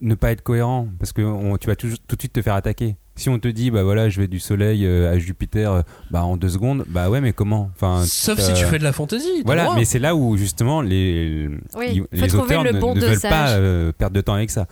ne 0.00 0.14
pas 0.16 0.32
être 0.32 0.42
cohérent, 0.42 0.88
parce 0.98 1.12
que 1.12 1.22
on- 1.22 1.56
tu 1.56 1.68
vas 1.68 1.76
tout, 1.76 1.88
tout 2.08 2.16
de 2.16 2.20
suite 2.22 2.32
te 2.32 2.42
faire 2.42 2.54
attaquer. 2.54 2.96
Si 3.16 3.30
on 3.30 3.38
te 3.38 3.48
dit, 3.48 3.70
bah 3.70 3.82
voilà, 3.82 4.10
je 4.10 4.20
vais 4.20 4.28
du 4.28 4.38
Soleil 4.38 4.84
euh, 4.84 5.10
à 5.10 5.18
Jupiter 5.18 5.72
euh, 5.72 5.82
bah, 6.10 6.22
en 6.24 6.36
deux 6.36 6.50
secondes, 6.50 6.84
bah 6.86 7.08
ouais, 7.08 7.22
mais 7.22 7.32
comment? 7.32 7.70
Enfin, 7.74 8.02
Sauf 8.06 8.38
si 8.38 8.52
tu 8.52 8.64
fais 8.66 8.78
de 8.78 8.84
la 8.84 8.92
fantaisie. 8.92 9.42
Voilà, 9.46 9.64
droit. 9.64 9.76
mais 9.76 9.86
c'est 9.86 9.98
là 9.98 10.14
où 10.14 10.36
justement 10.36 10.82
les, 10.82 11.48
Oui, 11.74 12.02
les 12.12 12.28
trouver 12.28 12.56
auteurs 12.56 12.64
le 12.64 12.72
ne, 12.72 12.80
bon 12.80 12.94
ne 12.94 13.00
veulent 13.00 13.20
pas 13.20 13.50
euh, 13.52 13.90
perdre 13.92 14.14
de 14.14 14.20
temps 14.20 14.34
avec 14.34 14.50
ça. 14.50 14.66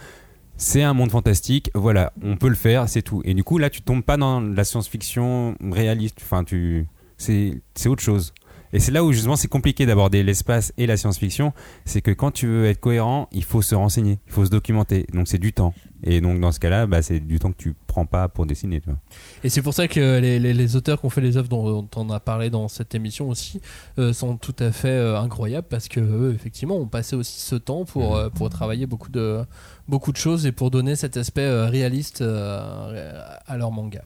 C'est 0.57 0.83
un 0.83 0.93
monde 0.93 1.11
fantastique, 1.11 1.71
voilà, 1.75 2.13
on 2.23 2.37
peut 2.37 2.49
le 2.49 2.55
faire, 2.55 2.89
c'est 2.89 3.03
tout. 3.03 3.23
Et 3.25 3.35
du 3.35 3.43
coup, 3.43 3.59
là, 3.59 3.71
tu 3.71 3.81
tombes 3.83 4.05
pas 4.05 4.17
dans 4.17 4.41
la 4.41 4.63
science-fiction 4.65 5.57
réaliste, 5.73 6.19
enfin, 6.23 6.45
tu, 6.45 6.87
c'est, 7.17 7.63
c'est 7.75 7.89
autre 7.89 8.03
chose. 8.03 8.33
Et 8.75 8.81
c'est 8.81 8.93
là 8.93 9.03
où 9.05 9.13
justement 9.13 9.37
c'est 9.37 9.49
compliqué 9.49 9.87
d'aborder 9.87 10.23
l'espace 10.23 10.73
et 10.77 10.87
la 10.87 10.97
science-fiction, 10.97 11.53
c'est 11.87 12.03
que 12.03 12.11
quand 12.11 12.33
tu 12.33 12.47
veux 12.49 12.67
être 12.67 12.81
cohérent, 12.81 13.29
il 13.33 13.45
faut 13.45 13.63
se 13.63 13.75
renseigner, 13.75 14.19
il 14.27 14.33
faut 14.33 14.45
se 14.45 14.51
documenter, 14.51 15.07
donc 15.15 15.29
c'est 15.29 15.39
du 15.39 15.53
temps. 15.55 15.73
Et 16.03 16.21
donc 16.21 16.39
dans 16.41 16.53
ce 16.53 16.61
cas-là, 16.61 16.87
bah, 16.87 17.01
c'est 17.01 17.21
du 17.21 17.39
temps 17.39 17.51
que 17.53 17.57
tu 17.57 17.75
prends 17.87 18.05
pas 18.05 18.29
pour 18.29 18.45
dessiner. 18.47 18.81
Tu 18.81 18.91
vois. 18.91 18.99
Et 19.45 19.49
c'est 19.49 19.63
pour 19.63 19.73
ça 19.73 19.89
que 19.89 20.19
les, 20.19 20.39
les- 20.39 20.53
les 20.53 20.77
auteurs 20.77 21.01
qui 21.01 21.07
ont 21.07 21.11
fait 21.11 21.23
les 21.23 21.37
œuvres 21.39 21.49
dont, 21.49 21.83
dont 21.83 21.89
on 21.97 22.11
a 22.11 22.21
parlé 22.21 22.51
dans 22.51 22.69
cette 22.69 22.95
émission 22.95 23.29
aussi 23.31 23.61
euh, 23.99 24.13
sont 24.13 24.37
tout 24.37 24.57
à 24.59 24.71
fait 24.73 24.89
euh, 24.89 25.19
incroyables 25.19 25.67
parce 25.71 25.89
que 25.89 26.01
eux, 26.01 26.33
effectivement, 26.35 26.77
ont 26.77 26.87
passé 26.89 27.17
aussi 27.17 27.41
ce 27.41 27.55
temps 27.55 27.85
pour, 27.87 28.17
euh, 28.17 28.29
pour 28.29 28.51
travailler 28.51 28.87
beaucoup 28.87 29.11
de, 29.11 29.45
beaucoup 29.89 30.11
de 30.13 30.19
choses 30.19 30.45
et 30.47 30.53
pour 30.53 30.71
donner 30.71 30.97
cet 30.97 31.17
aspect 31.17 31.43
euh, 31.43 31.67
réaliste 31.69 32.21
euh, 32.23 33.13
à 33.47 33.57
leur 33.57 33.71
manga. 33.71 34.03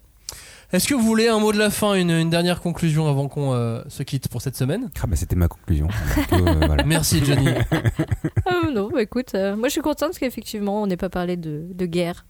Est-ce 0.71 0.87
que 0.87 0.95
vous 0.95 1.01
voulez 1.03 1.29
un 1.29 1.39
mot 1.39 1.51
de 1.53 1.59
la 1.59 1.71
fin, 1.71 1.95
une, 1.95 2.11
une 2.11 2.29
dernière 2.29 2.61
conclusion 2.61 3.09
avant 3.09 3.27
qu'on 3.29 3.55
euh, 3.55 3.81
se 3.89 4.03
quitte 4.03 4.29
pour 4.29 4.43
cette 4.43 4.55
semaine? 4.57 4.91
Ah 5.03 5.07
bah 5.07 5.17
c'était 5.17 5.35
ma 5.37 5.49
conclusion. 5.49 5.89
Donc, 6.31 6.47
euh, 6.47 6.67
voilà. 6.67 6.85
Merci 6.85 7.25
Johnny. 7.25 7.49
Ah, 8.45 8.53
non, 8.75 8.91
bah, 8.93 9.01
écoute, 9.01 9.35
euh, 9.35 9.57
moi 9.57 9.69
je 9.69 9.73
suis 9.73 9.81
contente 9.81 10.09
parce 10.11 10.19
qu'effectivement 10.19 10.83
on 10.83 10.87
n'ait 10.87 10.99
pas 10.99 11.09
parlé 11.09 11.37
de, 11.39 11.63
de 11.73 11.87
guerre. 11.87 12.27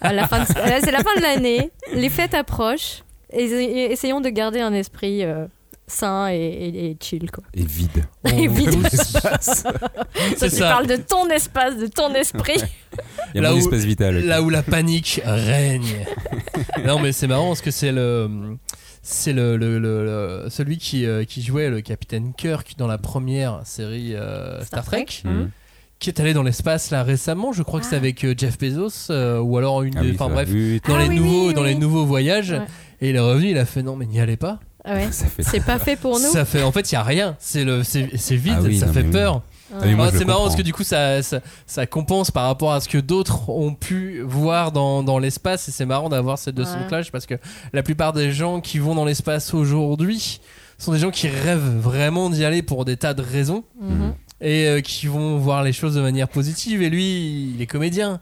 À 0.00 0.12
la 0.12 0.26
fin 0.26 0.40
de- 0.42 0.54
là, 0.68 0.80
c'est 0.80 0.90
la 0.90 1.04
fin 1.04 1.14
de 1.16 1.22
l'année, 1.22 1.70
les 1.94 2.10
fêtes 2.10 2.34
approchent, 2.34 3.04
et, 3.30 3.44
et 3.44 3.92
essayons 3.92 4.20
de 4.20 4.28
garder 4.28 4.60
un 4.60 4.72
esprit 4.74 5.22
euh, 5.22 5.46
sain 5.88 6.28
et, 6.30 6.36
et- 6.36 6.90
et 6.90 6.96
chill 7.02 7.30
quoi. 7.30 7.42
Et 7.54 7.64
vide. 7.64 8.04
Et 8.26 8.46
vide. 8.48 8.70
C'est 9.40 9.62
Toi, 9.62 10.48
tu 10.48 10.56
ça. 10.56 10.68
parles 10.70 10.86
de 10.86 10.96
ton 10.96 11.28
espace, 11.30 11.76
de 11.78 11.86
ton 11.86 12.14
esprit. 12.14 12.60
Il 13.34 13.36
y 13.36 13.38
a 13.38 13.42
Là 13.42 13.54
où- 13.54 13.58
espace 13.58 13.84
vital. 13.84 14.24
Là 14.24 14.42
où 14.42 14.50
la 14.50 14.62
panique 14.62 15.20
règne. 15.24 16.06
non, 16.86 16.98
mais 17.00 17.12
c'est 17.12 17.26
marrant 17.26 17.48
parce 17.48 17.60
que 17.62 17.70
c'est 17.70 17.92
le. 17.92 18.56
C'est 19.02 19.32
le, 19.32 19.56
le- 19.56 19.78
le- 19.78 20.04
le- 20.04 20.50
celui 20.50 20.76
qui, 20.76 21.06
euh, 21.06 21.24
qui 21.24 21.40
jouait 21.42 21.70
le 21.70 21.80
capitaine 21.80 22.34
Kirk 22.36 22.74
dans 22.76 22.86
la 22.88 22.98
première 22.98 23.60
série 23.64 24.14
euh, 24.14 24.56
Star, 24.62 24.82
Star 24.82 24.84
Trek, 24.84 25.04
Trek. 25.06 25.30
Mhm. 25.30 25.50
qui 25.98 26.10
est 26.10 26.20
allé 26.20 26.34
dans 26.34 26.42
l'espace 26.42 26.90
là 26.90 27.02
récemment. 27.04 27.52
Je 27.52 27.62
crois 27.62 27.80
que 27.80 27.86
c'est 27.86 27.94
Ah. 27.94 27.98
avec 27.98 28.22
euh, 28.24 28.34
Jeff 28.36 28.58
Bezos 28.58 29.10
euh, 29.10 29.38
ou 29.40 29.56
alors 29.56 29.82
une. 29.82 29.96
Ah 29.96 30.00
oui, 30.02 30.10
Enfin 30.14 30.26
ça 30.28 30.34
bref, 30.34 30.50
dans 30.86 30.94
Ah 30.96 31.02
les 31.04 31.08
oui, 31.08 31.14
nouveaux 31.14 31.48
oui, 31.48 31.54
dans 31.54 31.62
les 31.62 31.74
nouveaux 31.74 32.04
voyages. 32.04 32.50
Ouais. 32.50 32.60
Et 33.00 33.10
il 33.10 33.16
est 33.16 33.20
revenu, 33.20 33.50
il 33.50 33.56
a 33.58 33.64
fait 33.64 33.82
non 33.82 33.96
mais 33.96 34.04
n'y 34.04 34.20
allez 34.20 34.36
pas. 34.36 34.58
Ah 34.88 34.94
ouais. 34.94 35.08
ça 35.12 35.26
fait. 35.26 35.42
C'est 35.42 35.60
pas 35.64 35.78
fait 35.78 35.96
pour 35.96 36.18
nous. 36.18 36.30
Ça 36.30 36.44
fait 36.44 36.62
en 36.62 36.72
fait 36.72 36.90
il 36.90 36.94
y 36.94 36.98
a 36.98 37.02
rien. 37.02 37.36
C'est 37.38 37.64
le 37.64 37.82
c'est 37.84 38.06
vide, 38.36 38.54
Ah 38.58 38.62
oui, 38.64 38.78
ça 38.78 38.86
non, 38.86 38.92
fait 38.92 39.04
peur. 39.04 39.42
Ah 39.70 39.80
Ah, 39.98 40.10
c'est 40.16 40.24
marrant 40.24 40.44
parce 40.44 40.56
que 40.56 40.62
du 40.62 40.72
coup 40.72 40.82
ça, 40.82 41.22
ça, 41.22 41.40
ça 41.66 41.86
compense 41.86 42.30
par 42.30 42.46
rapport 42.46 42.72
à 42.72 42.80
ce 42.80 42.88
que 42.88 42.96
d'autres 42.96 43.50
ont 43.50 43.74
pu 43.74 44.22
voir 44.24 44.72
dans, 44.72 45.02
dans 45.02 45.18
l'espace 45.18 45.68
et 45.68 45.72
c'est 45.72 45.84
marrant 45.84 46.08
d'avoir 46.08 46.38
ces 46.38 46.52
deux 46.52 46.62
Ouais. 46.64 46.86
clash 46.88 47.12
parce 47.12 47.26
que 47.26 47.34
la 47.74 47.82
plupart 47.82 48.14
des 48.14 48.32
gens 48.32 48.62
qui 48.62 48.78
vont 48.78 48.94
dans 48.94 49.04
l'espace 49.04 49.52
aujourd'hui 49.52 50.40
sont 50.78 50.92
des 50.92 50.98
gens 50.98 51.10
qui 51.10 51.28
rêvent 51.28 51.76
vraiment 51.80 52.30
d'y 52.30 52.46
aller 52.46 52.62
pour 52.62 52.86
des 52.86 52.96
tas 52.96 53.12
de 53.12 53.20
raisons 53.20 53.62
Mhm. 53.78 54.14
et 54.40 54.66
euh, 54.68 54.80
qui 54.80 55.06
vont 55.06 55.36
voir 55.36 55.62
les 55.62 55.74
choses 55.74 55.96
de 55.96 56.00
manière 56.00 56.28
positive 56.28 56.80
et 56.80 56.88
lui 56.88 57.52
il 57.54 57.60
est 57.60 57.66
comédien 57.66 58.20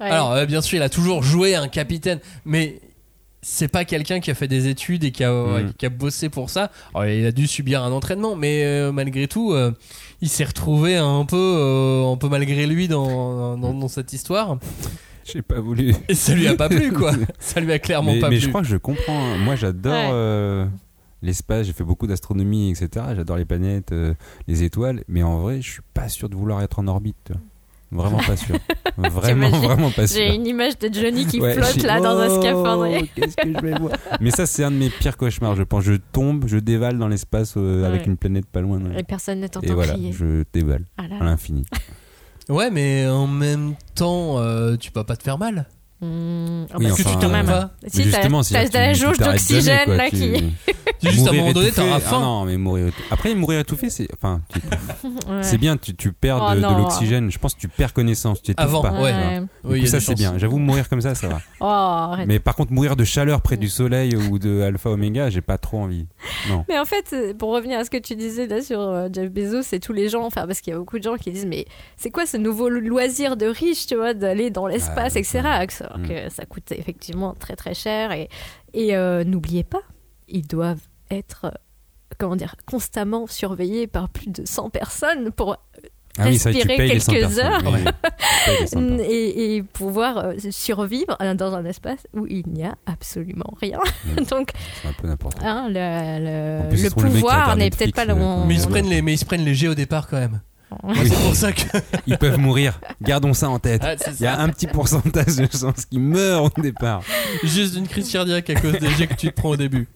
Ouais. 0.00 0.08
alors 0.10 0.32
euh, 0.32 0.46
bien 0.46 0.62
sûr 0.62 0.76
il 0.78 0.82
a 0.82 0.88
toujours 0.88 1.22
joué 1.22 1.56
un 1.56 1.68
capitaine 1.68 2.20
mais 2.46 2.80
c'est 3.48 3.68
pas 3.68 3.84
quelqu'un 3.84 4.18
qui 4.18 4.32
a 4.32 4.34
fait 4.34 4.48
des 4.48 4.66
études 4.66 5.04
et 5.04 5.12
qui 5.12 5.22
a, 5.22 5.32
ouais, 5.32 5.66
qui 5.78 5.86
a 5.86 5.88
bossé 5.88 6.28
pour 6.28 6.50
ça. 6.50 6.72
Alors, 6.94 7.06
il 7.06 7.24
a 7.24 7.30
dû 7.30 7.46
subir 7.46 7.84
un 7.84 7.92
entraînement, 7.92 8.34
mais 8.34 8.64
euh, 8.64 8.90
malgré 8.90 9.28
tout, 9.28 9.52
euh, 9.52 9.70
il 10.20 10.28
s'est 10.28 10.42
retrouvé 10.44 10.96
un 10.96 11.24
peu, 11.24 11.36
euh, 11.36 12.12
un 12.12 12.16
peu 12.16 12.28
malgré 12.28 12.66
lui 12.66 12.88
dans, 12.88 13.56
dans, 13.56 13.72
dans 13.72 13.88
cette 13.88 14.12
histoire. 14.12 14.58
J'ai 15.24 15.42
pas 15.42 15.60
voulu. 15.60 15.94
Et 16.08 16.14
ça 16.16 16.34
lui 16.34 16.48
a 16.48 16.56
pas 16.56 16.68
plu, 16.68 16.92
quoi. 16.92 17.12
Ça 17.38 17.60
lui 17.60 17.72
a 17.72 17.78
clairement 17.78 18.14
mais, 18.14 18.20
pas 18.20 18.30
mais 18.30 18.36
plu. 18.36 18.44
je 18.44 18.48
crois 18.48 18.62
que 18.62 18.68
je 18.68 18.76
comprends. 18.76 19.32
hein. 19.34 19.36
Moi, 19.38 19.54
j'adore 19.54 19.92
Ouais. 19.92 20.10
euh, 20.12 20.66
l'espace. 21.22 21.66
J'ai 21.68 21.72
fait 21.72 21.84
beaucoup 21.84 22.06
d'astronomie, 22.08 22.70
etc. 22.70 23.06
J'adore 23.14 23.36
les 23.36 23.44
planètes, 23.44 23.92
euh, 23.92 24.14
les 24.48 24.64
étoiles. 24.64 25.04
Mais 25.08 25.22
en 25.22 25.38
vrai, 25.38 25.62
je 25.62 25.70
suis 25.70 25.82
pas 25.94 26.08
sûr 26.08 26.28
de 26.28 26.34
vouloir 26.34 26.62
être 26.62 26.78
en 26.80 26.86
orbite. 26.88 27.32
Vraiment 27.92 28.18
pas 28.18 28.36
sûr. 28.36 28.56
vraiment, 28.96 29.48
vraiment 29.50 29.90
pas 29.90 30.06
sûr. 30.06 30.16
J'ai 30.20 30.34
une 30.34 30.46
image 30.46 30.78
de 30.78 30.92
Johnny 30.92 31.24
qui 31.26 31.40
Ouais, 31.40 31.54
flotte 31.54 31.82
là 31.84 32.00
dans 32.00 32.18
un 32.18 32.28
Oh, 32.28 32.40
scaphandre. 32.40 32.88
Qu'est-ce 33.14 33.36
que 33.36 33.52
je 33.52 33.60
vais 33.60 33.78
voir 33.78 33.92
Mais 34.20 34.30
ça, 34.30 34.46
c'est 34.46 34.64
un 34.64 34.70
de 34.70 34.76
mes 34.76 34.90
pires 34.90 35.16
cauchemars. 35.16 35.54
Je 35.54 35.62
pense, 35.62 35.84
je 35.84 35.94
tombe, 36.12 36.44
je 36.48 36.58
dévale 36.58 36.98
dans 36.98 37.08
l'espace 37.08 37.54
euh, 37.56 37.84
avec 37.86 38.06
une 38.06 38.16
planète 38.16 38.46
pas 38.46 38.60
loin. 38.60 38.80
Et 38.96 39.02
personne 39.04 39.40
ne 39.40 39.46
Et 39.46 39.48
t'entend 39.48 39.74
voilà, 39.74 39.92
crier. 39.92 40.12
je 40.12 40.42
dévale 40.52 40.84
Ah 40.98 41.04
à 41.20 41.24
l'infini. 41.24 41.64
Ouais, 42.48 42.70
mais 42.70 43.06
en 43.08 43.26
même 43.26 43.74
temps, 43.94 44.38
euh, 44.38 44.76
tu 44.76 44.90
vas 44.94 45.04
pas 45.04 45.16
te 45.16 45.22
faire 45.22 45.38
mal. 45.38 45.66
Mmh. 46.06 46.66
Ah 46.72 46.76
Oui, 46.78 46.84
bah, 46.84 46.88
Parce 46.90 46.96
que 46.96 47.02
si, 47.02 47.08
enfin, 47.08 47.18
tu 47.20 47.26
quand 47.26 47.32
même. 47.32 47.46
pas. 47.46 47.70
Si, 47.86 47.98
Mais 47.98 48.04
t'as 48.10 48.16
justement, 48.18 48.42
t'as 48.42 48.64
que 48.66 48.72
la 48.74 48.88
tu- 48.92 48.94
tu 48.98 49.00
jauge 49.06 49.18
d'oxygène 49.18 49.84
quoi. 49.86 49.96
là 49.96 50.10
Tu- 50.10 50.16
qui. 50.16 50.54
Juste 51.02 51.18
à 51.18 51.20
un 51.20 51.24
Mourir 51.24 51.40
moment 51.42 51.52
donné, 51.52 51.70
t'auras 51.72 51.96
ah 51.96 52.00
faim. 52.00 52.20
non, 52.20 52.44
mais 52.46 52.56
mourir 52.56 52.86
étouffé. 52.88 53.04
Après, 53.10 53.34
mourir 53.34 53.60
étouffé, 53.60 53.90
c'est. 53.90 54.08
Enfin, 54.14 54.40
tu- 54.52 54.60
Ouais. 55.28 55.42
c'est 55.42 55.58
bien, 55.58 55.76
tu, 55.76 55.94
tu 55.94 56.12
perds 56.12 56.38
Oh 56.42 56.50
de, 56.50 56.56
de 56.56 56.60
non. 56.62 56.78
l'oxygène. 56.78 57.30
Je 57.30 57.38
pense 57.38 57.54
que 57.54 57.60
tu 57.60 57.68
perds 57.68 57.92
connaissance. 57.92 58.38
Tu 58.42 58.54
t'étouffes 58.54 58.64
Avant, 58.66 58.82
pas. 58.82 58.92
ouais. 58.92 59.40
tu 59.40 59.46
Oui, 59.64 59.80
coup, 59.82 59.86
ça 59.86 60.00
c'est 60.00 60.14
bien. 60.14 60.34
J'avoue, 60.38 60.58
mourir 60.58 60.88
comme 60.88 61.00
ça, 61.00 61.14
ça 61.14 61.28
va. 61.28 61.40
Oh. 61.60 62.16
Mais 62.26 62.38
par 62.38 62.54
contre, 62.56 62.72
mourir 62.72 62.96
de 62.96 63.04
chaleur 63.04 63.42
près 63.42 63.56
du 63.56 63.68
soleil 63.68 64.16
ou 64.16 64.38
de 64.38 64.62
Alpha 64.62 64.90
Oméga, 64.90 65.28
j'ai 65.30 65.40
pas 65.42 65.58
trop 65.58 65.78
envie. 65.80 66.06
Non. 66.48 66.64
Mais 66.68 66.78
en 66.78 66.84
fait, 66.84 67.10
euh, 67.12 67.34
pour 67.34 67.50
revenir 67.52 67.78
à 67.78 67.84
ce 67.84 67.90
que 67.90 67.96
tu 67.98 68.16
disais 68.16 68.46
là 68.46 68.62
sur 68.62 68.80
euh, 68.80 69.08
Jeff 69.12 69.30
Bezos, 69.30 69.62
c'est 69.62 69.80
tous 69.80 69.92
les 69.92 70.08
gens, 70.08 70.24
enfin 70.24 70.46
parce 70.46 70.60
qu'il 70.60 70.72
y 70.72 70.76
a 70.76 70.78
beaucoup 70.78 70.98
de 70.98 71.02
gens 71.04 71.16
qui 71.16 71.30
disent 71.30 71.46
mais 71.46 71.66
c'est 71.96 72.10
quoi 72.10 72.24
ce 72.26 72.36
nouveau 72.36 72.68
loisir 72.68 73.36
de 73.36 73.46
riche, 73.46 73.86
tu 73.86 73.96
vois, 73.96 74.14
d'aller 74.14 74.50
dans 74.50 74.66
l'espace, 74.66 75.12
Ah, 75.16 75.18
etc. 75.18 75.40
Alors 75.96 76.06
Mm. 76.06 76.08
que 76.28 76.28
ça 76.30 76.44
coûte 76.44 76.72
effectivement 76.72 77.34
très 77.34 77.56
très 77.56 77.74
cher 77.74 78.12
et, 78.12 78.28
et 78.74 78.96
euh, 78.96 79.24
n'oubliez 79.24 79.64
pas, 79.64 79.82
ils 80.28 80.46
doivent 80.46 80.80
être 81.10 81.46
euh, 81.46 81.50
comment 82.18 82.36
dire 82.36 82.54
constamment 82.66 83.26
surveillés 83.26 83.86
par 83.86 84.08
plus 84.08 84.28
de 84.30 84.44
100 84.46 84.70
personnes 84.70 85.30
pour 85.32 85.56
Ah 86.18 86.24
oui, 86.26 86.38
ça, 86.38 86.50
tu 86.50 86.56
respirer 86.56 86.76
payes 86.78 86.92
les 86.92 87.00
100 87.00 87.12
quelques 87.12 87.38
heures. 87.38 87.62
Oui, 87.66 87.80
tu 87.84 87.92
payes 88.46 88.60
les 88.60 88.66
100 88.66 88.78
personnes. 88.80 89.00
et, 89.00 89.56
et 89.56 89.62
pouvoir 89.62 90.18
euh, 90.18 90.32
survivre 90.50 91.16
euh, 91.20 91.34
dans 91.34 91.54
un 91.54 91.64
espace 91.64 92.06
où 92.14 92.26
il 92.26 92.46
n'y 92.48 92.64
a 92.64 92.74
absolument 92.86 93.52
rien. 93.60 93.78
Mm. 94.04 94.24
Donc 94.30 94.50
C'est 94.82 94.88
un 94.88 94.92
peu 94.92 95.08
n'importe 95.08 95.38
quoi. 95.38 95.48
hein, 95.48 95.68
le, 95.68 96.64
le- 96.64 96.68
plus, 96.70 96.90
pouvoir 96.90 97.56
n'est 97.56 97.70
peut-être 97.70 97.94
pas 97.94 98.04
le 98.04 98.14
euh, 98.14 98.44
Mais 98.46 98.54
ils, 98.54 98.60
se 98.60 98.68
prennent 98.68 98.88
les, 98.88 99.02
mais 99.02 99.12
ils 99.14 99.18
se 99.18 99.24
prennent 99.24 99.44
les 99.44 99.54
G 99.54 99.68
au 99.68 99.74
départ 99.74 100.08
quand 100.08 100.18
même. 100.18 100.40
Oui. 100.82 100.96
c'est 101.04 101.14
pour 101.22 101.34
ça 101.34 101.52
que. 101.52 101.62
Ils 102.06 102.18
peuvent 102.18 102.38
mourir. 102.38 102.80
Gardons 103.00 103.34
ça 103.34 103.48
en 103.48 103.58
tête. 103.58 103.82
Ah, 103.84 103.94
Il 104.18 104.24
y 104.24 104.26
a 104.26 104.36
ça. 104.36 104.42
un 104.42 104.48
petit 104.48 104.66
pourcentage 104.66 105.36
de 105.36 105.46
chances 105.46 105.84
qu'ils 105.86 106.00
meurent 106.00 106.44
au 106.44 106.60
départ. 106.60 107.02
Juste 107.44 107.76
une 107.76 107.86
crise 107.86 108.10
cardiaque 108.10 108.50
à 108.50 108.54
cause 108.60 108.72
des 108.78 108.90
jets 108.90 109.06
que 109.06 109.14
tu 109.14 109.28
te 109.28 109.34
prends 109.34 109.50
au 109.50 109.56
début. 109.56 109.88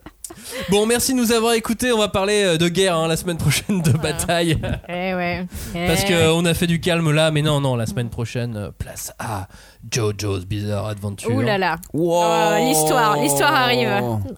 Bon, 0.68 0.86
merci 0.86 1.12
de 1.12 1.18
nous 1.18 1.32
avoir 1.32 1.54
écoutés. 1.54 1.90
On 1.92 1.98
va 1.98 2.06
parler 2.06 2.44
euh, 2.44 2.56
de 2.56 2.68
guerre 2.68 2.96
hein, 2.96 3.08
la 3.08 3.16
semaine 3.16 3.36
prochaine, 3.36 3.82
de 3.82 3.90
bataille. 3.90 4.58
Eh 4.88 5.12
ouais. 5.14 5.44
Parce 5.88 6.04
Eh 6.08 6.14
ouais. 6.14 6.28
qu'on 6.30 6.44
a 6.44 6.54
fait 6.54 6.68
du 6.68 6.78
calme 6.80 7.10
là, 7.10 7.32
mais 7.32 7.42
non, 7.42 7.60
non, 7.60 7.74
la 7.74 7.86
semaine 7.86 8.10
prochaine, 8.10 8.56
euh, 8.56 8.70
place 8.70 9.12
à 9.18 9.48
JoJo's 9.90 10.46
Bizarre 10.46 10.86
Adventure. 10.86 11.34
Ouh 11.34 11.40
là 11.40 11.58
là. 11.58 11.78
Wow. 11.92 12.22
Oh, 12.22 12.54
l'histoire, 12.68 13.16
l'histoire 13.20 13.52
arrive. 13.54 13.88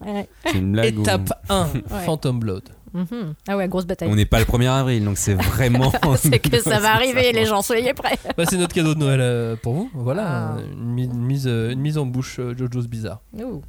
Ouais. 0.03 0.27
C'est 0.47 0.57
une 0.57 0.71
blague. 0.71 0.97
où- 0.97 1.01
Étape 1.01 1.31
1, 1.49 1.67
Phantom 2.05 2.39
Blood. 2.39 2.63
Mhm. 2.93 3.33
Ah 3.47 3.57
ouais, 3.57 3.67
grosse 3.67 3.85
bataille. 3.85 4.07
On 4.11 4.15
n'est 4.15 4.25
pas 4.25 4.39
le 4.39 4.45
1er 4.45 4.67
avril, 4.69 5.03
donc 5.03 5.17
c'est 5.17 5.33
vraiment. 5.33 5.91
C'est 6.17 6.39
que 6.39 6.59
ça 6.61 6.79
va 6.79 6.93
arriver, 6.93 7.31
les 7.31 7.45
gens, 7.45 7.61
soyez 7.61 7.93
prêts. 7.93 8.17
Bah, 8.37 8.43
c'est 8.49 8.57
notre 8.57 8.73
cadeau 8.73 8.93
de 8.93 8.99
Noël 8.99 9.19
euh, 9.21 9.55
pour 9.55 9.73
vous. 9.73 9.89
Voilà, 9.93 10.23
Ah. 10.27 10.57
euh, 10.57 10.65
une, 10.73 10.93
mi- 10.93 11.05
une 11.05 11.25
mise, 11.25 11.47
euh, 11.47 11.71
une 11.71 11.79
mise 11.81 11.97
en 11.97 12.05
bouche 12.05 12.37
euh, 12.39 12.53
JoJo's 12.57 12.87
Bizarre. 12.87 13.21
Ouh. 13.39 13.61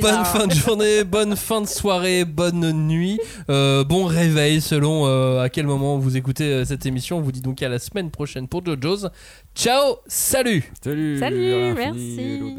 Bonne 0.00 0.24
fin 0.24 0.46
de 0.46 0.52
journée, 0.54 1.04
bonne 1.04 1.36
fin 1.36 1.60
de 1.60 1.66
soirée, 1.66 2.24
bonne 2.24 2.72
nuit, 2.86 3.18
euh, 3.50 3.82
bon 3.84 4.04
réveil 4.04 4.60
selon 4.60 5.06
euh, 5.06 5.40
à 5.42 5.48
quel 5.48 5.66
moment 5.66 5.98
vous 5.98 6.16
écoutez 6.16 6.44
euh, 6.44 6.64
cette 6.64 6.86
émission. 6.86 7.18
On 7.18 7.20
vous 7.20 7.32
dit 7.32 7.40
donc 7.40 7.62
à 7.62 7.68
la 7.68 7.78
semaine 7.78 8.10
prochaine 8.10 8.46
pour 8.48 8.64
JoJo's. 8.64 9.08
Ciao, 9.54 9.96
salut 10.06 10.70
Salut. 10.82 11.18
Salut, 11.18 11.74
merci. 11.74 12.56